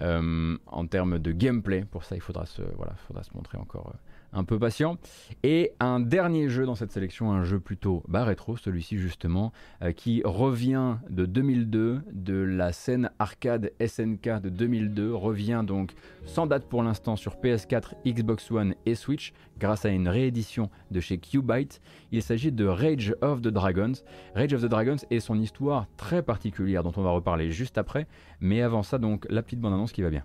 en 0.00 0.86
termes 0.86 1.18
de 1.18 1.32
gameplay. 1.32 1.84
Pour 1.84 2.04
ça, 2.04 2.16
il 2.16 2.22
faudra 2.22 2.46
se, 2.46 2.62
voilà, 2.76 2.94
faudra 3.06 3.22
se 3.22 3.30
montrer 3.34 3.58
encore 3.58 3.92
un 4.32 4.44
peu 4.44 4.58
patient. 4.58 4.98
Et 5.42 5.72
un 5.80 6.00
dernier 6.00 6.48
jeu 6.48 6.66
dans 6.66 6.74
cette 6.74 6.92
sélection, 6.92 7.32
un 7.32 7.44
jeu 7.44 7.60
plutôt 7.60 8.02
bas 8.08 8.24
rétro, 8.24 8.56
celui-ci 8.56 8.98
justement, 8.98 9.52
euh, 9.82 9.92
qui 9.92 10.22
revient 10.24 10.96
de 11.10 11.26
2002, 11.26 12.00
de 12.12 12.34
la 12.34 12.72
scène 12.72 13.10
arcade 13.18 13.72
SNK 13.84 14.40
de 14.42 14.48
2002, 14.48 15.14
revient 15.14 15.62
donc 15.66 15.92
sans 16.24 16.46
date 16.46 16.68
pour 16.68 16.82
l'instant 16.82 17.16
sur 17.16 17.36
PS4, 17.36 17.94
Xbox 18.06 18.50
One 18.50 18.74
et 18.86 18.94
Switch, 18.94 19.32
grâce 19.58 19.84
à 19.84 19.90
une 19.90 20.08
réédition 20.08 20.70
de 20.90 21.00
chez 21.00 21.18
Qbyte. 21.18 21.80
Il 22.12 22.22
s'agit 22.22 22.52
de 22.52 22.66
Rage 22.66 23.14
of 23.20 23.42
the 23.42 23.48
Dragons. 23.48 23.92
Rage 24.34 24.52
of 24.52 24.62
the 24.62 24.66
Dragons 24.66 24.96
est 25.10 25.20
son 25.20 25.38
histoire 25.38 25.86
très 25.96 26.22
particulière 26.22 26.82
dont 26.82 26.92
on 26.96 27.02
va 27.02 27.10
reparler 27.10 27.50
juste 27.50 27.78
après, 27.78 28.06
mais 28.40 28.62
avant 28.62 28.82
ça 28.82 28.98
donc 28.98 29.26
la 29.30 29.42
petite 29.42 29.60
bande-annonce 29.60 29.92
qui 29.92 30.02
va 30.02 30.10
bien. 30.10 30.24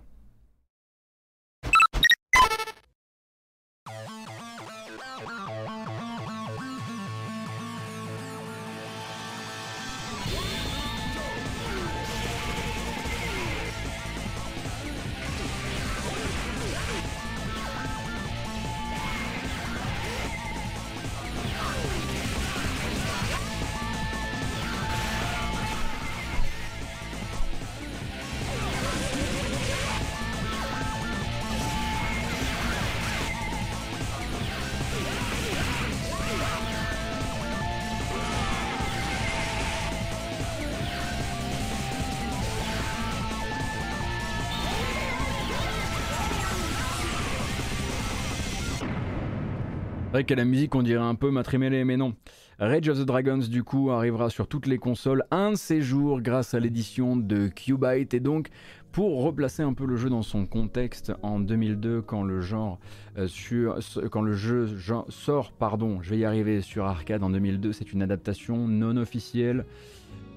Vrai 50.14 50.22
qu'à 50.22 50.36
la 50.36 50.44
musique, 50.44 50.76
on 50.76 50.82
dirait 50.84 51.02
un 51.02 51.16
peu 51.16 51.32
Matrimélé, 51.32 51.84
mais 51.84 51.96
non. 51.96 52.14
Rage 52.60 52.88
of 52.88 53.00
the 53.00 53.04
Dragons, 53.04 53.48
du 53.50 53.64
coup, 53.64 53.90
arrivera 53.90 54.30
sur 54.30 54.46
toutes 54.46 54.68
les 54.68 54.78
consoles 54.78 55.24
un 55.32 55.50
de 55.50 55.56
ces 55.56 55.82
jours 55.82 56.20
grâce 56.20 56.54
à 56.54 56.60
l'édition 56.60 57.16
de 57.16 57.48
Qbyte. 57.48 58.14
Et 58.14 58.20
donc, 58.20 58.50
pour 58.92 59.24
replacer 59.24 59.64
un 59.64 59.72
peu 59.72 59.84
le 59.84 59.96
jeu 59.96 60.08
dans 60.10 60.22
son 60.22 60.46
contexte, 60.46 61.12
en 61.22 61.40
2002, 61.40 62.00
quand 62.00 62.22
le, 62.22 62.40
genre, 62.40 62.78
euh, 63.18 63.26
sur, 63.26 63.76
quand 64.12 64.22
le 64.22 64.34
jeu 64.34 64.68
sort, 65.08 65.50
pardon, 65.50 66.00
je 66.00 66.10
vais 66.10 66.18
y 66.18 66.24
arriver 66.24 66.60
sur 66.60 66.84
arcade 66.84 67.24
en 67.24 67.30
2002, 67.30 67.72
c'est 67.72 67.92
une 67.92 68.00
adaptation 68.00 68.68
non 68.68 68.96
officielle 68.96 69.64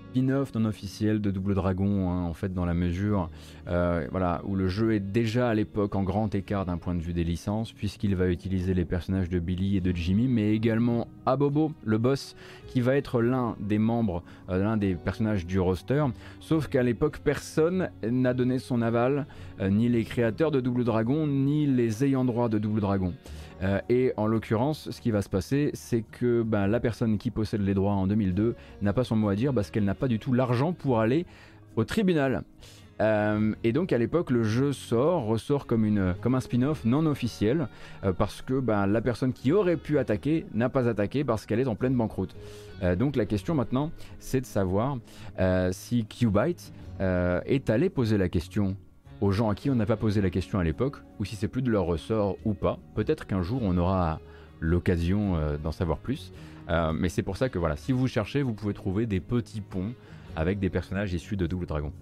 spin-off 0.09 0.55
non 0.55 0.65
officiel 0.65 1.19
de 1.19 1.31
Double 1.31 1.53
Dragon, 1.53 2.09
hein, 2.09 2.23
en 2.23 2.33
fait, 2.33 2.53
dans 2.53 2.65
la 2.65 2.73
mesure 2.73 3.29
euh, 3.67 4.07
voilà, 4.11 4.41
où 4.45 4.55
le 4.55 4.67
jeu 4.67 4.93
est 4.93 4.99
déjà 4.99 5.49
à 5.49 5.53
l'époque 5.53 5.95
en 5.95 6.03
grand 6.03 6.33
écart 6.33 6.65
d'un 6.65 6.77
point 6.77 6.95
de 6.95 7.01
vue 7.01 7.13
des 7.13 7.23
licences, 7.23 7.73
puisqu'il 7.73 8.15
va 8.15 8.27
utiliser 8.27 8.73
les 8.73 8.85
personnages 8.85 9.29
de 9.29 9.39
Billy 9.39 9.75
et 9.75 9.81
de 9.81 9.93
Jimmy, 9.93 10.27
mais 10.27 10.53
également 10.53 11.07
Abobo, 11.25 11.73
le 11.83 11.97
boss, 11.97 12.35
qui 12.67 12.79
va 12.79 12.95
être 12.95 13.21
l'un 13.21 13.55
des 13.59 13.79
membres, 13.79 14.23
euh, 14.49 14.63
l'un 14.63 14.77
des 14.77 14.95
personnages 14.95 15.45
du 15.45 15.59
roster. 15.59 16.05
Sauf 16.39 16.67
qu'à 16.67 16.83
l'époque, 16.83 17.19
personne 17.23 17.89
n'a 18.09 18.33
donné 18.33 18.59
son 18.59 18.81
aval, 18.81 19.27
euh, 19.59 19.69
ni 19.69 19.89
les 19.89 20.05
créateurs 20.05 20.51
de 20.51 20.61
Double 20.61 20.85
Dragon, 20.85 21.27
ni 21.27 21.67
les 21.67 22.05
ayants 22.05 22.25
droit 22.25 22.47
de 22.47 22.59
Double 22.59 22.79
Dragon. 22.79 23.13
Euh, 23.63 23.79
et 23.89 24.13
en 24.17 24.27
l'occurrence, 24.27 24.89
ce 24.91 25.01
qui 25.01 25.11
va 25.11 25.21
se 25.21 25.29
passer, 25.29 25.71
c'est 25.73 26.01
que 26.03 26.43
ben, 26.43 26.67
la 26.67 26.79
personne 26.79 27.17
qui 27.17 27.31
possède 27.31 27.61
les 27.61 27.73
droits 27.73 27.93
en 27.93 28.07
2002 28.07 28.55
n'a 28.81 28.93
pas 28.93 29.03
son 29.03 29.15
mot 29.15 29.29
à 29.29 29.35
dire 29.35 29.53
parce 29.53 29.71
qu'elle 29.71 29.85
n'a 29.85 29.95
pas 29.95 30.07
du 30.07 30.19
tout 30.19 30.33
l'argent 30.33 30.73
pour 30.73 30.99
aller 30.99 31.25
au 31.75 31.83
tribunal. 31.83 32.43
Euh, 32.99 33.53
et 33.63 33.73
donc 33.73 33.93
à 33.93 33.97
l'époque, 33.99 34.31
le 34.31 34.43
jeu 34.43 34.73
sort, 34.73 35.25
ressort 35.25 35.67
comme, 35.67 35.85
un 35.85 36.39
spin-off 36.39 36.83
non 36.83 37.05
officiel, 37.05 37.67
euh, 38.03 38.11
parce 38.11 38.41
que 38.41 38.59
ben, 38.59 38.87
la 38.87 39.01
personne 39.01 39.33
qui 39.33 39.51
aurait 39.51 39.77
pu 39.77 39.99
attaquer 39.99 40.45
n'a 40.53 40.69
pas 40.69 40.87
attaqué 40.87 41.23
parce 41.23 41.45
qu'elle 41.45 41.59
est 41.59 41.67
en 41.67 41.75
pleine 41.75 41.95
banqueroute. 41.95 42.35
donc 42.97 43.15
la 43.15 43.25
question 43.25 43.53
maintenant, 43.53 43.91
c'est 44.19 44.41
de 44.41 44.45
savoir 44.45 44.97
si 45.71 46.05
Qbyte 46.05 46.73
est 46.99 47.69
allé 47.69 47.89
poser 47.89 48.17
la 48.17 48.29
question 48.29 48.75
aux 49.21 49.31
gens 49.31 49.49
à 49.49 49.55
qui 49.55 49.69
on 49.69 49.75
n'a 49.75 49.85
pas 49.85 49.97
posé 49.97 50.21
la 50.21 50.29
question 50.29 50.59
à 50.59 50.63
l'époque, 50.63 50.97
ou 51.19 51.25
si 51.25 51.35
c'est 51.35 51.47
plus 51.47 51.61
de 51.61 51.71
leur 51.71 51.85
ressort 51.85 52.37
ou 52.45 52.53
pas. 52.53 52.79
Peut-être 52.95 53.25
qu'un 53.25 53.41
jour 53.41 53.61
on 53.63 53.77
aura 53.77 54.19
l'occasion 54.59 55.35
euh, 55.35 55.57
d'en 55.57 55.71
savoir 55.71 55.99
plus. 55.99 56.31
Euh, 56.69 56.91
mais 56.93 57.09
c'est 57.09 57.23
pour 57.23 57.37
ça 57.37 57.49
que 57.49 57.57
voilà, 57.57 57.77
si 57.77 57.91
vous 57.91 58.07
cherchez, 58.07 58.41
vous 58.41 58.53
pouvez 58.53 58.73
trouver 58.73 59.05
des 59.05 59.19
petits 59.19 59.61
ponts 59.61 59.93
avec 60.35 60.59
des 60.59 60.69
personnages 60.69 61.13
issus 61.13 61.37
de 61.37 61.47
Double 61.47 61.65
Dragon. 61.65 61.93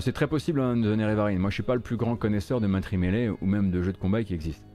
C'est 0.00 0.12
très 0.12 0.26
possible 0.26 0.60
hein, 0.60 0.74
de 0.76 0.82
donner 0.82 1.36
Moi 1.36 1.50
je 1.50 1.54
suis 1.54 1.62
pas 1.62 1.74
le 1.74 1.80
plus 1.80 1.98
grand 1.98 2.16
connaisseur 2.16 2.62
de 2.62 2.66
Matrimélé 2.66 3.28
ou 3.28 3.46
même 3.46 3.70
de 3.70 3.82
jeux 3.82 3.92
de 3.92 3.98
combat 3.98 4.24
qui 4.24 4.32
existent. 4.32 4.66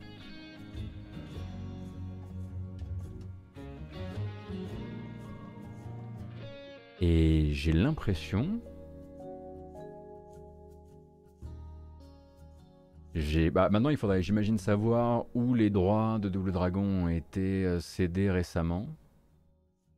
Et 6.99 7.49
j'ai 7.53 7.71
l'impression. 7.71 8.59
Bah, 13.51 13.69
maintenant, 13.71 13.89
il 13.89 13.97
faudrait, 13.97 14.21
j'imagine, 14.21 14.57
savoir 14.57 15.25
où 15.33 15.55
les 15.55 15.69
droits 15.69 16.19
de 16.19 16.29
Double 16.29 16.51
Dragon 16.51 16.83
ont 16.83 17.07
été 17.09 17.65
euh, 17.65 17.79
cédés 17.79 18.29
récemment. 18.29 18.87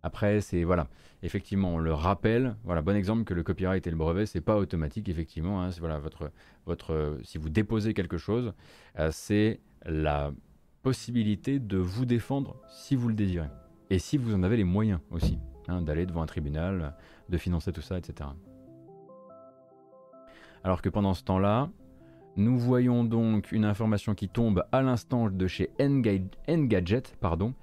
Après, 0.03 0.39
c'est 0.39 0.63
voilà, 0.63 0.87
effectivement, 1.23 1.75
on 1.75 1.77
le 1.77 1.93
rappelle. 1.93 2.55
Voilà, 2.63 2.81
bon 2.81 2.95
exemple 2.95 3.25
que 3.25 3.33
le 3.33 3.43
copyright 3.43 3.85
et 3.85 3.89
le 3.89 3.97
brevet, 3.97 4.25
c'est 4.25 4.41
pas 4.41 4.55
automatique, 4.55 5.09
effectivement. 5.09 5.61
Hein, 5.61 5.69
voilà, 5.79 5.99
votre, 5.99 6.31
votre, 6.65 7.19
si 7.23 7.37
vous 7.37 7.49
déposez 7.49 7.93
quelque 7.93 8.17
chose, 8.17 8.53
euh, 8.97 9.09
c'est 9.11 9.59
la 9.85 10.31
possibilité 10.81 11.59
de 11.59 11.77
vous 11.77 12.05
défendre 12.05 12.55
si 12.69 12.95
vous 12.95 13.09
le 13.09 13.15
désirez 13.15 13.49
et 13.89 13.99
si 13.99 14.17
vous 14.17 14.33
en 14.33 14.43
avez 14.43 14.55
les 14.55 14.63
moyens 14.63 15.01
aussi. 15.11 15.37
Hein, 15.69 15.81
d'aller 15.81 16.05
devant 16.05 16.23
un 16.23 16.25
tribunal, 16.25 16.95
de 17.29 17.37
financer 17.37 17.71
tout 17.71 17.81
ça, 17.81 17.97
etc. 17.97 18.29
Alors 20.63 20.81
que 20.81 20.89
pendant 20.89 21.13
ce 21.13 21.23
temps-là, 21.23 21.69
nous 22.35 22.57
voyons 22.57 23.03
donc 23.03 23.51
une 23.51 23.65
information 23.65 24.15
qui 24.15 24.29
tombe 24.29 24.63
à 24.71 24.81
l'instant 24.81 25.29
de 25.29 25.47
chez 25.47 25.69
Engadget, 25.79 27.03
pardon, 27.19 27.53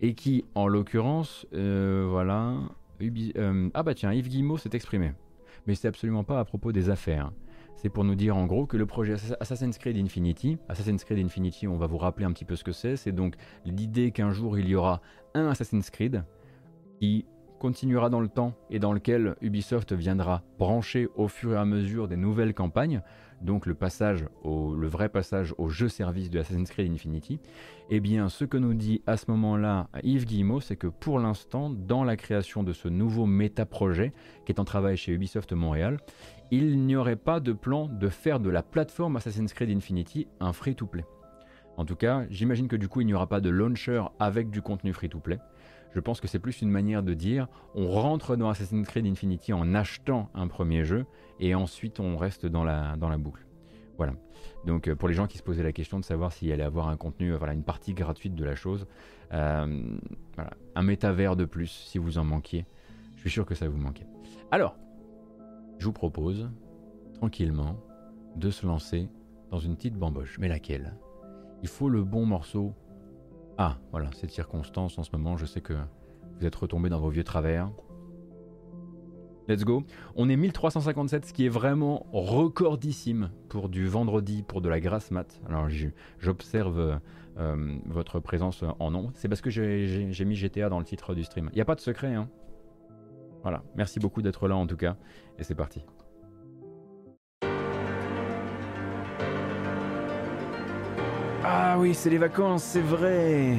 et 0.00 0.14
qui, 0.14 0.44
en 0.54 0.66
l'occurrence, 0.66 1.46
euh, 1.54 2.06
voilà, 2.08 2.56
euh, 3.00 3.70
ah 3.74 3.82
bah 3.82 3.94
tiens, 3.94 4.12
Yves 4.12 4.28
Guillemot 4.28 4.58
s'est 4.58 4.70
exprimé, 4.72 5.12
mais 5.66 5.74
c'est 5.74 5.88
absolument 5.88 6.24
pas 6.24 6.40
à 6.40 6.44
propos 6.44 6.72
des 6.72 6.90
affaires. 6.90 7.30
C'est 7.76 7.88
pour 7.88 8.04
nous 8.04 8.14
dire 8.14 8.36
en 8.36 8.46
gros 8.46 8.66
que 8.66 8.76
le 8.76 8.86
projet 8.86 9.14
Assassin's 9.40 9.78
Creed 9.78 9.96
Infinity, 9.96 10.58
Assassin's 10.68 11.04
Creed 11.04 11.24
Infinity, 11.24 11.66
on 11.68 11.76
va 11.76 11.86
vous 11.86 11.98
rappeler 11.98 12.26
un 12.26 12.32
petit 12.32 12.44
peu 12.44 12.56
ce 12.56 12.64
que 12.64 12.72
c'est, 12.72 12.96
c'est 12.96 13.12
donc 13.12 13.34
l'idée 13.64 14.10
qu'un 14.10 14.30
jour 14.30 14.58
il 14.58 14.68
y 14.68 14.74
aura 14.74 15.00
un 15.34 15.46
Assassin's 15.46 15.90
Creed 15.90 16.24
qui 17.00 17.26
continuera 17.62 18.10
dans 18.10 18.18
le 18.18 18.26
temps 18.26 18.54
et 18.70 18.80
dans 18.80 18.92
lequel 18.92 19.36
Ubisoft 19.40 19.92
viendra 19.92 20.42
brancher 20.58 21.08
au 21.14 21.28
fur 21.28 21.52
et 21.52 21.56
à 21.56 21.64
mesure 21.64 22.08
des 22.08 22.16
nouvelles 22.16 22.54
campagnes, 22.54 23.02
donc 23.40 23.66
le 23.66 23.74
passage 23.74 24.26
au, 24.42 24.74
le 24.74 24.88
vrai 24.88 25.08
passage 25.08 25.54
au 25.58 25.68
jeu 25.68 25.88
service 25.88 26.28
de 26.28 26.40
Assassin's 26.40 26.68
Creed 26.68 26.90
Infinity, 26.90 27.38
eh 27.88 28.00
bien 28.00 28.28
ce 28.28 28.44
que 28.44 28.56
nous 28.56 28.74
dit 28.74 29.00
à 29.06 29.16
ce 29.16 29.30
moment-là 29.30 29.88
Yves 30.02 30.24
Guillemot, 30.24 30.58
c'est 30.58 30.74
que 30.74 30.88
pour 30.88 31.20
l'instant, 31.20 31.70
dans 31.70 32.02
la 32.02 32.16
création 32.16 32.64
de 32.64 32.72
ce 32.72 32.88
nouveau 32.88 33.26
méta-projet 33.26 34.12
qui 34.44 34.50
est 34.50 34.58
en 34.58 34.64
travail 34.64 34.96
chez 34.96 35.12
Ubisoft 35.12 35.52
Montréal, 35.52 35.98
il 36.50 36.84
n'y 36.84 36.96
aurait 36.96 37.14
pas 37.14 37.38
de 37.38 37.52
plan 37.52 37.86
de 37.86 38.08
faire 38.08 38.40
de 38.40 38.50
la 38.50 38.64
plateforme 38.64 39.14
Assassin's 39.14 39.54
Creed 39.54 39.70
Infinity 39.70 40.26
un 40.40 40.52
free-to-play. 40.52 41.04
En 41.76 41.84
tout 41.84 41.96
cas, 41.96 42.24
j'imagine 42.28 42.66
que 42.66 42.76
du 42.76 42.88
coup, 42.88 43.02
il 43.02 43.06
n'y 43.06 43.14
aura 43.14 43.28
pas 43.28 43.40
de 43.40 43.50
launcher 43.50 44.02
avec 44.18 44.50
du 44.50 44.62
contenu 44.62 44.92
free-to-play. 44.92 45.38
Je 45.94 46.00
pense 46.00 46.20
que 46.20 46.28
c'est 46.28 46.38
plus 46.38 46.62
une 46.62 46.70
manière 46.70 47.02
de 47.02 47.14
dire 47.14 47.48
on 47.74 47.90
rentre 47.90 48.36
dans 48.36 48.48
Assassin's 48.48 48.86
Creed 48.86 49.06
Infinity 49.06 49.52
en 49.52 49.74
achetant 49.74 50.30
un 50.34 50.48
premier 50.48 50.84
jeu 50.84 51.06
et 51.40 51.54
ensuite 51.54 52.00
on 52.00 52.16
reste 52.16 52.46
dans 52.46 52.64
la, 52.64 52.96
dans 52.96 53.08
la 53.08 53.18
boucle. 53.18 53.46
Voilà. 53.98 54.14
Donc 54.64 54.88
euh, 54.88 54.94
pour 54.94 55.08
les 55.08 55.14
gens 55.14 55.26
qui 55.26 55.38
se 55.38 55.42
posaient 55.42 55.62
la 55.62 55.72
question 55.72 56.00
de 56.00 56.04
savoir 56.04 56.32
s'il 56.32 56.50
allait 56.52 56.62
avoir 56.62 56.88
un 56.88 56.96
contenu, 56.96 57.32
euh, 57.32 57.36
voilà, 57.36 57.52
une 57.52 57.64
partie 57.64 57.94
gratuite 57.94 58.34
de 58.34 58.44
la 58.44 58.54
chose, 58.54 58.86
euh, 59.32 59.98
un 60.74 60.82
métavers 60.82 61.36
de 61.36 61.44
plus 61.44 61.68
si 61.68 61.98
vous 61.98 62.18
en 62.18 62.24
manquiez. 62.24 62.66
Je 63.16 63.20
suis 63.20 63.30
sûr 63.30 63.46
que 63.46 63.54
ça 63.54 63.68
vous 63.68 63.78
manquait. 63.78 64.06
Alors, 64.50 64.76
je 65.78 65.84
vous 65.84 65.92
propose 65.92 66.50
tranquillement 67.14 67.76
de 68.36 68.50
se 68.50 68.66
lancer 68.66 69.08
dans 69.50 69.58
une 69.58 69.76
petite 69.76 69.94
bamboche. 69.94 70.38
Mais 70.38 70.48
laquelle? 70.48 70.94
Il 71.62 71.68
faut 71.68 71.88
le 71.88 72.02
bon 72.02 72.26
morceau. 72.26 72.74
Ah, 73.64 73.78
voilà, 73.92 74.10
cette 74.16 74.32
circonstance 74.32 74.98
en 74.98 75.04
ce 75.04 75.10
moment, 75.12 75.36
je 75.36 75.46
sais 75.46 75.60
que 75.60 75.74
vous 76.36 76.44
êtes 76.44 76.56
retombé 76.56 76.88
dans 76.88 76.98
vos 76.98 77.10
vieux 77.10 77.22
travers. 77.22 77.70
Let's 79.46 79.62
go. 79.62 79.84
On 80.16 80.28
est 80.28 80.34
1357, 80.34 81.26
ce 81.26 81.32
qui 81.32 81.46
est 81.46 81.48
vraiment 81.48 82.04
recordissime 82.12 83.30
pour 83.48 83.68
du 83.68 83.86
vendredi, 83.86 84.42
pour 84.42 84.62
de 84.62 84.68
la 84.68 84.80
grasse 84.80 85.12
mat. 85.12 85.40
Alors 85.48 85.68
j'observe 86.18 86.98
euh, 87.38 87.78
votre 87.86 88.18
présence 88.18 88.64
en 88.80 88.90
nombre. 88.90 89.12
C'est 89.14 89.28
parce 89.28 89.40
que 89.40 89.50
j'ai 89.50 90.24
mis 90.24 90.34
GTA 90.34 90.68
dans 90.68 90.80
le 90.80 90.84
titre 90.84 91.14
du 91.14 91.22
stream. 91.22 91.48
Il 91.52 91.54
n'y 91.54 91.62
a 91.62 91.64
pas 91.64 91.76
de 91.76 91.80
secret, 91.80 92.16
hein. 92.16 92.28
Voilà, 93.42 93.62
merci 93.76 94.00
beaucoup 94.00 94.22
d'être 94.22 94.48
là 94.48 94.56
en 94.56 94.66
tout 94.66 94.76
cas. 94.76 94.96
Et 95.38 95.44
c'est 95.44 95.54
parti. 95.54 95.84
Ah 101.74 101.78
oui, 101.78 101.94
c'est 101.94 102.10
les 102.10 102.18
vacances, 102.18 102.64
c'est 102.64 102.82
vrai. 102.82 103.56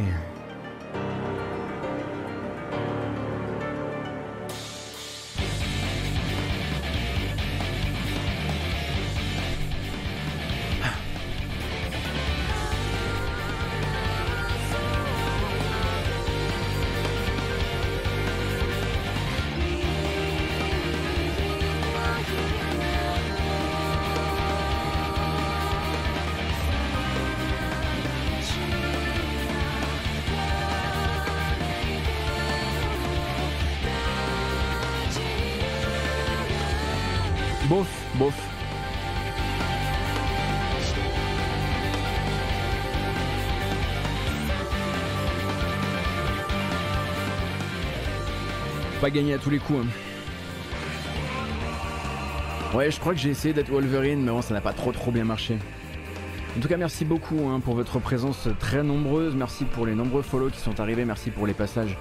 Pas 49.04 49.10
gagné 49.10 49.34
à 49.34 49.38
tous 49.38 49.50
les 49.50 49.60
coups. 49.60 49.80
Hein. 49.84 49.88
Ouais, 52.74 52.90
je 52.90 52.98
crois 53.02 53.14
que 53.14 53.20
j'ai 53.20 53.32
essayé 53.32 53.54
d'être 53.54 53.70
Wolverine, 53.70 54.22
mais 54.24 54.32
bon, 54.32 54.42
ça 54.42 54.54
n'a 54.54 54.62
pas 54.62 54.72
trop 54.72 54.94
trop 54.94 55.12
bien 55.12 55.26
marché. 55.26 55.58
En 56.58 56.62
tout 56.62 56.70
cas, 56.70 56.78
merci 56.78 57.04
beaucoup 57.04 57.50
hein, 57.50 57.60
pour 57.60 57.76
votre 57.76 58.00
présence 58.00 58.48
très 58.62 58.82
nombreuse. 58.82 59.36
Merci 59.36 59.66
pour 59.66 59.86
les 59.86 59.94
nombreux 59.94 60.22
follow 60.22 60.50
qui 60.50 60.60
sont 60.60 60.80
arrivés. 60.80 61.04
Merci 61.04 61.32
pour 61.32 61.46
les 61.46 61.54
passages 61.54 61.98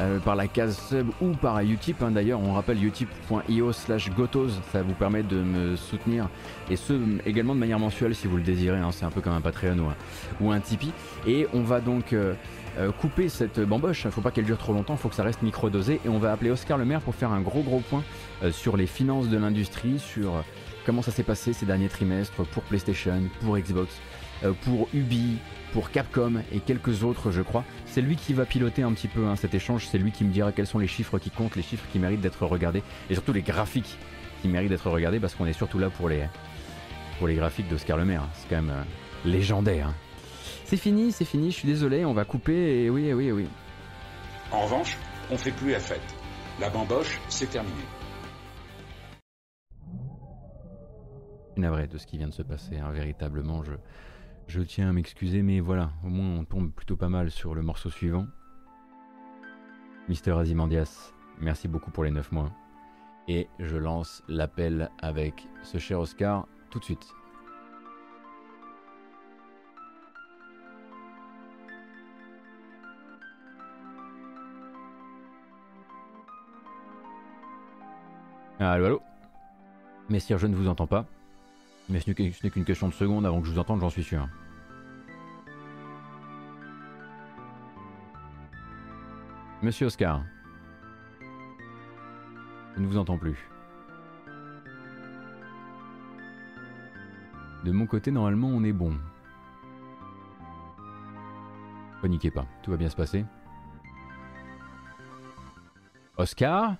euh, 0.00 0.20
par 0.20 0.36
la 0.36 0.46
case 0.46 0.78
sub 0.88 1.08
ou 1.20 1.30
par 1.32 1.58
Utip. 1.58 2.00
Hein. 2.04 2.12
D'ailleurs, 2.12 2.38
on 2.40 2.52
rappelle 2.52 2.84
utip.io 2.84 3.72
slash 3.72 4.12
gotos. 4.12 4.50
Ça 4.70 4.82
vous 4.82 4.94
permet 4.94 5.24
de 5.24 5.42
me 5.42 5.74
soutenir. 5.74 6.28
Et 6.70 6.76
ce, 6.76 6.92
également 7.26 7.56
de 7.56 7.60
manière 7.60 7.80
mensuelle 7.80 8.14
si 8.14 8.28
vous 8.28 8.36
le 8.36 8.44
désirez. 8.44 8.78
C'est 8.92 9.06
un 9.06 9.10
peu 9.10 9.22
comme 9.22 9.34
un 9.34 9.40
Patreon 9.40 9.92
ou 10.40 10.52
un, 10.52 10.60
Tipeee. 10.60 10.92
Et 11.26 11.48
on 11.52 11.62
va 11.62 11.80
donc. 11.80 12.12
Euh, 12.12 12.34
euh, 12.78 12.90
couper 12.92 13.28
cette 13.28 13.60
bamboche. 13.60 14.08
Faut 14.08 14.20
pas 14.20 14.30
qu'elle 14.30 14.44
dure 14.44 14.58
trop 14.58 14.72
longtemps, 14.72 14.96
faut 14.96 15.08
que 15.08 15.14
ça 15.14 15.22
reste 15.22 15.42
micro-dosé. 15.42 16.00
Et 16.04 16.08
on 16.08 16.18
va 16.18 16.32
appeler 16.32 16.50
Oscar 16.50 16.78
Le 16.78 16.84
Maire 16.84 17.00
pour 17.00 17.14
faire 17.14 17.30
un 17.30 17.40
gros 17.40 17.62
gros 17.62 17.80
point 17.80 18.02
euh, 18.42 18.50
sur 18.50 18.76
les 18.76 18.86
finances 18.86 19.28
de 19.28 19.36
l'industrie, 19.36 19.98
sur 19.98 20.36
euh, 20.36 20.40
comment 20.84 21.02
ça 21.02 21.12
s'est 21.12 21.22
passé 21.22 21.52
ces 21.52 21.66
derniers 21.66 21.88
trimestres 21.88 22.44
pour 22.46 22.62
PlayStation, 22.64 23.22
pour 23.40 23.56
Xbox, 23.58 24.00
pour 24.62 24.88
Ubi, 24.92 25.38
pour 25.72 25.90
Capcom 25.90 26.42
et 26.52 26.60
quelques 26.60 27.04
autres, 27.04 27.30
je 27.30 27.40
crois. 27.40 27.64
C'est 27.86 28.02
lui 28.02 28.16
qui 28.16 28.34
va 28.34 28.44
piloter 28.44 28.82
un 28.82 28.92
petit 28.92 29.08
peu 29.08 29.26
hein, 29.26 29.36
cet 29.36 29.54
échange. 29.54 29.86
C'est 29.86 29.98
lui 29.98 30.12
qui 30.12 30.24
me 30.24 30.30
dira 30.30 30.52
quels 30.52 30.66
sont 30.66 30.78
les 30.78 30.88
chiffres 30.88 31.18
qui 31.18 31.30
comptent, 31.30 31.56
les 31.56 31.62
chiffres 31.62 31.84
qui 31.92 31.98
méritent 31.98 32.20
d'être 32.20 32.44
regardés 32.44 32.82
et 33.08 33.14
surtout 33.14 33.32
les 33.32 33.42
graphiques 33.42 33.96
qui 34.42 34.48
méritent 34.48 34.68
d'être 34.70 34.90
regardés 34.90 35.20
parce 35.20 35.34
qu'on 35.34 35.46
est 35.46 35.54
surtout 35.54 35.78
là 35.78 35.88
pour 35.88 36.08
les, 36.08 36.24
pour 37.18 37.28
les 37.28 37.34
graphiques 37.36 37.68
d'Oscar 37.68 37.96
Le 37.96 38.04
Maire. 38.04 38.24
C'est 38.34 38.48
quand 38.50 38.62
même 38.62 38.84
légendaire. 39.24 39.94
C'est 40.64 40.76
fini, 40.76 41.12
c'est 41.12 41.24
fini, 41.24 41.50
je 41.50 41.56
suis 41.56 41.68
désolé, 41.68 42.04
on 42.04 42.14
va 42.14 42.24
couper 42.24 42.84
et 42.84 42.90
oui, 42.90 43.12
oui, 43.12 43.30
oui. 43.32 43.46
En 44.50 44.62
revanche, 44.62 44.96
on 45.30 45.36
fait 45.36 45.52
plus 45.52 45.70
la 45.70 45.80
fête. 45.80 46.14
La 46.60 46.70
bamboche, 46.70 47.20
c'est 47.28 47.50
terminé. 47.50 47.82
navré 51.56 51.86
de 51.86 51.98
ce 51.98 52.06
qui 52.06 52.18
vient 52.18 52.28
de 52.28 52.34
se 52.34 52.42
passer, 52.42 52.78
hein. 52.78 52.90
véritablement, 52.90 53.62
je, 53.62 53.72
je 54.46 54.60
tiens 54.60 54.88
à 54.88 54.92
m'excuser, 54.92 55.42
mais 55.42 55.60
voilà, 55.60 55.90
au 56.04 56.08
moins 56.08 56.40
on 56.40 56.44
tombe 56.44 56.72
plutôt 56.72 56.96
pas 56.96 57.08
mal 57.08 57.30
sur 57.30 57.54
le 57.54 57.62
morceau 57.62 57.90
suivant. 57.90 58.26
Mister 60.08 60.32
Azimandias, 60.32 61.12
merci 61.40 61.68
beaucoup 61.68 61.90
pour 61.90 62.04
les 62.04 62.10
9 62.10 62.32
mois. 62.32 62.50
Et 63.28 63.48
je 63.58 63.76
lance 63.76 64.22
l'appel 64.28 64.90
avec 65.00 65.46
ce 65.62 65.78
cher 65.78 66.00
Oscar 66.00 66.46
tout 66.70 66.78
de 66.78 66.84
suite. 66.84 67.06
Allô, 78.64 78.86
allô 78.86 79.02
Messire, 80.08 80.38
je 80.38 80.46
ne 80.46 80.56
vous 80.56 80.68
entends 80.68 80.86
pas. 80.86 81.04
Mais 81.90 82.00
ce 82.00 82.10
n'est 82.10 82.50
qu'une 82.50 82.64
question 82.64 82.88
de 82.88 82.94
seconde 82.94 83.26
avant 83.26 83.42
que 83.42 83.46
je 83.46 83.52
vous 83.52 83.58
entende, 83.58 83.80
j'en 83.80 83.90
suis 83.90 84.02
sûr. 84.02 84.26
Monsieur 89.62 89.86
Oscar. 89.86 90.22
Je 92.74 92.80
ne 92.80 92.86
vous 92.86 92.96
entends 92.96 93.18
plus. 93.18 93.36
De 97.64 97.70
mon 97.70 97.86
côté, 97.86 98.10
normalement, 98.10 98.48
on 98.48 98.64
est 98.64 98.72
bon. 98.72 98.96
Paniquez 102.00 102.30
pas, 102.30 102.46
tout 102.62 102.70
va 102.70 102.78
bien 102.78 102.88
se 102.88 102.96
passer. 102.96 103.26
Oscar 106.16 106.76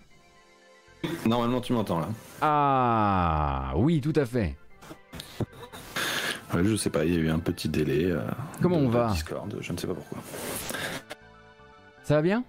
Normalement, 1.27 1.61
tu 1.61 1.73
m'entends 1.73 2.01
là. 2.01 2.09
Ah, 2.41 3.73
oui, 3.77 4.01
tout 4.01 4.13
à 4.17 4.25
fait. 4.27 4.57
je 6.63 6.77
sais 6.77 6.91
pas, 6.91 7.05
il 7.05 7.15
y 7.15 7.17
a 7.17 7.21
eu 7.21 7.31
un 7.31 7.39
petit 7.39 7.69
délai. 7.69 8.11
Euh, 8.11 8.21
Comment 8.63 8.77
on 8.77 8.89
va? 8.89 9.09
Discord, 9.13 9.57
je 9.61 9.73
ne 9.73 9.79
sais 9.79 9.87
pas 9.87 9.95
pourquoi. 9.95 10.19
Ça 12.03 12.17
va 12.17 12.23
bien? 12.23 12.45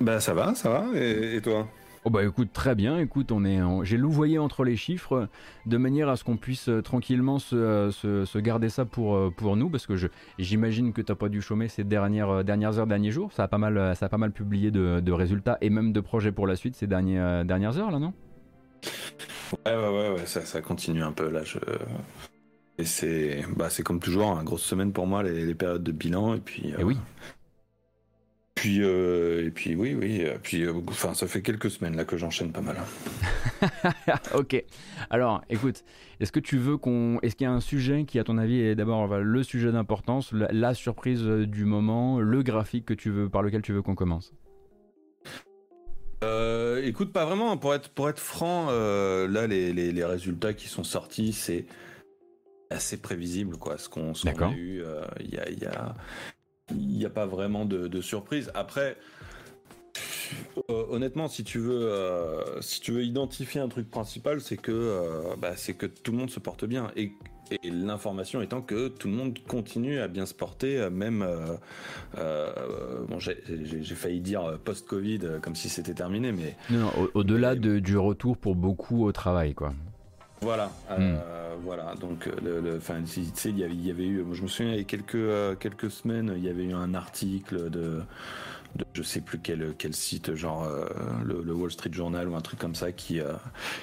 Bah 0.00 0.20
ça 0.20 0.34
va, 0.34 0.54
ça 0.54 0.68
va. 0.70 0.84
et 0.94 1.40
toi? 1.42 1.66
Oh 2.06 2.10
bah 2.10 2.22
écoute, 2.22 2.50
très 2.52 2.74
bien, 2.74 2.98
écoute, 2.98 3.32
on 3.32 3.46
est, 3.46 3.60
j'ai 3.84 3.96
louvoyé 3.96 4.38
entre 4.38 4.62
les 4.62 4.76
chiffres 4.76 5.26
de 5.64 5.76
manière 5.78 6.10
à 6.10 6.16
ce 6.16 6.24
qu'on 6.24 6.36
puisse 6.36 6.68
euh, 6.68 6.82
tranquillement 6.82 7.38
euh, 7.54 7.90
se, 7.90 8.38
garder 8.38 8.68
ça 8.68 8.84
pour, 8.84 9.16
euh, 9.16 9.30
pour 9.34 9.56
nous, 9.56 9.70
parce 9.70 9.86
que 9.86 9.94
j'imagine 10.38 10.92
que 10.92 11.00
t'as 11.00 11.14
pas 11.14 11.30
dû 11.30 11.40
chômer 11.40 11.68
ces 11.68 11.82
dernières, 11.82 12.44
dernières 12.44 12.78
heures, 12.78 12.86
derniers 12.86 13.10
jours, 13.10 13.32
ça 13.32 13.44
a 13.44 13.48
pas 13.48 13.56
mal, 13.56 13.96
ça 13.96 14.06
a 14.06 14.08
pas 14.10 14.18
mal 14.18 14.32
publié 14.32 14.70
de, 14.70 15.12
résultats 15.12 15.56
et 15.62 15.70
même 15.70 15.94
de 15.94 16.00
projets 16.00 16.30
pour 16.30 16.46
la 16.46 16.56
suite 16.56 16.76
ces 16.76 16.86
dernières, 16.86 17.42
dernières 17.46 17.78
heures 17.78 17.90
là, 17.90 17.98
non? 17.98 18.12
Ouais, 19.64 19.74
ouais, 19.74 19.88
ouais, 19.88 20.10
ouais 20.10 20.26
ça, 20.26 20.42
ça, 20.42 20.60
continue 20.60 21.02
un 21.02 21.12
peu 21.12 21.30
là. 21.30 21.42
Je... 21.42 21.58
Et 22.76 22.84
c'est, 22.84 23.44
bah, 23.56 23.70
c'est 23.70 23.82
comme 23.82 24.00
toujours, 24.00 24.32
une 24.32 24.40
hein, 24.40 24.44
grosse 24.44 24.64
semaine 24.64 24.92
pour 24.92 25.06
moi, 25.06 25.22
les, 25.22 25.54
périodes 25.54 25.82
de 25.82 25.92
bilan, 25.92 26.34
et 26.34 26.40
puis. 26.40 26.74
Et 26.76 26.84
oui. 26.84 26.98
Puis, 28.64 28.82
euh, 28.82 29.44
et 29.44 29.50
puis 29.50 29.74
oui, 29.74 29.94
oui. 29.94 30.24
Puis, 30.42 30.62
euh, 30.62 30.72
enfin, 30.88 31.12
ça 31.12 31.26
fait 31.26 31.42
quelques 31.42 31.70
semaines 31.70 31.96
là 31.96 32.06
que 32.06 32.16
j'enchaîne 32.16 32.50
pas 32.50 32.62
mal. 32.62 32.78
Hein. 32.80 34.14
ok. 34.34 34.64
Alors, 35.10 35.42
écoute, 35.50 35.84
est-ce 36.18 36.32
que 36.32 36.40
tu 36.40 36.56
veux 36.56 36.78
qu'on, 36.78 37.18
est-ce 37.20 37.36
qu'il 37.36 37.44
y 37.44 37.48
a 37.48 37.52
un 37.52 37.60
sujet 37.60 38.06
qui, 38.06 38.18
à 38.18 38.24
ton 38.24 38.38
avis, 38.38 38.58
est 38.60 38.74
d'abord 38.74 39.18
le 39.18 39.42
sujet 39.42 39.70
d'importance, 39.70 40.32
la, 40.32 40.72
surprise 40.72 41.22
du 41.24 41.66
moment, 41.66 42.20
le 42.20 42.42
graphique 42.42 42.86
que 42.86 42.94
tu 42.94 43.10
veux, 43.10 43.28
par 43.28 43.42
lequel 43.42 43.60
tu 43.60 43.74
veux 43.74 43.82
qu'on 43.82 43.94
commence? 43.94 44.32
Euh, 46.22 46.82
Écoute, 46.86 47.12
pas 47.12 47.26
vraiment. 47.26 47.58
Pour 47.58 47.74
être, 47.74 47.90
pour 47.90 48.08
être 48.08 48.18
franc, 48.18 48.70
là, 48.70 49.46
les, 49.46 49.74
les, 49.74 50.04
résultats 50.06 50.54
qui 50.54 50.68
sont 50.68 50.84
sortis, 50.84 51.34
c'est 51.34 51.66
assez 52.70 52.96
prévisible, 52.96 53.58
quoi. 53.58 53.76
Ce 53.76 53.90
qu'on 53.90 54.12
a 54.12 54.52
eu, 54.52 54.82
il 55.20 55.34
y 55.34 55.36
a, 55.36 55.50
y 55.50 55.66
a 55.66 55.94
il 56.70 56.98
n'y 56.98 57.04
a 57.04 57.10
pas 57.10 57.26
vraiment 57.26 57.64
de, 57.64 58.00
surprise. 58.00 58.50
Après, 58.54 58.96
euh, 60.70 60.84
honnêtement, 60.90 61.28
si 61.28 61.44
tu 61.44 61.58
veux, 61.58 61.82
euh, 61.82 62.60
si 62.60 62.80
tu 62.80 62.92
veux 62.92 63.04
identifier 63.04 63.60
un 63.60 63.68
truc 63.68 63.90
principal, 63.90 64.40
c'est 64.40 64.56
que, 64.56 64.72
euh, 64.72 65.36
bah, 65.38 65.52
c'est 65.56 65.74
que 65.74 65.86
tout 65.86 66.12
le 66.12 66.18
monde 66.18 66.30
se 66.30 66.40
porte 66.40 66.64
bien 66.64 66.90
et, 66.96 67.12
l'information 67.62 68.40
étant 68.40 68.62
que 68.62 68.88
tout 68.88 69.06
le 69.06 69.12
monde 69.14 69.38
continue 69.46 69.98
à 69.98 70.08
bien 70.08 70.24
se 70.24 70.32
porter, 70.32 70.88
même. 70.90 71.26
bon, 72.16 73.18
j'ai 73.18 73.94
failli 73.94 74.22
dire 74.22 74.58
post-Covid 74.64 75.40
comme 75.42 75.54
si 75.54 75.68
c'était 75.68 75.92
terminé, 75.92 76.32
mais. 76.32 76.56
Non, 76.70 76.90
au-delà 77.12 77.54
du 77.54 77.98
retour 77.98 78.38
pour 78.38 78.56
beaucoup 78.56 79.04
au 79.04 79.12
travail, 79.12 79.52
quoi. 79.52 79.74
Voilà, 80.44 80.70
euh, 80.90 81.54
voilà. 81.62 81.94
Donc, 82.00 82.26
le, 82.42 82.60
le, 82.60 82.76
enfin, 82.76 83.02
tu 83.02 83.24
sais, 83.34 83.50
il 83.50 83.58
y 83.58 83.90
avait, 83.90 84.04
eu, 84.04 84.24
je 84.32 84.42
me 84.42 84.48
souviens, 84.48 84.72
il 84.72 84.78
y 84.78 84.80
a 84.80 84.84
quelques 84.84 85.14
euh, 85.14 85.54
quelques 85.56 85.90
semaines, 85.90 86.32
il 86.36 86.44
y 86.44 86.48
avait 86.48 86.64
eu 86.64 86.74
un 86.74 86.94
article 86.94 87.70
de, 87.70 88.02
de 88.76 88.84
je 88.92 89.02
sais 89.02 89.20
plus 89.20 89.38
quel 89.38 89.74
quel 89.78 89.94
site, 89.94 90.34
genre 90.34 90.64
euh, 90.64 90.86
le, 91.24 91.42
le, 91.42 91.54
Wall 91.54 91.70
Street 91.70 91.92
Journal 91.92 92.28
ou 92.28 92.36
un 92.36 92.40
truc 92.40 92.58
comme 92.58 92.74
ça, 92.74 92.92
qui 92.92 93.20
euh, 93.20 93.32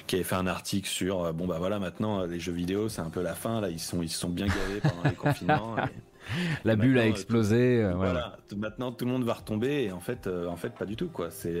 qui 0.06 0.16
avait 0.16 0.24
fait 0.24 0.34
un 0.34 0.46
article 0.46 0.88
sur, 0.88 1.24
euh, 1.24 1.32
bon 1.32 1.46
bah 1.46 1.56
voilà, 1.58 1.78
maintenant 1.78 2.24
les 2.24 2.40
jeux 2.40 2.52
vidéo, 2.52 2.88
c'est 2.88 3.00
un 3.00 3.10
peu 3.10 3.22
la 3.22 3.34
fin. 3.34 3.60
Là, 3.60 3.70
ils 3.70 3.80
sont 3.80 4.02
ils 4.02 4.10
sont 4.10 4.28
bien 4.30 4.46
gavés 4.46 4.80
pendant 4.82 5.04
les 5.04 5.14
confinements. 5.14 5.76
Et, 5.78 5.90
la 6.64 6.76
bulle 6.76 6.98
a 6.98 7.06
explosé. 7.06 7.90
Voilà. 7.96 8.36
Maintenant, 8.56 8.92
tout 8.92 9.04
le 9.04 9.10
monde 9.10 9.24
va 9.24 9.34
retomber 9.34 9.84
et 9.84 9.92
en 9.92 10.00
fait, 10.00 10.28
en 10.28 10.56
fait, 10.56 10.70
pas 10.70 10.84
du 10.86 10.96
tout 10.96 11.08
quoi. 11.08 11.30
C'est 11.30 11.60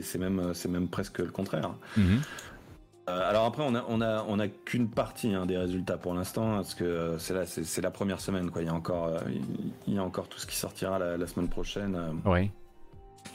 c'est 0.00 0.18
même 0.18 0.54
c'est 0.54 0.68
même 0.68 0.88
presque 0.88 1.18
le 1.18 1.30
contraire. 1.30 1.74
Mm 1.96 2.02
-hmm. 2.02 2.20
Euh, 3.08 3.30
alors 3.30 3.44
après, 3.44 3.62
on 3.64 3.74
a 3.74 3.84
on 3.88 4.00
a 4.00 4.24
on 4.28 4.38
a 4.38 4.48
qu'une 4.48 4.88
partie 4.88 5.32
hein, 5.32 5.46
des 5.46 5.56
résultats 5.56 5.96
pour 5.96 6.14
l'instant, 6.14 6.56
parce 6.56 6.74
que 6.74 7.16
c'est 7.18 7.34
là 7.34 7.46
c'est 7.46 7.82
la 7.82 7.90
première 7.90 8.20
semaine 8.20 8.50
quoi. 8.50 8.62
Il 8.62 8.66
y 8.66 8.68
a 8.68 8.74
encore 8.74 9.06
euh, 9.06 9.18
il 9.86 9.94
y 9.94 9.98
a 9.98 10.02
encore 10.02 10.28
tout 10.28 10.38
ce 10.38 10.46
qui 10.46 10.56
sortira 10.56 10.98
la, 10.98 11.16
la 11.16 11.26
semaine 11.26 11.48
prochaine. 11.48 11.96
Oui. 12.24 12.50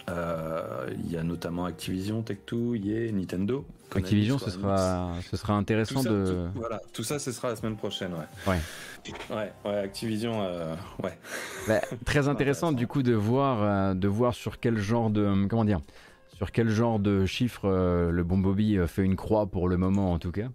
Euh, 0.10 0.90
il 1.04 1.12
y 1.12 1.18
a 1.18 1.24
notamment 1.24 1.66
Activision, 1.66 2.22
Tech2, 2.22 2.76
EA, 2.86 3.12
Nintendo. 3.12 3.66
Activision, 3.94 4.38
ce 4.38 4.50
sera, 4.50 5.14
ce 5.30 5.38
sera 5.38 5.54
intéressant 5.54 5.96
tout 5.96 6.04
ça, 6.04 6.10
de. 6.10 6.26
Tout, 6.26 6.60
voilà, 6.60 6.82
tout 6.94 7.04
ça, 7.04 7.20
ce 7.20 7.32
sera 7.32 7.50
la 7.50 7.56
semaine 7.56 7.76
prochaine, 7.76 8.14
ouais. 8.14 8.54
Ouais. 8.54 8.60
Ouais, 9.30 9.52
ouais 9.66 9.78
Activision, 9.80 10.42
euh, 10.42 10.76
ouais. 11.04 11.18
Bah, 11.68 11.82
très 12.06 12.28
intéressant, 12.30 12.72
du 12.72 12.88
coup, 12.88 13.04
de 13.04 13.14
voir, 13.14 13.62
euh, 13.62 13.94
de 13.94 14.08
voir 14.08 14.34
sur 14.34 14.60
quel 14.60 14.78
genre 14.78 15.10
de. 15.10 15.48
Comment 15.50 15.66
dire 15.66 15.82
sur 16.42 16.52
quel 16.52 16.70
genre 16.70 17.00
de 17.00 17.26
chiffre 17.28 17.66
euh, 17.66 18.10
le 18.10 18.24
bon 18.24 18.40
Bobby 18.40 18.78
fait 18.88 19.04
une 19.04 19.16
croix 19.16 19.46
pour 19.46 19.70
le 19.70 19.78
moment 19.78 20.12
en 20.12 20.20
tout 20.20 20.32
cas. 20.32 20.48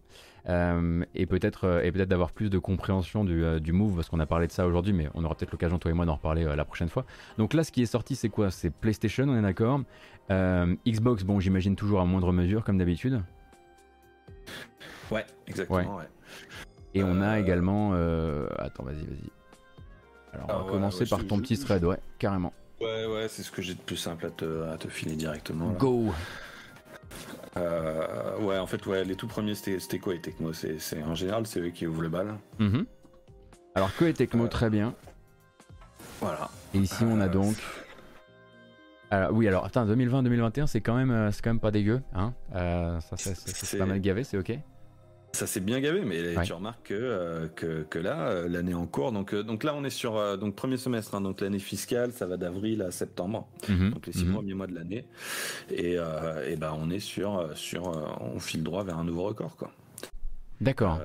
Euh, 0.49 1.05
et 1.17 1.27
peut-être 1.27 1.65
euh, 1.65 1.83
et 1.83 1.91
peut-être 1.91 2.09
d'avoir 2.09 2.31
plus 2.31 2.51
de 2.51 2.59
compréhension 2.59 3.25
du, 3.25 3.43
euh, 3.43 3.59
du 3.59 3.73
move 3.73 3.97
parce 3.97 4.09
qu'on 4.09 4.21
a 4.21 4.27
parlé 4.27 4.47
de 4.47 4.53
ça 4.53 4.65
aujourd'hui 4.65 4.93
mais 4.93 5.09
on 5.15 5.25
aura 5.25 5.35
peut-être 5.35 5.51
l'occasion 5.51 5.77
toi 5.81 5.91
et 5.91 5.95
moi 5.95 6.07
d'en 6.07 6.15
reparler 6.15 6.45
la 6.45 6.65
prochaine 6.65 6.89
fois 6.89 7.05
donc 7.37 7.53
là 7.53 7.65
ce 7.65 7.73
qui 7.73 7.83
est 7.83 7.87
sorti 7.87 8.15
c'est 8.15 8.29
quoi? 8.29 8.53
C'est 8.53 8.71
PlayStation 8.71 9.25
on 9.29 9.37
est 9.37 9.43
d'accord 9.43 9.81
Xbox 10.87 11.25
bon 11.25 11.41
j'imagine 11.41 11.75
toujours 11.75 12.01
à 12.01 12.05
moindre 12.05 12.33
mesure 12.33 12.63
comme 12.63 12.79
d'habitude 12.79 13.23
ouais 15.11 15.27
exactement 15.49 15.97
ouais. 15.97 16.03
ouais. 16.03 16.09
et 16.95 17.03
on 17.03 17.21
a 17.21 17.41
également 17.41 17.95
attends 18.57 18.85
vas-y 18.85 19.05
vas-y 19.05 19.31
alors 20.33 20.47
on 20.49 20.53
va 20.53 20.59
ah, 20.59 20.65
ouais, 20.65 20.71
commencer 20.71 21.07
par 21.07 21.27
ton 21.27 21.41
petit 21.41 21.59
thread 21.59 21.83
ouais 21.83 21.99
carrément 22.21 22.53
Ouais, 22.81 23.07
ouais, 23.07 23.27
c'est 23.29 23.43
ce 23.43 23.51
que 23.51 23.63
j'ai 23.63 23.75
de 23.75 23.81
plus 23.81 23.97
simple 23.97 24.27
à 24.27 24.31
te, 24.31 24.65
à 24.65 24.77
te 24.77 24.89
filer 24.89 25.17
directement. 25.17 25.71
Là. 25.71 25.79
Go 25.79 26.13
euh, 27.57 28.39
Ouais, 28.41 28.59
en 28.59 28.67
fait, 28.67 28.85
ouais, 28.87 29.05
les 29.05 29.15
tout 29.17 29.27
premiers, 29.27 29.55
c'était 29.55 29.99
quoi 29.99 30.15
et 30.15 30.21
Tecmo 30.21 30.53
c'est, 30.53 31.03
En 31.03 31.15
général, 31.15 31.47
c'est 31.47 31.61
eux 31.61 31.71
qui 31.71 31.87
ouvrent 31.87 32.03
le 32.03 32.09
bal. 32.11 32.35
Mm 32.59 32.67
-hmm. 32.69 32.85
Alors, 33.75 33.95
Ko 33.97 34.07
et 34.07 34.15
Tecmo, 34.15 34.45
euh, 34.45 34.49
très 34.49 34.71
bien. 34.71 34.95
Voilà. 36.21 36.51
Et 36.75 36.79
ici, 36.79 37.03
on 37.05 37.21
a 37.21 37.29
donc. 37.29 37.57
Alors, 39.11 39.33
oui, 39.33 39.49
alors, 39.49 39.65
attends, 39.65 39.87
2020-2021, 39.87 40.67
c'est 40.67 40.81
quand, 40.81 40.97
même, 40.97 41.31
c'est 41.33 41.43
quand 41.43 41.51
même 41.51 41.61
pas 41.61 41.71
dégueu. 41.71 42.03
Hein 42.15 42.35
euh, 42.55 43.01
ça, 43.01 43.17
c'est 43.17 43.79
pas 43.79 43.87
mal 43.87 44.01
gavé, 44.01 44.25
c'est 44.25 44.39
ok 44.39 44.59
ça 45.37 45.47
s'est 45.47 45.61
bien 45.61 45.81
gavé, 45.81 46.01
mais 46.05 46.37
ouais. 46.37 46.45
tu 46.45 46.53
remarques 46.53 46.89
que, 46.89 46.95
euh, 46.95 47.47
que, 47.55 47.83
que, 47.83 47.99
là, 47.99 48.29
euh, 48.29 48.49
l'année 48.49 48.75
en 48.75 48.87
cours, 48.87 49.13
donc, 49.13 49.35
euh, 49.35 49.43
donc 49.43 49.65
là 49.65 49.75
on 49.75 49.85
est 49.85 49.91
sur 49.91 50.39
donc 50.39 50.55
premier 50.57 50.79
semestre, 50.79 51.15
hein, 51.15 51.21
donc 51.21 51.41
l'année 51.43 51.59
fiscale, 51.73 52.13
ça 52.13 52.27
va 52.27 52.37
d'avril 52.37 52.83
à 52.83 52.91
septembre, 52.91 53.47
-hmm. 53.69 53.91
donc 53.93 54.07
les 54.07 54.13
six 54.13 54.25
-hmm. 54.25 54.33
premiers 54.33 54.55
mois 54.55 54.67
de 54.67 54.75
l'année, 54.75 55.05
et, 55.71 55.93
et 56.51 56.57
ben 56.57 56.73
on 56.83 56.91
est 56.91 57.05
sur, 57.15 57.31
sur 57.55 57.83
on 58.21 58.39
file 58.49 58.65
droit 58.69 58.83
vers 58.89 58.99
un 58.99 59.05
nouveau 59.05 59.25
record 59.31 59.55
quoi. 59.57 59.71
D'accord. 60.61 60.99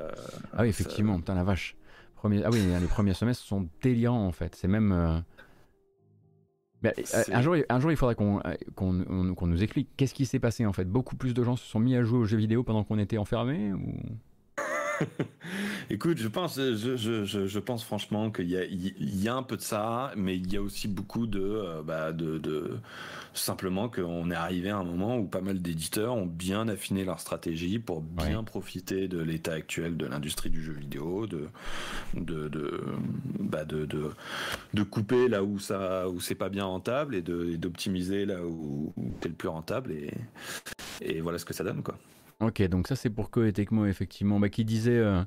ah 0.53 0.61
oui 0.61 0.69
effectivement, 0.69 1.17
putain 1.21 1.35
la 1.35 1.43
vache. 1.43 1.75
Premier... 2.21 2.43
Ah 2.45 2.49
oui, 2.53 2.61
les 2.83 2.91
premiers 2.97 3.15
semestres 3.21 3.45
sont 3.53 3.67
délirants 3.81 4.25
en 4.31 4.31
fait, 4.39 4.51
c'est 4.55 4.71
même. 4.77 5.23
Mais, 6.83 6.93
un, 7.31 7.41
jour, 7.41 7.55
un 7.69 7.79
jour, 7.79 7.91
il 7.91 7.97
faudra 7.97 8.15
qu'on 8.15 8.39
qu 8.39 9.35
qu 9.35 9.45
nous 9.45 9.63
explique 9.63 9.89
qu'est-ce 9.97 10.13
qui 10.13 10.25
s'est 10.25 10.39
passé 10.39 10.65
en 10.65 10.73
fait. 10.73 10.85
Beaucoup 10.85 11.15
plus 11.15 11.33
de 11.33 11.43
gens 11.43 11.55
se 11.55 11.65
sont 11.65 11.79
mis 11.79 11.95
à 11.95 12.03
jouer 12.03 12.19
aux 12.19 12.25
jeux 12.25 12.37
vidéo 12.37 12.63
pendant 12.63 12.83
qu'on 12.83 12.97
était 12.97 13.17
enfermés 13.17 13.73
ou... 13.73 13.93
Écoute, 15.89 16.17
je 16.17 16.27
pense, 16.27 16.57
je, 16.57 16.95
je, 16.95 17.59
pense 17.59 17.83
franchement 17.83 18.31
qu'il 18.31 18.49
y 18.49 18.57
a, 18.57 18.63
il 18.63 19.21
y 19.21 19.27
a 19.27 19.35
un 19.35 19.43
peu 19.43 19.57
de 19.57 19.61
ça, 19.61 20.11
mais 20.15 20.37
il 20.37 20.51
y 20.51 20.57
a 20.57 20.61
aussi 20.61 20.87
beaucoup 20.87 21.27
de, 21.27 21.41
euh, 21.41 21.81
bah, 21.81 22.11
de, 22.11 22.37
de 22.37 22.77
simplement 23.33 23.89
qu'on 23.89 24.29
est 24.31 24.35
arrivé 24.35 24.69
à 24.69 24.77
un 24.77 24.83
moment 24.83 25.17
où 25.17 25.25
pas 25.25 25.41
mal 25.41 25.61
d'éditeurs 25.61 26.15
ont 26.15 26.25
bien 26.25 26.67
affiné 26.67 27.05
leur 27.05 27.19
stratégie 27.19 27.79
pour 27.79 28.01
bien 28.01 28.39
ouais. 28.39 28.45
profiter 28.45 29.07
de 29.07 29.21
l'état 29.21 29.53
actuel 29.53 29.97
de 29.97 30.05
l'industrie 30.05 30.49
du 30.49 30.63
jeu 30.63 30.73
vidéo, 30.73 31.27
de, 31.27 31.47
de, 32.15 32.47
de, 32.49 32.83
bah 33.39 33.65
de, 33.65 33.85
de, 33.85 34.11
de, 34.73 34.83
couper 34.83 35.27
là 35.27 35.43
où 35.43 35.59
ça, 35.59 36.09
où 36.09 36.19
c'est 36.19 36.35
pas 36.35 36.49
bien 36.49 36.65
rentable 36.65 37.15
et 37.15 37.21
d'optimiser 37.21 38.25
là 38.25 38.43
où, 38.45 38.93
où 38.97 39.11
c'est 39.21 39.29
le 39.29 39.35
plus 39.35 39.49
rentable 39.49 39.91
et, 39.91 40.11
et 41.01 41.21
voilà 41.21 41.37
ce 41.37 41.45
que 41.45 41.53
ça 41.53 41.63
donne 41.63 41.83
quoi. 41.83 41.97
Ok, 42.41 42.63
donc 42.63 42.87
ça 42.87 42.95
c'est 42.95 43.11
pour 43.11 43.29
Ko 43.29 43.43
et 43.43 43.53
Tecmo 43.53 43.85
effectivement, 43.85 44.39
bah, 44.39 44.49
qui 44.49 44.65
disait, 44.65 44.97
euh, 44.97 45.23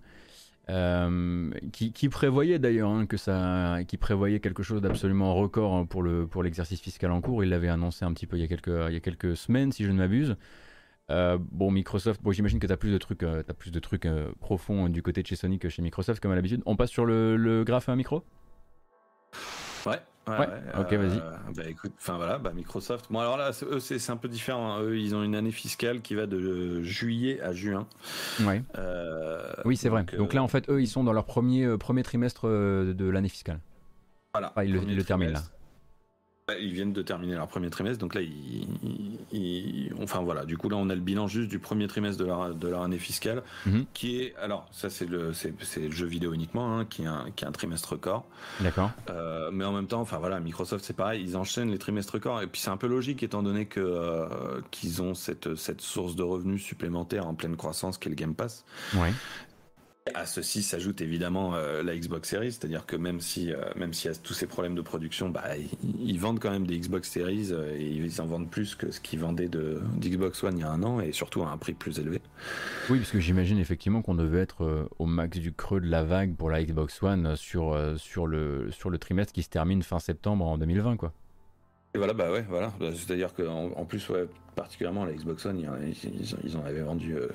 euh, 0.69 1.51
qui, 1.73 2.09
prévoyait 2.09 2.59
d'ailleurs 2.59 2.91
hein, 2.91 3.07
que 3.07 3.17
ça, 3.17 3.79
qui 3.87 3.99
prévoyait 3.99 4.41
quelque 4.41 4.65
chose 4.65 4.83
d'absolument 4.83 5.33
record 5.35 5.87
pour 5.87 6.03
le 6.03 6.27
pour 6.27 6.43
l'exercice 6.43 6.81
fiscal 6.81 7.13
en 7.13 7.21
cours. 7.21 7.45
Il 7.45 7.51
l'avait 7.51 7.69
annoncé 7.69 8.05
un 8.05 8.13
petit 8.13 8.27
peu 8.27 8.37
il 8.37 8.41
y 8.41 8.45
a 8.45 8.49
quelques 8.49 8.89
il 8.89 8.95
y 8.95 8.97
a 8.97 9.01
quelques 9.01 9.37
semaines 9.37 9.71
si 9.71 9.85
je 9.85 9.93
ne 9.93 9.99
m'abuse. 9.99 10.37
Euh, 11.11 11.39
bon 11.53 11.71
Microsoft, 11.71 12.21
bon 12.23 12.33
j'imagine 12.33 12.59
que 12.59 12.67
tu 12.67 12.73
as 12.73 12.77
plus 12.77 12.91
de 12.91 12.99
trucs, 12.99 13.23
as 13.23 13.55
plus 13.55 13.71
de 13.71 13.79
trucs 13.79 14.09
profonds 14.41 14.89
du 14.89 15.03
côté 15.03 15.23
de 15.23 15.27
chez 15.29 15.37
Sony 15.37 15.61
que 15.61 15.69
chez 15.69 15.83
Microsoft 15.83 16.21
comme 16.21 16.33
à 16.33 16.35
l'habitude. 16.35 16.63
On 16.67 16.75
passe 16.75 16.91
sur 16.91 17.05
le, 17.05 17.37
le 17.37 17.63
graphe 17.63 17.89
à 17.89 17.95
micro? 17.95 18.25
Ouais. 19.87 20.01
Ouais, 20.27 20.39
ouais, 20.39 20.47
ok, 20.79 20.93
euh, 20.93 20.97
vas-y. 20.97 21.55
Bah 21.55 21.63
écoute, 21.69 21.93
enfin 21.99 22.17
voilà, 22.17 22.39
bah 22.39 22.53
Microsoft. 22.55 23.07
Bon 23.11 23.21
alors 23.21 23.37
là, 23.37 23.51
eux 23.71 23.79
c'est 23.79 24.11
un 24.11 24.17
peu 24.17 24.29
différent. 24.29 24.75
Hein. 24.75 24.83
Eux, 24.83 24.99
ils 24.99 25.15
ont 25.15 25.23
une 25.23 25.35
année 25.35 25.51
fiscale 25.51 26.01
qui 26.01 26.15
va 26.15 26.27
de 26.27 26.83
juillet 26.83 27.41
à 27.43 27.53
juin. 27.53 27.87
Ouais. 28.41 28.63
Euh, 28.79 29.53
oui, 29.65 29.77
c'est 29.77 29.91
vrai. 29.91 30.05
Donc 30.17 30.33
là, 30.33 30.43
en 30.43 30.49
fait, 30.49 30.69
eux, 30.71 30.81
ils 30.81 30.87
sont 30.89 31.05
dans 31.05 31.13
leur 31.13 31.27
premier 31.27 31.65
euh, 31.65 31.77
premier 31.77 32.03
trimestre 32.03 32.49
de 32.49 33.09
l'année 33.09 33.29
fiscale. 33.29 33.61
Voilà. 34.33 34.51
Enfin, 34.51 34.65
ils 34.65 34.73
le, 34.73 34.83
ils 34.85 34.97
le 34.97 35.05
terminent 35.05 35.33
là. 35.33 35.43
Ils 36.61 36.75
viennent 36.75 36.93
de 36.93 37.01
terminer 37.01 37.37
leur 37.37 37.49
premier 37.49 37.71
trimestre, 37.71 37.99
donc 37.99 38.15
là, 38.15 38.21
ils, 38.21 38.69
ils, 39.33 39.95
enfin 40.03 40.21
voilà, 40.21 40.45
du 40.45 40.59
coup 40.59 40.69
là, 40.69 40.77
on 40.77 40.91
a 40.91 40.95
le 40.95 41.01
bilan 41.01 41.27
juste 41.27 41.49
du 41.49 41.59
premier 41.59 41.87
trimestre 41.89 42.21
de 42.23 42.27
leur, 42.27 42.55
de 42.55 42.69
leur 42.69 42.83
année 42.83 42.99
fiscale, 42.99 43.43
-hmm. 43.67 43.87
qui 43.95 44.21
est, 44.21 44.37
alors 44.37 44.69
ça 44.71 44.91
c'est 44.91 45.09
le, 45.09 45.33
c'est, 45.33 45.55
le 45.81 45.91
jeu 45.91 46.05
vidéo 46.07 46.35
uniquement, 46.35 46.79
hein, 46.79 46.85
qui, 46.85 47.05
est 47.05 47.07
un, 47.07 47.31
qui 47.35 47.45
est 47.45 47.49
un 47.49 47.53
trimestre 47.53 47.93
record. 47.93 48.27
D'accord. 48.61 48.91
Euh, 49.09 49.51
mais 49.55 49.65
en 49.65 49.73
même 49.73 49.87
temps, 49.87 50.03
enfin 50.03 50.19
voilà, 50.19 50.39
Microsoft 50.39 50.85
c'est 50.85 50.93
pareil, 50.97 51.23
ils 51.23 51.35
enchaînent 51.35 51.71
les 51.71 51.79
trimestres 51.79 52.13
records, 52.13 52.43
et 52.43 52.47
puis 52.47 52.61
c'est 52.61 52.71
un 52.71 52.77
peu 52.77 52.89
logique 52.89 53.23
étant 53.23 53.43
donné 53.43 53.65
que 53.65 53.81
euh, 53.81 54.61
qu'ils 54.71 55.01
ont 55.01 55.15
cette, 55.15 55.55
cette 55.55 55.81
source 55.81 56.15
de 56.15 56.23
revenus 56.23 56.63
supplémentaire 56.63 57.27
en 57.27 57.35
pleine 57.35 57.57
croissance 57.57 57.97
qu'est 57.97 58.11
le 58.11 58.17
Game 58.17 58.35
Pass. 58.35 58.67
Ouais. 58.95 59.15
À 60.13 60.27
ceci 60.27 60.63
s'ajoute 60.63 61.01
évidemment 61.01 61.55
euh, 61.55 61.83
la 61.83 61.97
Xbox 61.97 62.29
Series, 62.29 62.53
c'est-à-dire 62.53 62.85
que 62.85 62.95
même 62.95 63.21
si 63.21 63.55
euh, 63.55 63.65
même 63.75 63.95
s'il 63.95 64.11
y 64.11 64.15
a 64.15 64.17
tous 64.19 64.35
ces 64.35 64.47
problèmes 64.47 64.75
de 64.75 64.83
production, 64.83 65.31
bah, 65.31 65.45
ils, 65.99 66.21
vendent 66.21 66.41
quand 66.41 66.51
même 66.51 66.67
des 66.67 66.79
Xbox 66.79 67.11
Series 67.11 67.53
euh, 67.53 67.75
et 67.75 67.89
ils 67.89 68.21
en 68.21 68.27
vendent 68.27 68.51
plus 68.51 68.75
que 68.75 68.91
ce 68.91 69.01
qu'ils 69.01 69.21
vendaient 69.21 69.49
de 69.49 69.81
d'Xbox 69.97 70.45
One 70.45 70.59
il 70.59 70.61
y 70.61 70.65
a 70.65 70.71
un 70.71 70.83
an 70.83 71.01
et 71.01 71.13
surtout 71.13 71.43
à 71.43 71.49
un 71.49 71.57
prix 71.57 71.73
plus 71.73 72.01
élevé. 72.01 72.21
Oui, 72.91 72.99
parce 72.99 73.13
que 73.13 73.19
j'imagine 73.19 73.57
effectivement 73.57 74.03
qu'on 74.03 74.15
devait 74.15 74.41
être 74.41 74.91
au 74.99 75.07
max 75.07 75.39
du 75.39 75.55
creux 75.55 75.81
de 75.81 75.89
la 75.89 76.05
vague 76.05 76.37
pour 76.37 76.51
la 76.51 76.63
Xbox 76.63 77.03
One 77.03 77.35
sur 77.35 77.75
sur 77.97 78.27
le 78.27 78.71
sur 78.73 78.91
le 78.91 78.99
trimestre 78.99 79.33
qui 79.33 79.43
se 79.43 79.49
termine 79.49 79.83
fin 79.83 80.01
septembre 80.01 80.45
en 80.45 80.59
2020 80.59 80.99
quoi. 80.99 81.15
Et 81.95 81.99
voilà, 81.99 82.13
bah 82.13 82.33
ouais, 82.33 82.45
voilà. 82.49 82.73
C'est-à-dire 82.81 83.33
qu'en 83.35 83.71
en 83.77 83.85
plus, 83.85 84.09
ouais, 84.09 84.27
particulièrement 84.57 85.05
la 85.05 85.13
Xbox 85.13 85.47
One, 85.47 85.61
ils, 85.61 86.35
ils, 86.45 86.57
en 86.57 86.65
avaient 86.65 86.83
vendu 86.83 87.15
euh, 87.15 87.29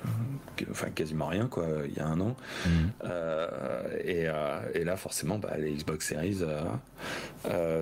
enfin, 0.70 0.90
quasiment 0.90 1.28
rien, 1.28 1.46
quoi, 1.46 1.66
il 1.88 1.94
y 1.94 2.00
a 2.00 2.06
un 2.06 2.20
an. 2.20 2.36
Mm. 2.66 2.70
Euh, 3.04 3.48
et, 4.04 4.24
euh, 4.26 4.60
et, 4.74 4.84
là, 4.84 4.96
forcément, 4.96 5.38
bah, 5.38 5.56
les 5.58 5.72
Xbox 5.72 6.08
Series, 6.08 6.42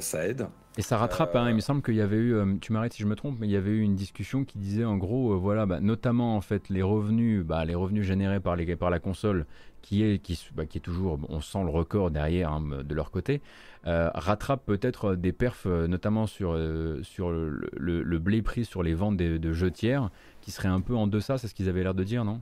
ça 0.01 0.27
aide. 0.29 0.47
Et 0.77 0.83
ça 0.83 0.97
rattrape, 0.97 1.35
hein, 1.35 1.49
il 1.49 1.57
me 1.57 1.61
semble 1.61 1.83
qu'il 1.83 1.97
y 1.97 2.01
avait 2.01 2.17
eu, 2.17 2.59
tu 2.61 2.73
m'arrêtes 2.73 2.93
si 2.93 3.03
je 3.03 3.09
me 3.09 3.17
trompe, 3.17 3.39
mais 3.41 3.49
il 3.49 3.51
y 3.51 3.57
avait 3.57 3.73
eu 3.73 3.81
une 3.81 3.97
discussion 3.97 4.45
qui 4.45 4.59
disait 4.59 4.85
en 4.85 4.97
gros, 4.97 5.37
voilà, 5.37 5.67
bah, 5.67 5.81
notamment 5.81 6.37
en 6.37 6.41
fait 6.41 6.69
les 6.69 6.83
revenus, 6.83 7.45
bah, 7.45 7.65
les 7.65 7.75
revenus 7.75 8.07
générés 8.07 8.39
par, 8.39 8.55
les, 8.55 8.77
par 8.77 8.91
la 8.91 9.01
console, 9.01 9.47
qui 9.83 10.05
est, 10.05 10.21
qui, 10.21 10.39
bah, 10.55 10.67
qui 10.67 10.79
est 10.79 10.81
toujours, 10.81 11.19
on 11.29 11.41
sent 11.41 11.65
le 11.65 11.71
record 11.71 12.13
derrière 12.13 12.53
hein, 12.53 12.63
de 12.85 12.95
leur 12.95 13.11
côté, 13.11 13.41
euh, 13.87 14.11
rattrape 14.15 14.65
peut-être 14.67 15.15
des 15.15 15.33
perfs, 15.33 15.67
notamment 15.67 16.27
sur, 16.27 16.53
euh, 16.53 17.03
sur 17.03 17.31
le, 17.31 17.71
le, 17.77 18.03
le, 18.03 18.19
blé 18.19 18.43
pris 18.43 18.65
sur 18.65 18.83
les 18.83 18.95
ventes 18.95 19.17
de, 19.17 19.37
de 19.37 19.53
jeux 19.53 19.71
tiers, 19.71 20.11
qui 20.41 20.51
seraient 20.51 20.69
un 20.69 20.81
peu 20.81 20.95
en 20.95 21.07
deçà, 21.07 21.39
c'est 21.39 21.49
ce 21.49 21.55
qu'ils 21.55 21.69
avaient 21.69 21.83
l'air 21.83 21.95
de 21.95 22.05
dire, 22.05 22.25
non? 22.25 22.41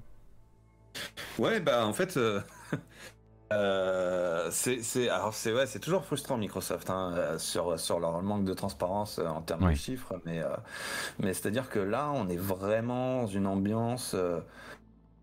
Ouais, 1.38 1.60
bah 1.60 1.86
en 1.86 1.92
fait. 1.92 2.16
Euh... 2.16 2.40
Euh, 3.52 4.48
c'est 4.50 5.08
alors 5.08 5.32
c'est 5.32 5.52
ouais 5.52 5.66
c'est 5.66 5.78
toujours 5.78 6.04
frustrant 6.04 6.36
Microsoft 6.36 6.90
hein, 6.90 7.36
sur 7.38 7.78
sur 7.78 8.00
leur 8.00 8.20
manque 8.20 8.44
de 8.44 8.54
transparence 8.54 9.20
en 9.20 9.40
termes 9.40 9.70
de 9.70 9.76
chiffres 9.76 10.14
mais 10.24 10.42
euh, 10.42 10.48
mais 11.20 11.32
c'est 11.32 11.46
à 11.46 11.50
dire 11.52 11.68
que 11.68 11.78
là 11.78 12.10
on 12.12 12.28
est 12.28 12.36
vraiment 12.36 13.20
dans 13.20 13.28
une 13.28 13.46
ambiance 13.46 14.14
euh, 14.14 14.40
euh, 14.40 14.40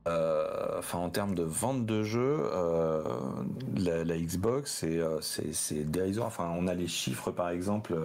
enfin 0.06 1.00
en 1.00 1.10
termes 1.10 1.34
de 1.34 1.44
vente 1.44 1.86
de 1.86 2.04
jeux, 2.04 2.38
euh, 2.40 3.02
la, 3.78 4.04
la, 4.04 4.18
Xbox 4.18 4.84
euh, 4.84 5.20
c'est 5.22 5.90
dérisoire. 5.90 6.28
Enfin, 6.28 6.54
on 6.58 6.68
a 6.68 6.74
les 6.74 6.88
chiffres 6.88 7.32
par 7.32 7.50
exemple 7.50 7.96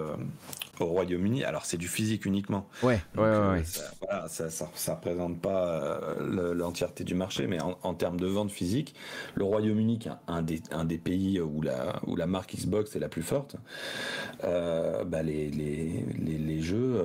au 0.78 0.86
Royaume-Uni. 0.86 1.44
Alors 1.44 1.64
c'est 1.64 1.76
du 1.76 1.88
physique 1.88 2.24
uniquement. 2.24 2.68
Ouais, 2.82 3.00
ouais, 3.16 3.22
ouais, 3.22 3.64
ça, 3.64 3.82
voilà, 4.00 4.28
ça, 4.28 4.48
ça, 4.48 4.70
ça, 4.74 4.94
représente 4.94 5.40
pas 5.40 6.00
l'entièreté 6.20 7.02
du 7.02 7.14
marché, 7.14 7.46
mais 7.46 7.60
en, 7.60 7.76
en, 7.82 7.94
termes 7.94 8.20
de 8.20 8.26
vente 8.26 8.52
physique, 8.52 8.94
le 9.34 9.44
Royaume-Uni, 9.44 9.98
qui 9.98 10.08
est 10.08 10.12
un 10.28 10.42
des, 10.42 10.62
un 10.70 10.84
des 10.84 10.98
pays 10.98 11.40
où 11.40 11.62
la, 11.62 12.00
où 12.06 12.14
la 12.14 12.26
marque 12.26 12.54
Xbox 12.54 12.94
est 12.94 13.00
la 13.00 13.08
plus 13.08 13.22
forte, 13.22 13.56
bah 14.42 15.22
les, 15.24 15.50
les, 15.50 16.04
les, 16.16 16.38
les, 16.38 16.60
jeux 16.60 17.04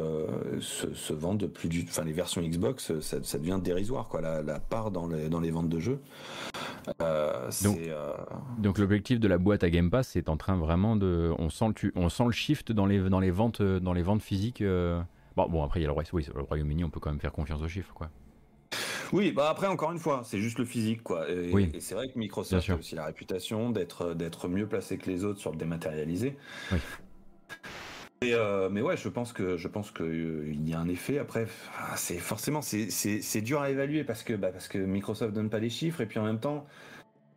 se, 0.59 0.93
se, 0.93 1.13
vendent 1.13 1.47
plus 1.47 1.69
du, 1.69 1.85
enfin 1.87 2.03
les 2.03 2.13
versions 2.13 2.41
Xbox, 2.41 2.99
ça, 2.99 3.17
ça 3.23 3.37
devient 3.39 3.59
dérisoire 3.61 4.07
quoi. 4.07 4.21
La, 4.21 4.41
la 4.41 4.59
part 4.59 4.82
dans 4.91 5.07
les, 5.07 5.29
dans 5.29 5.39
les 5.39 5.51
ventes 5.51 5.69
de 5.69 5.79
jeux. 5.79 5.99
Euh, 7.01 7.49
donc, 7.63 7.77
euh, 7.79 8.13
donc 8.57 8.77
l'objectif 8.77 9.19
de 9.19 9.27
la 9.27 9.37
boîte 9.37 9.63
à 9.63 9.69
Game 9.69 9.89
Pass, 9.89 10.09
c'est 10.09 10.29
en 10.29 10.37
train 10.37 10.57
vraiment 10.57 10.95
de, 10.95 11.33
on 11.39 11.49
sent 11.49 11.65
le, 11.81 11.91
on 11.95 12.09
sent 12.09 12.25
le 12.25 12.31
shift 12.31 12.71
dans 12.71 12.85
les, 12.85 13.09
dans 13.09 13.19
les 13.19 13.31
ventes, 13.31 13.61
dans 13.61 13.93
les 13.93 14.03
ventes 14.03 14.21
physiques. 14.21 14.61
Euh. 14.61 15.01
Bon, 15.35 15.47
bon, 15.47 15.63
après 15.63 15.79
il 15.79 15.83
y 15.83 15.85
a 15.85 15.89
le, 15.89 15.95
oui, 16.13 16.27
le 16.33 16.41
Royaume-Uni, 16.41 16.83
on 16.83 16.89
peut 16.89 16.99
quand 16.99 17.09
même 17.09 17.19
faire 17.19 17.31
confiance 17.31 17.61
aux 17.61 17.67
chiffres, 17.67 17.93
quoi. 17.93 18.09
Oui, 19.11 19.31
bah 19.31 19.49
après 19.49 19.67
encore 19.67 19.91
une 19.91 19.99
fois, 19.99 20.21
c'est 20.25 20.39
juste 20.39 20.57
le 20.57 20.65
physique 20.65 21.03
quoi. 21.03 21.29
Et, 21.29 21.51
oui. 21.53 21.69
et 21.73 21.79
c'est 21.79 21.93
vrai 21.93 22.09
que 22.09 22.17
Microsoft 22.17 22.67
a 22.69 22.75
aussi 22.75 22.95
la 22.95 23.05
réputation 23.05 23.69
d'être 23.69 24.15
d'être 24.15 24.47
mieux 24.47 24.67
placé 24.67 24.97
que 24.97 25.09
les 25.09 25.23
autres 25.23 25.39
sur 25.39 25.51
le 25.51 25.57
dématérialisé. 25.57 26.35
Oui. 26.71 26.79
Mais, 28.23 28.33
euh, 28.33 28.69
mais, 28.69 28.81
ouais, 28.81 28.97
je 28.97 29.09
pense 29.09 29.33
que 29.33 29.57
je 29.57 29.67
pense 29.67 29.91
euh, 30.01 30.53
y 30.63 30.73
a 30.73 30.79
un 30.79 30.87
effet. 30.87 31.19
Après, 31.19 31.47
c'est 31.95 32.17
forcément 32.17 32.61
c'est 32.61 33.41
dur 33.41 33.61
à 33.61 33.69
évaluer 33.69 34.03
parce 34.03 34.23
que 34.23 34.33
bah, 34.33 34.49
parce 34.51 34.67
que 34.67 34.77
Microsoft 34.77 35.33
donne 35.33 35.49
pas 35.49 35.59
les 35.59 35.69
chiffres 35.69 36.01
et 36.01 36.05
puis 36.05 36.19
en 36.19 36.25
même 36.25 36.39
temps. 36.39 36.65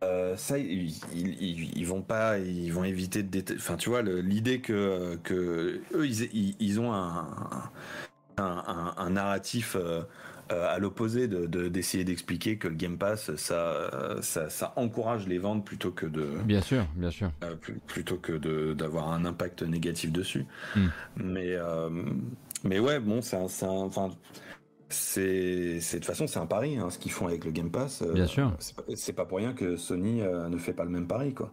Euh, 0.03 0.37
ça, 0.37 0.59
ils, 0.59 0.93
ils, 1.11 1.85
vont 1.87 2.03
pas, 2.03 2.37
ils 2.37 2.69
vont 2.69 2.83
éviter 2.83 3.23
de, 3.23 3.55
enfin, 3.55 3.77
tu 3.77 3.89
vois, 3.89 4.03
l'idée 4.03 4.61
que, 4.61 5.15
que 5.23 5.81
eux, 5.91 6.05
ils, 6.05 6.55
ils 6.59 6.79
ont 6.79 6.93
un, 6.93 7.27
un, 8.37 8.93
un 8.95 9.09
narratif 9.09 9.75
euh, 10.51 10.55
euh, 10.55 10.75
à 10.75 10.79
l'opposé 10.79 11.27
d'essayer 11.27 12.03
de, 12.03 12.09
d'expliquer 12.09 12.57
que 12.57 12.67
le 12.67 12.75
Game 12.75 12.97
Pass 12.97 13.35
ça, 13.35 13.89
ça, 14.21 14.49
ça 14.49 14.73
encourage 14.75 15.27
les 15.27 15.37
ventes 15.37 15.65
plutôt 15.65 15.91
que 15.91 16.05
de 16.05 16.25
bien 16.45 16.61
sûr 16.61 16.85
bien 16.95 17.11
sûr. 17.11 17.31
euh, 17.43 17.55
plutôt 17.87 18.17
que 18.17 18.73
d'avoir 18.73 19.11
un 19.11 19.25
impact 19.25 19.63
négatif 19.63 20.11
dessus. 20.11 20.45
Mm. 20.75 20.85
mais 21.17 21.55
euh, 21.55 21.89
mais 22.63 22.79
ouais 22.79 22.99
bon 22.99 23.21
c'est 23.21 23.37
enfin 23.37 24.09
c'est 24.89 25.75
de 25.79 25.91
toute 25.97 26.05
façon 26.05 26.27
c'est 26.27 26.39
un 26.39 26.45
pari 26.45 26.77
hein, 26.77 26.89
ce 26.89 26.97
qu'ils 26.97 27.11
font 27.11 27.27
avec 27.27 27.43
le 27.43 27.51
Game 27.51 27.71
Pass 27.71 28.03
bien 28.03 28.27
sûr. 28.27 28.53
c'est 28.59 28.75
pas, 29.13 29.23
pas 29.23 29.27
pour 29.27 29.37
rien 29.39 29.53
que 29.53 29.75
Sony 29.75 30.21
ne 30.21 30.57
fait 30.57 30.73
pas 30.73 30.85
le 30.85 30.91
même 30.91 31.07
pari 31.07 31.33
quoi 31.33 31.51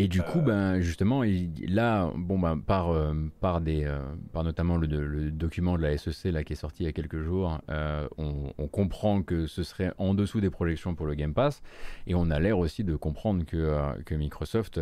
et 0.00 0.08
du 0.08 0.22
coup, 0.22 0.40
ben, 0.40 0.80
justement, 0.80 1.22
là, 1.68 2.10
bon, 2.16 2.38
ben, 2.38 2.58
par, 2.58 2.90
euh, 2.90 3.12
par, 3.42 3.60
des, 3.60 3.84
euh, 3.84 4.00
par 4.32 4.44
notamment 4.44 4.78
le, 4.78 5.30
document 5.30 5.76
de 5.76 5.82
la 5.82 5.98
SEC 5.98 6.32
là, 6.32 6.42
qui 6.42 6.54
est 6.54 6.56
sorti 6.56 6.84
il 6.84 6.86
y 6.86 6.88
a 6.88 6.92
quelques 6.92 7.20
jours, 7.20 7.58
euh, 7.68 8.08
on, 8.16 8.66
comprend 8.68 9.20
que 9.20 9.46
ce 9.46 9.62
serait 9.62 9.92
en 9.98 10.14
dessous 10.14 10.40
des 10.40 10.48
projections 10.48 10.94
pour 10.94 11.04
le 11.04 11.14
Game 11.14 11.34
Pass. 11.34 11.60
Et 12.06 12.14
on 12.14 12.30
a 12.30 12.40
l'air 12.40 12.58
aussi 12.58 12.82
de 12.82 12.96
comprendre 12.96 13.44
que, 13.44 14.02
que 14.04 14.14
Microsoft 14.14 14.80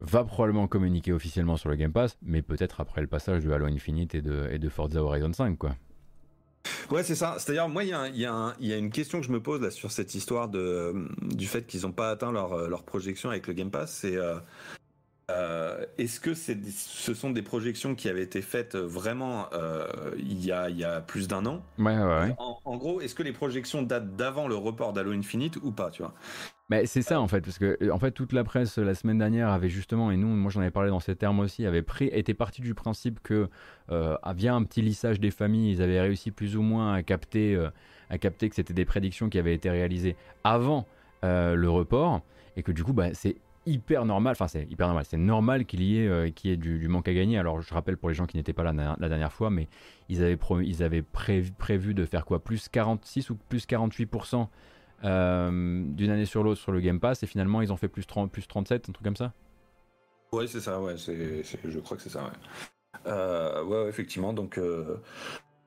va 0.00 0.24
probablement 0.24 0.68
communiquer 0.68 1.14
officiellement 1.14 1.56
sur 1.56 1.70
le 1.70 1.76
Game 1.76 1.92
Pass, 1.92 2.18
mais 2.20 2.42
peut-être 2.42 2.82
après 2.82 3.00
le 3.00 3.06
passage 3.06 3.44
de 3.44 3.50
Halo 3.50 3.64
Infinite 3.64 4.14
et 4.14 4.20
de, 4.20 4.46
et 4.52 4.58
de 4.58 4.68
Forza 4.68 5.02
Horizon 5.02 5.32
5, 5.32 5.56
quoi. 5.56 5.74
Ouais, 6.90 7.02
c'est 7.02 7.14
ça. 7.14 7.36
C'est-à-dire, 7.38 7.68
moi, 7.68 7.84
il 7.84 7.90
y, 7.90 8.26
a, 8.26 8.54
une 8.60 8.90
question 8.90 9.20
que 9.20 9.26
je 9.26 9.32
me 9.32 9.40
pose 9.40 9.60
là 9.60 9.70
sur 9.70 9.90
cette 9.90 10.14
histoire 10.14 10.48
du 10.48 11.46
fait 11.46 11.66
qu'ils 11.66 11.82
n'ont 11.82 11.92
pas 11.92 12.10
atteint 12.10 12.32
leur, 12.32 12.68
leur 12.68 12.82
projection 12.82 13.30
avec 13.30 13.46
le 13.46 13.54
Game 13.54 13.70
Pass. 13.70 13.92
C'est 14.02 14.18
euh, 15.30 15.64
euh, 15.74 15.86
est-ce 15.98 16.20
que 16.20 16.34
ce 16.34 17.14
sont 17.14 17.30
des 17.30 17.42
projections 17.42 17.94
qui 17.94 18.08
avaient 18.08 18.22
été 18.22 18.42
faites 18.42 18.76
vraiment 18.76 19.46
euh, 19.52 19.86
il, 20.18 20.44
y 20.44 20.52
a, 20.52 20.68
il 20.68 20.78
y 20.78 20.84
a 20.84 21.00
plus 21.00 21.28
d'un 21.28 21.46
an? 21.46 21.62
Ouais, 21.78 21.96
ouais, 21.96 22.02
ouais. 22.02 22.34
En, 22.38 22.76
gros, 22.76 23.00
est-ce 23.00 23.14
que 23.14 23.22
les 23.22 23.32
projections 23.32 23.82
datent 23.82 24.16
d'avant 24.16 24.48
le 24.48 24.56
report 24.56 24.92
d'Halo 24.92 25.12
Infinite 25.12 25.56
ou 25.62 25.72
pas, 25.72 25.90
tu 25.90 26.02
vois? 26.02 26.14
Mais 26.70 26.86
c'est 26.86 27.02
ça 27.02 27.20
en 27.20 27.28
fait, 27.28 27.42
parce 27.42 27.58
que 27.58 27.90
en 27.90 27.98
fait 27.98 28.12
toute 28.12 28.32
la 28.32 28.42
presse 28.42 28.78
la 28.78 28.94
semaine 28.94 29.18
dernière 29.18 29.50
avait 29.50 29.68
justement, 29.68 30.10
et 30.10 30.16
nous, 30.16 30.28
moi 30.28 30.50
j'en 30.50 30.62
avais 30.62 30.70
parlé 30.70 30.88
dans 30.88 31.00
ces 31.00 31.14
termes 31.14 31.40
aussi, 31.40 31.66
avait 31.66 31.82
pris, 31.82 32.06
était 32.06 32.32
parti 32.32 32.62
du 32.62 32.74
principe 32.74 33.20
que 33.22 33.50
euh, 33.90 34.16
via 34.34 34.54
un 34.54 34.64
petit 34.64 34.80
lissage 34.80 35.20
des 35.20 35.30
familles, 35.30 35.72
ils 35.72 35.82
avaient 35.82 36.00
réussi 36.00 36.30
plus 36.30 36.56
ou 36.56 36.62
moins 36.62 36.94
à 36.94 37.02
capter, 37.02 37.54
euh, 37.54 37.68
à 38.08 38.16
capter 38.16 38.48
que 38.48 38.54
c'était 38.54 38.72
des 38.72 38.86
prédictions 38.86 39.28
qui 39.28 39.38
avaient 39.38 39.54
été 39.54 39.68
réalisées 39.68 40.16
avant 40.42 40.86
euh, 41.22 41.54
le 41.54 41.68
report, 41.68 42.22
et 42.56 42.62
que 42.62 42.72
du 42.72 42.82
coup 42.82 42.94
bah, 42.94 43.12
c'est 43.12 43.36
hyper 43.66 44.04
normal, 44.04 44.32
enfin 44.32 44.48
c'est 44.48 44.64
hyper 44.70 44.86
normal, 44.86 45.04
c'est 45.08 45.16
normal 45.16 45.64
qu'il 45.64 45.82
y 45.82 45.98
ait, 45.98 46.08
euh, 46.08 46.30
qu'il 46.30 46.50
y 46.50 46.52
ait 46.52 46.56
du, 46.56 46.88
manque 46.88 47.08
à 47.08 47.14
gagner. 47.14 47.38
Alors 47.38 47.60
je 47.60 47.72
rappelle 47.72 47.96
pour 47.96 48.08
les 48.08 48.14
gens 48.14 48.26
qui 48.26 48.36
n'étaient 48.36 48.52
pas 48.52 48.62
là 48.62 48.96
la, 48.98 49.08
dernière 49.08 49.32
fois, 49.32 49.50
mais 49.50 49.68
ils 50.08 50.22
avaient, 50.22 50.36
prévu 51.02 51.94
de 51.94 52.04
faire 52.04 52.24
quoi? 52.24 52.42
Plus 52.42 52.68
46 52.68 53.30
ou 53.30 53.36
plus 53.48 53.66
48% 53.66 54.48
euh, 55.04 55.84
d'une 55.88 56.10
année 56.10 56.24
sur 56.24 56.42
l'autre 56.42 56.60
sur 56.60 56.72
le 56.72 56.80
Game 56.80 57.00
Pass 57.00 57.22
et 57.22 57.26
finalement 57.26 57.60
ils 57.62 57.72
ont 57.72 57.76
fait 57.76 57.88
plus, 57.88 58.06
30, 58.06 58.30
plus 58.30 58.46
37, 58.46 58.88
un 58.88 58.92
truc 58.92 59.04
comme 59.04 59.16
ça? 59.16 59.32
Ouais, 60.32 60.46
c'est 60.46 60.60
ça, 60.60 60.80
ouais, 60.80 60.96
c'est, 60.96 61.42
je 61.64 61.78
crois 61.78 61.96
que 61.96 62.02
c'est 62.02 62.10
ça, 62.10 62.24
ouais. 62.24 62.30
Euh, 63.06 63.64
ouais, 63.64 63.88
effectivement, 63.88 64.32
donc 64.32 64.58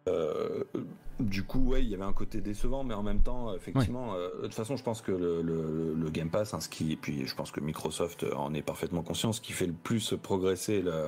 euh, 0.08 0.64
euh, 0.76 0.82
du 1.20 1.44
coup, 1.44 1.60
ouais, 1.60 1.82
il 1.84 1.90
y 1.90 1.94
avait 1.96 2.04
un 2.04 2.14
côté 2.14 2.42
décevant, 2.42 2.84
mais 2.84 2.94
en 2.94 3.04
même 3.04 3.22
temps, 3.22 3.54
effectivement, 3.56 4.14
euh, 4.14 4.30
de 4.38 4.42
toute 4.44 4.54
façon, 4.54 4.78
je 4.78 4.84
pense 4.84 5.02
que 5.02 5.12
le, 5.12 5.42
le, 5.42 5.96
le 5.96 6.10
Game 6.10 6.30
Pass, 6.30 6.54
hein, 6.54 6.60
ce 6.60 6.70
qui, 6.70 6.94
et 6.94 6.96
puis 6.96 7.26
je 7.26 7.36
pense 7.36 7.52
que 7.52 7.60
Microsoft 7.60 8.26
en 8.36 8.54
est 8.54 8.62
parfaitement 8.62 9.02
conscient, 9.02 9.34
ce 9.34 9.42
qui 9.42 9.52
fait 9.54 9.66
le 9.66 9.74
plus 9.74 10.14
progresser 10.22 10.82
le, 10.82 11.06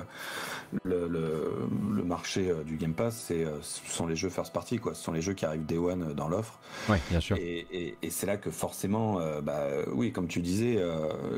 le, 0.84 1.08
le 1.08 2.04
marché 2.04 2.50
euh, 2.50 2.64
du 2.64 2.76
Game 2.76 2.94
Pass, 2.94 3.24
c'est, 3.28 3.46
ce 3.62 3.90
sont 3.90 4.06
les 4.06 4.16
jeux 4.16 4.30
first 4.30 4.52
party, 4.52 4.78
quoi. 4.78 4.94
Ce 4.94 5.02
sont 5.04 5.12
les 5.12 5.22
jeux 5.22 5.34
qui 5.34 5.44
arrivent 5.44 5.66
day 5.66 5.78
one 5.78 6.12
dans 6.14 6.28
l'offre. 6.28 6.58
Ouais, 6.88 7.00
bien 7.08 7.20
sûr. 7.20 7.36
Et, 7.36 7.66
et, 7.70 7.96
et 8.02 8.10
c'est 8.10 8.26
là 8.26 8.36
que 8.36 8.50
forcément, 8.50 9.20
bah, 9.42 9.66
oui, 9.92 10.12
comme 10.12 10.26
tu 10.26 10.40
disais, 10.40 10.82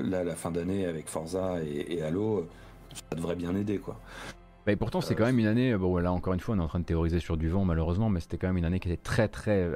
là, 0.02 0.24
la 0.24 0.34
fin 0.34 0.50
d'année 0.50 0.86
avec 0.86 1.08
Forza 1.08 1.62
et, 1.62 1.94
et 1.94 2.02
Halo, 2.02 2.48
ça 2.94 3.16
devrait 3.16 3.36
bien 3.36 3.54
aider, 3.54 3.78
quoi. 3.78 3.98
Et 4.66 4.76
pourtant, 4.76 5.00
c'est 5.00 5.14
quand 5.14 5.24
même 5.24 5.38
une 5.38 5.46
année. 5.46 5.76
Bon, 5.76 5.96
là, 5.98 6.12
encore 6.12 6.34
une 6.34 6.40
fois, 6.40 6.54
on 6.54 6.58
est 6.58 6.62
en 6.62 6.68
train 6.68 6.78
de 6.78 6.84
théoriser 6.84 7.18
sur 7.18 7.36
du 7.36 7.48
vent, 7.48 7.64
malheureusement, 7.64 8.08
mais 8.08 8.20
c'était 8.20 8.38
quand 8.38 8.46
même 8.46 8.58
une 8.58 8.64
année 8.64 8.78
qui 8.78 8.88
était 8.88 9.02
très, 9.02 9.28
très. 9.28 9.70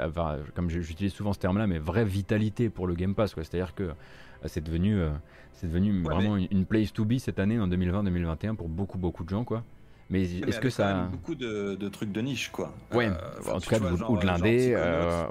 comme 0.55 0.71
j'utilise 0.71 1.13
souvent 1.13 1.33
ce 1.33 1.39
terme-là, 1.39 1.67
mais 1.67 1.79
vraie 1.79 2.05
vitalité 2.05 2.71
pour 2.71 2.87
le 2.87 2.95
Game 2.95 3.15
Pass. 3.15 3.35
C'est-à-dire 3.35 3.75
que 3.75 3.83
euh, 3.83 3.93
c'est 4.47 4.63
devenu, 4.63 5.01
euh, 5.01 5.11
c'est 5.55 5.67
devenu 5.67 6.03
vraiment 6.03 6.37
une, 6.37 6.67
place 6.67 6.93
to 6.93 7.05
be 7.05 7.19
cette 7.19 7.39
année, 7.41 7.59
en 7.59 7.69
2020-2021, 7.69 8.55
pour 8.55 8.69
beaucoup, 8.69 8.99
beaucoup 8.99 9.25
de 9.25 9.29
gens, 9.29 9.45
quoi. 9.45 9.65
Mais 10.09 10.23
est-ce 10.23 10.61
que 10.61 10.71
ça. 10.71 11.09
Beaucoup 11.11 11.35
de, 11.35 11.89
trucs 11.89 12.13
de 12.13 12.21
niche, 12.21 12.51
quoi. 12.53 12.73
Ouais, 12.93 13.09
euh, 13.09 13.53
en 13.53 13.61
tout 13.61 13.69
cas, 13.71 13.81
ou 13.81 14.19
de 14.19 14.27
l'indé, 14.27 14.77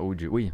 ou 0.02 0.16
du. 0.16 0.28
Oui, 0.28 0.52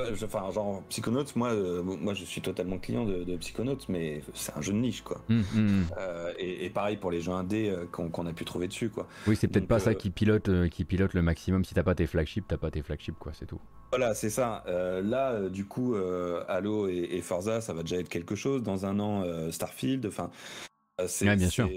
euh, 0.00 0.16
enfin, 0.24 0.50
genre 0.50 0.82
Psychonauts, 0.88 1.24
moi, 1.36 1.52
euh, 1.52 1.82
moi, 1.82 2.14
je 2.14 2.24
suis 2.24 2.40
totalement 2.40 2.78
client 2.78 3.04
de, 3.04 3.22
de 3.22 3.36
Psychonauts, 3.36 3.78
mais 3.88 4.22
c'est 4.34 4.56
un 4.56 4.60
jeu 4.60 4.72
de 4.72 4.78
niche, 4.78 5.02
quoi. 5.02 5.20
Hum, 5.30 5.44
hum, 5.54 5.66
hum. 5.66 5.86
Euh, 5.98 6.32
et, 6.38 6.68
pareil 6.70 6.96
pour 6.96 7.12
les 7.12 7.20
jeux 7.20 7.32
indés 7.32 7.72
qu'on 7.92 8.26
a 8.26 8.32
pu 8.32 8.44
trouver 8.44 8.66
dessus, 8.66 8.90
quoi. 8.90 9.06
Oui, 9.26 9.36
c'est 9.36 9.46
peut-être 9.46 9.68
pas 9.68 9.78
ça 9.78 9.94
qui 9.94 10.10
pilote, 10.10 10.68
qui 10.68 10.84
pilote 10.84 11.14
le 11.14 11.22
maximum. 11.22 11.64
Si 11.64 11.74
t'as 11.74 11.84
pas 11.84 11.94
tes 11.94 12.06
flagships, 12.06 12.46
t'as 12.48 12.56
pas 12.56 12.70
tes 12.70 12.82
flagships, 12.82 13.18
quoi. 13.18 13.32
C'est 13.34 13.46
tout. 13.46 13.60
Voilà, 13.90 14.14
c'est 14.14 14.30
ça. 14.30 14.64
là, 14.66 15.48
du 15.48 15.64
coup, 15.64 15.94
Halo 16.48 16.88
et, 16.88 17.20
Forza, 17.20 17.60
ça 17.60 17.72
va 17.72 17.82
déjà 17.82 17.96
être 17.96 18.08
quelque 18.08 18.34
chose. 18.34 18.62
Dans 18.62 18.86
un 18.86 18.98
an, 18.98 19.24
Starfield. 19.52 20.06
Enfin, 20.06 20.30
c'est 21.06 21.36
bien 21.36 21.48
sûr. 21.48 21.70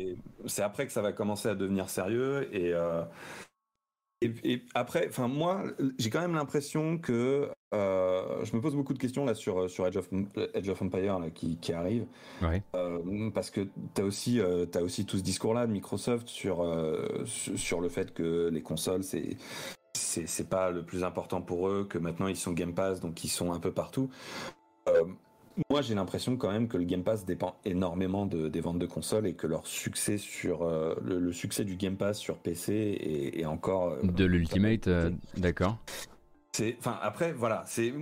C'est 0.47 0.63
après 0.63 0.87
que 0.87 0.91
ça 0.91 1.01
va 1.01 1.11
commencer 1.11 1.49
à 1.49 1.55
devenir 1.55 1.89
sérieux 1.89 2.49
et. 2.51 2.73
Et, 4.21 4.65
après, 4.73 5.05
enfin 5.09 5.27
moi, 5.27 5.63
j'ai 5.99 6.09
quand 6.09 6.21
même 6.21 6.33
l'impression 6.33 6.97
que 6.97 7.51
euh, 7.73 8.45
je 8.45 8.55
me 8.55 8.61
pose 8.61 8.75
beaucoup 8.75 8.93
de 8.93 8.97
questions 8.97 9.25
là 9.25 9.33
sur 9.33 9.69
sur 9.69 9.85
Edge 9.85 9.97
of 9.97 10.09
Edge 10.53 10.69
of 10.69 10.81
Empire 10.81 11.19
là, 11.19 11.29
qui, 11.29 11.57
qui 11.57 11.73
arrive, 11.73 12.05
euh, 12.75 13.29
parce 13.31 13.49
que 13.49 13.67
t'as 13.93 14.03
aussi 14.03 14.39
euh, 14.39 14.65
as 14.73 14.81
aussi 14.81 15.05
tout 15.05 15.17
ce 15.17 15.23
discours 15.23 15.53
là 15.53 15.67
de 15.67 15.71
Microsoft 15.73 16.29
sur 16.29 16.65
sur 17.25 17.81
le 17.81 17.89
fait 17.89 18.13
que 18.13 18.49
les 18.51 18.61
consoles 18.61 19.03
c'est 19.03 19.35
c'est 19.93 20.49
pas 20.49 20.71
le 20.71 20.83
plus 20.83 21.03
important 21.03 21.41
pour 21.41 21.67
eux, 21.67 21.85
que 21.89 21.97
maintenant 21.97 22.27
ils 22.27 22.37
sont 22.37 22.53
Game 22.53 22.73
Pass 22.73 23.01
donc 23.01 23.23
ils 23.25 23.29
sont 23.29 23.51
un 23.51 23.59
peu 23.59 23.71
partout. 23.71 24.09
Moi, 25.71 25.81
j'ai 25.81 25.95
l'impression 25.95 26.37
quand 26.37 26.51
même 26.51 26.67
que 26.67 26.77
le 26.77 26.83
Game 26.83 27.03
Pass 27.03 27.25
dépend 27.25 27.57
énormément 27.65 28.27
de, 28.27 28.47
des 28.47 28.61
ventes 28.61 28.77
de 28.77 28.85
consoles 28.85 29.25
et 29.25 29.33
que 29.33 29.47
leur 29.47 29.65
succès 29.65 30.19
sur 30.19 30.63
le, 31.01 31.31
succès 31.33 31.65
du 31.65 31.75
Game 31.75 31.97
Pass 31.97 32.19
sur 32.19 32.37
PC 32.37 33.33
est, 33.33 33.45
encore 33.45 33.97
de 34.03 34.23
l'Ultimate, 34.23 34.87
d'accord. 35.35 35.79
Enfin, 36.79 36.97
après, 37.01 37.33
voilà, 37.33 37.63
c'est 37.65 37.93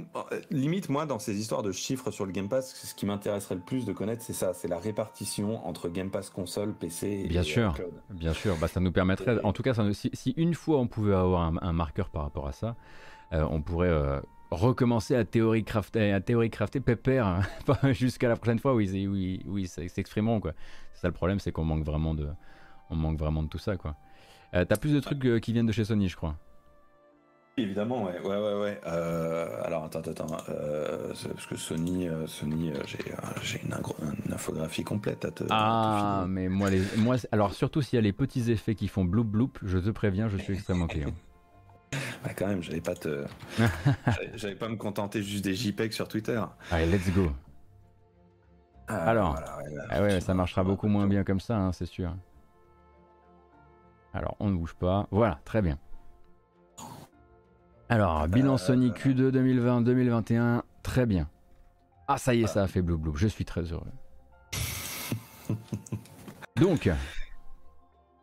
limite 0.52 0.90
moi 0.90 1.06
dans 1.06 1.19
ces 1.19 1.40
histoires 1.40 1.64
de 1.64 1.72
chiffres 1.72 2.11
sur 2.11 2.26
le 2.26 2.32
Game 2.32 2.49
Pass, 2.49 2.73
ce 2.76 2.94
qui 2.94 3.06
m'intéresserait 3.06 3.56
le 3.56 3.61
plus 3.61 3.86
de 3.86 3.94
connaître, 3.94 4.22
c'est 4.22 4.34
ça, 4.34 4.53
c'est 4.53 4.68
la 4.68 4.80
répartition 4.80 5.65
entre 5.65 5.90
Game 5.90 6.10
Pass 6.10 6.30
console, 6.30 6.73
PC 6.73 7.23
et 7.26 7.27
bien 7.27 7.44
sûr, 7.44 7.73
cloud. 7.73 7.94
Bien 8.10 8.34
sûr, 8.34 8.56
bah, 8.57 8.68
ça 8.68 8.80
nous 8.80 8.91
permettrait, 8.91 9.40
en 9.44 9.53
tout 9.53 9.64
cas, 9.64 9.73
si, 9.94 10.34
une 10.38 10.53
fois 10.53 10.80
on 10.80 10.88
pouvait 10.88 11.15
avoir 11.15 11.53
un, 11.61 11.73
marqueur 11.73 12.10
par 12.10 12.23
rapport 12.23 12.48
à 12.48 12.52
ça, 12.52 12.76
euh, 13.34 13.45
on 13.49 13.61
pourrait 13.61 13.90
euh, 13.90 14.19
recommencer 14.52 15.15
à 15.15 15.26
théorie 15.26 15.64
crafter, 15.64 16.14
à 16.14 16.22
théorie 16.22 16.49
crafter 16.49 16.80
pépère 16.80 17.41
jusqu'à 17.91 18.30
la 18.30 18.36
prochaine 18.36 18.60
fois 18.60 18.73
où 18.73 18.80
ils, 18.80 19.07
oui, 19.07 19.41
oui, 19.45 19.68
s'exprimeront 19.68 20.40
quoi. 20.40 20.53
C'est 20.94 21.02
ça 21.02 21.07
le 21.07 21.14
problème, 21.14 21.40
c'est 21.40 21.52
qu'on 21.52 21.65
manque 21.65 21.84
vraiment 21.84 22.14
de, 22.14 22.27
on 22.90 22.95
manque 22.95 23.18
vraiment 23.18 23.44
de 23.44 23.49
tout 23.49 23.57
ça 23.57 23.77
quoi. 23.77 23.95
Euh, 24.53 24.64
T'as 24.64 24.77
plus 24.77 24.94
de 24.94 24.99
trucs 24.99 25.23
euh, 25.26 25.40
qui 25.40 25.53
viennent 25.53 25.65
de 25.65 25.72
chez 25.72 25.86
Sony, 25.86 26.07
je 26.07 26.15
crois. 26.15 26.38
Évidemment, 27.57 28.03
ouais, 28.03 28.19
ouais, 28.19 28.36
ouais, 28.36 28.53
ouais. 28.60 28.82
Euh, 28.86 29.64
alors 29.64 29.86
attends, 29.86 30.02
attends, 30.02 30.27
euh, 30.49 31.14
parce 31.34 31.45
que 31.45 31.56
Sony, 31.56 32.06
euh, 32.10 32.27
Sony, 32.27 32.73
j'ai 33.41 33.61
une, 33.64 33.73
infographie 34.34 34.84
complète 34.84 35.23
à 35.23 35.32
te. 35.32 35.45
Ah, 35.49 36.26
mais 36.27 36.49
moi, 36.49 36.69
les, 36.69 36.82
moi, 36.98 37.15
alors 37.32 37.53
surtout 37.53 37.82
s'il 37.82 37.95
y 37.95 37.99
a 37.99 38.02
les 38.02 38.11
petits 38.11 38.52
effets 38.52 38.76
qui 38.76 38.90
font 38.90 39.06
bloop 39.06 39.27
bloop, 39.27 39.60
je 39.64 39.77
te 39.77 39.90
préviens, 39.90 40.27
je 40.27 40.36
suis 40.38 40.53
extrêmement 40.53 40.88
client. 40.88 41.11
Bah 42.23 42.32
quand 42.36 42.48
même, 42.48 42.61
j'allais 42.61 42.82
pas 42.82 42.95
te, 42.95 43.23
j'allais 44.34 44.56
pas 44.56 44.68
me 44.68 44.76
contenter 44.76 45.22
juste 45.22 45.45
des 45.45 45.53
JPEG 45.53 45.94
sur 45.94 46.07
Twitter. 46.07 46.41
Allez, 46.72 46.88
let's 46.88 47.10
go. 47.11 47.32
Ah, 48.88 49.10
alors, 49.10 49.40
ah 49.91 50.02
ouais, 50.02 50.19
ça 50.19 50.34
marchera 50.34 50.64
beaucoup 50.64 50.88
moins 50.88 51.07
bien 51.07 51.23
comme 51.23 51.40
ça, 51.40 51.56
hein, 51.56 51.72
c'est 51.72 51.86
sûr. 51.86 52.14
Alors, 54.14 54.36
on 54.40 54.49
ne 54.49 54.57
bouge 54.57 54.73
pas. 54.73 55.07
Voilà, 55.11 55.40
très 55.45 55.61
bien. 55.61 55.77
Alors, 57.88 58.28
bilan 58.28 58.57
Sony 58.57 58.90
Q2 58.90 59.30
2020-2021, 59.30 60.62
très 60.82 61.06
bien. 61.06 61.30
Ah, 62.07 62.18
ça 62.18 62.34
y 62.34 62.41
est, 62.41 62.48
ça 62.48 62.64
a 62.64 62.68
fait 62.68 62.82
blou 62.82 62.98
blou. 62.98 63.16
Je 63.16 63.28
suis 63.28 63.45
très 63.45 63.62
heureux. 63.62 63.91
Donc, 66.60 66.90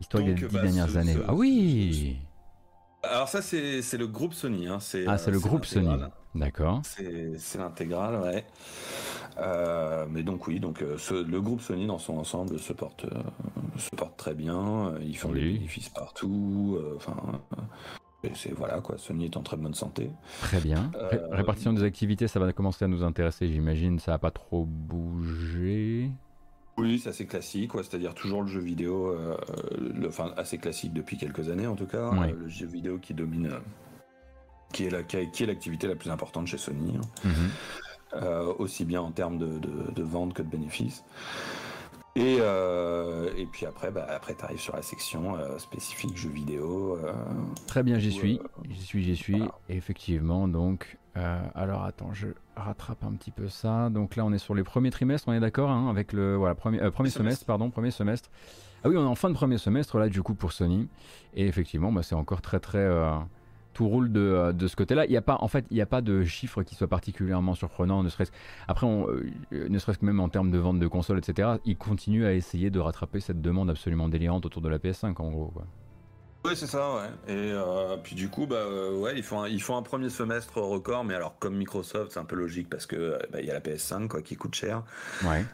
histoire 0.00 0.24
des 0.24 0.34
dix 0.34 0.46
bah, 0.46 0.62
dernières 0.62 0.96
années. 0.96 1.16
ah 1.28 1.34
oui 1.34 2.16
Alors 3.04 3.28
ça, 3.28 3.40
c'est 3.40 3.96
le 3.96 4.06
groupe 4.08 4.34
Sony. 4.34 4.66
Hein. 4.66 4.78
Ah, 5.06 5.16
c'est 5.16 5.30
le 5.30 5.38
groupe 5.38 5.64
Sony. 5.64 5.96
D'accord. 6.34 6.82
C'est 6.84 7.58
l'intégral, 7.58 8.20
ouais. 8.20 8.44
Euh, 9.38 10.06
mais 10.10 10.22
donc 10.24 10.46
oui, 10.46 10.60
donc 10.60 10.82
euh, 10.82 10.96
le 11.10 11.40
groupe 11.40 11.62
Sony 11.62 11.86
dans 11.86 11.98
son 11.98 12.18
ensemble 12.18 12.58
se 12.58 12.72
porte, 12.72 13.04
euh, 13.04 13.22
se 13.78 13.90
porte 13.96 14.16
très 14.16 14.34
bien. 14.34 14.94
Ils 15.02 15.16
font 15.16 15.30
des 15.30 15.40
bénéfices 15.40 15.88
partout. 15.88 16.78
Enfin, 16.96 17.16
c'est 18.34 18.52
voilà 18.52 18.80
quoi, 18.80 18.98
Sony 18.98 19.26
est 19.26 19.36
en 19.36 19.42
très 19.42 19.56
bonne 19.56 19.74
santé. 19.74 20.10
Très 20.40 20.60
bien. 20.60 20.90
Euh, 20.94 21.28
répartition 21.30 21.72
des 21.72 21.82
activités, 21.82 22.28
ça 22.28 22.38
va 22.38 22.52
commencer 22.52 22.84
à 22.84 22.88
nous 22.88 23.02
intéresser, 23.02 23.48
j'imagine. 23.48 23.98
Ça 23.98 24.12
n'a 24.12 24.18
pas 24.18 24.30
trop 24.30 24.64
bougé. 24.64 26.10
Oui, 26.78 26.98
c'est 26.98 27.10
assez 27.10 27.26
classique, 27.26 27.72
c'est-à-dire 27.74 28.14
toujours 28.14 28.42
le 28.42 28.48
jeu 28.48 28.60
vidéo, 28.60 29.08
euh, 29.08 29.36
le, 29.78 30.08
enfin 30.08 30.32
assez 30.36 30.56
classique 30.56 30.92
depuis 30.92 31.18
quelques 31.18 31.50
années 31.50 31.66
en 31.66 31.76
tout 31.76 31.86
cas. 31.86 32.12
Euh, 32.12 32.32
le 32.32 32.48
jeu 32.48 32.66
vidéo 32.66 32.98
qui 32.98 33.12
domine, 33.12 33.50
qui 34.72 34.84
est 34.84 34.90
la, 34.90 35.02
qui 35.02 35.42
est 35.42 35.46
l'activité 35.46 35.86
la 35.86 35.96
plus 35.96 36.10
importante 36.10 36.46
chez 36.46 36.58
Sony, 36.58 36.94
hein. 36.96 37.28
mhm. 38.14 38.54
aussi 38.58 38.84
bien 38.84 39.02
en 39.02 39.10
termes 39.10 39.38
de, 39.38 39.58
de, 39.58 39.90
de 39.94 40.02
vente 40.02 40.32
que 40.32 40.42
de 40.42 40.48
bénéfices. 40.48 41.04
Et, 42.14 42.36
euh, 42.40 43.30
et 43.36 43.46
puis 43.46 43.64
après, 43.64 43.90
bah, 43.90 44.06
après 44.08 44.34
tu 44.34 44.44
arrives 44.44 44.60
sur 44.60 44.76
la 44.76 44.82
section 44.82 45.36
euh, 45.36 45.58
spécifique 45.58 46.16
jeux 46.16 46.28
vidéo. 46.28 46.98
Euh, 47.02 47.12
Très 47.66 47.82
bien, 47.82 47.98
j'y 47.98 48.12
suis. 48.12 48.38
J'y 48.68 48.82
suis, 48.82 49.02
j'y 49.02 49.16
suis. 49.16 49.42
Effectivement, 49.68 50.46
donc. 50.48 50.98
alors 51.14 51.84
attends, 51.84 52.12
je 52.12 52.28
rattrape 52.56 53.04
un 53.04 53.12
petit 53.12 53.30
peu 53.30 53.48
ça. 53.48 53.88
Donc 53.88 54.16
là, 54.16 54.24
on 54.26 54.32
est 54.32 54.38
sur 54.38 54.54
les 54.54 54.62
premiers 54.62 54.90
trimestres, 54.90 55.28
on 55.28 55.32
est 55.32 55.40
d'accord 55.40 55.70
hein, 55.70 55.88
avec 55.88 56.12
le 56.12 56.36
voilà, 56.36 56.54
premier, 56.54 56.78
premier 56.90 57.10
semestre, 57.10 57.46
pardon, 57.46 57.70
premier 57.70 57.90
semestre. 57.90 58.30
Ah 58.84 58.88
oui, 58.88 58.96
on 58.96 59.04
est 59.04 59.08
en 59.08 59.14
fin 59.14 59.30
de 59.30 59.34
premier 59.34 59.58
semestre 59.58 59.96
là, 59.98 60.08
du 60.08 60.22
coup, 60.22 60.34
pour 60.34 60.52
Sony. 60.52 60.88
Et 61.34 61.46
effectivement, 61.46 61.92
bah, 61.92 62.02
c'est 62.02 62.16
encore 62.16 62.42
très 62.42 62.60
très 62.60 62.86
tout 63.72 63.88
roule 63.88 64.12
de, 64.12 64.20
euh, 64.20 64.52
de 64.52 64.66
ce 64.66 64.76
côté-là. 64.76 65.06
Il 65.06 65.12
y 65.12 65.16
a 65.16 65.22
pas, 65.22 65.38
en 65.40 65.48
fait, 65.48 65.64
il 65.70 65.74
n'y 65.74 65.80
a 65.80 65.86
pas 65.86 66.00
de 66.00 66.24
chiffres 66.24 66.62
qui 66.62 66.74
soient 66.74 66.88
particulièrement 66.88 67.54
surprenants, 67.54 68.02
ne 68.02 68.08
serait-ce 68.08 68.32
après, 68.68 68.86
euh, 68.86 69.30
ne 69.52 69.78
serait-ce 69.78 69.98
que 69.98 70.06
même 70.06 70.20
en 70.20 70.28
termes 70.28 70.50
de 70.50 70.58
vente 70.58 70.78
de 70.78 70.86
consoles, 70.86 71.18
etc. 71.18 71.56
Ils 71.64 71.76
continuent 71.76 72.26
à 72.26 72.32
essayer 72.32 72.70
de 72.70 72.78
rattraper 72.78 73.20
cette 73.20 73.40
demande 73.40 73.70
absolument 73.70 74.08
délirante 74.08 74.46
autour 74.46 74.62
de 74.62 74.68
la 74.68 74.78
PS5, 74.78 75.20
en 75.20 75.30
gros. 75.30 75.52
Ouais, 76.44 76.56
c'est 76.56 76.66
ça, 76.66 76.96
ouais. 76.96 77.34
Et 77.34 77.52
euh, 77.52 77.96
puis 78.02 78.16
du 78.16 78.28
coup, 78.28 78.46
bah, 78.46 78.56
euh, 78.56 78.98
ouais, 78.98 79.12
ils 79.16 79.22
font, 79.22 79.42
un, 79.42 79.48
ils 79.48 79.62
font 79.62 79.76
un 79.76 79.82
premier 79.82 80.10
semestre 80.10 80.58
record, 80.58 81.04
mais 81.04 81.14
alors 81.14 81.38
comme 81.38 81.56
Microsoft, 81.56 82.12
c'est 82.12 82.18
un 82.18 82.24
peu 82.24 82.34
logique 82.34 82.68
parce 82.68 82.86
que 82.86 82.96
euh, 82.96 83.18
bah, 83.32 83.40
il 83.40 83.46
y 83.46 83.50
a 83.50 83.54
la 83.54 83.60
PS5 83.60 84.08
quoi, 84.08 84.22
qui 84.22 84.34
coûte 84.34 84.54
cher. 84.56 84.82
Ouais. 85.24 85.44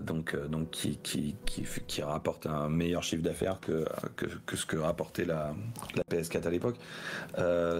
donc, 0.00 0.36
donc 0.48 0.70
qui, 0.70 0.98
qui, 0.98 1.36
qui, 1.46 1.64
qui, 1.86 2.02
rapporte 2.02 2.46
un 2.46 2.68
meilleur 2.68 3.04
chiffre 3.04 3.22
d'affaires 3.22 3.60
que, 3.60 3.84
que, 4.16 4.26
que, 4.46 4.56
ce 4.56 4.66
que 4.66 4.76
rapportait 4.76 5.24
la, 5.24 5.54
la 5.94 6.02
PS4 6.02 6.44
à 6.44 6.50
l'époque. 6.50 6.76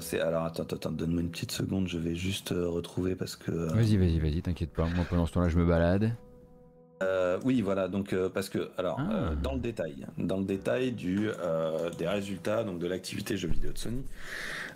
c'est 0.01 0.20
alors 0.20 0.45
attends, 0.45 0.62
attends, 0.62 0.93
donne-moi 0.93 1.23
une 1.23 1.31
petite 1.31 1.53
seconde, 1.53 1.89
je 1.89 1.99
vais 1.99 2.15
juste 2.15 2.51
retrouver 2.51 3.16
parce 3.16 3.35
que. 3.35 3.51
Vas-y, 3.51 3.97
vas-y, 3.97 4.20
vas-y, 4.20 4.41
t'inquiète 4.41 4.73
pas. 4.73 4.86
Moi 4.86 5.05
pendant 5.09 5.27
ce 5.27 5.32
temps-là, 5.32 5.49
je 5.49 5.59
me 5.59 5.66
balade. 5.66 6.15
Euh, 7.03 7.39
oui, 7.45 7.61
voilà. 7.61 7.89
Donc 7.89 8.12
euh, 8.12 8.29
parce 8.29 8.49
que 8.49 8.71
alors 8.79 8.97
ah. 8.99 9.12
euh, 9.12 9.35
dans 9.35 9.55
le 9.55 9.61
détail, 9.61 10.07
dans 10.19 10.39
le 10.39 10.45
détail 10.45 10.93
du 10.93 11.29
des 11.99 12.09
résultats 12.09 12.65
donc 12.65 12.79
de 12.79 12.87
l'activité 12.87 13.37
jeux 13.37 13.49
vidéo 13.49 13.73
de 13.73 13.79
Sony, 13.79 14.05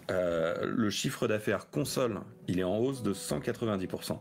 le 0.08 0.90
chiffre 0.90 1.28
d'affaires 1.28 1.70
console, 1.70 2.20
il 2.48 2.58
est 2.58 2.64
en 2.64 2.78
hausse 2.78 3.02
de 3.02 3.12
190%. 3.14 4.18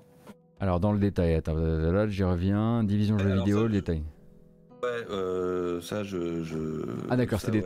Alors 0.59 0.79
dans 0.79 0.91
le 0.91 0.99
détail, 0.99 1.35
attends, 1.35 1.55
là 1.55 2.07
j'y 2.07 2.23
reviens. 2.23 2.83
Division 2.83 3.17
jeux 3.17 3.35
vidéo, 3.35 3.63
le 3.63 3.73
détail. 3.73 4.03
Ouais, 4.83 5.81
ça 5.81 6.03
je, 6.03 6.83
Ah 7.09 7.17
d'accord, 7.17 7.41
c'est 7.41 7.51
des... 7.51 7.63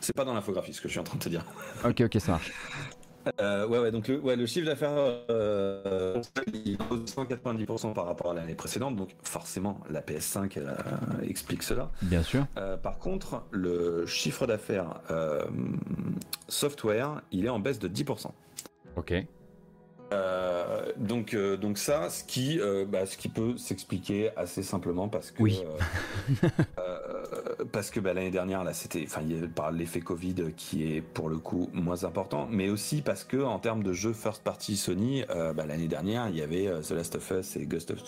c'est 0.00 0.16
pas 0.16 0.24
dans 0.24 0.34
l'infographie 0.34 0.72
ce 0.72 0.80
que 0.80 0.88
je 0.88 0.92
suis 0.92 1.00
en 1.00 1.04
train 1.04 1.18
de 1.18 1.22
te 1.22 1.28
dire. 1.28 1.44
Ok, 1.84 2.00
ok, 2.00 2.20
ça 2.20 2.32
marche. 2.32 2.52
Euh, 3.40 3.66
ouais, 3.66 3.78
ouais, 3.78 3.90
donc 3.90 4.08
le, 4.08 4.18
ouais, 4.18 4.36
le 4.36 4.46
chiffre 4.46 4.66
d'affaires 4.66 4.90
euh, 5.30 6.20
il 6.52 6.72
est 6.72 6.76
190% 6.76 7.94
par 7.94 8.06
rapport 8.06 8.30
à 8.30 8.34
l'année 8.34 8.54
précédente, 8.54 8.96
donc 8.96 9.10
forcément 9.22 9.80
la 9.90 10.00
PS5 10.00 10.58
euh, 10.58 10.74
explique 11.22 11.62
cela. 11.62 11.90
Bien 12.02 12.22
sûr. 12.22 12.46
Euh, 12.56 12.76
par 12.76 12.98
contre, 12.98 13.44
le 13.50 14.06
chiffre 14.06 14.46
d'affaires 14.46 15.00
software, 16.48 17.22
il 17.32 17.46
est 17.46 17.50
en 17.50 17.58
baisse 17.58 17.78
de 17.78 17.88
10%. 17.88 18.30
Ok. 18.96 19.14
Euh, 20.12 20.92
donc, 20.96 21.34
euh, 21.34 21.56
donc 21.56 21.78
ça, 21.78 22.08
ce 22.10 22.24
qui, 22.24 22.58
euh, 22.60 22.84
bah, 22.86 23.06
ce 23.06 23.16
qui 23.16 23.28
peut 23.28 23.56
s'expliquer 23.56 24.30
assez 24.36 24.62
simplement 24.62 25.08
parce 25.08 25.30
que, 25.30 25.42
oui. 25.42 25.62
parce 27.72 27.90
que 27.90 28.00
bah, 28.00 28.14
l'année 28.14 28.30
dernière 28.30 28.64
là, 28.64 28.72
c'était, 28.72 29.04
enfin, 29.06 29.22
par 29.54 29.70
l'effet 29.70 30.00
Covid 30.00 30.52
qui 30.56 30.92
est 30.92 31.00
pour 31.02 31.28
le 31.28 31.38
coup 31.38 31.68
moins 31.72 32.04
important, 32.04 32.48
mais 32.50 32.70
aussi 32.70 33.02
parce 33.02 33.24
que 33.24 33.36
en 33.36 33.58
termes 33.58 33.82
de 33.82 33.92
jeux 33.92 34.12
first 34.12 34.42
party 34.42 34.76
Sony, 34.76 35.24
bah, 35.28 35.66
l'année 35.66 35.88
dernière, 35.88 36.28
il 36.28 36.36
y 36.36 36.42
avait 36.42 36.68
The 36.80 36.92
Last 36.92 37.16
of 37.16 37.30
Us 37.30 37.56
et 37.56 37.66
Ghost 37.66 37.90
of 37.90 38.02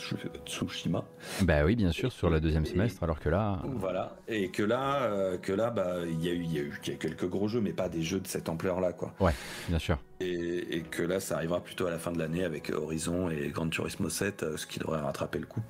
Tsushima. 0.47 1.05
Bah 1.43 1.65
oui, 1.65 1.77
bien 1.77 1.93
sûr, 1.93 2.13
sur 2.13 2.31
le 2.31 2.41
deuxième 2.41 2.65
semestre, 2.65 3.03
alors 3.03 3.21
que 3.21 3.29
là. 3.29 3.61
Voilà, 3.65 4.17
et 4.29 4.51
que 4.51 4.63
là, 4.63 5.37
que 5.39 5.53
là, 5.53 5.71
bah, 5.71 5.97
il 6.07 6.25
y 6.25 6.29
a 6.29 6.33
eu, 6.33 6.43
il 6.43 6.53
y 6.53 6.59
a 6.59 6.63
eu 6.63 6.81
quelques 6.81 7.29
gros 7.29 7.49
jeux, 7.49 7.61
mais 7.61 7.73
pas 7.73 7.89
des 7.89 8.03
jeux 8.03 8.21
de 8.21 8.27
cette 8.27 8.49
ampleur 8.49 8.81
là, 8.81 8.93
quoi. 8.93 9.13
Ouais, 9.21 9.33
bien 9.69 9.79
sûr. 9.79 9.99
Et, 10.21 10.77
et 10.77 10.83
que 10.83 11.03
là, 11.03 11.19
ça 11.19 11.37
arrivera 11.37 11.61
plutôt 11.61 11.87
à 11.87 11.91
la 11.91 11.99
fin 11.99 12.13
de 12.13 12.19
l'année 12.19 12.45
avec 12.45 12.71
Horizon 12.71 13.31
et 13.31 13.49
Gran 13.49 13.69
Turismo 13.69 14.11
7, 14.11 14.43
euh, 14.43 14.57
ce 14.57 14.67
qui 14.67 14.79
devrait 14.79 15.01
rattraper 15.01 15.39
le 15.39 15.47
coup. 15.47 15.63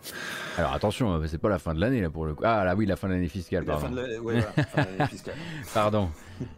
Alors 0.58 0.72
attention, 0.72 1.12
euh, 1.12 1.26
c'est 1.26 1.38
pas 1.38 1.48
la 1.48 1.60
fin 1.60 1.72
de 1.72 1.80
l'année 1.80 2.00
là 2.00 2.10
pour 2.10 2.26
le 2.26 2.34
coup. 2.34 2.42
Ah 2.44 2.64
là 2.64 2.74
oui, 2.74 2.84
la 2.84 2.96
fin 2.96 3.08
de 3.08 3.14
l'année 3.14 3.28
fiscale, 3.28 3.64
pardon. 3.64 3.96
pardon. 5.74 6.10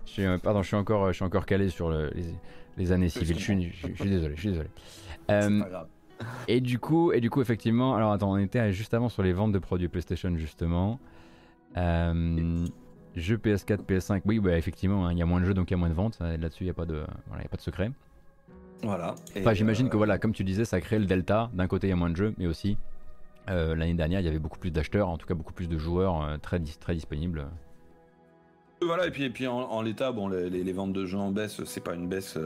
Je 0.06 0.10
suis, 0.10 0.24
euh, 0.24 0.38
pardon, 0.38 0.62
je 0.62 0.68
suis 0.68 0.76
encore, 0.76 1.08
je 1.08 1.12
suis 1.12 1.24
encore 1.24 1.44
calé 1.44 1.68
sur 1.68 1.90
les, 1.90 2.92
années 2.92 3.10
civiles. 3.10 3.38
Je 3.38 3.42
suis, 3.42 3.72
je, 3.72 3.86
suis, 3.94 4.10
désolé, 4.10 4.34
je 4.36 4.40
suis 4.40 4.50
désolé. 4.50 4.68
pas 5.26 5.48
grave. 5.48 5.88
Et 6.48 6.60
du 6.60 6.78
coup, 6.78 7.12
et 7.12 7.20
du 7.20 7.30
coup, 7.30 7.42
effectivement, 7.42 7.94
alors 7.94 8.12
attends, 8.12 8.32
on 8.32 8.38
était 8.38 8.72
juste 8.72 8.94
avant 8.94 9.08
sur 9.08 9.22
les 9.22 9.32
ventes 9.32 9.52
de 9.52 9.58
produits 9.58 9.88
PlayStation 9.88 10.34
justement. 10.36 10.98
Euh, 11.76 12.66
jeux 13.16 13.36
PS4, 13.36 13.84
PS5, 13.84 14.22
oui, 14.24 14.38
bah, 14.38 14.56
effectivement, 14.56 15.06
hein, 15.06 15.12
il 15.12 15.18
y 15.18 15.22
a 15.22 15.26
moins 15.26 15.40
de 15.40 15.46
jeux 15.46 15.54
donc 15.54 15.70
il 15.70 15.74
y 15.74 15.76
a 15.76 15.78
moins 15.78 15.88
de 15.88 15.94
ventes. 15.94 16.18
Là-dessus, 16.20 16.64
il 16.64 16.66
n'y 16.66 16.70
a, 16.70 16.74
pas 16.74 16.86
de, 16.86 17.04
voilà, 17.28 17.44
a 17.44 17.48
pas 17.48 17.56
de 17.56 17.62
secret. 17.62 17.90
Voilà. 18.82 19.14
Enfin, 19.38 19.54
j'imagine 19.54 19.88
que 19.88 19.94
euh, 19.94 19.98
voilà, 19.98 20.18
comme 20.18 20.32
tu 20.32 20.44
disais, 20.44 20.64
ça 20.64 20.80
crée 20.80 20.98
le 20.98 21.06
delta. 21.06 21.50
D'un 21.52 21.68
côté, 21.68 21.86
il 21.86 21.90
y 21.90 21.92
a 21.92 21.96
moins 21.96 22.10
de 22.10 22.16
jeux, 22.16 22.34
mais 22.38 22.46
aussi 22.46 22.76
euh, 23.48 23.74
l'année 23.76 23.94
dernière, 23.94 24.20
il 24.20 24.24
y 24.24 24.28
avait 24.28 24.38
beaucoup 24.38 24.58
plus 24.58 24.70
d'acheteurs, 24.70 25.08
en 25.08 25.18
tout 25.18 25.26
cas 25.26 25.34
beaucoup 25.34 25.52
plus 25.52 25.68
de 25.68 25.78
joueurs 25.78 26.22
euh, 26.22 26.36
très, 26.38 26.60
très 26.80 26.94
disponibles. 26.94 27.46
Voilà, 28.84 29.06
et 29.06 29.10
puis, 29.10 29.24
et 29.24 29.30
puis 29.30 29.46
en, 29.46 29.82
l'état, 29.82 30.12
bon, 30.12 30.28
les, 30.28 30.72
ventes 30.72 30.92
de 30.92 31.04
jeux 31.06 31.18
en 31.18 31.30
baisse, 31.30 31.62
c'est 31.64 31.82
pas 31.82 31.94
une 31.94 32.08
baisse 32.08 32.38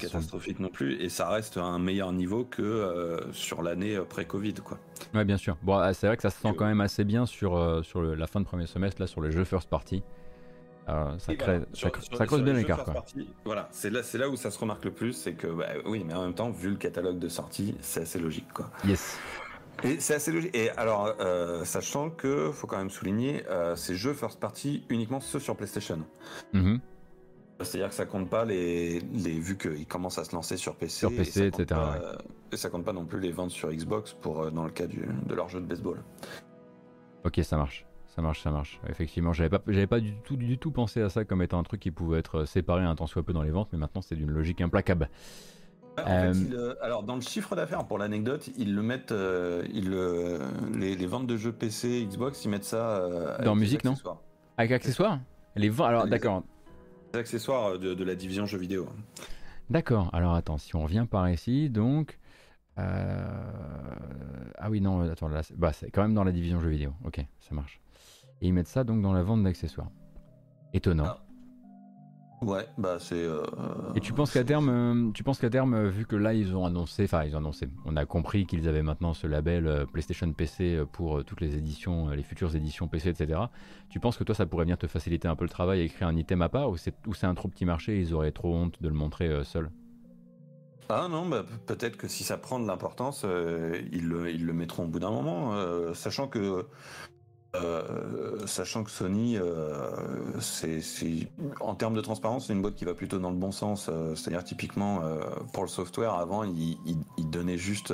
catastrophique 0.00 0.60
non 0.60 0.68
plus, 0.68 1.00
et 1.00 1.08
ça 1.08 1.28
reste 1.28 1.56
à 1.56 1.64
un 1.64 1.78
meilleur 1.78 2.12
niveau 2.12 2.44
que 2.44 3.20
sur 3.32 3.62
l'année 3.62 3.98
pré-Covid, 4.08 4.54
quoi. 4.54 4.78
Ouais, 5.14 5.24
bien 5.24 5.36
sûr. 5.36 5.56
Bon, 5.62 5.76
ah, 5.76 5.92
c'est 5.92 6.06
vrai 6.06 6.16
que 6.16 6.22
ça 6.22 6.30
se 6.30 6.40
sent 6.40 6.54
quand 6.56 6.66
même 6.66 6.80
assez 6.80 7.04
bien 7.04 7.26
sur, 7.26 7.84
sur 7.84 8.02
la 8.02 8.26
fin 8.26 8.40
de 8.40 8.46
premier 8.46 8.66
semestre, 8.66 9.00
là, 9.00 9.06
sur 9.06 9.20
le 9.20 9.30
jeu 9.30 9.44
first 9.44 9.68
party. 9.68 10.02
Euh, 10.88 11.16
ça, 11.18 11.34
crée, 11.36 11.60
ça, 11.72 12.26
creuse 12.26 12.42
bien 12.42 12.54
l'écart. 12.54 12.84
Voilà, 13.44 13.68
c'est 13.70 13.90
là, 13.90 14.00
là 14.14 14.28
où 14.28 14.36
ça 14.36 14.50
se 14.50 14.58
remarque 14.58 14.84
le 14.84 14.90
plus, 14.90 15.12
c'est 15.12 15.34
que 15.34 15.46
bah, 15.46 15.66
oui, 15.86 16.02
mais 16.04 16.14
en 16.14 16.22
même 16.22 16.34
temps, 16.34 16.50
vu 16.50 16.70
le 16.70 16.76
catalogue 16.76 17.18
de 17.18 17.28
sortie, 17.28 17.76
c'est 17.80 18.02
assez 18.02 18.18
logique, 18.18 18.52
quoi. 18.52 18.70
Yes. 18.84 19.18
Et 19.84 20.00
c'est 20.00 20.14
assez 20.14 20.32
logique. 20.32 20.54
Et 20.54 20.70
alors, 20.70 21.14
euh, 21.20 21.64
sachant 21.64 22.10
que 22.10 22.50
faut 22.52 22.66
quand 22.66 22.78
même 22.78 22.90
souligner, 22.90 23.44
euh, 23.48 23.76
ces 23.76 23.94
jeux 23.94 24.14
first 24.14 24.40
party 24.40 24.84
uniquement 24.88 25.20
ceux 25.20 25.40
sur 25.40 25.56
PlayStation. 25.56 25.98
Mm-hmm. 26.54 26.80
C'est-à-dire 27.60 27.88
que 27.90 27.94
ça 27.94 28.06
compte 28.06 28.28
pas 28.28 28.44
les, 28.44 29.00
les 29.00 29.38
vu 29.38 29.56
qu'ils 29.56 29.86
commencent 29.86 30.18
à 30.18 30.24
se 30.24 30.34
lancer 30.34 30.56
sur 30.56 30.74
PC, 30.74 30.98
sur 30.98 31.10
PC, 31.10 31.42
et 31.42 31.46
etc. 31.46 31.66
Pas, 31.68 32.18
Et 32.50 32.56
ça 32.56 32.70
compte 32.70 32.84
pas 32.84 32.92
non 32.92 33.04
plus 33.04 33.20
les 33.20 33.30
ventes 33.30 33.50
sur 33.50 33.70
Xbox 33.70 34.14
pour 34.14 34.50
dans 34.50 34.64
le 34.64 34.70
cas 34.70 34.86
du, 34.86 35.06
de 35.26 35.34
leur 35.34 35.48
jeu 35.48 35.60
de 35.60 35.66
baseball. 35.66 36.02
Ok, 37.24 37.40
ça 37.44 37.56
marche. 37.56 37.86
Ça 38.14 38.20
marche, 38.20 38.42
ça 38.42 38.50
marche. 38.50 38.78
Effectivement, 38.90 39.32
j'avais 39.32 39.48
pas, 39.48 39.62
j'avais 39.66 39.86
pas 39.86 40.00
du 40.00 40.12
tout, 40.24 40.36
du 40.36 40.58
tout 40.58 40.70
pensé 40.70 41.00
à 41.00 41.08
ça 41.08 41.24
comme 41.24 41.40
étant 41.40 41.58
un 41.58 41.62
truc 41.62 41.80
qui 41.80 41.90
pouvait 41.90 42.18
être 42.18 42.44
séparé 42.44 42.82
un 42.82 42.94
temps 42.94 43.06
soit 43.06 43.22
peu 43.22 43.32
dans 43.32 43.42
les 43.42 43.50
ventes, 43.50 43.68
mais 43.72 43.78
maintenant 43.78 44.02
c'est 44.02 44.16
d'une 44.16 44.30
logique 44.30 44.60
implacable. 44.60 45.08
En 45.98 46.04
fait, 46.04 46.32
il, 46.32 46.54
euh, 46.54 46.74
alors 46.82 47.02
dans 47.02 47.16
le 47.16 47.20
chiffre 47.20 47.54
d'affaires, 47.54 47.84
pour 47.86 47.98
l'anecdote, 47.98 48.48
ils 48.56 48.74
le 48.74 48.82
mettent, 48.82 49.12
euh, 49.12 49.66
ils 49.72 49.90
le, 49.90 50.38
les, 50.74 50.96
les, 50.96 51.06
ventes 51.06 51.26
de 51.26 51.36
jeux 51.36 51.52
PC, 51.52 52.06
Xbox, 52.08 52.44
ils 52.44 52.48
mettent 52.48 52.64
ça 52.64 52.96
euh, 52.96 53.42
dans 53.44 53.54
musique, 53.54 53.84
non 53.84 53.94
Avec 54.56 54.72
accessoires 54.72 55.20
Les 55.54 55.68
ventes, 55.68 55.88
alors 55.88 56.06
d'accord. 56.06 56.44
Les 57.12 57.20
accessoires 57.20 57.78
de, 57.78 57.92
de, 57.92 58.04
la 58.04 58.14
division 58.14 58.46
jeux 58.46 58.58
vidéo. 58.58 58.88
D'accord. 59.68 60.08
Alors 60.14 60.34
attends, 60.34 60.56
si 60.56 60.74
on 60.74 60.82
revient 60.82 61.06
par 61.10 61.28
ici, 61.28 61.68
donc. 61.68 62.18
Ah 62.76 64.70
oui, 64.70 64.80
non, 64.80 65.02
attends, 65.10 65.28
là, 65.28 65.42
bah, 65.56 65.72
c'est 65.72 65.90
quand 65.90 66.02
même 66.02 66.14
dans 66.14 66.24
la 66.24 66.32
division 66.32 66.58
jeux 66.58 66.70
vidéo. 66.70 66.94
Ok, 67.04 67.24
ça 67.40 67.54
marche. 67.54 67.80
Et 68.40 68.48
ils 68.48 68.54
mettent 68.54 68.68
ça 68.68 68.82
donc 68.82 69.02
dans 69.02 69.12
la 69.12 69.22
vente 69.22 69.42
d'accessoires. 69.42 69.90
Étonnant. 70.72 71.04
Ah. 71.06 71.22
Ouais, 72.42 72.66
bah 72.76 72.96
c'est. 72.98 73.14
Euh, 73.14 73.44
et 73.94 74.00
tu 74.00 74.12
penses 74.12 74.32
qu'à 74.32 74.42
terme, 74.42 74.68
euh, 74.68 75.12
tu 75.12 75.22
penses 75.22 75.38
qu'à 75.38 75.48
terme, 75.48 75.74
euh, 75.74 75.88
vu 75.88 76.06
que 76.06 76.16
là 76.16 76.34
ils 76.34 76.56
ont 76.56 76.66
annoncé, 76.66 77.04
enfin 77.04 77.22
ils 77.24 77.36
ont 77.36 77.38
annoncé, 77.38 77.68
on 77.84 77.96
a 77.96 78.04
compris 78.04 78.46
qu'ils 78.46 78.68
avaient 78.68 78.82
maintenant 78.82 79.14
ce 79.14 79.28
label 79.28 79.86
PlayStation 79.92 80.30
PC 80.32 80.82
pour 80.90 81.24
toutes 81.24 81.40
les 81.40 81.56
éditions, 81.56 82.08
les 82.08 82.24
futures 82.24 82.56
éditions 82.56 82.88
PC, 82.88 83.10
etc. 83.10 83.42
Tu 83.90 84.00
penses 84.00 84.16
que 84.16 84.24
toi 84.24 84.34
ça 84.34 84.44
pourrait 84.44 84.64
venir 84.64 84.76
te 84.76 84.88
faciliter 84.88 85.28
un 85.28 85.36
peu 85.36 85.44
le 85.44 85.50
travail 85.50 85.80
et 85.80 85.84
écrire 85.84 86.08
un 86.08 86.16
item 86.16 86.42
à 86.42 86.48
part 86.48 86.68
ou 86.68 86.76
c'est 86.76 86.94
c'est 87.14 87.26
un 87.26 87.34
trop 87.34 87.48
petit 87.48 87.64
marché 87.64 87.96
et 87.96 88.00
ils 88.00 88.12
auraient 88.12 88.32
trop 88.32 88.52
honte 88.52 88.82
de 88.82 88.88
le 88.88 88.94
montrer 88.94 89.44
seul 89.44 89.70
ah 90.88 91.06
non, 91.08 91.26
bah, 91.26 91.42
peut-être 91.66 91.96
que 91.96 92.06
si 92.06 92.22
ça 92.22 92.36
prend 92.36 92.58
de 92.60 92.66
l'importance, 92.66 93.24
ils, 93.24 94.06
le, 94.06 94.30
ils, 94.30 94.44
le, 94.44 94.52
mettront 94.52 94.84
au 94.84 94.88
bout 94.88 94.98
d'un 94.98 95.10
moment, 95.10 95.54
sachant 95.94 96.28
que 96.28 96.66
euh, 97.54 98.46
sachant 98.46 98.82
que 98.82 98.90
Sony, 98.90 99.36
euh, 99.36 99.90
c'est, 100.40 100.80
en 101.60 101.74
termes 101.74 101.94
de 101.94 102.00
transparence, 102.00 102.46
c'est 102.46 102.54
une 102.54 102.62
boîte 102.62 102.76
qui 102.76 102.86
va 102.86 102.94
plutôt 102.94 103.18
dans 103.18 103.30
le 103.30 103.36
bon 103.36 103.52
sens. 103.52 103.90
Euh, 103.90 104.14
c'est-à-dire 104.14 104.42
typiquement 104.42 105.00
pour 105.52 105.62
le 105.62 105.68
software, 105.68 106.14
avant, 106.14 106.44
il, 106.44 106.78
il, 106.86 107.58
juste, 107.58 107.92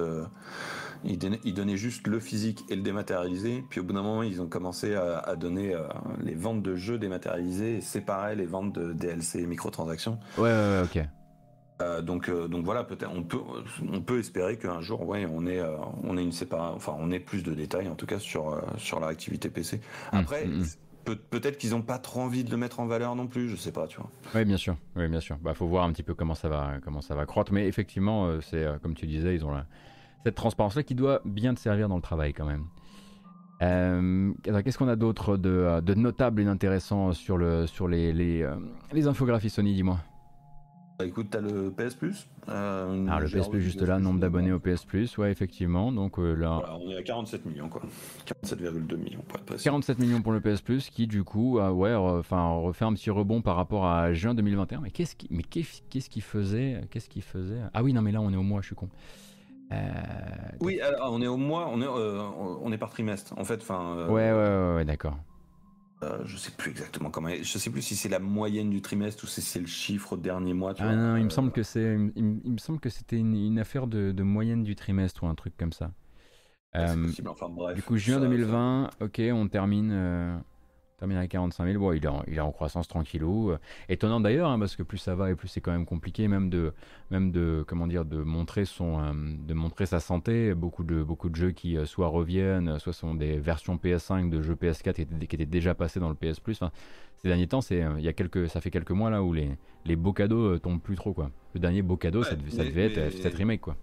juste 1.75 2.07
le 2.07 2.21
physique 2.21 2.65
et 2.69 2.77
le 2.77 2.83
dématérialisé. 2.83 3.65
Puis 3.69 3.81
au 3.81 3.83
bout 3.83 3.93
d'un 3.93 4.03
moment, 4.03 4.23
ils 4.23 4.41
ont 4.41 4.49
commencé 4.49 4.95
à, 4.95 5.35
donner 5.35 5.75
les 6.23 6.35
ventes 6.35 6.63
de 6.63 6.77
jeux 6.77 6.99
dématérialisés 6.99 7.79
et 7.79 7.81
séparer 7.81 8.37
les 8.37 8.47
ventes 8.47 8.73
de 8.73 8.93
DLC 8.93 9.41
et 9.41 9.47
microtransactions. 9.47 10.19
Ouais, 10.37 10.51
ouais, 10.51 10.83
ok. 10.85 11.05
Euh, 11.81 12.03
donc, 12.03 12.29
euh, 12.29 12.49
donc 12.49 12.65
voilà, 12.65 12.83
peut-être 12.83 13.11
on 13.15 13.23
peut, 13.23 13.39
on 13.93 14.01
peut 14.01 14.19
espérer 14.19 14.57
qu'un 14.57 14.81
jour, 14.81 15.07
ouais, 15.07 15.27
on 15.31 15.47
ait, 15.47 15.61
euh, 15.61 15.77
on 16.03 16.17
ait 16.17 16.23
une 16.23 16.33
séparation, 16.33 16.77
enfin, 16.77 16.97
on 16.99 17.11
ait 17.13 17.21
plus 17.21 17.45
de 17.45 17.55
détails 17.55 17.89
en 17.89 17.95
tout 17.95 18.07
cas 18.07 18.19
sur 18.19 18.61
sur 18.79 18.99
leur 18.99 19.09
activité 19.09 19.49
PC. 19.49 19.81
Hum, 20.13 20.21
Après. 20.21 20.45
Hum, 20.45 20.63
hum. 20.63 20.67
Peut-être 21.31 21.57
qu'ils 21.57 21.71
n'ont 21.71 21.81
pas 21.81 21.97
trop 21.97 22.21
envie 22.21 22.45
de 22.45 22.51
le 22.51 22.59
mettre 22.59 22.81
en 22.81 22.87
valeur 22.87 23.17
non 23.17 23.29
plus, 23.29 23.49
je 23.49 23.57
sais 23.57 23.73
pas, 23.73 23.87
tu 23.87 23.97
vois. 23.97 24.11
Oui, 24.35 24.45
bien 24.45 24.59
sûr, 24.59 24.77
oui, 24.95 25.09
bien 25.09 25.21
sûr. 25.21 25.39
Bah, 25.39 25.55
faut 25.55 25.67
voir 25.67 25.85
un 25.85 25.93
petit 25.93 26.03
peu 26.03 26.13
comment 26.13 26.35
ça 26.35 26.51
va, 26.51 26.73
comment 26.85 27.01
ça 27.01 27.15
va 27.15 27.25
croître, 27.25 27.51
mais 27.51 27.67
effectivement, 27.67 28.31
c'est 28.43 28.67
comme 28.83 28.95
tu 28.95 29.07
disais, 29.07 29.35
ils 29.35 29.43
ont 29.43 29.55
cette 30.23 30.35
transparence-là 30.35 30.83
qui 30.83 30.95
doit 30.95 31.23
bien 31.25 31.55
te 31.55 31.61
servir 31.61 31.89
dans 31.89 31.97
le 31.97 32.03
travail 32.03 32.35
quand 32.35 32.45
même. 32.45 32.67
Qu'est-ce 34.43 34.77
qu'on 34.77 34.89
a 34.89 34.97
d'autre 34.97 35.39
de, 35.39 35.81
de, 35.81 35.95
notable 35.95 36.43
et 36.43 36.45
d'intéressant 36.45 37.15
sur, 37.15 37.39
le, 37.39 37.67
sur 37.67 37.89
les, 37.89 38.13
les, 38.13 38.47
les 38.93 39.07
infographies 39.07 39.49
Sony, 39.49 39.73
dis-moi? 39.73 40.01
Bah, 40.99 41.05
écoute, 41.07 41.29
t'as 41.31 41.41
le 41.41 41.71
PS 41.71 41.95
Plus. 41.95 42.27
Euh, 42.49 43.07
ah, 43.09 43.21
le 43.21 43.27
PS 43.27 43.49
Plus 43.49 43.61
juste 43.61 43.81
là, 43.83 43.99
nombre 43.99 44.21
d'abonnés 44.21 44.53
au 44.53 44.59
PS 44.59 44.85
Plus, 44.85 45.17
ouais, 45.19 45.31
effectivement. 45.31 45.93
Donc 45.93 46.19
euh, 46.19 46.35
là. 46.35 46.59
Voilà, 46.61 46.77
on 46.77 46.91
est 46.91 46.97
à 46.97 47.03
47 47.03 47.47
millions, 47.47 47.69
quoi. 47.69 47.83
47,2 48.27 48.97
millions 48.97 49.23
pour 49.29 49.39
être 49.39 49.45
précis. 49.45 49.65
47 49.65 49.99
millions 49.99 50.23
pour 50.23 50.33
le 50.33 50.41
PS 50.41 50.61
Plus, 50.61 50.91
qui 50.91 51.07
du 51.07 51.25
coup, 51.25 51.59
ouais, 51.59 51.95
enfin, 51.95 52.49
refait 52.49 52.85
un 52.85 52.95
petit 52.95 53.11
rebond 53.11 53.43
par 53.43 53.57
rapport 53.57 53.87
à 53.87 54.13
juin 54.13 54.35
2021. 54.35 54.81
Mais 54.81 54.91
qu'est-ce 54.91 55.15
qui, 55.15 55.29
mais 55.31 55.43
qu'est-ce 55.43 56.11
qui 56.11 56.21
faisait, 56.21 56.81
qu'est-ce 56.91 57.09
qui 57.09 57.21
faisait? 57.21 57.61
Ah 57.75 57.83
oui, 57.83 57.93
non, 57.93 58.03
mais 58.03 58.13
là, 58.13 58.21
on 58.21 58.33
est 58.33 58.37
au 58.37 58.43
mois, 58.43 58.61
je 58.61 58.67
suis 58.67 58.77
con. 58.77 58.89
Euh... 59.73 59.77
Oui, 60.61 60.81
alors, 60.81 61.13
on 61.13 61.21
est 61.21 61.27
au 61.27 61.37
mois, 61.37 61.69
on 61.71 61.81
est, 61.81 61.87
euh, 61.87 62.23
on 62.63 62.73
est 62.73 62.79
par 62.79 62.91
trimestre, 62.91 63.35
en 63.37 63.45
fait. 63.45 63.61
Enfin. 63.61 64.07
Ouais, 64.09 64.33
ouais, 64.33 64.33
ouais, 64.33 64.75
ouais 64.77 64.85
d'accord. 64.85 65.19
Euh, 66.03 66.21
je 66.25 66.37
sais 66.37 66.53
plus 66.53 66.71
exactement 66.71 67.11
comment. 67.11 67.29
Je 67.29 67.59
sais 67.59 67.71
plus 67.71 67.83
si 67.83 67.97
c'est 67.97 68.09
la 68.09 68.21
moyenne 68.21 68.71
du 68.71 68.81
trimestre 68.81 69.25
ou 69.25 69.27
si 69.27 69.43
c'est 69.43 69.59
le 69.59 69.67
chiffre 69.67 70.13
au 70.13 70.17
dernier 70.17 70.55
mois. 70.55 70.75
ah 70.79 70.95
non, 70.95 71.17
il 71.17 71.25
me 71.25 71.31
semble 71.31 71.51
que 71.51 71.63
c'est. 71.63 71.97
Il, 72.15 72.53
me 72.53 72.59
semble 72.59 72.79
que 72.79 72.89
c'était 72.89 73.17
une, 73.17 73.59
affaire 73.59 73.87
de, 73.87 74.23
moyenne 74.23 74.63
du 74.63 74.77
trimestre 74.77 75.25
ou 75.25 75.27
un 75.27 75.35
truc 75.35 75.57
comme 75.57 75.73
ça. 75.73 75.91
Euh, 76.77 77.11
enfin, 77.27 77.49
bref, 77.49 77.75
du 77.75 77.83
coup, 77.83 77.97
juin 77.97 78.21
2020, 78.21 78.91
ok, 79.01 79.23
on 79.33 79.49
termine. 79.49 80.43
Euh, 80.99 81.07
termine 81.07 81.17
à 81.19 81.27
45 81.27 81.67
000. 81.67 81.79
Bon, 81.79 81.93
il 81.93 82.05
est 82.05 82.09
en, 82.09 82.23
il 82.27 82.37
est 82.37 82.41
en 82.41 82.53
croissance 82.53 82.89
tranquillou. 82.89 83.53
Étonnant 83.89 84.21
d'ailleurs, 84.21 84.51
hein, 84.51 84.59
parce 84.59 84.77
que 84.77 84.83
plus 84.83 84.99
ça 84.99 85.15
va 85.15 85.31
et 85.31 85.35
plus 85.35 85.49
c'est 85.49 85.61
quand 85.61 85.71
même 85.71 85.87
compliqué, 85.87 86.29
même 86.29 86.51
de, 86.51 86.73
même 87.11 87.31
de, 87.31 87.65
comment 87.67 87.87
dire, 87.87 88.05
de 88.05 88.19
montrer 88.19 88.65
son, 88.65 89.01
euh, 89.01 89.13
de 89.15 89.55
montrer 89.55 89.87
sa 89.87 90.01
santé. 90.01 90.55
Beaucoup 90.55 90.85
de, 90.85 91.03
beaucoup 91.03 91.29
de 91.29 91.37
jeux 91.37 91.53
qui 91.53 91.77
euh, 91.77 91.87
soit 91.87 92.09
reviennent, 92.09 92.79
soit 92.79 92.93
sont 92.93 93.15
des 93.15 93.39
versions 93.39 93.77
PS5 93.77 94.29
de 94.29 94.43
jeux 94.43 94.55
PS4 94.55 94.83
qui 94.95 95.03
étaient, 95.03 95.27
qui 95.27 95.37
étaient 95.37 95.47
déjà 95.47 95.75
passés 95.75 96.01
dans 96.01 96.09
le 96.09 96.15
PS 96.15 96.41
Plus. 96.41 96.57
Enfin, 96.61 96.73
ces 97.17 97.29
derniers 97.29 97.49
temps, 97.49 97.61
c'est, 97.61 97.85
il 97.99 98.05
y 98.05 98.09
a 98.09 98.13
quelques, 98.13 98.49
ça 98.49 98.61
fait 98.61 98.71
quelques 98.71 98.93
mois 98.93 99.11
là 99.11 99.23
où 99.23 99.33
les, 99.33 99.51
les 99.85 99.97
beaux 99.97 100.13
cadeaux 100.13 100.55
euh, 100.55 100.59
tombent 100.59 100.81
plus 100.81 100.97
trop 100.97 101.13
quoi. 101.13 101.31
Le 101.55 101.61
dernier 101.61 101.83
beau 101.83 101.97
cadeau, 101.97 102.23
ça, 102.23 102.35
devait, 102.35 102.51
ça 102.51 102.65
devait 102.65 102.93
être 102.93 103.13
cette 103.13 103.35
remake 103.35 103.61
quoi. 103.61 103.77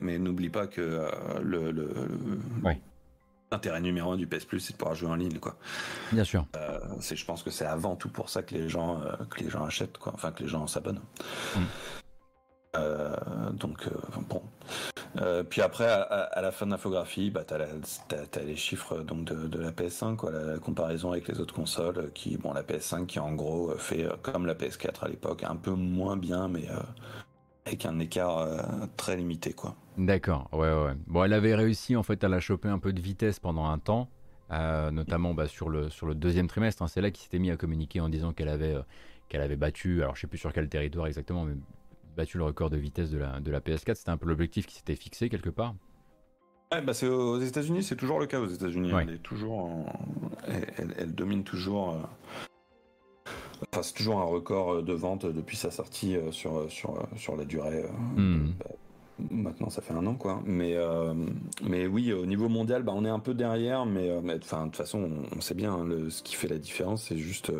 mais 0.00 0.18
n'oublie 0.18 0.48
pas 0.50 0.66
que 0.66 1.06
le, 1.42 1.70
le, 1.70 1.92
ouais. 2.64 2.80
L'intérêt 3.52 3.80
numéro 3.80 4.12
un 4.12 4.16
du 4.16 4.28
PS 4.28 4.44
Plus, 4.44 4.60
c'est 4.60 4.74
de 4.74 4.78
pouvoir 4.78 4.94
jouer 4.94 5.10
en 5.10 5.16
ligne, 5.16 5.40
quoi. 5.40 5.56
Bien 6.12 6.22
sûr. 6.22 6.46
Euh, 6.56 6.78
c'est, 7.00 7.16
je 7.16 7.24
pense 7.24 7.42
que 7.42 7.50
c'est 7.50 7.66
avant 7.66 7.96
tout 7.96 8.08
pour 8.08 8.28
ça 8.28 8.44
que 8.44 8.54
les 8.54 8.68
gens, 8.68 9.00
euh, 9.02 9.12
que 9.28 9.40
les 9.40 9.50
gens 9.50 9.64
achètent, 9.64 9.98
quoi. 9.98 10.12
Enfin, 10.14 10.30
que 10.30 10.44
les 10.44 10.48
gens 10.48 10.68
s'abonnent. 10.68 11.00
Mm. 11.56 11.60
Euh, 12.76 13.16
donc 13.50 13.88
bon. 14.28 14.42
puis 15.50 15.60
après, 15.60 15.88
à, 15.88 16.40
la 16.40 16.52
fin 16.52 16.66
de 16.66 16.70
l'infographie, 16.70 17.32
bah, 17.32 17.42
t'as, 17.44 17.58
as, 17.58 18.42
les 18.44 18.54
chiffres 18.54 19.00
donc 19.00 19.24
de, 19.24 19.58
la 19.58 19.72
PS5, 19.72 20.14
quoi, 20.14 20.30
la, 20.30 20.58
comparaison 20.58 21.10
avec 21.10 21.26
les 21.26 21.40
autres 21.40 21.52
consoles, 21.52 22.12
qui 22.14 22.36
bon, 22.36 22.52
la 22.52 22.62
PS5 22.62 23.06
qui 23.06 23.18
en 23.18 23.32
gros 23.32 23.76
fait 23.76 24.06
comme 24.22 24.46
la 24.46 24.54
PS4 24.54 25.06
à 25.06 25.08
l'époque, 25.08 25.42
un 25.42 25.56
peu 25.56 25.72
moins 25.72 26.16
bien, 26.16 26.46
mais 26.46 26.68
avec 27.70 27.86
un 27.86 27.98
écart 28.00 28.46
très 28.96 29.16
limité, 29.16 29.52
quoi. 29.52 29.76
D'accord, 29.96 30.48
ouais, 30.52 30.72
ouais. 30.72 30.94
Bon, 31.06 31.24
elle 31.24 31.32
avait 31.32 31.54
réussi 31.54 31.94
en 31.94 32.02
fait 32.02 32.24
à 32.24 32.28
la 32.28 32.40
choper 32.40 32.68
un 32.68 32.78
peu 32.78 32.92
de 32.92 33.00
vitesse 33.00 33.38
pendant 33.38 33.66
un 33.66 33.78
temps, 33.78 34.08
euh, 34.50 34.90
notamment 34.90 35.34
bah, 35.34 35.46
sur, 35.46 35.68
le, 35.68 35.90
sur 35.90 36.06
le 36.06 36.14
deuxième 36.14 36.48
trimestre. 36.48 36.82
Hein. 36.82 36.88
C'est 36.88 37.00
là 37.00 37.10
qu'il 37.10 37.22
s'était 37.22 37.38
mis 37.38 37.50
à 37.50 37.56
communiquer 37.56 38.00
en 38.00 38.08
disant 38.08 38.32
qu'elle 38.32 38.48
avait, 38.48 38.74
euh, 38.74 38.82
qu'elle 39.28 39.42
avait 39.42 39.56
battu, 39.56 40.02
alors 40.02 40.16
je 40.16 40.22
sais 40.22 40.26
plus 40.26 40.38
sur 40.38 40.52
quel 40.52 40.68
territoire 40.68 41.06
exactement, 41.06 41.44
mais 41.44 41.54
battu 42.16 42.38
le 42.38 42.44
record 42.44 42.70
de 42.70 42.78
vitesse 42.78 43.10
de 43.10 43.18
la, 43.18 43.40
de 43.40 43.50
la 43.50 43.60
PS4. 43.60 43.94
C'était 43.96 44.10
un 44.10 44.16
peu 44.16 44.26
l'objectif 44.26 44.66
qui 44.66 44.76
s'était 44.76 44.96
fixé 44.96 45.28
quelque 45.28 45.50
part. 45.50 45.74
Ouais, 46.72 46.80
bah 46.80 46.94
c'est 46.94 47.08
aux 47.08 47.38
États-Unis, 47.38 47.82
c'est 47.82 47.96
toujours 47.96 48.20
le 48.20 48.26
cas 48.26 48.40
aux 48.40 48.46
États-Unis. 48.46 48.92
Elle 49.02 49.14
est 49.14 49.22
toujours, 49.22 49.86
elle, 50.46 51.14
domine 51.14 51.44
toujours. 51.44 51.96
Euh, 53.60 53.66
enfin, 53.72 53.82
c'est 53.82 53.94
toujours 53.94 54.18
un 54.18 54.24
record 54.24 54.82
de 54.82 54.92
vente 54.92 55.26
depuis 55.26 55.56
sa 55.56 55.70
sortie 55.70 56.16
sur, 56.30 56.70
sur, 56.70 57.06
sur 57.16 57.36
la 57.36 57.44
durée. 57.44 57.84
Hmm. 58.16 58.50
Maintenant, 59.30 59.70
ça 59.70 59.82
fait 59.82 59.92
un 59.92 60.06
an, 60.06 60.14
quoi. 60.14 60.42
Mais, 60.46 60.74
euh, 60.74 61.14
mais 61.62 61.86
oui, 61.86 62.12
au 62.12 62.26
niveau 62.26 62.48
mondial, 62.48 62.82
bah, 62.82 62.92
on 62.94 63.04
est 63.04 63.10
un 63.10 63.18
peu 63.18 63.34
derrière, 63.34 63.84
mais, 63.86 64.08
euh, 64.08 64.38
enfin, 64.38 64.62
de 64.62 64.64
toute 64.66 64.76
façon, 64.76 65.10
on, 65.36 65.40
sait 65.40 65.54
bien, 65.54 65.74
hein, 65.74 65.84
le, 65.84 66.10
ce 66.10 66.22
qui 66.22 66.34
fait 66.34 66.48
la 66.48 66.58
différence, 66.58 67.04
c'est 67.04 67.18
juste. 67.18 67.52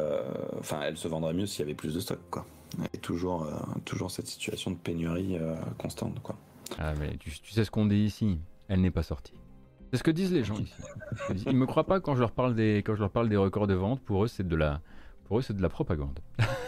Euh, 0.00 0.22
enfin, 0.58 0.80
elle 0.82 0.96
se 0.96 1.06
vendrait 1.06 1.34
mieux 1.34 1.46
s'il 1.46 1.60
y 1.60 1.62
avait 1.62 1.74
plus 1.74 1.94
de 1.94 2.00
stock, 2.00 2.18
quoi. 2.30 2.46
Et 2.92 2.98
toujours, 2.98 3.46
toujours 3.84 4.10
cette 4.10 4.26
situation 4.26 4.72
de 4.72 4.76
pénurie 4.76 5.38
constante, 5.78 6.20
quoi. 6.20 6.36
Ah, 6.78 6.94
mais 6.98 7.16
tu, 7.18 7.30
sais 7.30 7.64
ce 7.64 7.70
qu'on 7.70 7.86
dit 7.86 8.04
ici, 8.04 8.38
elle 8.68 8.80
n'est 8.80 8.90
pas 8.90 9.04
sortie. 9.04 9.34
C'est 9.94 9.98
ce 9.98 10.02
que 10.02 10.10
disent 10.10 10.32
les 10.32 10.42
gens 10.42 10.56
ici. 10.56 10.74
Ils 11.46 11.56
me 11.56 11.66
croient 11.66 11.86
pas 11.86 12.00
quand 12.00 12.16
je 12.16 12.20
leur 12.20 12.32
parle 12.32 12.56
des, 12.56 12.82
quand 12.84 12.96
je 12.96 13.00
leur 13.00 13.10
parle 13.10 13.28
des 13.28 13.36
records 13.36 13.68
de 13.68 13.74
vente. 13.74 14.00
Pour 14.00 14.24
eux, 14.24 14.26
c'est 14.26 14.44
de 14.44 14.56
la, 14.56 14.80
pour 15.26 15.38
eux, 15.38 15.42
c'est 15.42 15.56
de 15.56 15.62
la 15.62 15.68
propagande. 15.68 16.18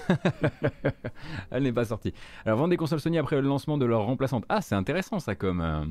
Elle 1.51 1.65
n'est 1.65 1.73
pas 1.73 1.86
sortie. 1.86 2.15
Alors, 2.44 2.59
vendre 2.59 2.70
des 2.70 2.77
consoles 2.77 3.01
Sony 3.01 3.19
après 3.19 3.35
le 3.35 3.48
lancement 3.48 3.78
de 3.78 3.85
leur 3.85 4.05
remplaçante. 4.05 4.44
Ah, 4.48 4.61
c'est 4.61 4.77
intéressant 4.77 5.19
ça 5.19 5.35
comme. 5.35 5.61
Euh, 5.61 5.85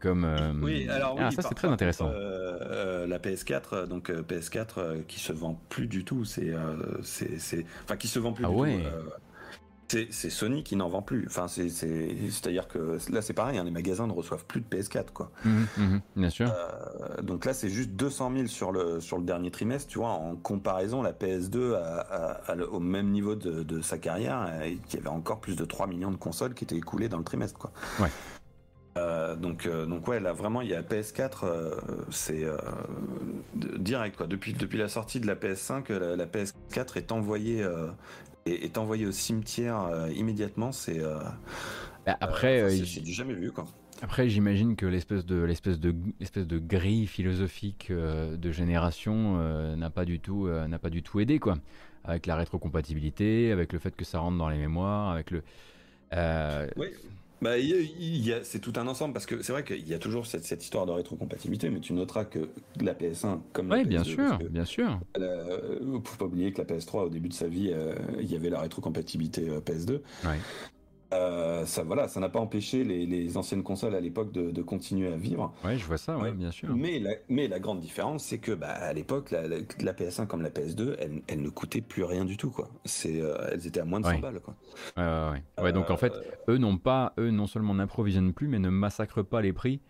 comme 0.00 0.24
euh, 0.24 0.52
Oui, 0.62 0.88
alors 0.88 1.16
ah, 1.20 1.30
ça 1.30 1.42
c'est 1.42 1.54
très 1.54 1.68
intéressant. 1.68 2.10
Euh, 2.12 3.06
la 3.06 3.20
PS4, 3.20 3.86
donc 3.86 4.10
PS4 4.10 5.04
qui 5.06 5.20
se 5.20 5.32
vend 5.32 5.60
plus 5.68 5.86
du 5.86 6.04
tout, 6.04 6.24
c'est, 6.24 6.54
c'est, 7.04 7.64
enfin 7.84 7.96
qui 7.96 8.08
se 8.08 8.18
vend 8.18 8.32
plus 8.32 8.46
ah 8.46 8.48
du 8.48 8.54
ouais. 8.56 8.78
tout. 8.78 9.10
C'est 10.10 10.30
Sony 10.30 10.62
qui 10.62 10.76
n'en 10.76 10.88
vend 10.88 11.02
plus. 11.02 11.24
Enfin, 11.26 11.46
c'est-à-dire 11.48 12.68
que 12.68 12.98
là, 13.10 13.22
c'est 13.22 13.32
pareil, 13.32 13.58
hein, 13.58 13.64
les 13.64 13.70
magasins 13.70 14.06
ne 14.06 14.12
reçoivent 14.12 14.44
plus 14.44 14.60
de 14.60 14.66
PS4, 14.66 15.12
quoi. 15.12 15.30
Mhm, 15.44 15.66
mhm, 15.76 16.00
bien 16.16 16.30
sûr. 16.30 16.50
Euh, 16.50 17.22
donc 17.22 17.44
là, 17.44 17.54
c'est 17.54 17.68
juste 17.68 17.90
200 17.90 18.32
000 18.34 18.46
sur 18.46 18.72
le 18.72 19.00
sur 19.00 19.18
le 19.18 19.24
dernier 19.24 19.50
trimestre. 19.50 19.88
Tu 19.88 19.98
vois, 19.98 20.10
en 20.10 20.36
comparaison, 20.36 21.02
la 21.02 21.12
PS2 21.12 21.76
au 22.70 22.80
même 22.80 23.10
niveau 23.10 23.34
de, 23.34 23.80
sa 23.80 23.98
carrière, 23.98 24.48
il 24.64 24.78
y 24.94 24.98
avait 24.98 25.08
encore 25.08 25.40
plus 25.40 25.56
de 25.56 25.64
3 25.64 25.86
millions 25.86 26.10
de 26.10 26.16
consoles 26.16 26.54
qui 26.54 26.64
étaient 26.64 26.76
écoulées 26.76 27.08
dans 27.08 27.18
le 27.18 27.24
trimestre, 27.24 27.58
quoi. 27.58 27.72
Ouais. 28.00 28.08
Euh, 28.96 29.34
donc, 29.34 29.68
donc 29.68 30.06
ouais, 30.06 30.20
là 30.20 30.32
vraiment, 30.32 30.60
il 30.60 30.68
y 30.70 30.74
a 30.74 30.82
PS4, 30.82 31.44
c'est 32.10 32.44
direct 33.54 34.16
quoi. 34.16 34.26
Depuis 34.26 34.52
depuis 34.52 34.78
la 34.78 34.88
sortie 34.88 35.20
de 35.20 35.26
la 35.26 35.34
PS5, 35.34 35.92
la, 35.92 36.16
la 36.16 36.26
PS4 36.26 36.96
est 36.96 37.10
envoyée 37.10 37.66
est, 38.46 38.78
envoyé 38.78 39.06
au 39.06 39.12
cimetière 39.12 39.82
euh, 39.82 40.10
immédiatement, 40.10 40.72
c'est. 40.72 41.00
Euh, 41.00 41.18
bah, 42.06 42.16
après, 42.20 42.60
euh, 42.60 42.70
j'ai 42.70 43.00
du 43.00 43.12
jamais 43.12 43.34
vu 43.34 43.52
quoi. 43.52 43.66
Après, 44.02 44.28
j'imagine 44.28 44.76
que 44.76 44.86
l'espèce 44.86 45.24
de 45.24 45.36
l'espèce 45.42 45.80
de 45.80 45.94
l'espèce 46.20 46.46
de 46.46 46.58
grille 46.58 47.06
philosophique 47.06 47.90
de 47.90 48.50
génération 48.50 49.38
n'a 49.76 49.88
pas 49.88 50.04
du 50.04 50.20
tout 50.20 50.48
n'a 50.48 50.78
pas 50.78 50.90
du 50.90 51.02
tout 51.02 51.20
aidé 51.20 51.38
quoi. 51.38 51.56
Avec 52.02 52.26
la 52.26 52.36
rétrocompatibilité, 52.36 53.50
avec 53.50 53.72
le 53.72 53.78
fait 53.78 53.96
que 53.96 54.04
ça 54.04 54.18
rentre 54.18 54.36
dans 54.36 54.48
les 54.50 54.58
mémoires, 54.58 55.12
avec 55.12 55.30
le. 55.30 55.42
Oui. 56.76 56.88
Bah, 57.42 57.52
c'est 58.42 58.60
tout 58.60 58.72
un 58.76 58.86
ensemble 58.86 59.12
parce 59.12 59.26
que 59.26 59.42
c'est 59.42 59.52
vrai 59.52 59.64
qu'il 59.64 59.86
y 59.86 59.94
a 59.94 59.98
toujours 59.98 60.26
cette, 60.26 60.44
cette, 60.44 60.62
histoire 60.62 60.86
de 60.86 60.92
rétrocompatibilité, 60.92 61.68
mais 61.68 61.80
tu 61.80 61.92
noteras 61.92 62.24
que 62.24 62.48
la 62.80 62.94
PS1 62.94 63.40
comme 63.52 63.68
la 63.68 63.82
PS2, 63.82 63.86
bien 63.86 64.04
sûr, 64.04 64.38
bien 64.50 64.64
sûr. 64.64 65.00
Euh, 65.18 66.00
faut 66.04 66.16
pas 66.16 66.24
oublier 66.24 66.52
que 66.52 66.62
la 66.62 66.64
PS3 66.64 67.04
au 67.04 67.08
début 67.10 67.28
de 67.28 67.34
sa 67.34 67.48
vie, 67.48 67.70
euh, 67.72 67.94
il 68.20 68.30
y 68.30 68.36
avait 68.36 68.50
la 68.50 68.60
rétrocompatibilité 68.60 69.48
euh, 69.48 69.60
PS2. 69.60 70.00
Ouais. 70.24 70.38
Euh, 71.14 71.64
ça 71.66 71.82
voilà, 71.82 72.08
ça 72.08 72.20
n'a 72.20 72.28
pas 72.28 72.40
empêché 72.40 72.84
les, 72.84 73.36
anciennes 73.36 73.62
consoles 73.62 73.94
à 73.94 74.00
l'époque 74.00 74.32
de, 74.32 74.62
continuer 74.62 75.12
à 75.12 75.16
vivre. 75.16 75.52
Oui, 75.64 75.78
je 75.78 75.84
vois 75.84 75.98
ça, 75.98 76.16
ouais, 76.18 76.32
bien 76.32 76.50
sûr. 76.50 76.74
Mais 76.74 76.98
la, 76.98 77.12
mais 77.28 77.48
la 77.48 77.58
grande 77.58 77.80
différence, 77.80 78.24
c'est 78.24 78.38
que 78.38 78.52
bah, 78.52 78.68
à 78.68 78.92
l'époque, 78.92 79.30
la, 79.30 79.92
PS1 79.92 80.26
comme 80.26 80.42
la 80.42 80.50
PS2, 80.50 80.96
elle, 81.28 81.42
ne 81.42 81.48
coûtait 81.48 81.80
plus 81.80 82.04
rien 82.04 82.24
du 82.24 82.36
tout, 82.36 82.50
quoi. 82.50 82.68
C'est, 82.84 83.20
euh, 83.20 83.50
elles 83.52 83.66
étaient 83.66 83.80
à 83.80 83.84
moins 83.84 84.00
de 84.00 84.06
100 84.06 84.18
balles, 84.20 84.40
quoi. 84.40 84.54
Ouais, 84.96 85.62
ouais, 85.62 85.72
donc 85.72 85.90
en 85.90 85.96
fait, 85.96 86.12
euh, 86.12 86.54
eux 86.54 86.58
n'ont 86.58 86.78
pas, 86.78 87.12
eux 87.18 87.30
non 87.30 87.46
seulement 87.46 87.74
n'approvisionnent 87.74 88.32
plus, 88.32 88.48
mais 88.48 88.58
ne 88.58 88.70
massacrent 88.70 89.24
pas 89.24 89.42
les 89.42 89.52
prix. 89.52 89.80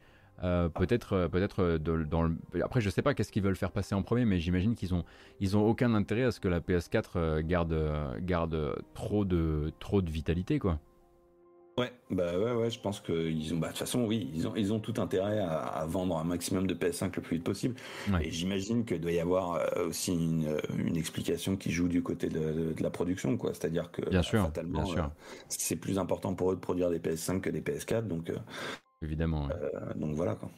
peut-être, 0.42 1.28
peut-être 1.28 1.78
dans 1.78 2.22
le... 2.22 2.36
après 2.62 2.80
je 2.80 2.90
sais 2.90 3.02
pas 3.02 3.14
qu'est-ce 3.14 3.32
qu'ils 3.32 3.42
veulent 3.42 3.56
faire 3.56 3.70
passer 3.70 3.94
en 3.94 4.02
premier, 4.02 4.24
mais 4.24 4.40
j'imagine 4.40 4.74
qu'ils 4.74 4.94
ont, 4.94 5.04
ils 5.40 5.56
ont 5.56 5.64
aucun 5.66 5.94
intérêt 5.94 6.24
à 6.24 6.32
ce 6.32 6.40
que 6.40 6.48
la 6.48 6.60
PS4 6.60 7.40
garde, 7.42 7.76
garde 8.20 8.76
trop 8.94 9.24
de, 9.24 9.72
trop 9.78 10.02
de 10.02 10.10
vitalité 10.10 10.58
quoi. 10.58 10.80
Ouais, 11.76 11.92
bah 12.08 12.38
ouais, 12.38 12.52
ouais, 12.52 12.70
je 12.70 12.78
pense 12.78 13.00
qu'ils 13.00 13.52
ont, 13.52 13.58
bah, 13.58 13.68
de 13.68 13.72
toute 13.72 13.80
façon, 13.80 14.04
oui, 14.04 14.30
ils 14.32 14.46
ont, 14.46 14.54
ils 14.54 14.72
ont 14.72 14.78
tout 14.78 14.94
intérêt 14.98 15.40
à, 15.40 15.84
vendre 15.88 16.16
un 16.16 16.22
maximum 16.22 16.68
de 16.68 16.74
PS5 16.74 17.10
le 17.16 17.22
plus 17.22 17.36
vite 17.36 17.44
possible. 17.44 17.74
Et 18.20 18.30
j'imagine 18.30 18.84
qu'il 18.84 19.00
doit 19.00 19.10
y 19.10 19.18
avoir 19.18 19.54
euh, 19.54 19.88
aussi 19.88 20.12
une, 20.12 20.56
une, 20.78 20.96
explication 20.96 21.56
qui 21.56 21.72
joue 21.72 21.88
du 21.88 22.00
côté 22.02 22.28
de, 22.28 22.74
la 22.78 22.90
production, 22.90 23.36
quoi. 23.36 23.54
C'est-à-dire 23.54 23.90
que, 23.90 24.08
bien 24.08 24.22
sûr, 24.22 24.48
bien 24.64 24.84
sûr. 24.84 25.04
Euh, 25.04 25.08
c'est 25.48 25.76
plus 25.76 25.98
important 25.98 26.34
pour 26.34 26.52
eux 26.52 26.54
de 26.54 26.60
produire 26.60 26.90
des 26.90 27.00
PS5 27.00 27.40
que 27.40 27.50
des 27.50 27.60
PS4, 27.60 28.06
donc. 28.06 28.30
Euh, 28.30 28.36
Évidemment. 29.02 29.48
donc 29.96 30.14
voilà, 30.14 30.36
quoi. 30.36 30.50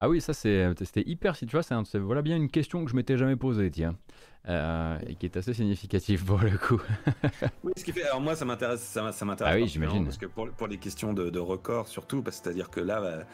Ah 0.00 0.10
oui, 0.10 0.20
ça 0.20 0.34
c'était 0.34 1.02
hyper, 1.06 1.36
si 1.36 1.46
tu 1.46 1.52
vois, 1.52 1.62
c'est 1.62 1.98
voilà 1.98 2.20
bien 2.20 2.36
une 2.36 2.50
question 2.50 2.84
que 2.84 2.90
je 2.90 2.96
m'étais 2.96 3.16
jamais 3.16 3.36
posée, 3.36 3.70
tiens. 3.70 3.96
Euh, 4.48 4.98
et 5.08 5.16
qui 5.16 5.26
est 5.26 5.36
assez 5.36 5.54
significatif 5.54 6.24
pour 6.24 6.38
le 6.38 6.56
coup. 6.56 6.80
oui, 7.64 7.72
ce 7.76 7.84
qui 7.84 7.92
fait. 7.92 8.04
Alors 8.04 8.20
moi, 8.20 8.36
ça 8.36 8.44
m'intéresse, 8.44 8.80
ça, 8.80 9.02
m'intéresse. 9.24 9.54
Ah 9.54 9.60
oui, 9.60 9.66
j'imagine. 9.66 10.04
Parce 10.04 10.18
que 10.18 10.26
pour, 10.26 10.48
pour 10.50 10.68
les 10.68 10.78
questions 10.78 11.12
de, 11.12 11.30
de 11.30 11.38
record 11.40 11.88
surtout, 11.88 12.22
parce 12.22 12.36
c'est-à-dire 12.36 12.70
que 12.70 12.78
là, 12.78 13.24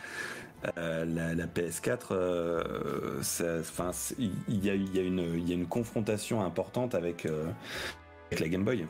euh, 0.78 1.04
la, 1.04 1.46
PS4, 1.46 1.98
euh, 2.12 3.20
enfin, 3.60 3.90
il 4.18 4.64
y 4.64 4.70
a, 4.70 4.74
y, 4.74 4.98
a 4.98 5.02
une, 5.02 5.46
y 5.46 5.52
a 5.52 5.54
une 5.54 5.66
confrontation 5.66 6.42
importante 6.42 6.94
avec 6.94 7.26
avec 7.26 8.40
la 8.40 8.48
Game 8.48 8.64
Boy. 8.64 8.86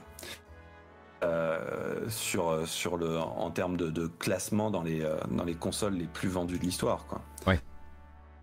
sur, 2.09 2.69
sur 2.69 2.97
le, 2.99 3.19
en 3.19 3.51
termes 3.51 3.77
de, 3.77 3.91
de, 3.91 4.07
classement 4.07 4.71
dans 4.71 4.83
les, 4.83 5.05
dans 5.33 5.45
les 5.45 5.55
consoles 5.55 5.95
les 5.95 6.07
plus 6.07 6.29
vendues 6.29 6.59
de 6.59 6.65
l'histoire. 6.65 7.05
Quoi. 7.07 7.21
Ouais. 7.49 7.59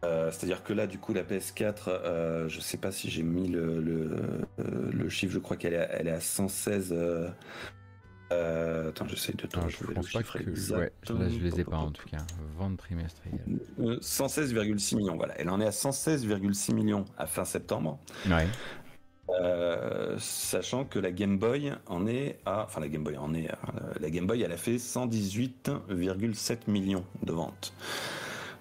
Euh, 0.06 0.32
c'est-à-dire 0.32 0.64
que 0.64 0.72
là, 0.74 0.88
du 0.88 0.98
coup, 0.98 1.14
la 1.14 1.24
PS4, 1.24 1.90
euh, 1.90 2.48
je 2.48 2.60
sais 2.60 2.78
pas 2.78 2.92
si 2.92 3.10
j'ai 3.10 3.24
mis 3.24 3.50
le, 3.50 3.82
le, 3.82 5.10
chiffre, 5.10 5.34
je 5.34 5.40
crois 5.40 5.58
qu'elle 5.58 5.74
est, 5.74 5.90
elle 5.92 6.08
est 6.08 6.12
à 6.12 6.22
116. 6.22 6.96
Euh, 8.32 8.90
attends, 8.90 9.08
j'essaie 9.08 9.34
de 9.34 9.40
je 9.42 9.48
pense 9.92 10.12
pas 10.12 10.22
que, 10.22 10.38
ouais, 10.38 10.92
je 11.08 11.40
les 11.44 11.60
ai 11.60 11.64
pas 11.64 11.78
en 11.78 11.92
tout 11.92 12.08
cas. 12.08 12.20
Vente 12.58 12.78
trimestrielle. 12.78 13.40
116,6 13.80 14.96
millions, 14.96 15.18
voilà. 15.18 15.34
Elle 15.38 15.50
en 15.50 15.60
est 15.60 15.66
à 15.66 15.72
116,6 15.72 16.74
millions 16.74 17.06
à 17.18 17.26
fin 17.26 17.44
septembre. 17.44 18.00
Ouais. 18.30 18.48
sachant 20.20 20.86
que 20.86 21.00
la 21.00 21.12
Game 21.12 21.40
Boy 21.40 21.74
en 21.88 22.08
est 22.08 22.40
à, 22.46 22.64
enfin 22.66 22.80
la 22.80 22.88
Game 22.88 23.04
Boy 23.04 23.18
en 23.18 23.34
est, 23.34 23.50
la 24.00 24.10
Game 24.12 24.28
Boy 24.28 24.44
elle 24.44 24.52
a 24.52 24.58
fait 24.58 24.78
118,7 24.78 26.70
millions 26.70 27.04
de 27.24 27.34
ventes. 27.34 27.74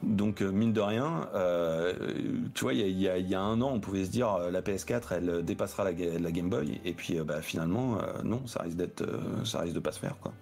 Donc 0.03 0.43
euh, 0.43 0.51
mine 0.51 0.73
de 0.73 0.81
rien, 0.81 1.29
euh, 1.35 1.93
tu 2.55 2.65
vois, 2.65 2.73
il 2.73 2.99
y 2.99 3.09
a, 3.09 3.19
y 3.19 3.35
a, 3.35 3.41
un 3.41 3.61
an, 3.61 3.73
on 3.73 3.81
pouvait 3.81 4.05
se 4.05 4.11
dire 4.11 4.33
euh, 4.33 4.51
la 4.51 4.63
PS4, 4.63 5.03
elle 5.13 5.45
dépassera 5.45 5.85
la, 5.85 5.91
la 5.91 6.31
Game 6.31 6.49
Boy, 6.49 6.81
et 6.85 6.93
puis 6.93 7.19
bah, 7.21 7.43
finalement, 7.43 7.99
non, 8.23 8.47
ça 8.47 8.63
risque 8.63 8.77
d'être, 8.77 9.05
ça 9.45 9.61
risque 9.61 9.75
de 9.75 9.81
pas 9.81 9.93
se 9.93 9.99
faire, 9.99 10.17
quoi. 10.21 10.33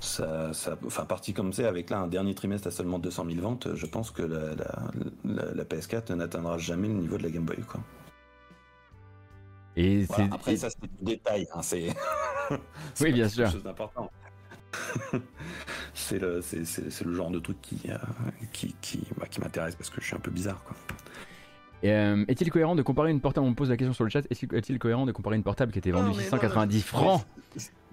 Ça, 0.00 0.52
ça, 0.52 0.76
enfin, 0.84 1.04
parti 1.04 1.32
comme 1.32 1.52
c'est, 1.52 1.64
avec 1.64 1.90
là 1.90 1.98
un 1.98 2.06
dernier 2.06 2.34
trimestre 2.34 2.68
à 2.68 2.70
seulement 2.70 2.98
200 2.98 3.26
000 3.28 3.40
ventes, 3.40 3.68
je 3.74 3.86
pense 3.86 4.10
que 4.10 4.22
la, 4.22 4.54
la, 5.24 5.52
la 5.54 5.64
PS4 5.64 6.12
n'atteindra 6.12 6.58
jamais 6.58 6.88
le 6.88 6.94
niveau 6.94 7.18
de 7.18 7.22
la 7.22 7.30
Game 7.30 7.44
Boy, 7.44 7.58
quoi. 7.58 7.80
Et 9.76 10.06
après, 10.32 10.56
ça, 10.56 10.70
c'est 10.70 10.80
du 10.80 11.04
détail. 11.04 11.46
Hein, 11.52 11.60
c'est 11.62 11.88
oui, 13.00 13.12
bien 13.12 13.28
sûr. 13.28 13.50
chose 13.50 13.62
d'important. 13.62 14.10
c'est 15.96 16.18
le, 16.18 16.40
c'est, 16.42 17.04
le 17.04 17.14
genre 17.14 17.30
de 17.30 17.38
truc 17.38 17.60
qui, 17.62 17.80
euh, 17.88 17.96
qui, 18.52 18.74
qui, 18.80 19.00
bah, 19.18 19.26
qui 19.28 19.40
m'intéresse 19.40 19.74
parce 19.74 19.90
que 19.90 20.00
je 20.00 20.06
suis 20.06 20.16
un 20.16 20.20
peu 20.20 20.30
bizarre. 20.30 20.62
Quoi. 20.62 20.76
Euh, 21.84 22.24
est-il 22.28 22.50
cohérent 22.50 22.74
de 22.74 22.82
comparer 22.82 23.10
une 23.10 23.20
portable 23.20 23.46
On 23.46 23.50
me 23.50 23.54
pose 23.54 23.70
la 23.70 23.76
question 23.76 23.92
sur 23.92 24.04
le 24.04 24.10
chat. 24.10 24.22
Est-il 24.30 24.78
cohérent 24.78 25.06
de 25.06 25.12
comparer 25.12 25.36
une 25.36 25.42
portable 25.42 25.72
qui 25.72 25.78
était 25.78 25.90
vendue 25.90 26.18
690 26.18 26.82
francs 26.82 27.26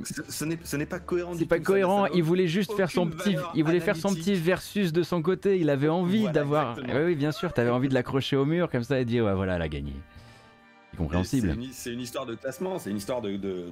Ce 0.03 0.75
n'est 0.75 0.85
pas 0.85 0.99
cohérent. 0.99 1.33
C'est 1.37 1.45
pas 1.45 1.59
cohérent. 1.59 2.07
Il 2.07 2.23
voulait 2.23 2.47
juste 2.47 2.73
faire 2.73 2.91
son 2.91 3.07
petit. 3.07 3.35
Il 3.55 3.63
voulait 3.63 3.79
faire 3.79 3.95
son 3.95 4.13
petit 4.13 4.35
versus 4.35 4.93
de 4.93 5.03
son 5.03 5.21
côté. 5.21 5.59
Il 5.59 5.69
avait 5.69 5.89
envie 5.89 6.29
d'avoir. 6.29 6.77
Oui, 6.77 7.01
oui, 7.05 7.15
bien 7.15 7.31
sûr. 7.31 7.53
T'avais 7.53 7.69
envie 7.69 7.89
de 7.89 7.93
l'accrocher 7.93 8.35
au 8.35 8.45
mur 8.45 8.69
comme 8.69 8.83
ça 8.83 8.99
et 8.99 9.05
dire 9.05 9.25
ouais, 9.25 9.33
voilà, 9.33 9.55
elle 9.55 9.61
a 9.61 9.69
gagné 9.69 9.93
compréhensible. 10.97 11.55
C'est 11.71 11.93
une, 11.93 12.01
histoire 12.01 12.25
de 12.25 12.35
classement, 12.35 12.79
c'est 12.79 12.89
une 12.89 12.97
histoire 12.97 13.21
de 13.21 13.35
de, 13.37 13.71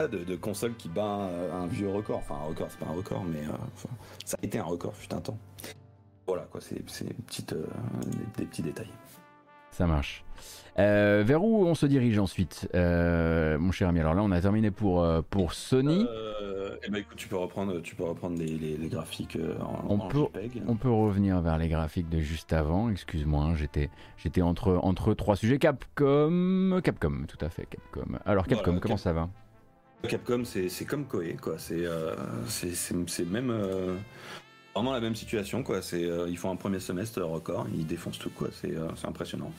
de, 0.00 0.24
de, 0.24 0.36
console 0.36 0.74
qui 0.76 0.88
bat 0.88 1.30
un 1.52 1.66
vieux 1.66 1.88
record. 1.88 2.18
Enfin, 2.18 2.36
un 2.36 2.48
record, 2.48 2.68
c'est 2.70 2.78
pas 2.78 2.86
un 2.86 2.94
record, 2.94 3.24
mais 3.24 3.40
euh, 3.40 3.52
ça 4.24 4.36
a 4.42 4.44
été 4.44 4.58
un 4.58 4.64
record, 4.64 4.94
fut 4.94 5.12
un 5.14 5.20
temps. 5.20 5.38
Voilà, 6.26 6.42
quoi, 6.50 6.60
c'est 6.60 6.76
euh, 6.76 7.64
des, 8.36 8.46
petits 8.46 8.62
détails. 8.62 8.90
Ça 9.70 9.86
marche. 9.86 10.23
Euh, 10.78 11.22
vers 11.24 11.44
où 11.44 11.66
on 11.66 11.74
se 11.74 11.86
dirige 11.86 12.18
ensuite, 12.18 12.68
mon 12.74 13.72
cher 13.72 13.88
ami? 13.88 14.00
Alors 14.00 14.14
là, 14.14 14.22
on 14.22 14.30
a 14.32 14.40
terminé 14.40 14.70
pour, 14.70 15.06
pour 15.30 15.52
Sony. 15.52 16.06
Eh 16.86 16.90
ben, 16.90 16.98
écoute, 16.98 17.16
tu 17.16 17.28
peux 17.28 17.36
reprendre, 17.36 17.80
tu 17.80 17.94
peux 17.94 18.04
reprendre 18.04 18.38
les, 18.38 18.58
les, 18.58 18.88
graphiques 18.88 19.36
euh, 19.36 19.56
en, 19.60 19.84
on 19.88 20.08
peut, 20.08 20.26
On 20.66 20.76
peut 20.76 20.90
revenir 20.90 21.40
vers 21.40 21.56
les 21.56 21.68
graphiques 21.68 22.08
de 22.10 22.20
juste 22.20 22.52
avant. 22.52 22.90
Excuse-moi, 22.90 23.42
hein, 23.42 23.54
j'étais, 23.54 23.90
j'étais 24.18 24.42
entre, 24.42 24.78
entre 24.82 25.14
trois 25.14 25.36
sujets. 25.36 25.58
Capcom, 25.58 26.80
Capcom, 26.82 27.24
tout 27.26 27.42
à 27.42 27.48
fait, 27.48 27.66
Capcom. 27.66 28.18
Alors 28.26 28.46
Capcom, 28.46 28.78
comment 28.80 28.96
ça 28.98 29.12
va? 29.12 29.30
Capcom, 30.08 30.44
c'est 30.44 30.84
comme 30.84 31.06
Koei, 31.06 31.36
quoi. 31.40 31.54
C'est 31.58 31.86
euh, 31.86 32.14
c'est 32.46 33.30
même 33.30 33.50
euh, 33.50 33.96
vraiment 34.74 34.92
la 34.92 35.00
même 35.00 35.16
situation, 35.16 35.62
quoi. 35.62 35.80
C'est 35.80 36.02
ils 36.28 36.36
font 36.36 36.50
un 36.50 36.56
premier 36.56 36.80
semestre 36.80 37.22
record, 37.22 37.66
ils 37.74 37.86
défoncent 37.86 38.18
tout, 38.18 38.30
quoi. 38.30 38.48
C'est 38.52 38.74
impressionnant. 39.06 39.52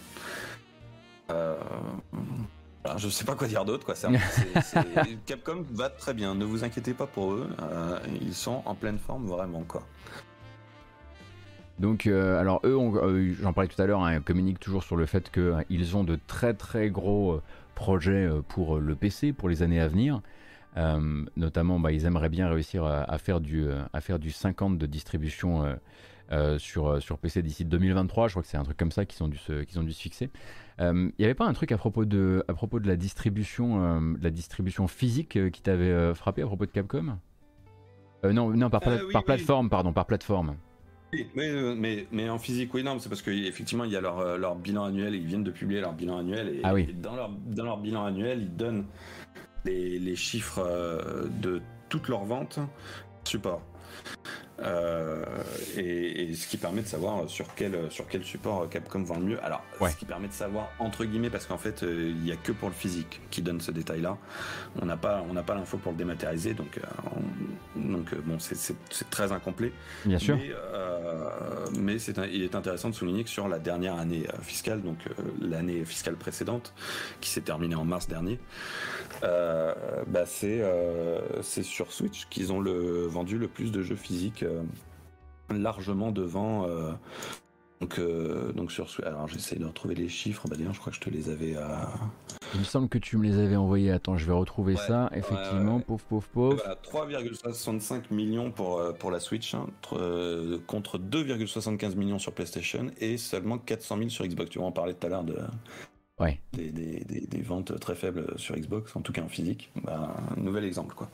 Euh, 1.32 1.56
je 2.98 3.10
sais 3.10 3.26
pas 3.26 3.36
quoi 3.36 3.48
dire 3.48 3.66
d'autre, 3.66 3.86
quoi. 3.86 3.96
Capcom 5.26 5.66
va 5.72 5.90
très 5.90 6.14
bien, 6.14 6.36
ne 6.36 6.46
vous 6.46 6.64
inquiétez 6.64 6.94
pas 6.94 7.08
pour 7.08 7.34
eux, 7.34 7.50
euh, 7.62 8.00
ils 8.22 8.34
sont 8.34 8.62
en 8.66 8.76
pleine 8.76 8.98
forme 8.98 9.26
vraiment, 9.26 9.64
quoi. 9.68 9.84
Donc, 11.80 12.08
euh, 12.08 12.40
alors 12.40 12.62
eux, 12.64 12.78
euh, 12.78 13.34
j'en 13.42 13.52
parlais 13.52 13.68
tout 13.68 13.82
à 13.82 13.86
l'heure, 13.86 14.04
hein, 14.04 14.22
communiquent 14.22 14.60
toujours 14.60 14.84
sur 14.84 14.96
le 14.96 15.06
fait 15.06 15.30
qu'ils 15.32 15.98
ont 15.98 16.04
de 16.04 16.18
très 16.28 16.54
très 16.54 16.90
gros 16.90 17.42
projets 17.74 18.30
pour 18.48 18.78
le 18.80 18.96
PC 18.96 19.34
pour 19.34 19.50
les 19.50 19.62
années 19.62 19.82
à 19.82 19.88
venir. 19.88 20.22
notamment, 21.36 21.80
bah, 21.80 21.92
ils 21.92 22.06
aimeraient 22.06 22.30
bien 22.30 22.48
réussir 22.48 22.86
à, 22.86 23.18
faire 23.18 23.42
du, 23.42 23.68
à 23.92 24.00
faire 24.00 24.20
du 24.20 24.32
50 24.32 24.78
de 24.78 24.86
distribution 24.86 25.78
sur, 26.58 27.02
sur 27.02 27.18
PC 27.18 27.42
d'ici 27.42 27.66
2023. 27.66 28.30
Je 28.30 28.34
crois 28.34 28.44
que 28.44 28.48
c'est 28.48 28.56
un 28.56 28.64
truc 28.64 28.78
comme 28.78 28.94
ça 28.94 29.06
qu'ils 29.06 29.22
ont 29.24 29.28
dû 29.28 29.38
se, 29.38 29.64
qu'ils 29.64 29.78
ont 29.78 29.84
dû 29.84 29.92
se 29.92 30.02
fixer. 30.02 30.30
Il 30.80 31.14
n'y 31.18 31.26
avait 31.26 31.36
pas 31.36 31.46
un 31.46 31.54
truc 31.54 31.72
à 31.72 31.78
propos 31.78 32.06
de, 32.06 32.44
à 32.48 32.54
propos 32.54 32.80
de 32.80 32.88
la 32.88 32.96
distribution, 32.96 34.16
la 34.22 34.30
distribution 34.30 34.88
physique 34.88 35.52
qui 35.52 35.62
t'avait 35.62 36.14
frappé 36.14 36.42
à 36.42 36.48
propos 36.48 36.66
de 36.66 36.72
Capcom? 36.72 37.18
Non, 38.24 38.50
non 38.50 38.70
par, 38.70 38.82
par 39.14 39.24
plateforme, 39.24 39.70
pardon, 39.70 39.94
par 39.94 40.06
plateforme. 40.06 40.56
Euh, 41.38 41.76
mais, 41.78 42.08
mais, 42.12 42.30
en 42.30 42.40
physique, 42.40 42.74
oui, 42.74 42.84
non, 42.84 43.00
c'est 43.00 43.10
parce 43.10 43.22
qu'effectivement, 43.22 43.84
il 43.84 43.92
y 43.92 43.96
a 43.96 44.02
leur, 44.02 44.20
euh, 44.20 44.38
leur, 44.38 44.56
bilan 44.56 44.86
annuel, 44.86 45.16
ils 45.16 45.26
viennent 45.26 45.44
de 45.44 45.52
publier 45.52 45.82
leur 45.82 45.94
bilan 45.94 46.20
annuel, 46.20 46.50
et, 46.50 46.62
ah 46.64 46.74
dans, 47.02 47.16
leur, 47.16 47.30
dans 47.30 47.64
leur 47.64 47.78
bilan 47.78 48.06
annuel, 48.06 48.42
ils 48.42 48.56
donnent 48.56 48.86
les, 49.66 50.00
les 50.00 50.16
chiffres 50.16 50.60
euh, 50.60 51.28
de 51.42 51.62
toutes 51.90 52.08
leurs 52.08 52.26
ventes 52.26 52.60
support. 53.24 53.62
Euh, 54.62 55.24
et, 55.78 56.34
ce 56.34 56.48
qui 56.48 56.58
permet 56.58 56.82
de 56.82 56.88
savoir 56.88 57.30
sur 57.30 57.46
quel, 57.56 57.92
sur 57.92 58.08
quel 58.08 58.24
support 58.24 58.70
Capcom 58.70 59.04
vend 59.04 59.20
le 59.20 59.26
mieux. 59.26 59.44
Alors, 59.44 59.64
ce 59.82 59.96
qui 59.96 60.06
permet 60.06 60.28
de 60.28 60.34
savoir 60.34 60.70
entre 60.80 61.06
guillemets, 61.06 61.30
parce 61.30 61.46
qu'en 61.46 61.58
fait, 61.58 61.84
euh, 61.84 62.14
il 62.16 62.22
n'y 62.24 62.32
a 62.32 62.36
que 62.36 62.52
pour 62.52 62.70
le 62.70 62.76
physique 62.76 63.22
qui 63.32 63.42
donne 63.42 63.62
ce 63.62 63.72
détail-là. 63.72 64.18
On 64.82 64.86
n'a 64.86 64.98
pas, 64.98 65.24
on 65.30 65.36
pas 65.44 65.56
l'info 65.56 65.78
pour 65.78 65.92
le 65.92 65.98
dématérialiser, 65.98 66.54
donc, 66.54 66.78
euh, 66.78 66.82
donc 67.76 68.14
bon, 68.26 68.38
c'est 68.40 69.10
très 69.10 69.32
incomplet. 69.32 69.72
Bien 70.06 70.20
sûr. 70.20 70.38
Mais, 71.78 71.98
il 72.32 72.44
est 72.44 72.56
intéressant 72.56 72.90
de 72.90 72.96
souligner 72.96 73.24
que 73.24 73.30
sur 73.30 73.48
la 73.48 73.60
dernière 73.60 73.96
année 73.96 74.26
fiscale, 74.42 74.82
donc 74.82 74.98
l'année 75.42 75.84
fiscale 75.86 76.16
précédente, 76.16 76.74
qui 77.22 77.30
s'est 77.30 77.42
terminée 77.42 77.76
en 77.76 77.86
mars 77.86 78.08
dernier, 78.08 78.40
bah 79.22 80.26
c'est 80.26 80.64
c'est 81.42 81.64
sur 81.64 81.92
Switch 81.92 82.28
qu'ils 82.30 82.54
ont 82.54 82.60
le, 82.60 83.06
vendu 83.08 83.38
le 83.38 83.48
plus 83.48 83.72
de 83.72 83.82
jeux 83.82 83.96
physiques 83.96 84.45
euh, 84.46 84.64
largement 85.50 86.12
devant. 86.12 86.68
Euh, 86.68 86.92
donc, 87.82 88.00
euh, 88.00 88.54
donc 88.54 88.72
sur 88.72 88.88
alors 89.04 89.28
j'essaie 89.28 89.58
de 89.58 89.66
retrouver 89.66 89.96
les 89.96 90.08
chiffres. 90.08 90.48
Bah 90.48 90.56
d'ailleurs, 90.56 90.74
je 90.74 90.80
crois 90.80 90.92
que 90.92 90.98
je 90.98 91.02
te 91.02 91.10
les 91.10 91.30
avais 91.30 91.56
à. 91.56 91.92
Il 92.54 92.62
me 92.62 92.66
semble 92.66 92.88
que 92.88 92.98
tu 92.98 93.18
me 93.18 93.24
les 93.24 93.38
avais 93.38 93.58
envoyés. 93.58 93.92
Attends, 93.92 94.18
je 94.18 94.26
vais 94.26 94.34
retrouver 94.34 94.78
ça. 94.78 95.10
Effectivement, 95.14 95.82
pauvre, 95.82 96.04
pauvre, 96.06 96.28
pauvre. 96.34 96.64
3,65 96.84 98.14
millions 98.14 98.50
pour, 98.52 98.82
pour 98.98 99.12
la 99.12 99.20
Switch, 99.20 99.54
hein, 99.54 99.68
contre 100.66 100.98
2,75 100.98 101.96
millions 101.96 102.20
sur 102.20 102.32
PlayStation 102.32 102.88
et 103.00 103.18
seulement 103.18 103.58
400 103.58 103.98
000 103.98 104.10
sur 104.10 104.26
Xbox. 104.26 104.50
Tu 104.52 104.60
vas 104.60 104.66
en 104.66 104.72
parler 104.72 104.94
tout 104.94 105.06
à 105.08 105.10
l'heure 105.10 105.26
de. 105.26 105.38
Des, 106.54 106.72
des, 106.72 107.04
des, 107.04 107.42
ventes 107.42 107.78
très 107.78 107.94
faibles 107.94 108.40
sur 108.40 108.56
Xbox, 108.56 108.96
en 108.96 109.02
tout 109.02 109.12
cas 109.12 109.22
en 109.22 109.28
physique. 109.28 109.70
Bah, 109.84 110.16
un 110.36 110.40
nouvel 110.40 110.64
exemple, 110.64 110.96
quoi. 110.96 111.10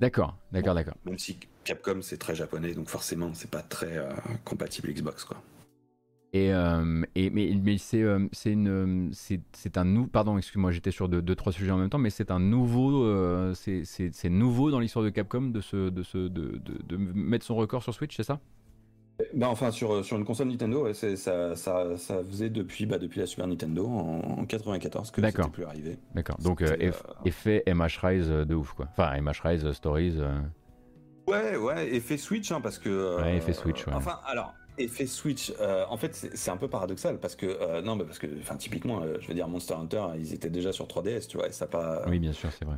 D'accord, 0.00 0.34
d'accord, 0.52 0.74
d'accord. 0.74 0.94
Même 1.04 1.18
si 1.18 1.38
Capcom 1.66 2.00
c'est 2.00 2.16
très 2.16 2.34
japonais, 2.34 2.72
donc 2.72 2.88
forcément 2.88 3.32
c'est 3.34 3.50
pas 3.50 3.60
très 3.60 3.98
euh, 3.98 4.08
compatible 4.44 4.88
Xbox 4.92 5.24
quoi. 5.24 5.42
Et, 6.32 6.52
euh, 6.52 7.02
et 7.14 7.30
mais, 7.30 7.52
mais 7.60 7.76
c'est 7.78 8.02
euh, 8.02 8.26
c'est 8.32 8.52
une 8.52 9.10
c'est 9.12 9.76
un 9.76 9.84
nouveau 9.84 10.06
pardon 10.06 10.38
excuse-moi 10.38 10.70
j'étais 10.70 10.90
sur 10.90 11.08
deux, 11.08 11.34
trois 11.34 11.52
sujets 11.52 11.70
en 11.70 11.78
même 11.78 11.90
temps 11.90 11.98
mais 11.98 12.10
c'est 12.10 12.30
un 12.30 12.40
nouveau 12.40 13.52
c'est 13.54 14.30
nouveau 14.30 14.70
dans 14.70 14.80
l'histoire 14.80 15.04
de 15.04 15.10
Capcom 15.10 15.42
de 15.42 15.60
se 15.60 15.88
de, 15.90 16.02
se 16.02 16.18
de, 16.18 16.60
de, 16.64 16.82
de, 16.84 16.96
mettre 16.96 17.44
son 17.44 17.56
record 17.56 17.82
sur 17.82 17.92
Switch 17.92 18.16
c'est 18.16 18.22
ça? 18.22 18.38
Bah 19.34 19.48
enfin 19.48 19.70
sur, 19.70 20.04
sur 20.04 20.18
une 20.18 20.26
console 20.26 20.48
Nintendo 20.48 20.92
ça, 20.92 21.16
ça, 21.16 21.96
ça, 21.96 22.24
faisait 22.24 22.50
depuis 22.50 22.84
bah, 22.84 22.98
depuis 22.98 23.18
la 23.18 23.26
Super 23.26 23.46
Nintendo 23.46 23.86
en, 23.86 24.44
94 24.44 25.10
que 25.10 25.22
c'était 25.22 25.48
plus 25.48 25.64
arrivé. 25.64 25.98
D'accord 26.14 26.38
donc 26.38 26.62
effet 27.24 27.64
MH 27.66 27.98
Rise 28.02 28.28
de 28.28 28.54
ouf 28.54 28.72
quoi. 28.74 28.88
Enfin 28.90 29.20
MH 29.20 29.40
Rise 29.42 29.72
Stories. 29.72 30.20
Ouais, 31.26 31.56
ouais, 31.56 31.94
effet 31.94 32.16
Switch, 32.16 32.52
hein, 32.52 32.60
parce 32.60 32.78
que. 32.78 32.88
Euh, 32.88 33.22
ouais, 33.22 33.36
effet 33.36 33.52
Switch, 33.52 33.84
ouais. 33.86 33.92
Enfin, 33.92 34.20
alors, 34.26 34.54
effet 34.78 35.06
Switch, 35.06 35.52
euh, 35.60 35.84
en 35.88 35.96
fait, 35.96 36.14
c'est 36.14 36.50
un 36.50 36.56
peu 36.56 36.68
paradoxal, 36.68 37.18
parce 37.18 37.34
que. 37.34 37.46
Euh, 37.46 37.82
non, 37.82 37.96
mais 37.96 38.04
parce 38.04 38.18
que, 38.18 38.28
enfin, 38.40 38.56
typiquement, 38.56 39.02
je 39.20 39.26
veux 39.26 39.34
dire, 39.34 39.48
Monster 39.48 39.74
Hunter, 39.74 40.04
ils 40.18 40.34
étaient 40.34 40.50
déjà 40.50 40.72
sur 40.72 40.86
3DS, 40.86 41.26
tu 41.26 41.36
vois, 41.36 41.48
et 41.48 41.52
ça 41.52 41.66
pas. 41.66 42.04
Oui, 42.08 42.20
bien 42.20 42.32
sûr, 42.32 42.50
c'est 42.56 42.64
vrai. 42.64 42.76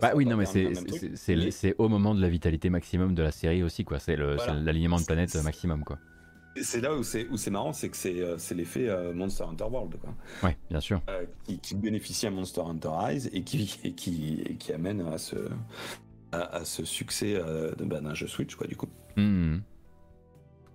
bah 0.00 0.12
oui, 0.14 0.24
non, 0.24 0.36
mais 0.36 0.46
c'est 0.46 1.74
au 1.78 1.88
moment 1.88 2.14
de 2.14 2.20
la 2.20 2.28
vitalité 2.28 2.70
maximum 2.70 3.14
de 3.14 3.22
la 3.22 3.32
série 3.32 3.62
aussi, 3.62 3.84
quoi. 3.84 3.98
C'est 3.98 4.16
l'alignement 4.16 4.98
de 4.98 5.04
planète 5.04 5.34
maximum, 5.42 5.84
quoi. 5.84 5.98
C'est 6.60 6.82
là 6.82 6.94
où 6.94 7.02
c'est 7.02 7.26
où 7.28 7.38
c'est 7.38 7.50
marrant, 7.50 7.72
c'est 7.72 7.88
que 7.88 7.96
c'est 7.96 8.54
l'effet 8.54 8.88
Monster 9.14 9.44
Hunter 9.44 9.64
World, 9.64 9.96
quoi. 9.98 10.14
Ouais, 10.42 10.56
bien 10.70 10.80
sûr. 10.80 11.02
qui, 11.62 11.74
bénéficie 11.74 12.26
à 12.26 12.30
Monster 12.30 12.62
Hunter 12.62 12.90
Rise 12.90 13.30
et 13.32 13.42
qui 13.42 13.78
et 13.84 13.92
qui, 13.92 14.56
qui 14.58 14.72
amène 14.72 15.00
à 15.12 15.18
ce 15.18 15.36
à, 16.32 16.64
ce 16.64 16.84
succès 16.84 17.34
euh, 17.36 17.72
bah, 17.78 18.00
d'un 18.00 18.14
jeu 18.14 18.26
Switch, 18.26 18.54
quoi, 18.54 18.66
du 18.66 18.76
coup. 18.76 18.88
Hmm. 19.16 19.58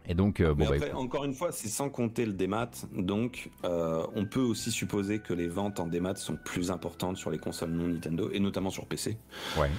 Et 0.09 0.13
donc, 0.13 0.39
euh, 0.39 0.53
bon, 0.53 0.65
bah, 0.65 0.75
après, 0.75 0.93
encore 0.93 1.25
une 1.25 1.34
fois, 1.34 1.51
c'est 1.51 1.67
sans 1.67 1.89
compter 1.89 2.25
le 2.25 2.34
démat. 2.34 2.69
Donc, 2.93 3.49
euh, 3.65 4.05
on 4.15 4.25
peut 4.25 4.41
aussi 4.41 4.71
supposer 4.71 5.19
que 5.19 5.34
les 5.34 5.47
ventes 5.47 5.79
en 5.79 5.88
démat 5.88 6.15
sont 6.15 6.38
plus 6.38 6.71
importantes 6.71 7.17
sur 7.17 7.29
les 7.29 7.39
consoles 7.39 7.71
non 7.71 7.88
Nintendo 7.88 8.29
et 8.31 8.39
notamment 8.39 8.69
sur 8.69 8.85
PC. 8.85 9.17
Ouais. 9.57 9.69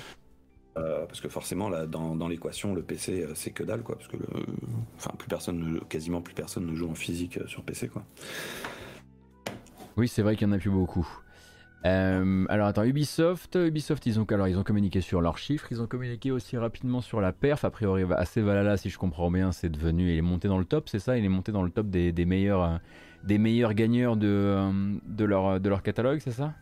parce 0.74 1.20
que 1.20 1.28
forcément, 1.28 1.68
là, 1.68 1.86
dans, 1.86 2.14
dans 2.14 2.28
l'équation, 2.28 2.74
le 2.74 2.82
PC, 2.82 3.26
c'est 3.34 3.50
que 3.50 3.62
dalle, 3.62 3.82
quoi. 3.82 3.96
Parce 3.96 4.08
que, 4.08 4.16
le, 4.16 4.26
enfin, 4.96 5.10
plus 5.18 5.28
personne, 5.28 5.80
quasiment 5.88 6.20
plus 6.20 6.34
personne 6.34 6.66
ne 6.66 6.74
joue 6.74 6.88
en 6.88 6.94
physique 6.94 7.40
sur 7.46 7.62
PC, 7.62 7.88
quoi. 7.88 8.04
Oui, 9.96 10.06
c'est 10.06 10.22
vrai 10.22 10.36
qu'il 10.36 10.46
n'y 10.46 10.52
en 10.52 10.56
a 10.56 10.60
plus 10.60 10.70
beaucoup. 10.70 11.08
Euh, 11.84 12.44
alors 12.48 12.66
attends, 12.66 12.82
Ubisoft, 12.82 13.54
Ubisoft 13.54 14.04
ils 14.06 14.18
ont, 14.18 14.24
alors, 14.24 14.48
ils 14.48 14.58
ont 14.58 14.64
communiqué 14.64 15.00
sur 15.00 15.20
leurs 15.20 15.38
chiffres, 15.38 15.68
ils 15.70 15.80
ont 15.80 15.86
communiqué 15.86 16.32
aussi 16.32 16.56
rapidement 16.56 17.00
sur 17.00 17.20
la 17.20 17.32
perf, 17.32 17.64
a 17.64 17.70
priori 17.70 18.04
assez 18.16 18.40
Valhalla 18.40 18.76
si 18.76 18.90
je 18.90 18.98
comprends 18.98 19.30
bien 19.30 19.52
c'est 19.52 19.68
devenu, 19.68 20.10
il 20.10 20.18
est 20.18 20.22
monté 20.22 20.48
dans 20.48 20.58
le 20.58 20.64
top, 20.64 20.88
c'est 20.88 20.98
ça? 20.98 21.16
Il 21.16 21.24
est 21.24 21.28
monté 21.28 21.52
dans 21.52 21.62
le 21.62 21.70
top 21.70 21.86
des, 21.86 22.12
meilleurs, 22.24 22.64
euh, 22.64 22.76
des 23.22 23.38
meilleurs 23.38 23.74
gagneurs 23.74 24.16
de, 24.16 24.26
euh, 24.26 24.72
de, 25.06 25.24
leur, 25.24 25.60
de 25.60 25.68
leur 25.68 25.82
catalogue, 25.82 26.20
c'est 26.22 26.32
ça? 26.32 26.52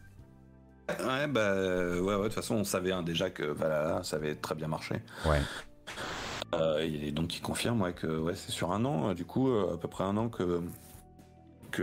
Ouais, 0.88 1.26
bah 1.26 1.54
ouais, 1.54 2.00
ouais, 2.00 2.16
de 2.18 2.22
toute 2.24 2.34
façon 2.34 2.56
on 2.56 2.64
savait 2.64 2.92
hein, 2.92 3.02
déjà 3.02 3.30
que 3.30 3.42
Valhalla 3.42 4.02
ça 4.02 4.16
avait 4.16 4.34
très 4.34 4.54
bien 4.54 4.68
marché. 4.68 4.96
Ouais. 5.24 5.40
et 6.82 7.10
donc 7.10 7.34
il 7.36 7.40
confirme 7.40 7.80
ouais, 7.80 7.94
que 7.94 8.06
ouais, 8.06 8.34
c'est 8.36 8.52
sur 8.52 8.70
un 8.70 8.84
an, 8.84 9.14
du 9.14 9.24
coup 9.24 9.50
à 9.50 9.80
peu 9.80 9.88
près 9.88 10.04
un 10.04 10.16
an 10.18 10.28
que 10.28 10.60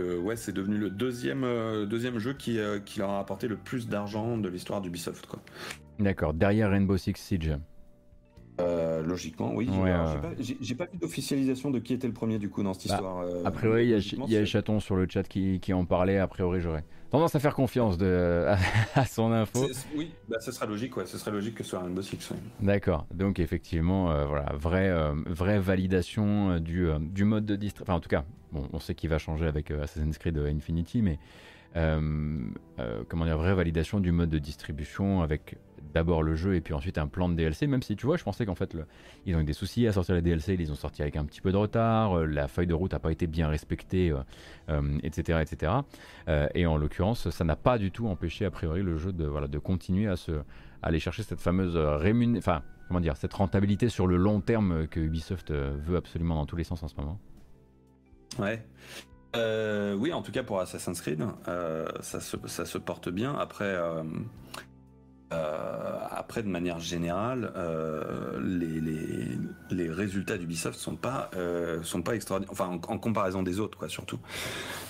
ouais, 0.00 0.36
c'est 0.36 0.52
devenu 0.52 0.78
le 0.78 0.90
deuxième, 0.90 1.44
euh, 1.44 1.86
deuxième 1.86 2.18
jeu 2.18 2.32
qui, 2.32 2.58
euh, 2.58 2.78
qui, 2.80 2.98
leur 2.98 3.10
a 3.10 3.20
apporté 3.20 3.48
le 3.48 3.56
plus 3.56 3.88
d'argent 3.88 4.38
de 4.38 4.48
l'histoire 4.48 4.80
d'Ubisoft. 4.80 5.26
D'accord, 5.98 6.34
derrière 6.34 6.70
Rainbow 6.70 6.96
Six 6.96 7.14
Siege. 7.16 7.56
Euh, 8.60 9.02
logiquement, 9.02 9.52
oui. 9.52 9.68
j'ai 10.38 10.74
pas, 10.76 10.86
vu 10.86 10.98
d'officialisation 10.98 11.72
de 11.72 11.80
qui 11.80 11.92
était 11.92 12.06
le 12.06 12.12
premier 12.12 12.38
du 12.38 12.48
coup 12.48 12.62
dans 12.62 12.72
cette 12.72 12.88
bah, 12.88 12.94
histoire. 12.94 13.26
a 13.44 13.50
priori, 13.50 13.86
il 13.86 14.30
y 14.30 14.36
a, 14.36 14.44
Chaton 14.44 14.78
sur 14.78 14.94
le 14.94 15.08
chat 15.08 15.24
qui, 15.24 15.58
qui 15.58 15.72
en 15.72 15.84
parlait. 15.84 16.18
A 16.18 16.28
priori, 16.28 16.60
j'aurais 16.60 16.84
tendance 17.14 17.34
à 17.34 17.40
faire 17.40 17.54
confiance 17.54 17.98
de, 17.98 18.46
à, 18.94 19.04
son 19.06 19.32
info. 19.32 19.66
Oui, 19.96 20.12
bah, 20.28 20.36
ce 20.40 20.52
serait 20.52 20.66
logique, 20.66 20.96
ouais. 20.96 21.06
Ce 21.06 21.18
serait 21.18 21.30
logique 21.30 21.54
que 21.54 21.64
ce 21.64 21.70
soit 21.70 21.80
Rainbow 21.80 22.02
Six. 22.02 22.32
D'accord. 22.60 23.06
Donc 23.12 23.38
effectivement, 23.38 24.26
voilà, 24.26 24.52
vraie, 24.54 24.92
vraie 25.26 25.58
validation 25.58 26.58
du, 26.58 26.88
du 27.00 27.24
mode 27.24 27.46
de 27.46 27.56
distribution. 27.56 27.92
Enfin, 27.92 27.98
en 27.98 28.00
tout 28.00 28.08
cas, 28.08 28.24
on 28.72 28.78
sait 28.78 28.94
qu'il 28.94 29.10
va 29.10 29.18
changer 29.18 29.46
avec 29.46 29.70
euh, 29.70 29.82
Assassin's 29.82 30.18
Creed 30.18 30.38
Infinity, 30.38 31.02
mais 31.02 31.18
euh, 31.76 32.46
euh, 32.78 33.02
comment 33.08 33.24
dire, 33.24 33.36
vraie 33.36 33.54
validation 33.54 34.00
du 34.00 34.12
mode 34.12 34.30
de 34.30 34.38
distribution 34.38 35.22
avec 35.22 35.56
d'abord 35.94 36.22
le 36.22 36.34
jeu 36.34 36.54
et 36.54 36.60
puis 36.60 36.74
ensuite 36.74 36.98
un 36.98 37.06
plan 37.06 37.28
de 37.28 37.34
DLC, 37.34 37.66
même 37.66 37.82
si 37.82 37.96
tu 37.96 38.06
vois, 38.06 38.16
je 38.16 38.24
pensais 38.24 38.44
qu'en 38.44 38.54
fait, 38.54 38.76
ils 39.26 39.34
ont 39.34 39.40
eu 39.40 39.44
des 39.44 39.52
soucis 39.52 39.86
à 39.86 39.92
sortir 39.92 40.14
les 40.14 40.22
DLC, 40.22 40.54
ils 40.54 40.60
les 40.60 40.70
ont 40.70 40.74
sortis 40.76 41.02
avec 41.02 41.16
un 41.16 41.24
petit 41.24 41.40
peu 41.40 41.52
de 41.52 41.56
retard, 41.56 42.26
la 42.26 42.48
feuille 42.48 42.66
de 42.66 42.74
route 42.74 42.92
n'a 42.92 42.98
pas 42.98 43.12
été 43.12 43.26
bien 43.26 43.48
respectée, 43.48 44.12
etc. 45.02 45.40
etc. 45.40 45.72
et 46.54 46.66
en 46.66 46.76
l'occurrence, 46.76 47.30
ça 47.30 47.44
n'a 47.44 47.56
pas 47.56 47.78
du 47.78 47.90
tout 47.90 48.08
empêché 48.08 48.44
a 48.44 48.50
priori 48.50 48.82
le 48.82 48.96
jeu 48.96 49.12
de, 49.12 49.24
voilà, 49.24 49.48
de 49.48 49.58
continuer 49.58 50.08
à, 50.08 50.16
se, 50.16 50.32
aller 50.82 50.98
chercher 50.98 51.22
cette 51.22 51.40
fameuse 51.40 51.76
enfin, 52.36 52.62
comment 52.88 53.00
dire, 53.00 53.16
cette 53.16 53.32
rentabilité 53.32 53.88
sur 53.88 54.06
le 54.06 54.16
long 54.16 54.40
terme 54.40 54.86
que 54.88 55.00
Ubisoft 55.00 55.52
veut 55.52 55.96
absolument 55.96 56.34
dans 56.34 56.46
tous 56.46 56.56
les 56.56 56.64
sens 56.64 56.82
en 56.82 56.88
ce 56.88 56.96
moment. 56.96 57.18
Ouais. 58.38 58.64
Euh, 59.36 59.94
oui, 59.94 60.12
en 60.12 60.22
tout 60.22 60.32
cas 60.32 60.42
pour 60.42 60.60
Assassin's 60.60 61.00
Creed, 61.00 61.24
euh, 61.48 61.86
ça, 62.00 62.20
se, 62.20 62.78
porte 62.78 63.08
bien. 63.08 63.34
Après, 63.34 63.64
euh, 63.64 64.02
après 66.10 66.42
de 66.42 66.48
manière 66.48 66.80
générale, 66.80 67.52
les, 68.42 68.80
les, 69.70 69.90
résultats 69.90 70.38
d'Ubisoft 70.38 70.78
sont 70.78 70.96
pas 70.96 71.30
sont 71.82 72.02
pas 72.02 72.14
extraordinaires. 72.14 72.52
Enfin, 72.52 72.68
en, 72.68 72.98
comparaison 72.98 73.42
des 73.42 73.60
autres, 73.60 73.78
quoi, 73.78 73.88
surtout. 73.88 74.18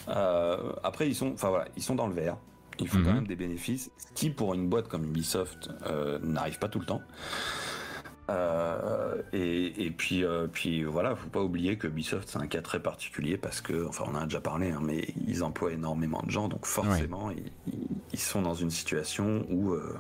après, 0.07 1.09
ils 1.09 1.15
sont, 1.15 1.33
enfin 1.33 1.49
voilà, 1.49 1.67
ils 1.77 1.83
sont 1.83 1.95
dans 1.95 2.07
le 2.07 2.15
vert. 2.15 2.37
Ils 2.81 2.89
font 2.89 2.99
quand 2.99 3.11
mhm. 3.11 3.15
même 3.15 3.27
des 3.29 3.37
bénéfices, 3.37 3.91
qui 4.17 4.31
pour 4.31 4.53
une 4.55 4.69
boîte 4.69 4.89
comme 4.89 5.05
Ubisoft 5.05 5.71
n'arrive 6.23 6.59
pas 6.59 6.69
tout 6.69 6.81
le 6.81 6.87
temps. 6.87 7.03
Euh, 8.31 9.23
et, 9.33 9.91
puis, 9.91 10.25
euh, 10.25 10.47
puis 10.47 10.83
voilà, 10.85 11.15
faut 11.15 11.29
pas 11.29 11.43
oublier 11.43 11.77
que 11.77 11.89
Ubisoft 11.89 12.29
c'est 12.29 12.39
un 12.39 12.47
cas 12.47 12.63
très 12.63 12.81
particulier 12.81 13.37
parce 13.37 13.61
que, 13.61 13.87
enfin, 13.87 14.05
on 14.07 14.15
en 14.15 14.23
a 14.23 14.25
déjà 14.25 14.41
parlé, 14.41 14.71
hein, 14.71 14.81
mais 14.83 15.09
ils 15.27 15.45
emploient 15.45 15.73
énormément 15.73 16.23
de 16.25 16.31
gens, 16.31 16.49
donc 16.49 16.65
forcément, 16.65 17.31
ils, 18.13 18.19
sont 18.19 18.41
dans 18.41 18.55
une 18.55 18.71
situation 18.71 19.45
où, 19.51 19.73
euh, 19.73 19.95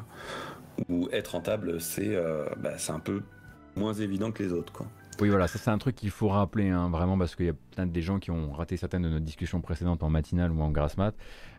où 0.89 1.09
être 1.13 1.33
rentable, 1.33 1.81
c'est 1.81 2.17
bah, 2.59 2.79
c'est 2.79 2.93
un 2.93 3.01
peu 3.01 3.23
moins 3.77 3.93
évident 3.93 4.33
que 4.33 4.43
les 4.43 4.53
autres, 4.53 4.73
quoi. 4.73 4.87
Oui, 5.21 5.29
voilà, 5.29 5.47
ça 5.47 5.59
c'est 5.59 5.71
un 5.71 5.79
truc 5.79 5.95
qu'il 5.95 6.11
faut 6.11 6.29
rappeler, 6.29 6.71
hein, 6.71 6.89
vraiment, 6.91 7.17
parce 7.17 7.37
qu'il 7.37 7.47
y 7.47 7.51
a 7.51 7.55
plein 7.75 7.87
des 7.87 8.03
gens 8.03 8.19
qui 8.19 8.31
ont 8.31 8.53
raté 8.53 8.77
certaines 8.77 9.03
de 9.03 9.09
nos 9.09 9.21
discussions 9.21 9.61
précédentes 9.61 10.03
en 10.03 10.11
matinale 10.11 10.51
ou 10.51 10.61
en 10.61 10.71
grasse 10.71 10.97
mat. 10.97 11.15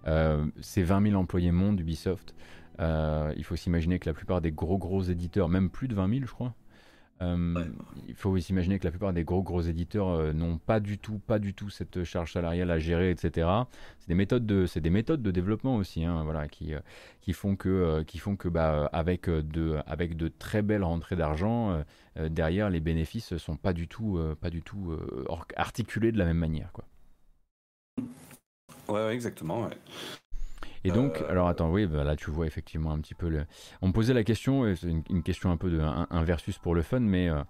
Euh, 0.08 0.46
c'est 0.62 0.84
20 0.84 1.10
000 1.10 1.22
employés 1.22 1.52
monde 1.52 1.80
Ubisoft. 1.80 2.36
Euh, 2.80 3.34
il 3.38 3.43
faut 3.43 3.56
s'imaginer 3.56 3.99
que 3.99 4.07
la 4.07 4.14
plupart 4.14 4.41
des 4.41 4.52
gros 4.52 4.77
gros 4.77 5.02
éditeurs, 5.02 5.49
même 5.49 5.69
plus 5.69 5.88
de 5.88 5.95
20 5.95 6.10
000 6.10 6.26
je 6.26 6.31
crois, 6.31 6.53
euh, 7.22 7.64
il 8.10 8.14
faut 8.14 8.38
s'imaginer 8.39 8.77
que 8.77 8.84
la 8.84 8.91
plupart 8.91 9.14
des 9.14 9.23
gros 9.23 9.41
gros 9.41 9.61
éditeurs 9.61 10.10
euh, 10.10 10.34
n'ont 10.34 10.57
pas 10.57 10.81
du 10.81 10.97
tout, 10.97 11.19
pas 11.19 11.39
du 11.39 11.53
tout 11.53 11.69
cette 11.69 12.03
charge 12.03 12.34
salariale 12.34 12.69
à 12.72 12.77
gérer, 12.77 13.10
etc. 13.10 13.47
C'est 13.99 14.10
des 14.10 14.15
méthodes 14.15 14.45
de, 14.45 14.65
c'est 14.65 14.81
des 14.81 14.89
méthodes 14.89 15.22
de 15.22 15.31
développement 15.31 15.77
aussi, 15.77 16.03
hein, 16.03 16.23
voilà, 16.26 16.49
qui, 16.49 16.73
euh, 16.73 16.80
qui 17.22 17.31
font 17.31 17.56
que, 17.56 18.03
qui 18.03 18.18
font 18.18 18.35
que, 18.35 18.49
bah, 18.49 18.89
avec 18.91 19.30
de, 19.30 19.80
avec 19.88 20.18
de 20.18 20.27
très 20.27 20.61
belles 20.61 20.84
rentrées 20.84 21.15
d'argent, 21.15 21.84
derrière 22.30 22.69
les 22.69 22.80
bénéfices 22.80 23.38
sont 23.38 23.56
pas 23.56 23.73
du 23.73 23.88
tout, 23.88 24.19
pas 24.41 24.49
du 24.49 24.61
tout 24.61 24.97
articulés 25.56 26.11
de 26.11 26.18
la 26.18 26.26
même 26.26 26.38
manière, 26.38 26.72
quoi. 26.72 26.85
Ouais, 28.88 29.14
exactement. 29.14 29.64
Ouais. 29.64 29.77
Et 30.86 30.91
donc, 30.91 31.20
euh, 31.20 31.32
alors 31.32 31.48
attends, 31.48 31.72
oui, 31.72 31.88
bah 31.88 32.03
là 32.03 32.16
tu 32.16 32.30
vois 32.30 32.45
effectivement 32.45 32.91
un 32.91 32.99
petit 32.99 33.16
peu 33.16 33.28
le. 33.28 33.45
On 33.82 33.88
me 33.88 33.91
posait 33.91 34.14
la 34.14 34.24
question, 34.24 34.76
c'est 34.76 34.88
une, 35.10 35.24
question 35.24 35.49
un 35.49 35.57
peu 35.57 35.72
de 35.72 35.80
un, 35.82 36.24
versus 36.24 36.60
pour 36.60 36.76
le 36.76 36.84
fun, 36.84 36.99
mais 36.99 37.28
euh, 37.28 37.41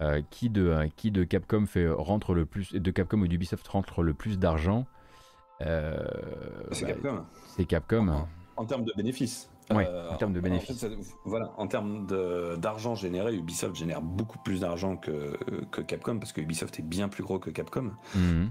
euh, 0.00 0.22
qui 0.30 0.48
de 0.48 0.88
qui 0.94 1.10
de 1.10 1.24
Capcom 1.24 1.66
fait 1.66 1.88
rentre 1.88 2.34
le 2.34 2.46
plus, 2.46 2.72
de 2.72 2.90
Capcom 2.92 3.20
ou 3.20 3.26
d'Ubisoft 3.26 3.66
rentre 3.66 4.02
le 4.02 4.14
plus 4.14 4.38
d'argent 4.38 4.86
C'est 5.60 5.66
bah, 5.66 6.86
Capcom. 6.86 7.24
C'est 7.56 7.64
Capcom. 7.64 8.26
En, 8.56 8.64
termes 8.64 8.84
de 8.84 8.92
bénéfices. 8.96 9.50
Oui, 9.72 9.82
en 10.10 10.16
termes 10.16 10.32
de 10.32 10.40
bénéfices. 10.40 10.86
voilà, 11.24 11.52
en 11.56 11.66
termes 11.66 12.06
d'argent 12.58 12.94
généré, 12.94 13.34
Ubisoft 13.34 13.74
génère 13.74 14.02
beaucoup 14.02 14.38
plus 14.38 14.60
d'argent 14.60 14.96
que, 14.96 15.36
que, 15.72 15.80
Capcom 15.80 16.20
parce 16.20 16.32
que 16.32 16.40
Ubisoft 16.40 16.78
est 16.78 16.84
bien 16.84 17.08
plus 17.08 17.24
gros 17.24 17.40
que 17.40 17.50
Capcom. 17.50 17.90
Mmh. 18.14 18.46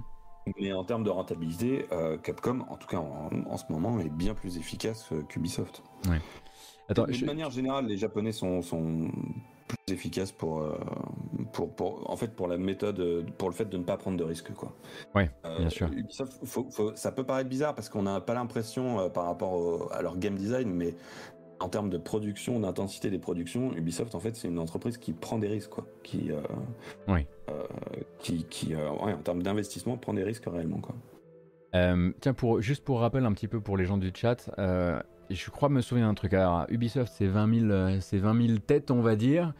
Mais 0.59 0.73
en 0.73 0.83
termes 0.83 1.03
de 1.03 1.09
rentabilité, 1.09 1.85
euh, 1.91 2.17
Capcom, 2.17 2.65
en 2.69 2.75
tout 2.75 2.87
cas 2.87 2.97
en, 2.97 3.57
ce 3.57 3.65
moment, 3.69 3.99
est 3.99 4.09
bien 4.09 4.33
plus 4.33 4.57
efficace 4.57 5.09
euh, 5.11 5.21
qu'Ubisoft. 5.23 5.83
Ouais. 6.09 6.19
Attends, 6.89 7.05
de 7.05 7.25
manière 7.25 7.49
générale, 7.49 7.85
les 7.85 7.97
Japonais 7.97 8.33
sont, 8.33 8.61
sont 8.61 9.09
plus 9.67 9.93
efficaces 9.93 10.33
pour, 10.33 10.59
euh, 10.59 10.77
pour, 11.53 11.73
pour, 11.73 12.09
en 12.11 12.17
fait, 12.17 12.35
pour 12.35 12.47
la 12.47 12.57
méthode, 12.57 13.31
pour 13.37 13.49
le 13.49 13.55
fait 13.55 13.65
de 13.65 13.77
ne 13.77 13.83
pas 13.83 13.95
prendre 13.95 14.17
de 14.17 14.23
risques, 14.23 14.53
quoi. 14.53 14.75
Ouais, 15.15 15.31
bien 15.57 15.69
sûr. 15.69 15.89
Ubisoft, 15.93 16.41
ça 16.95 17.11
peut 17.13 17.23
paraître 17.23 17.49
bizarre 17.49 17.73
parce 17.73 17.87
qu'on 17.87 18.03
n'a 18.03 18.19
pas 18.19 18.33
l'impression 18.33 19.09
par 19.09 19.25
rapport 19.25 19.93
à 19.93 20.01
leur 20.01 20.17
game 20.17 20.35
design, 20.35 20.69
mais 20.69 20.93
en 21.63 21.69
termes 21.69 21.89
de 21.89 21.97
production, 21.97 22.59
d'intensité 22.59 23.09
des 23.09 23.19
productions, 23.19 23.73
Ubisoft, 23.73 24.15
en 24.15 24.19
fait, 24.19 24.35
c'est 24.35 24.49
une 24.49 24.59
entreprise 24.59 24.97
qui 24.97 25.13
prend 25.13 25.39
des 25.39 25.47
risques, 25.47 25.69
quoi. 25.69 25.85
Qui, 26.03 26.29
euh, 26.29 26.41
oui. 27.07 27.25
Euh, 27.49 27.63
qui, 28.19 28.45
qui 28.49 28.75
euh, 28.75 28.89
en 28.89 29.15
termes 29.17 29.41
d'investissement, 29.41 29.95
prend 29.95 30.13
des 30.13 30.23
risques 30.23 30.43
réellement, 30.45 30.79
quoi. 30.79 30.95
tiens, 32.19 32.33
pour, 32.33 32.61
juste 32.61 32.83
pour 32.83 32.99
rappel 32.99 33.25
un 33.25 33.31
petit 33.31 33.47
peu 33.47 33.61
pour 33.61 33.77
les 33.77 33.85
gens 33.85 33.97
du 33.97 34.11
chat, 34.13 34.51
je 35.29 35.49
crois 35.49 35.69
me 35.69 35.79
souvenir 35.79 36.07
d'un 36.07 36.13
truc. 36.15 36.33
Alors, 36.33 36.65
Ubisoft, 36.67 37.13
c'est 37.15 37.27
20, 37.27 37.67
000, 37.67 37.99
c'est 38.01 38.17
20 38.17 38.47
000 38.47 38.59
têtes, 38.59 38.91
on 38.91 39.01
va 39.01 39.15
dire. 39.15 39.53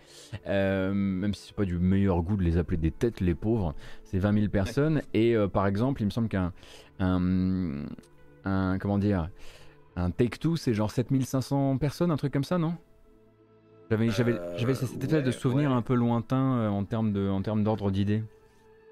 même 0.46 1.34
si 1.34 1.48
c'est 1.48 1.56
pas 1.56 1.66
du 1.66 1.80
meilleur 1.80 2.22
goût 2.22 2.36
de 2.36 2.44
les 2.44 2.58
appeler 2.58 2.78
des 2.78 2.92
têtes, 2.92 3.22
les 3.22 3.34
pauvres. 3.34 3.74
C'est 4.04 4.20
20 4.20 4.34
000 4.34 4.48
personnes. 4.50 5.02
Et 5.14 5.36
par 5.54 5.68
exemple, 5.68 6.02
il 6.02 6.06
me 6.06 6.12
semble 6.12 6.28
qu'un. 6.28 6.52
Un, 7.00 7.86
un, 8.44 8.78
comment 8.78 8.98
dire 8.98 9.30
un 9.96 10.12
Take-Two, 10.12 10.56
c'est 10.56 10.74
genre 10.74 10.92
7500 10.92 11.78
personnes, 11.78 12.12
un 12.12 12.18
truc 12.18 12.34
comme 12.34 12.44
ça, 12.44 12.58
non? 12.58 12.76
J'avais 13.90 14.10
j'avais 14.10 14.40
j'avais 14.58 14.76
cette 14.76 15.04
espèce 15.04 15.24
de 15.24 15.32
souvenir 15.32 15.72
un 15.72 15.82
peu 15.82 15.94
lointain 15.94 16.58
euh, 16.58 16.70
en 16.70 16.84
termes 16.84 17.14
de 17.14 17.30
en 17.30 17.42
termes 17.42 17.64
d'ordre 17.64 17.92
d'idée. 17.92 18.24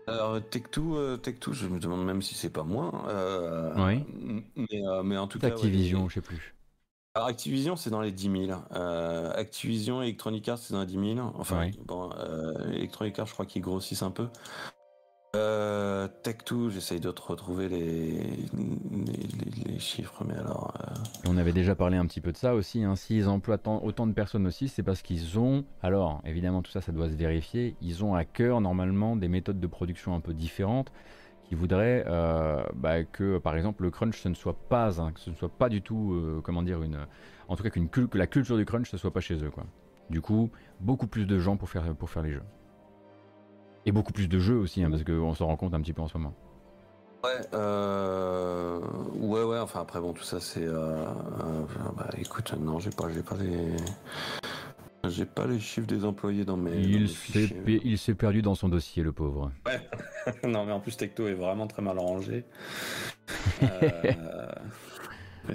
Alors 0.05 0.39
Take-Two, 0.49 0.97
euh, 0.97 1.17
Take-Two, 1.17 1.53
je 1.53 1.67
me 1.67 1.79
demande 1.79 2.05
même 2.05 2.21
si 2.21 2.35
c'est 2.35 2.49
pas 2.49 2.63
moins. 2.63 3.05
Euh, 3.07 3.73
oui. 3.77 4.03
Mais, 4.55 4.81
mais, 5.03 5.17
en 5.17 5.27
tout 5.27 5.39
cas. 5.39 5.47
Activision, 5.47 6.09
je 6.09 6.15
sais 6.15 6.21
plus. 6.21 6.55
Alors 7.13 7.27
Activision, 7.27 7.75
c'est 7.75 7.89
dans 7.89 8.01
les 8.01 8.11
10 8.11 8.47
000. 8.47 8.59
Activision, 8.71 10.01
Electronic 10.01 10.47
Arts, 10.49 10.59
c'est 10.59 10.73
dans 10.73 10.81
les 10.81 10.85
10 10.85 11.15
000. 11.15 11.33
Enfin, 11.37 11.69
bon, 11.85 12.09
Electronic 12.73 13.17
Arts, 13.19 13.27
je 13.27 13.33
crois 13.33 13.45
qu'ils 13.45 13.61
grossissent 13.61 14.03
un 14.03 14.11
peu. 14.11 14.27
Euh, 15.33 16.09
Tech2, 16.23 16.71
j'essaye 16.71 16.99
de 16.99 17.09
te 17.09 17.21
retrouver 17.21 17.69
les, 17.69 18.49
chiffres, 19.79 20.25
mais 20.27 20.35
alors. 20.35 20.73
Euh, 20.81 20.93
On 21.25 21.37
avait 21.37 21.53
déjà 21.53 21.73
parlé 21.73 21.95
un 21.95 22.05
petit 22.05 22.19
peu 22.19 22.33
de 22.33 22.37
ça 22.37 22.53
aussi. 22.53 22.83
Hein. 22.83 22.97
S'ils 22.97 23.29
emploient 23.29 23.57
autant 23.81 24.07
de 24.07 24.11
personnes 24.11 24.45
aussi, 24.45 24.67
c'est 24.67 24.83
parce 24.83 25.01
qu'ils 25.01 25.39
ont. 25.39 25.63
Alors, 25.81 26.21
évidemment, 26.25 26.61
tout 26.61 26.71
ça, 26.71 26.81
ça 26.81 26.91
doit 26.91 27.09
se 27.09 27.15
vérifier. 27.15 27.77
Ils 27.81 28.03
ont 28.03 28.13
à 28.13 28.25
cœur, 28.25 28.59
normalement, 28.59 29.15
des 29.15 29.29
méthodes 29.29 29.61
de 29.61 29.67
production 29.67 30.13
un 30.15 30.19
peu 30.19 30.33
différentes 30.33 30.91
qui 31.45 31.55
voudraient 31.55 32.03
euh, 32.07 32.61
bah, 32.75 33.05
que, 33.05 33.37
par 33.37 33.55
exemple, 33.55 33.83
le 33.83 33.91
crunch, 33.91 34.19
ce 34.21 34.27
ne 34.27 34.35
soit 34.35 34.57
pas, 34.67 34.91
ce 34.91 35.29
ne 35.29 35.35
soit 35.35 35.49
pas 35.49 35.69
du 35.69 35.81
tout, 35.81 36.41
comment 36.43 36.61
dire, 36.61 36.83
une. 36.83 36.97
En 37.47 37.55
tout 37.55 37.63
cas, 37.63 37.69
que 37.69 38.17
la 38.17 38.27
culture 38.27 38.57
du 38.57 38.65
crunch, 38.65 38.91
ne 38.91 38.97
soit 38.97 39.13
pas 39.13 39.21
chez 39.21 39.35
eux. 39.35 39.51
Du 40.09 40.19
coup, 40.19 40.51
beaucoup 40.81 41.07
plus 41.07 41.25
de 41.25 41.39
gens 41.39 41.55
pour 41.55 41.69
faire, 41.69 41.95
pour 41.95 42.09
faire 42.09 42.21
les 42.21 42.33
jeux. 42.33 42.43
Et 43.85 43.91
beaucoup 43.91 44.13
plus 44.13 44.27
de 44.27 44.39
jeux 44.39 44.57
aussi, 44.57 44.83
hein, 44.83 44.89
parce 44.89 45.03
qu'on 45.03 45.33
s'en 45.33 45.47
rend 45.47 45.57
compte 45.57 45.73
un 45.73 45.81
petit 45.81 45.93
peu 45.93 46.01
en 46.01 46.07
ce 46.07 46.17
moment. 46.17 46.33
Ouais, 47.23 47.29
euh... 47.53 48.79
ouais, 49.13 49.43
ouais. 49.43 49.59
Enfin 49.59 49.81
après 49.81 49.99
bon, 49.99 50.13
tout 50.13 50.23
ça 50.23 50.39
c'est. 50.39 50.65
Euh... 50.65 51.05
euh 51.05 51.65
bah 51.95 52.09
écoute, 52.17 52.53
non, 52.59 52.79
j'ai 52.79 52.89
pas, 52.89 53.09
j'ai 53.13 53.21
pas 53.21 53.35
les. 53.37 53.77
J'ai 55.07 55.25
pas 55.25 55.47
les 55.47 55.59
chiffres 55.59 55.87
des 55.87 56.05
employés 56.05 56.45
dans 56.45 56.57
mes. 56.57 56.77
Il 56.79 57.09
s'est, 57.09 57.55
il 57.65 57.97
s'est 57.97 58.13
perdu 58.13 58.41
dans 58.41 58.55
son 58.55 58.69
dossier, 58.69 59.01
le 59.01 59.11
pauvre. 59.11 59.51
Ouais. 59.65 59.81
non, 60.47 60.65
mais 60.65 60.71
en 60.71 60.79
plus 60.79 60.95
Tecto 60.95 61.27
est 61.27 61.33
vraiment 61.33 61.67
très 61.67 61.81
mal 61.81 61.97
rangé. 61.97 62.45
euh... 63.63 64.51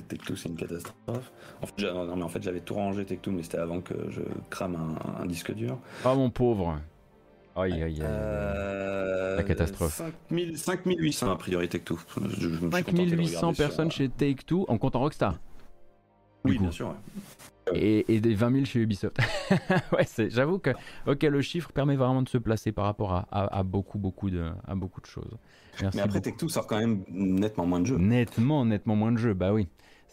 Tecto, 0.09 0.35
c'est 0.35 0.49
une 0.49 0.57
catastrophe. 0.57 1.33
En 1.63 1.67
fait, 1.67 1.83
non, 1.83 2.17
mais 2.17 2.25
en 2.25 2.29
fait, 2.29 2.43
j'avais 2.43 2.61
tout 2.61 2.75
rangé 2.75 3.05
Tecto, 3.05 3.31
mais 3.31 3.45
c'était 3.45 3.59
avant 3.59 3.81
que 3.81 3.95
je 4.11 4.21
crame 4.51 4.77
un, 4.77 5.23
un 5.23 5.27
disque 5.27 5.55
dur. 5.55 5.79
Ah 6.05 6.15
mon 6.15 6.29
pauvre. 6.29 6.81
Aïe, 7.57 7.73
aïe, 7.73 7.83
aïe. 7.83 9.37
La 9.37 9.43
catastrophe. 9.43 10.03
5800 10.31 11.31
a 11.31 11.37
priori 11.37 11.69
Take-Two. 11.69 11.99
5800 12.71 13.55
personnes 13.55 13.91
chez 13.91 14.09
Take-Two 14.09 14.67
en 14.69 14.79
comptant 14.79 15.01
Rockstar. 15.01 15.39
Oui, 16.45 16.59
bien 16.59 16.71
sûr. 16.71 16.95
Et, 17.75 18.15
et, 18.15 18.21
des 18.21 18.35
20 18.35 18.53
000 18.53 18.65
chez 18.65 18.81
Ubisoft. 18.81 19.19
ouais, 19.93 20.29
j'avoue 20.29 20.59
que 20.59 20.71
ok, 21.07 21.23
le 21.25 21.43
chiffre 21.43 21.73
permet 21.73 21.97
vraiment 21.97 22.23
de 22.23 22.29
se 22.29 22.39
placer 22.39 22.71
par 22.71 22.85
rapport 22.85 23.13
à, 23.13 23.27
à, 23.31 23.63
beaucoup, 23.65 23.99
beaucoup 23.99 24.31
de, 24.31 24.45
à 24.69 24.77
beaucoup 24.77 25.01
de 25.01 25.07
choses. 25.07 25.37
Mais 25.83 26.01
après, 26.01 26.21
Take-Two 26.21 26.49
sort 26.49 26.67
quand 26.67 26.79
même 26.79 27.05
nettement 27.09 27.67
moins 27.67 27.81
de 27.81 27.87
jeux. 27.87 27.99
Nettement, 27.99 28.65
nettement 28.65 28.95
moins 28.95 29.11
de 29.11 29.19
jeux, 29.19 29.35
bah 29.35 29.53
oui. 29.53 29.67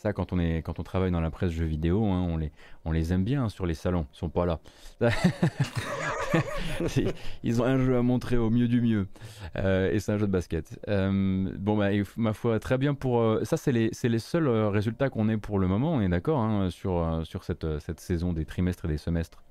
Ça, 0.04 0.12
quand 0.12 0.34
on, 0.34 0.40
est, 0.40 0.62
quand 0.64 0.80
on 0.80 0.84
travaille 0.84 1.12
dans 1.12 1.22
la 1.22 1.32
presse 1.32 1.52
jeux 1.52 1.64
vidéo, 1.64 2.04
hein, 2.04 2.28
on, 2.30 2.36
les, 2.36 2.52
on 2.84 2.92
les 2.92 3.14
aime 3.14 3.24
bien 3.24 3.46
hein, 3.46 3.50
sur 3.50 3.66
les 3.66 3.74
salons. 3.74 4.06
Ils 4.14 4.18
sont 4.18 4.28
pas 4.28 4.46
là. 4.46 4.60
Ils 7.44 7.62
ont 7.62 7.64
un 7.64 7.78
jeu 7.78 7.96
à 7.96 8.02
montrer 8.02 8.36
au 8.36 8.50
mieux 8.50 8.68
du 8.68 8.82
mieux. 8.82 9.08
Euh, 9.56 9.94
et 9.94 10.02
c'est 10.02 10.12
un 10.12 10.18
jeu 10.18 10.28
de 10.28 10.32
basket. 10.34 10.78
Euh, 10.90 11.50
bon, 11.58 11.78
bah, 11.78 11.92
ma 12.18 12.34
foi, 12.34 12.60
très 12.60 12.78
bien 12.78 12.96
pour. 12.96 13.22
Euh, 13.22 13.46
ça, 13.46 13.56
c'est 13.56 13.72
les, 13.72 13.92
les, 14.04 14.20
seuls 14.20 14.50
résultats 14.50 15.10
qu'on 15.10 15.30
ait 15.30 15.38
pour 15.38 15.58
le 15.58 15.70
moment, 15.70 15.94
on 15.94 16.02
est 16.02 16.10
d'accord, 16.10 16.40
hein, 16.40 16.70
sur, 16.70 17.22
sur 17.24 17.46
cette, 17.46 17.80
cette 17.80 18.02
saison 18.02 18.34
des 18.34 18.44
trimestres 18.44 18.84
et 18.84 18.90
des 18.90 18.98
semestres. 18.98 19.42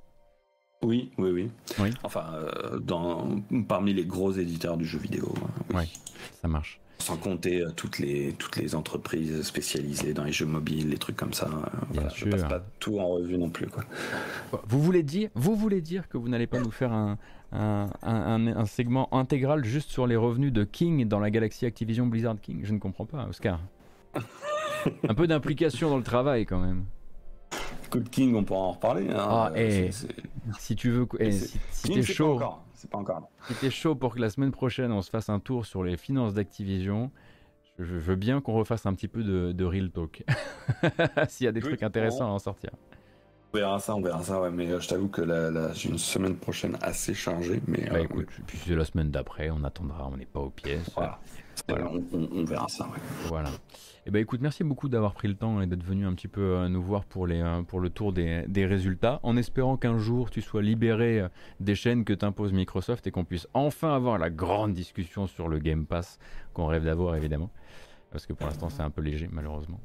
Oui, 0.83 1.13
oui, 1.17 1.31
oui. 1.31 1.51
oui. 1.79 1.95
Enfin, 2.03 2.31
dans, 2.79 3.41
parmi 3.67 3.95
les 3.95 4.05
gros 4.05 4.33
éditeurs 4.33 4.77
du 4.77 4.85
jeu 4.85 4.99
vidéo. 4.99 5.33
Oui, 5.73 5.91
ça 6.43 6.49
marche. 6.49 6.79
Sans 7.03 7.17
compter 7.17 7.63
euh, 7.63 7.71
toutes, 7.75 7.99
les, 7.99 8.33
toutes 8.39 8.57
les 8.57 8.77
entreprises 8.77 9.43
spécialisées 9.43 10.15
dans 10.15 10.23
les 10.23 10.31
jeux 10.31 10.47
mobiles, 10.47 10.89
les 10.89 10.99
trucs 10.99 11.17
comme 11.17 11.33
ça. 11.33 11.49
Euh, 11.49 11.93
Bien 11.93 12.09
sûr. 12.11 12.29
Je 12.29 12.31
passe 12.31 12.49
pas 12.49 12.65
tout 12.79 13.01
en 13.01 13.09
revue 13.09 13.37
non 13.37 13.51
plus. 13.51 13.67
Quoi. 13.67 13.85
Vous, 14.69 14.81
voulez 14.81 15.03
dire, 15.03 15.29
vous 15.35 15.57
voulez 15.57 15.81
dire 15.81 16.09
que 16.09 16.17
vous 16.17 16.29
n'allez 16.29 16.47
pas 16.47 16.61
nous 16.61 16.71
faire 16.71 16.93
un, 16.93 17.19
un, 17.51 17.91
un, 18.03 18.67
segment 18.67 19.13
intégral 19.13 19.65
juste 19.65 19.91
sur 19.91 20.07
les 20.07 20.15
revenus 20.15 20.53
de 20.53 20.63
King 20.63 21.09
dans 21.09 21.19
la 21.19 21.31
galaxie 21.31 21.67
Activision 21.67 22.07
Blizzard 22.07 22.37
King? 22.41 22.61
Je 22.63 22.73
ne 22.73 22.79
comprends 22.79 23.07
pas, 23.07 23.27
Oscar. 23.29 23.59
un 25.09 25.15
peu 25.15 25.27
d'implication 25.27 25.91
dans 25.91 25.99
le 25.99 26.05
travail 26.05 26.47
quand 26.47 26.61
même. 26.61 26.85
Code 27.93 28.09
King, 28.09 28.35
on 28.37 28.43
pourra 28.43 28.61
en 28.61 28.73
reparler. 28.73 29.11
Hein. 29.11 29.17
Ah, 29.19 29.53
et 29.55 29.91
si 30.59 30.77
tu 30.77 30.91
veux, 30.91 31.07
et 31.21 31.31
si, 31.31 31.59
si 31.71 32.03
chaud 32.03 32.41
c'est 32.73 32.91
pas 32.91 32.97
encore. 32.97 33.29
C'était 33.49 33.71
chaud 33.71 33.95
pour 33.95 34.15
que 34.15 34.19
la 34.19 34.31
semaine 34.31 34.51
prochaine 34.51 34.91
on 34.93 35.03
se 35.03 35.11
fasse 35.11 35.29
un 35.29 35.39
tour 35.39 35.67
sur 35.67 35.85
les 35.85 35.99
finances 35.99 36.33
d'Activision. 36.33 37.11
Je, 37.79 37.85
veux 37.85 38.17
bien 38.17 38.41
qu'on 38.41 38.55
refasse 38.55 38.87
un 38.87 38.95
petit 38.95 39.09
peu 39.09 39.23
de, 39.23 39.65
real 39.65 39.91
talk. 39.91 40.25
S'il 41.29 41.45
y 41.45 41.49
a 41.49 41.53
des 41.53 41.61
trucs 41.61 41.83
intéressants 41.83 42.27
à 42.27 42.31
en 42.31 42.39
sortir. 42.39 42.71
On 43.53 43.59
verra 43.59 43.79
ça, 43.79 43.95
on 43.95 44.01
verra 44.01 44.23
ça, 44.23 44.41
ouais, 44.41 44.51
mais 44.51 44.71
euh, 44.71 44.81
je 44.81 44.89
t'avoue 44.89 45.09
que 45.09 45.23
j'ai 45.75 45.91
une 45.91 45.99
semaine 45.99 46.37
prochaine 46.37 46.79
assez 46.81 47.13
chargée. 47.13 47.61
Mais, 47.67 47.87
bah, 47.91 47.97
euh, 47.97 48.05
écoute, 48.05 48.29
puis 48.47 48.59
c'est 48.59 48.75
la 48.75 48.87
semaine 48.87 49.11
d'après, 49.11 49.51
on 49.51 49.63
attendra, 49.65 50.09
on 50.11 50.17
n'est 50.17 50.25
pas 50.25 50.41
aux 50.41 50.51
pièces. 50.51 50.91
on, 51.69 52.45
verra 52.45 52.69
ça. 52.69 52.89
Voilà. 53.27 53.51
Eh 54.05 54.11
ben 54.11 54.21
écoute, 54.21 54.41
merci 54.41 54.65
beaucoup 54.65 54.89
d'avoir 54.89 55.15
pris 55.15 55.29
le 55.29 55.37
temps 55.37 55.61
et 55.61 55.69
d'être 55.69 55.85
venu 55.85 56.07
un 56.07 56.15
petit 56.15 56.27
peu 56.27 56.41
euh, 56.41 56.69
nous 56.69 56.83
voir 56.83 57.05
pour, 57.05 57.29
euh, 57.29 57.63
le 57.81 57.89
tour 57.89 58.13
des, 58.13 58.67
résultats, 58.67 59.21
en 59.23 59.37
espérant 59.37 59.77
qu'un 59.77 59.97
jour 59.97 60.29
tu 60.29 60.41
sois 60.43 60.61
libéré 60.61 61.21
euh, 61.21 61.29
des 61.61 61.77
chaînes 61.77 62.05
que 62.05 62.13
t'impose 62.13 62.53
Microsoft 62.53 63.07
et 63.07 63.13
qu'on 63.13 63.25
puisse 63.25 63.47
enfin 63.55 63.95
avoir 63.95 64.19
la 64.19 64.29
grande 64.29 64.75
discussion 64.75 65.29
sur 65.29 65.47
le 65.47 65.61
Game 65.61 65.87
Pass 65.87 66.19
qu'on 66.53 66.67
rêve 66.67 66.85
d'avoir 66.85 67.15
évidemment, 67.15 67.51
parce 68.11 68.27
que 68.27 68.33
pour 68.33 68.49
l'instant 68.49 68.71
c'est 68.71 68.83
un 68.83 68.91
peu 68.91 69.03
léger 69.03 69.29
malheureusement. 69.31 69.81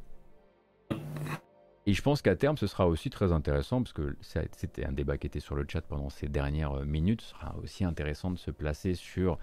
Et 1.85 1.93
je 1.93 2.01
pense 2.01 2.21
qu'à 2.21 2.35
terme, 2.35 2.57
ce 2.57 2.67
sera 2.67 2.85
aussi 2.85 3.09
très 3.09 3.31
intéressant, 3.31 3.81
parce 3.81 3.93
que 3.93 4.17
c'était 4.19 4.85
un 4.85 4.91
débat 4.91 5.17
qui 5.17 5.25
était 5.25 5.39
sur 5.39 5.55
le 5.55 5.65
chat 5.65 5.79
pendant 5.79 6.09
ces 6.09 6.27
dernières 6.27 6.83
minutes, 6.85 7.21
ce 7.21 7.29
sera 7.29 7.55
aussi 7.63 7.85
intéressant 7.85 8.29
de 8.29 8.37
se 8.37 8.51
placer 8.51 8.93
sur 8.93 9.37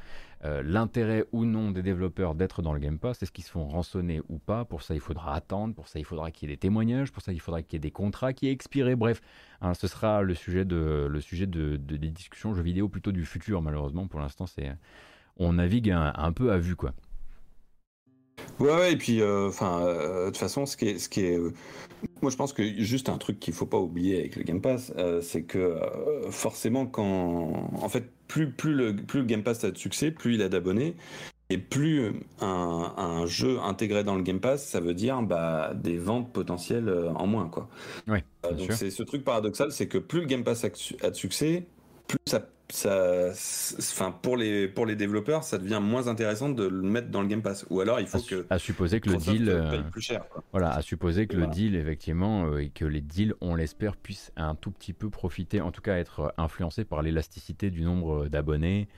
euh, 0.44 0.62
l'intérêt 0.62 1.24
ou 1.32 1.44
non 1.44 1.70
des 1.70 1.82
développeurs 1.82 2.34
d'être 2.34 2.60
dans 2.60 2.74
le 2.74 2.80
Game 2.80 2.98
Pass, 2.98 3.22
est-ce 3.22 3.32
qu'ils 3.32 3.44
se 3.44 3.50
font 3.50 3.66
rançonner 3.66 4.20
ou 4.28 4.38
pas, 4.38 4.64
pour 4.64 4.82
ça 4.82 4.94
il 4.94 5.00
faudra 5.00 5.34
attendre, 5.34 5.74
pour 5.74 5.88
ça 5.88 5.98
il 5.98 6.04
faudra 6.04 6.30
qu'il 6.30 6.48
y 6.48 6.52
ait 6.52 6.56
des 6.56 6.60
témoignages, 6.60 7.12
pour 7.12 7.22
ça 7.22 7.32
il 7.32 7.40
faudra 7.40 7.62
qu'il 7.62 7.74
y 7.74 7.76
ait 7.76 7.80
des 7.80 7.90
contrats 7.90 8.32
qui 8.34 8.48
aient 8.48 8.52
expiré, 8.52 8.94
bref, 8.94 9.22
hein, 9.62 9.72
ce 9.72 9.86
sera 9.86 10.22
le 10.22 10.34
sujet, 10.34 10.64
de, 10.64 11.08
le 11.10 11.20
sujet 11.20 11.46
de, 11.46 11.76
des 11.76 12.10
discussions 12.10 12.54
jeux 12.54 12.62
vidéo 12.62 12.88
plutôt 12.88 13.12
du 13.12 13.24
futur, 13.24 13.62
malheureusement, 13.62 14.06
pour 14.06 14.20
l'instant 14.20 14.46
c'est 14.46 14.70
on 15.36 15.54
navigue 15.54 15.90
un, 15.90 16.32
peu 16.32 16.52
à 16.52 16.58
vue 16.58 16.76
quoi. 16.76 16.92
Ouais, 18.60 18.92
et 18.92 18.96
puis, 18.96 19.20
euh, 19.20 19.48
enfin, 19.48 19.80
euh, 19.82 20.26
de 20.26 20.30
toute 20.30 20.36
façon, 20.36 20.66
ce 20.66 20.76
qui 20.76 20.88
est, 20.88 20.98
ce 20.98 21.08
qui 21.08 21.22
est, 21.22 21.40
moi, 22.24 22.30
je 22.30 22.36
pense 22.36 22.52
que 22.52 22.62
juste 22.82 23.08
un 23.08 23.18
truc 23.18 23.38
qu'il 23.38 23.52
faut 23.52 23.66
pas 23.66 23.78
oublier 23.78 24.18
avec 24.18 24.36
le 24.36 24.42
Game 24.42 24.60
Pass, 24.60 24.92
c'est 25.20 25.42
que 25.42 25.76
forcément, 26.30 26.86
quand, 26.86 27.70
en 27.80 27.88
fait, 27.88 28.10
plus, 28.28 28.50
plus 28.50 28.74
le, 28.74 28.96
plus 28.96 29.20
le 29.20 29.26
Game 29.26 29.42
Pass 29.42 29.62
a 29.64 29.70
de 29.70 29.76
succès, 29.76 30.10
plus 30.10 30.34
il 30.34 30.42
a 30.42 30.48
d'abonnés, 30.48 30.96
et 31.50 31.58
plus 31.58 32.12
un, 32.40 32.94
un, 32.96 33.26
jeu 33.26 33.58
intégré 33.60 34.02
dans 34.02 34.16
le 34.16 34.22
Game 34.22 34.40
Pass, 34.40 34.66
ça 34.66 34.80
veut 34.80 34.94
dire 34.94 35.20
bah, 35.22 35.74
des 35.74 35.98
ventes 35.98 36.32
potentielles 36.32 36.90
en 37.14 37.26
moins, 37.26 37.48
quoi. 37.48 37.68
Ouais. 38.08 38.24
donc 38.56 38.72
c'est 38.72 38.90
ce 38.90 39.02
truc 39.02 39.22
paradoxal, 39.22 39.70
c'est 39.70 39.86
que 39.86 39.98
plus 39.98 40.20
le 40.20 40.26
Game 40.26 40.44
Pass 40.44 40.64
a, 40.64 40.68
a 41.02 41.10
de 41.10 41.14
succès, 41.14 41.66
plus 42.08 42.18
ça 42.26 42.48
ça, 42.70 43.28
enfin 43.78 44.10
pour 44.10 44.36
les 44.36 44.68
pour 44.68 44.86
les 44.86 44.96
développeurs, 44.96 45.44
ça 45.44 45.58
devient 45.58 45.80
moins 45.82 46.08
intéressant 46.08 46.48
de 46.48 46.64
le 46.64 46.82
mettre 46.82 47.08
dans 47.08 47.20
le 47.20 47.28
Game 47.28 47.42
Pass. 47.42 47.66
Ou 47.70 47.80
alors 47.80 48.00
il 48.00 48.06
faut 48.06 48.20
que 48.20 48.46
à 48.48 48.58
supposer 48.58 49.00
que 49.00 49.10
le 49.10 49.16
deal 49.16 49.66
paye 49.70 49.82
plus 49.90 50.00
cher. 50.00 50.24
Voilà, 50.52 50.70
à 50.70 50.80
supposer 50.80 51.26
que 51.26 51.36
le 51.36 51.46
deal 51.46 51.76
effectivement 51.76 52.46
euh, 52.46 52.62
et 52.62 52.70
que 52.70 52.84
les 52.84 53.00
deals, 53.00 53.34
on 53.40 53.54
l'espère, 53.54 53.96
puissent 53.96 54.32
un 54.36 54.54
tout 54.54 54.70
petit 54.70 54.92
peu 54.92 55.10
profiter, 55.10 55.60
en 55.60 55.72
tout 55.72 55.82
cas 55.82 55.96
être 55.96 56.32
influencés 56.38 56.84
par 56.84 57.02
l'élasticité 57.02 57.70
du 57.70 57.82
nombre 57.82 58.28
d'abonnés 58.28 58.88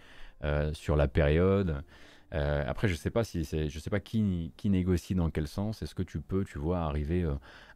euh, 0.45 0.73
sur 0.73 0.97
la 0.97 1.09
période. 1.09 1.83
Euh, 2.35 2.65
après, 2.67 2.89
je 2.89 2.95
sais 2.95 3.11
pas 3.11 3.25
si 3.25 3.45
c'est, 3.45 3.69
je 3.69 3.79
sais 3.79 3.91
pas 3.91 4.01
qui, 4.01 4.53
qui 4.57 4.71
négocie 4.71 5.15
dans 5.15 5.31
quel 5.31 5.49
sens. 5.49 5.83
Est-ce 5.83 5.95
que 5.95 6.03
tu 6.03 6.21
peux, 6.21 6.45
tu 6.45 6.59
vois, 6.59 6.81
arriver 6.81 7.25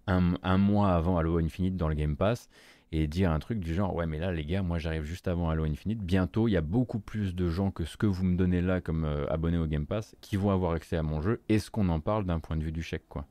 un, 0.06 0.34
un, 0.42 0.58
mois 0.58 0.92
avant 0.92 1.18
Halo 1.18 1.38
Infinite 1.38 1.76
dans 1.76 1.88
le 1.88 1.94
Game 1.94 2.16
Pass 2.16 2.48
et 2.92 3.06
dire 3.06 3.30
un 3.30 3.38
truc 3.38 3.60
du 3.60 3.74
genre 3.74 3.94
ouais 3.94 4.06
mais 4.06 4.18
là 4.18 4.32
les 4.32 4.44
gars 4.44 4.62
moi 4.62 4.78
j'arrive 4.78 5.04
juste 5.04 5.28
avant 5.28 5.48
Halo 5.50 5.64
Infinite. 5.64 6.00
Bientôt 6.00 6.48
il 6.48 6.52
y 6.52 6.56
a 6.56 6.60
beaucoup 6.60 6.98
plus 6.98 7.34
de 7.34 7.48
gens 7.48 7.70
que 7.70 7.84
ce 7.84 7.96
que 7.96 8.06
vous 8.06 8.24
me 8.24 8.36
donnez 8.36 8.60
là 8.60 8.80
comme 8.80 9.04
euh, 9.04 9.26
abonné 9.30 9.58
au 9.58 9.66
Game 9.66 9.86
Pass 9.86 10.16
qui 10.20 10.36
vont 10.36 10.50
avoir 10.50 10.72
accès 10.72 10.96
à 10.96 11.02
mon 11.02 11.20
jeu 11.20 11.40
est-ce 11.48 11.70
qu'on 11.70 11.88
en 11.88 12.00
parle 12.00 12.24
d'un 12.24 12.40
point 12.40 12.56
de 12.56 12.64
vue 12.64 12.72
du 12.72 12.82
chèque 12.82 13.08
quoi. 13.08 13.26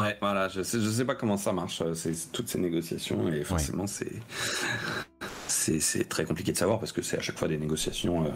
Ouais 0.00 0.16
voilà 0.20 0.48
je 0.48 0.62
sais, 0.62 0.80
je 0.80 0.88
sais 0.88 1.04
pas 1.04 1.14
comment 1.14 1.36
ça 1.36 1.52
marche 1.52 1.82
euh, 1.82 1.94
c'est 1.94 2.32
toutes 2.32 2.48
ces 2.48 2.58
négociations 2.58 3.28
et 3.28 3.44
forcément 3.44 3.86
c'est 3.86 4.20
c'est 5.46 6.08
très 6.08 6.24
compliqué 6.24 6.52
de 6.52 6.56
savoir 6.56 6.78
parce 6.78 6.92
que 6.92 7.02
c'est 7.02 7.18
à 7.18 7.20
chaque 7.20 7.38
fois 7.38 7.48
des 7.48 7.58
négociations 7.58 8.24
euh, 8.24 8.30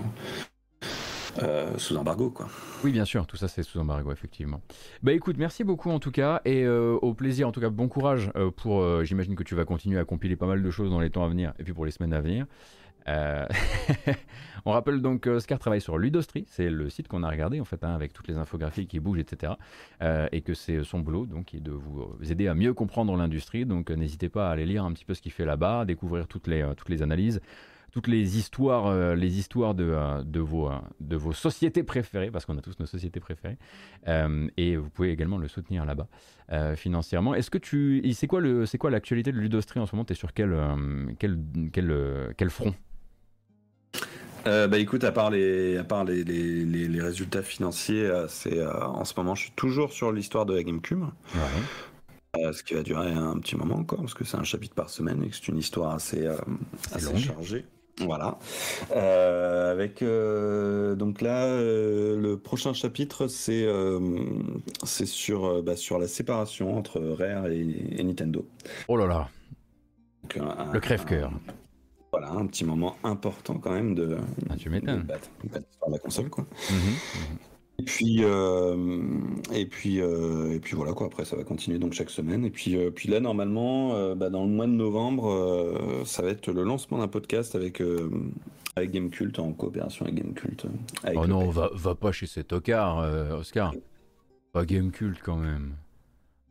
euh, 1.42 1.76
sous 1.78 1.96
embargo, 1.96 2.30
quoi. 2.30 2.48
Oui, 2.84 2.92
bien 2.92 3.04
sûr, 3.04 3.26
tout 3.26 3.36
ça 3.36 3.48
c'est 3.48 3.62
sous 3.62 3.78
embargo, 3.78 4.12
effectivement. 4.12 4.60
Bah 5.02 5.12
écoute, 5.12 5.36
merci 5.38 5.64
beaucoup 5.64 5.90
en 5.90 5.98
tout 5.98 6.10
cas, 6.10 6.40
et 6.44 6.64
euh, 6.64 6.98
au 7.02 7.14
plaisir, 7.14 7.48
en 7.48 7.52
tout 7.52 7.60
cas, 7.60 7.70
bon 7.70 7.88
courage 7.88 8.30
euh, 8.36 8.50
pour. 8.50 9.04
J'imagine 9.04 9.34
que 9.34 9.42
tu 9.42 9.54
vas 9.54 9.64
continuer 9.64 9.98
à 9.98 10.04
compiler 10.04 10.36
pas 10.36 10.46
mal 10.46 10.62
de 10.62 10.70
choses 10.70 10.90
dans 10.90 11.00
les 11.00 11.10
temps 11.10 11.24
à 11.24 11.28
venir, 11.28 11.52
et 11.58 11.64
puis 11.64 11.72
pour 11.72 11.84
les 11.84 11.90
semaines 11.90 12.12
à 12.12 12.20
venir. 12.20 12.46
On 14.66 14.72
rappelle 14.72 15.00
donc 15.00 15.22
que 15.22 15.38
Scar 15.38 15.58
travaille 15.58 15.80
sur 15.80 15.96
Ludostri, 15.96 16.44
c'est 16.46 16.68
le 16.68 16.90
site 16.90 17.08
qu'on 17.08 17.22
a 17.22 17.30
regardé 17.30 17.58
en 17.58 17.64
fait, 17.64 17.82
hein, 17.82 17.94
avec 17.94 18.12
toutes 18.12 18.28
les 18.28 18.36
infographies 18.36 18.86
qui 18.86 19.00
bougent, 19.00 19.20
etc. 19.20 19.54
et 20.30 20.42
que 20.42 20.52
c'est 20.52 20.84
son 20.84 20.98
boulot, 20.98 21.24
donc, 21.24 21.54
est 21.54 21.60
de 21.60 21.70
vous 21.70 22.14
aider 22.30 22.48
à 22.48 22.54
mieux 22.54 22.74
comprendre 22.74 23.16
l'industrie. 23.16 23.64
Donc 23.64 23.88
n'hésitez 23.88 24.28
pas 24.28 24.50
à 24.50 24.52
aller 24.52 24.66
lire 24.66 24.84
un 24.84 24.92
petit 24.92 25.06
peu 25.06 25.14
ce 25.14 25.22
qu'il 25.22 25.32
fait 25.32 25.46
là-bas, 25.46 25.86
découvrir 25.86 26.28
toutes 26.28 26.48
les, 26.48 26.70
toutes 26.76 26.90
les 26.90 27.00
analyses 27.00 27.40
toutes 27.92 28.06
les 28.06 28.38
histoires, 28.38 28.86
euh, 28.86 29.14
les 29.14 29.38
histoires 29.38 29.74
de, 29.74 29.84
euh, 29.84 30.22
de, 30.22 30.40
vos, 30.40 30.68
euh, 30.68 30.76
de 31.00 31.16
vos 31.16 31.32
sociétés 31.32 31.82
préférées, 31.82 32.30
parce 32.30 32.44
qu'on 32.44 32.58
a 32.58 32.60
tous 32.60 32.78
nos 32.78 32.86
sociétés 32.86 33.20
préférées. 33.20 33.58
et 34.56 34.76
vous 34.76 34.90
pouvez 34.90 35.10
également 35.10 35.38
le 35.38 35.48
soutenir 35.48 35.84
là-bas 35.84 36.08
financièrement. 36.76 37.34
Est-ce 37.34 37.50
que 37.50 37.58
tu, 37.58 38.02
c'est 38.14 38.26
quoi 38.26 38.40
le, 38.40 38.66
c'est 38.66 38.78
quoi 38.78 38.90
l'actualité 38.90 39.32
de 39.32 39.38
Ludostri 39.38 39.80
en 39.80 39.86
ce 39.86 39.94
moment? 39.94 40.04
Tu 40.04 40.12
es 40.12 40.16
sur 40.16 40.32
quel, 40.32 40.56
quel, 41.18 41.38
quel, 41.72 42.34
quel 42.36 42.50
front? 42.50 42.74
Bah 44.44 44.78
écoute, 44.78 45.04
à 45.04 45.12
part 45.12 45.30
les, 45.30 45.76
à 45.76 45.84
part 45.84 46.04
les, 46.04 46.24
les, 46.24 46.64
les, 46.64 47.02
résultats 47.02 47.42
financiers, 47.42 48.10
c'est 48.28 48.64
en 48.66 49.04
ce 49.04 49.12
moment, 49.16 49.34
je 49.34 49.42
suis 49.42 49.52
toujours 49.52 49.92
sur 49.92 50.10
l'histoire 50.10 50.46
de 50.46 50.54
la 50.54 50.62
GameCube. 50.62 51.04
ce 52.34 52.62
qui 52.62 52.72
va 52.72 52.82
durer 52.82 53.12
un 53.12 53.38
petit 53.40 53.56
moment 53.56 53.76
encore, 53.76 54.00
parce 54.00 54.14
que 54.14 54.24
c'est 54.24 54.38
un 54.38 54.44
chapitre 54.44 54.74
par 54.74 54.88
semaine 54.88 55.22
et 55.22 55.28
que 55.28 55.36
c'est 55.36 55.48
une 55.48 55.58
histoire 55.58 55.94
assez, 55.94 56.26
assez 56.92 57.18
chargée. 57.18 57.66
Voilà. 58.00 58.38
Euh, 58.92 59.72
avec 59.72 60.02
euh, 60.02 60.94
donc 60.94 61.20
là, 61.20 61.44
euh, 61.44 62.16
le 62.16 62.38
prochain 62.38 62.72
chapitre, 62.72 63.26
c'est 63.26 63.66
c'est 64.84 65.06
sur 65.06 65.62
bah, 65.62 65.76
sur 65.76 65.98
la 65.98 66.08
séparation 66.08 66.76
entre 66.76 67.00
Rare 67.00 67.46
et, 67.48 68.02
Nintendo. 68.02 68.46
Oh 68.88 68.96
là 68.96 69.06
là. 69.06 69.28
le 70.72 70.80
crève-cœur. 70.80 71.32
Voilà, 72.10 72.30
un 72.30 72.46
petit 72.46 72.64
moment 72.64 72.96
important 73.04 73.58
quand 73.58 73.72
même 73.72 73.94
de. 73.94 74.16
Ah, 74.48 74.56
tu 74.56 74.70
m'étonnes. 74.70 75.06
De, 75.44 75.90
la 75.90 75.98
console 75.98 76.30
quoi. 76.30 76.46
Mhm, 76.70 76.76
mhm. 76.76 77.38
Et 77.80 77.84
puis, 77.84 78.24
euh, 78.24 78.76
et 79.52 79.66
puis, 79.66 80.00
euh, 80.00 80.54
et 80.54 80.58
puis 80.58 80.74
voilà 80.74 80.92
quoi. 80.94 81.06
Après, 81.06 81.24
ça 81.24 81.36
va 81.36 81.44
continuer 81.44 81.78
donc 81.78 81.92
chaque 81.92 82.10
semaine. 82.10 82.44
Et 82.44 82.50
puis, 82.50 82.76
euh, 82.76 82.90
puis 82.90 83.08
là, 83.08 83.20
normalement, 83.20 84.14
bah, 84.16 84.30
dans 84.30 84.44
le 84.44 84.50
mois 84.50 84.66
de 84.66 84.72
novembre, 84.72 86.02
ça 86.04 86.22
va 86.22 86.30
être 86.30 86.50
le 86.52 86.64
lancement 86.64 86.98
d'un 86.98 87.08
podcast 87.08 87.54
avec 87.54 87.82
avec 88.76 88.90
Gamecult 88.90 89.38
en 89.38 89.52
coopération 89.52 90.06
avec 90.06 90.16
Gamecult. 90.16 90.66
oh 91.14 91.26
non, 91.26 91.48
va, 91.50 91.70
va 91.72 91.94
pas 91.94 92.12
chez 92.12 92.26
cet 92.26 92.48
tocard, 92.48 92.98
Oscar. 93.38 93.72
Pas 94.52 94.64
Gamecult 94.64 95.18
quand 95.22 95.36
même. 95.36 95.74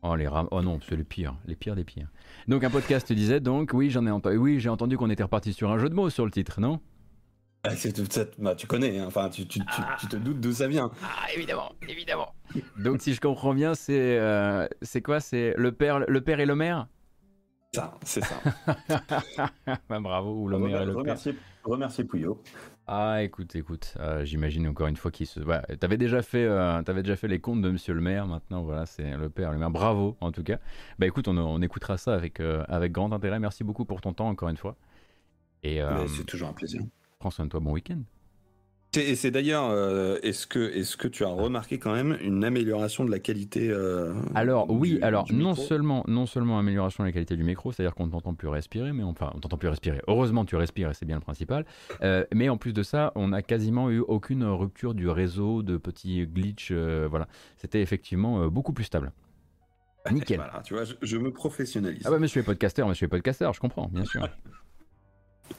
Oh 0.02 0.14
les 0.14 0.28
ram... 0.28 0.46
oh 0.52 0.62
non, 0.62 0.78
c'est 0.88 0.96
le 0.96 1.04
pire, 1.04 1.34
les 1.46 1.56
pires 1.56 1.74
des 1.74 1.84
pires. 1.84 2.08
Donc 2.46 2.62
un 2.62 2.70
podcast 2.70 3.12
disait 3.12 3.40
donc 3.40 3.72
oui 3.74 3.90
j'en 3.90 4.06
ai 4.06 4.10
entendu, 4.10 4.36
oui 4.36 4.60
j'ai 4.60 4.68
entendu 4.68 4.96
qu'on 4.96 5.10
était 5.10 5.24
reparti 5.24 5.52
sur 5.52 5.72
un 5.72 5.78
jeu 5.78 5.88
de 5.88 5.94
mots 5.94 6.08
sur 6.08 6.24
le 6.24 6.30
titre, 6.30 6.60
non? 6.60 6.80
Ah, 7.64 7.70
bah, 8.38 8.54
tu 8.54 8.66
connais, 8.68 8.98
hein. 8.98 9.06
enfin, 9.08 9.28
tu, 9.30 9.46
tu, 9.46 9.60
tu, 9.98 10.06
te 10.06 10.16
doutes 10.16 10.40
d'où 10.40 10.52
ça 10.52 10.68
vient. 10.68 10.90
Ah, 11.02 11.32
évidemment, 11.34 11.72
évidemment. 11.88 12.32
Donc, 12.78 13.02
si 13.02 13.14
je 13.14 13.20
comprends 13.20 13.52
bien, 13.52 13.74
c'est 13.74 14.18
euh, 14.18 14.68
c'est 14.80 15.02
quoi? 15.02 15.18
C'est 15.18 15.54
le 15.56 15.72
père, 15.72 15.98
le 15.98 16.20
père 16.20 16.38
et 16.38 16.46
le 16.46 16.54
maire? 16.54 16.86
Ça, 17.74 17.98
c'est 18.04 18.24
ça. 18.24 18.36
bah, 19.88 20.00
bravo, 20.00 20.42
ou 20.42 20.48
le 20.48 20.58
maire 20.58 20.82
et 20.82 20.86
le 20.86 20.94
remercier, 20.94 21.32
père. 21.32 21.42
Remercier 21.64 22.04
Pouillot. 22.04 22.40
Ah, 22.86 23.22
écoute, 23.22 23.54
écoute, 23.56 23.94
euh, 23.98 24.24
j'imagine 24.24 24.68
encore 24.68 24.86
une 24.86 24.96
fois 24.96 25.10
qu'il 25.10 25.26
se. 25.26 25.40
Ouais, 25.40 25.60
t'avais 25.78 25.98
déjà 25.98 26.22
fait, 26.22 26.44
euh, 26.44 26.80
avais 26.86 27.02
déjà 27.02 27.16
fait 27.16 27.28
les 27.28 27.40
comptes 27.40 27.60
de 27.60 27.70
Monsieur 27.70 27.92
le 27.92 28.00
Maire. 28.00 28.26
Maintenant, 28.28 28.62
voilà, 28.62 28.86
c'est 28.86 29.16
le 29.16 29.28
père, 29.30 29.50
le 29.50 29.58
maire. 29.58 29.70
Bravo, 29.70 30.16
en 30.20 30.30
tout 30.30 30.44
cas. 30.44 30.58
Bah, 30.98 31.06
écoute, 31.06 31.26
on, 31.26 31.36
on 31.36 31.60
écoutera 31.60 31.98
ça 31.98 32.14
avec 32.14 32.40
avec 32.40 32.92
grand 32.92 33.12
intérêt. 33.12 33.40
Merci 33.40 33.64
beaucoup 33.64 33.84
pour 33.84 34.00
ton 34.00 34.12
temps 34.12 34.28
encore 34.28 34.48
une 34.48 34.56
fois. 34.56 34.76
Et 35.64 35.80
c'est 36.06 36.24
toujours 36.24 36.48
un 36.48 36.52
plaisir. 36.52 36.82
Prends 37.18 37.30
soin 37.30 37.46
de 37.46 37.50
toi, 37.50 37.60
bon 37.60 37.72
week-end. 37.72 38.00
Et 38.96 39.16
c'est 39.16 39.30
d'ailleurs, 39.30 39.68
euh, 39.70 40.18
est-ce 40.22 40.46
que, 40.46 40.58
est 40.58 40.96
que 40.96 41.08
tu 41.08 41.22
as 41.22 41.28
remarqué 41.28 41.78
quand 41.78 41.92
même 41.92 42.16
une 42.22 42.42
amélioration 42.42 43.04
de 43.04 43.10
la 43.10 43.18
qualité 43.18 43.68
euh, 43.68 44.14
Alors 44.34 44.70
oui, 44.70 44.98
alors 45.02 45.30
non 45.30 45.54
seulement, 45.54 46.04
non 46.08 46.24
seulement 46.24 46.58
amélioration 46.58 47.04
de 47.04 47.08
la 47.08 47.12
qualité 47.12 47.36
du 47.36 47.44
micro, 47.44 47.70
c'est-à-dire 47.70 47.94
qu'on 47.94 48.06
ne 48.06 48.12
t'entend 48.12 48.32
plus 48.32 48.48
respirer, 48.48 48.92
mais 48.92 49.02
enfin 49.02 49.30
on 49.34 49.40
t'entend 49.40 49.58
plus 49.58 49.68
respirer. 49.68 50.00
Heureusement 50.06 50.46
tu 50.46 50.56
respires 50.56 50.90
et 50.90 50.94
c'est 50.94 51.04
bien 51.04 51.16
le 51.16 51.20
principal. 51.20 51.66
Euh, 52.02 52.24
mais 52.32 52.48
en 52.48 52.56
plus 52.56 52.72
de 52.72 52.82
ça, 52.82 53.12
on 53.14 53.28
n'a 53.28 53.42
quasiment 53.42 53.90
eu 53.90 53.98
aucune 53.98 54.44
rupture 54.44 54.94
du 54.94 55.08
réseau, 55.08 55.62
de 55.62 55.76
petits 55.76 56.26
glitch. 56.26 56.72
voilà, 56.72 57.28
c'était 57.58 57.82
effectivement 57.82 58.48
beaucoup 58.48 58.72
plus 58.72 58.84
stable. 58.84 59.12
Nickel. 60.10 60.38
Voilà, 60.38 60.62
tu 60.64 60.72
vois, 60.72 60.84
je, 61.02 61.16
me 61.18 61.30
professionnalise. 61.30 62.04
Ah 62.06 62.10
bah 62.10 62.18
monsieur 62.18 62.40
est 62.40 62.44
podcasteur, 62.44 62.88
monsieur 62.88 63.04
est 63.04 63.10
podcasteur, 63.10 63.52
je 63.52 63.60
comprends, 63.60 63.88
bien 63.88 64.06
sûr. 64.06 64.26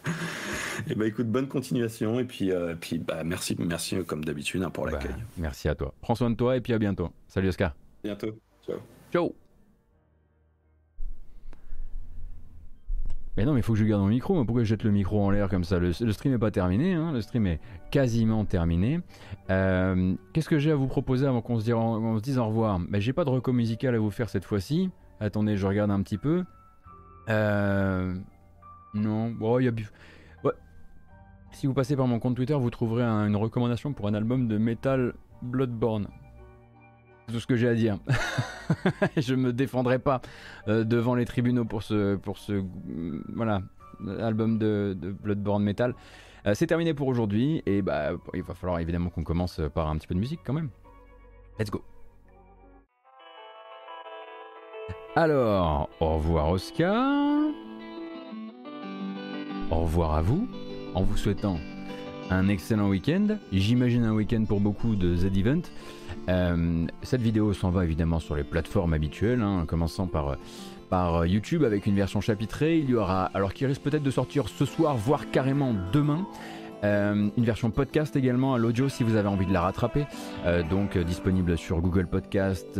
Et 0.80 0.91
eh 0.91 0.95
bah 0.95 1.01
ben, 1.01 1.07
écoute, 1.07 1.27
bonne 1.27 1.47
continuation 1.47 2.19
et 2.19 2.23
puis, 2.23 2.51
euh, 2.51 2.76
puis 2.80 2.99
bah 2.99 3.23
merci, 3.23 3.56
merci 3.60 3.97
comme 4.06 4.23
d'habitude 4.23 4.64
hein, 4.64 4.69
pour 4.69 4.85
bah, 4.85 4.91
l'accueil. 4.91 5.15
merci 5.38 5.68
à 5.68 5.76
toi. 5.76 5.93
Prends 6.01 6.15
soin 6.15 6.30
de 6.30 6.35
toi 6.35 6.56
et 6.56 6.61
puis 6.61 6.73
à 6.73 6.80
bientôt. 6.80 7.10
Salut 7.27 7.49
Oscar. 7.49 7.76
Bientôt. 8.03 8.39
Ciao. 8.65 8.77
Ciao. 9.11 9.35
Mais 13.38 13.45
non, 13.45 13.53
mais 13.53 13.61
il 13.61 13.64
faut 13.64 13.73
que 13.73 13.80
je 13.80 13.85
garde 13.85 14.01
mon 14.01 14.10
micro. 14.10 14.43
Pourquoi 14.43 14.64
je 14.64 14.69
jette 14.69 14.84
le 14.84 14.91
micro 14.91 15.22
en 15.23 15.30
l'air 15.30 15.47
comme 15.47 15.64
ça? 15.64 15.80
Le, 15.80 15.93
stream 15.93 16.34
n'est 16.34 16.39
pas 16.39 16.51
terminé. 16.51 16.93
Hein. 16.93 17.14
le 17.14 17.22
stream 17.22 17.47
est 17.47 17.61
quasiment 17.89 18.43
terminé. 18.43 18.99
Euh, 19.49 20.14
qu'est-ce 20.34 20.49
que 20.49 20.60
j'ai 20.60 20.72
à 20.72 20.76
vous 20.76 20.88
proposer 20.88 21.26
avant 21.26 21.41
qu'on 21.41 21.57
se, 21.60 21.68
se, 21.68 22.22
dise 22.22 22.38
au 22.38 22.45
revoir? 22.45 22.80
Ben, 22.80 22.99
J'ai 22.99 23.14
pas 23.14 23.23
de 23.23 23.30
reco 23.30 23.53
musical 23.53 23.95
à 23.95 23.99
vous 23.99 24.11
faire 24.11 24.30
cette 24.30 24.43
fois-ci. 24.43 24.89
Attendez, 25.22 25.56
je 25.56 25.65
regarde 25.65 25.89
un 25.89 26.01
petit 26.01 26.18
peu. 26.18 26.43
Euh, 27.30 28.14
non, 28.93 29.30
bon, 29.30 29.60
il 29.60 29.65
y 29.65 29.68
a. 29.69 29.72
Si 31.51 31.67
vous 31.67 31.73
passez 31.73 31.95
par 31.95 32.07
mon 32.07 32.19
compte 32.19 32.35
Twitter, 32.35 32.53
vous 32.53 32.69
trouverez 32.69 33.03
une 33.03 33.35
recommandation 33.35 33.93
pour 33.93 34.07
un 34.07 34.13
album 34.13 34.47
de 34.47 34.57
metal 34.57 35.13
Bloodborne. 35.41 36.07
C'est 37.27 37.34
tout 37.34 37.39
ce 37.39 37.47
que 37.47 37.55
j'ai 37.55 37.67
à 37.67 37.76
dire. 37.76 37.97
je 39.17 39.35
me 39.35 39.51
défendrai 39.53 39.99
pas 39.99 40.21
euh, 40.67 40.84
devant 40.84 41.15
les 41.15 41.26
tribunaux 41.26 41.65
pour 41.65 41.84
ce, 41.84 42.15
mm, 42.15 43.23
voilà, 43.35 43.61
album 44.19 44.57
de, 44.57 44.97
Bloodborne 45.21 45.63
Metal. 45.63 45.95
Euh, 46.45 46.53
c'est 46.53 46.67
terminé 46.67 46.93
pour 46.93 47.07
aujourd'hui 47.07 47.61
et 47.65 47.81
bah, 47.81 48.11
il 48.34 48.43
va 48.43 48.53
falloir 48.53 48.80
évidemment 48.80 49.09
qu'on 49.09 49.23
commence 49.23 49.59
par 49.73 49.89
un 49.89 49.97
petit 49.97 50.07
peu 50.07 50.15
de 50.15 50.19
musique 50.19 50.39
quand 50.45 50.53
même. 50.53 50.69
Let's 51.59 51.69
go. 51.69 51.84
Alors, 55.15 55.89
au 55.99 56.15
revoir 56.15 56.49
Oscar. 56.49 57.49
Au 59.71 59.81
revoir 59.81 60.15
à 60.15 60.21
vous, 60.21 60.47
en 60.99 61.03
vous 61.03 61.15
souhaitant 61.15 61.57
un 62.30 62.49
excellent 62.49 62.89
week-end. 62.89 63.38
J'imagine 63.53 64.03
un 64.03 64.11
week-end 64.11 64.43
pour 64.45 64.59
beaucoup 64.59 64.97
de 64.97 65.15
Z-Event. 65.15 65.61
Euh, 66.27 66.85
cette 67.03 67.21
vidéo 67.21 67.53
s'en 67.53 67.69
va 67.69 67.85
évidemment 67.85 68.19
sur 68.19 68.35
les 68.35 68.43
plateformes 68.43 68.93
habituelles, 68.93 69.41
hein, 69.41 69.61
en 69.61 69.65
commençant 69.65 70.07
par, 70.07 70.35
par 70.89 71.26
YouTube 71.26 71.63
avec 71.63 71.85
une 71.85 71.95
version 71.95 72.19
chapitrée. 72.19 72.80
Il 72.80 72.89
y 72.89 72.95
aura, 72.95 73.23
alors 73.34 73.53
qui 73.53 73.65
risque 73.65 73.81
peut-être 73.81 74.03
de 74.03 74.11
sortir 74.11 74.49
ce 74.49 74.65
soir, 74.65 74.97
voire 74.97 75.31
carrément 75.31 75.73
demain, 75.93 76.27
euh, 76.84 77.30
une 77.35 77.43
version 77.43 77.72
podcast 77.72 78.15
également 78.15 78.53
à 78.53 78.57
l'audio 78.57 78.88
si 78.88 79.03
vous 79.03 79.15
avez 79.15 79.27
envie 79.27 79.45
de 79.45 79.53
la 79.53 79.61
rattraper. 79.61 80.06
Euh, 80.45 80.64
donc 80.64 80.95
euh, 80.95 81.03
disponible 81.03 81.57
sur 81.57 81.81
Google 81.81 82.07
Podcast, 82.07 82.80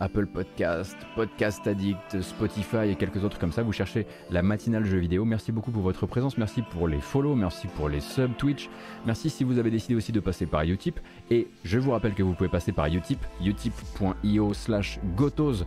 Apple 0.00 0.26
Podcast, 0.26 0.96
Podcast 1.14 1.66
Addict, 1.66 2.22
Spotify 2.22 2.90
et 2.90 2.94
quelques 2.94 3.22
autres 3.24 3.38
comme 3.38 3.52
ça. 3.52 3.62
Vous 3.62 3.72
cherchez 3.72 4.06
la 4.30 4.42
matinale 4.42 4.84
jeu 4.84 4.98
vidéo. 4.98 5.24
Merci 5.24 5.52
beaucoup 5.52 5.70
pour 5.70 5.82
votre 5.82 6.06
présence. 6.06 6.38
Merci 6.38 6.62
pour 6.62 6.88
les 6.88 7.00
follow. 7.00 7.34
Merci 7.34 7.66
pour 7.76 7.88
les 7.88 8.00
subs 8.00 8.36
Twitch. 8.36 8.70
Merci 9.06 9.30
si 9.30 9.44
vous 9.44 9.58
avez 9.58 9.70
décidé 9.70 9.94
aussi 9.94 10.12
de 10.12 10.20
passer 10.20 10.46
par 10.46 10.62
Utip. 10.62 10.98
Et 11.30 11.48
je 11.64 11.78
vous 11.78 11.90
rappelle 11.90 12.14
que 12.14 12.22
vous 12.22 12.34
pouvez 12.34 12.48
passer 12.48 12.72
par 12.72 12.86
Utip, 12.86 13.18
utip.io 13.42 14.54
slash 14.54 14.98
gotos 15.16 15.64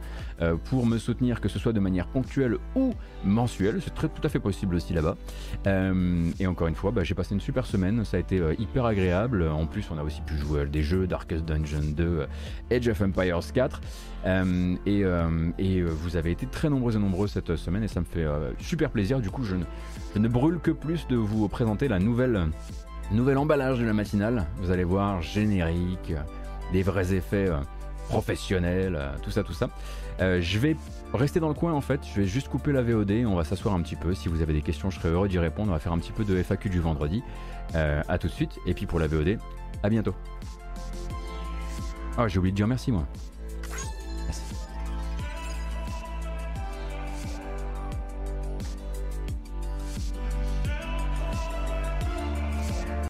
pour 0.66 0.86
me 0.86 0.98
soutenir 0.98 1.42
que 1.42 1.50
ce 1.50 1.60
soit 1.60 1.74
de 1.74 1.80
manière 1.80 2.08
ponctuelle 2.08 2.58
ou 2.76 2.94
mensuelle. 3.24 3.82
C'est 3.82 3.94
tout 3.94 4.22
à 4.24 4.30
fait 4.30 4.40
possible 4.40 4.76
aussi 4.76 4.94
là-bas. 4.94 5.16
et 6.40 6.48
encore 6.48 6.68
une 6.68 6.76
fois, 6.76 6.92
bah, 6.92 7.04
j'ai 7.04 7.16
passé 7.16 7.34
une 7.34 7.42
super 7.42 7.67
semaine, 7.68 8.04
ça 8.06 8.18
a 8.18 8.20
été 8.20 8.40
euh, 8.40 8.56
hyper 8.58 8.86
agréable. 8.86 9.48
En 9.48 9.68
plus, 9.68 9.86
on 9.92 9.98
a 9.98 10.04
aussi 10.04 10.22
pu 10.22 10.38
jouer 10.38 10.66
des 10.66 10.82
jeux, 10.82 11.06
Darkest 11.06 11.46
Dungeon 11.46 11.94
2, 11.96 12.28
Age 12.72 12.88
of 12.88 13.02
Empires 13.02 13.40
4. 13.54 13.82
Euh, 14.26 14.76
et, 14.86 15.04
euh, 15.04 15.88
vous 15.90 16.16
avez 16.16 16.32
été 16.32 16.48
très 16.48 16.70
nombreux 16.70 16.96
et 16.96 17.00
nombreux 17.00 17.28
cette 17.28 17.56
semaine 17.56 17.84
et 17.84 17.88
ça 17.88 18.00
me 18.00 18.06
fait 18.06 18.26
super 18.60 18.90
plaisir. 18.90 19.20
Du 19.20 19.30
coup, 19.30 19.44
je 19.44 19.56
ne, 19.56 19.64
je 20.16 20.20
ne, 20.20 20.28
brûle 20.28 20.60
que 20.60 20.72
plus 20.72 21.08
de 21.08 21.16
vous 21.16 21.48
présenter 21.48 21.88
la 21.88 22.00
nouvelle, 22.00 22.48
nouvelle 23.12 23.38
emballage 23.38 23.80
de 23.80 23.86
la 23.86 23.94
matinale. 23.94 24.48
Vous 24.58 24.72
allez 24.72 24.84
voir, 24.84 25.22
générique, 25.22 26.14
des 26.74 26.84
vrais 26.84 27.14
effets 27.14 27.50
professionnels, 28.10 29.00
tout 29.22 29.32
ça, 29.32 29.44
tout 29.44 29.54
ça. 29.54 29.70
je 30.20 30.60
vais 30.60 30.76
rester 31.14 31.40
dans 31.40 31.48
le 31.48 31.54
coin 31.54 31.74
en 31.74 31.82
fait, 31.82 32.02
je 32.14 32.22
vais 32.22 32.28
juste 32.28 32.50
couper 32.50 32.72
la 32.72 32.82
VOD, 32.82 33.26
on 33.26 33.36
va 33.36 33.44
s'asseoir 33.44 33.74
un 33.74 33.82
petit 33.82 33.96
peu. 33.96 34.14
Si 34.14 34.28
vous 34.30 34.42
avez 34.42 34.54
des 34.54 34.62
questions, 34.62 34.90
je 34.90 35.00
serai 35.00 35.10
heureux 35.10 35.28
d'y 35.28 35.40
répondre. 35.40 35.70
On 35.70 35.74
va 35.74 35.80
faire 35.80 35.94
un 35.94 36.00
petit 36.00 36.12
peu 36.12 36.24
de 36.24 36.36
FAQ 36.42 36.70
du 36.70 36.80
vendredi. 36.80 37.24
Euh, 37.76 38.02
à 38.08 38.18
tout 38.18 38.28
de 38.28 38.32
suite. 38.34 38.60
Et 38.66 38.74
puis 38.74 38.86
pour 38.86 39.00
la 39.00 39.08
VOD, 39.08 39.38
à 39.84 39.90
bientôt. 39.90 40.16
Ah, 42.18 42.28
j'ai 42.28 42.40
oublié 42.40 42.52
de 42.52 42.56
dire 42.56 42.68
merci 42.68 42.92
moi. 42.92 43.06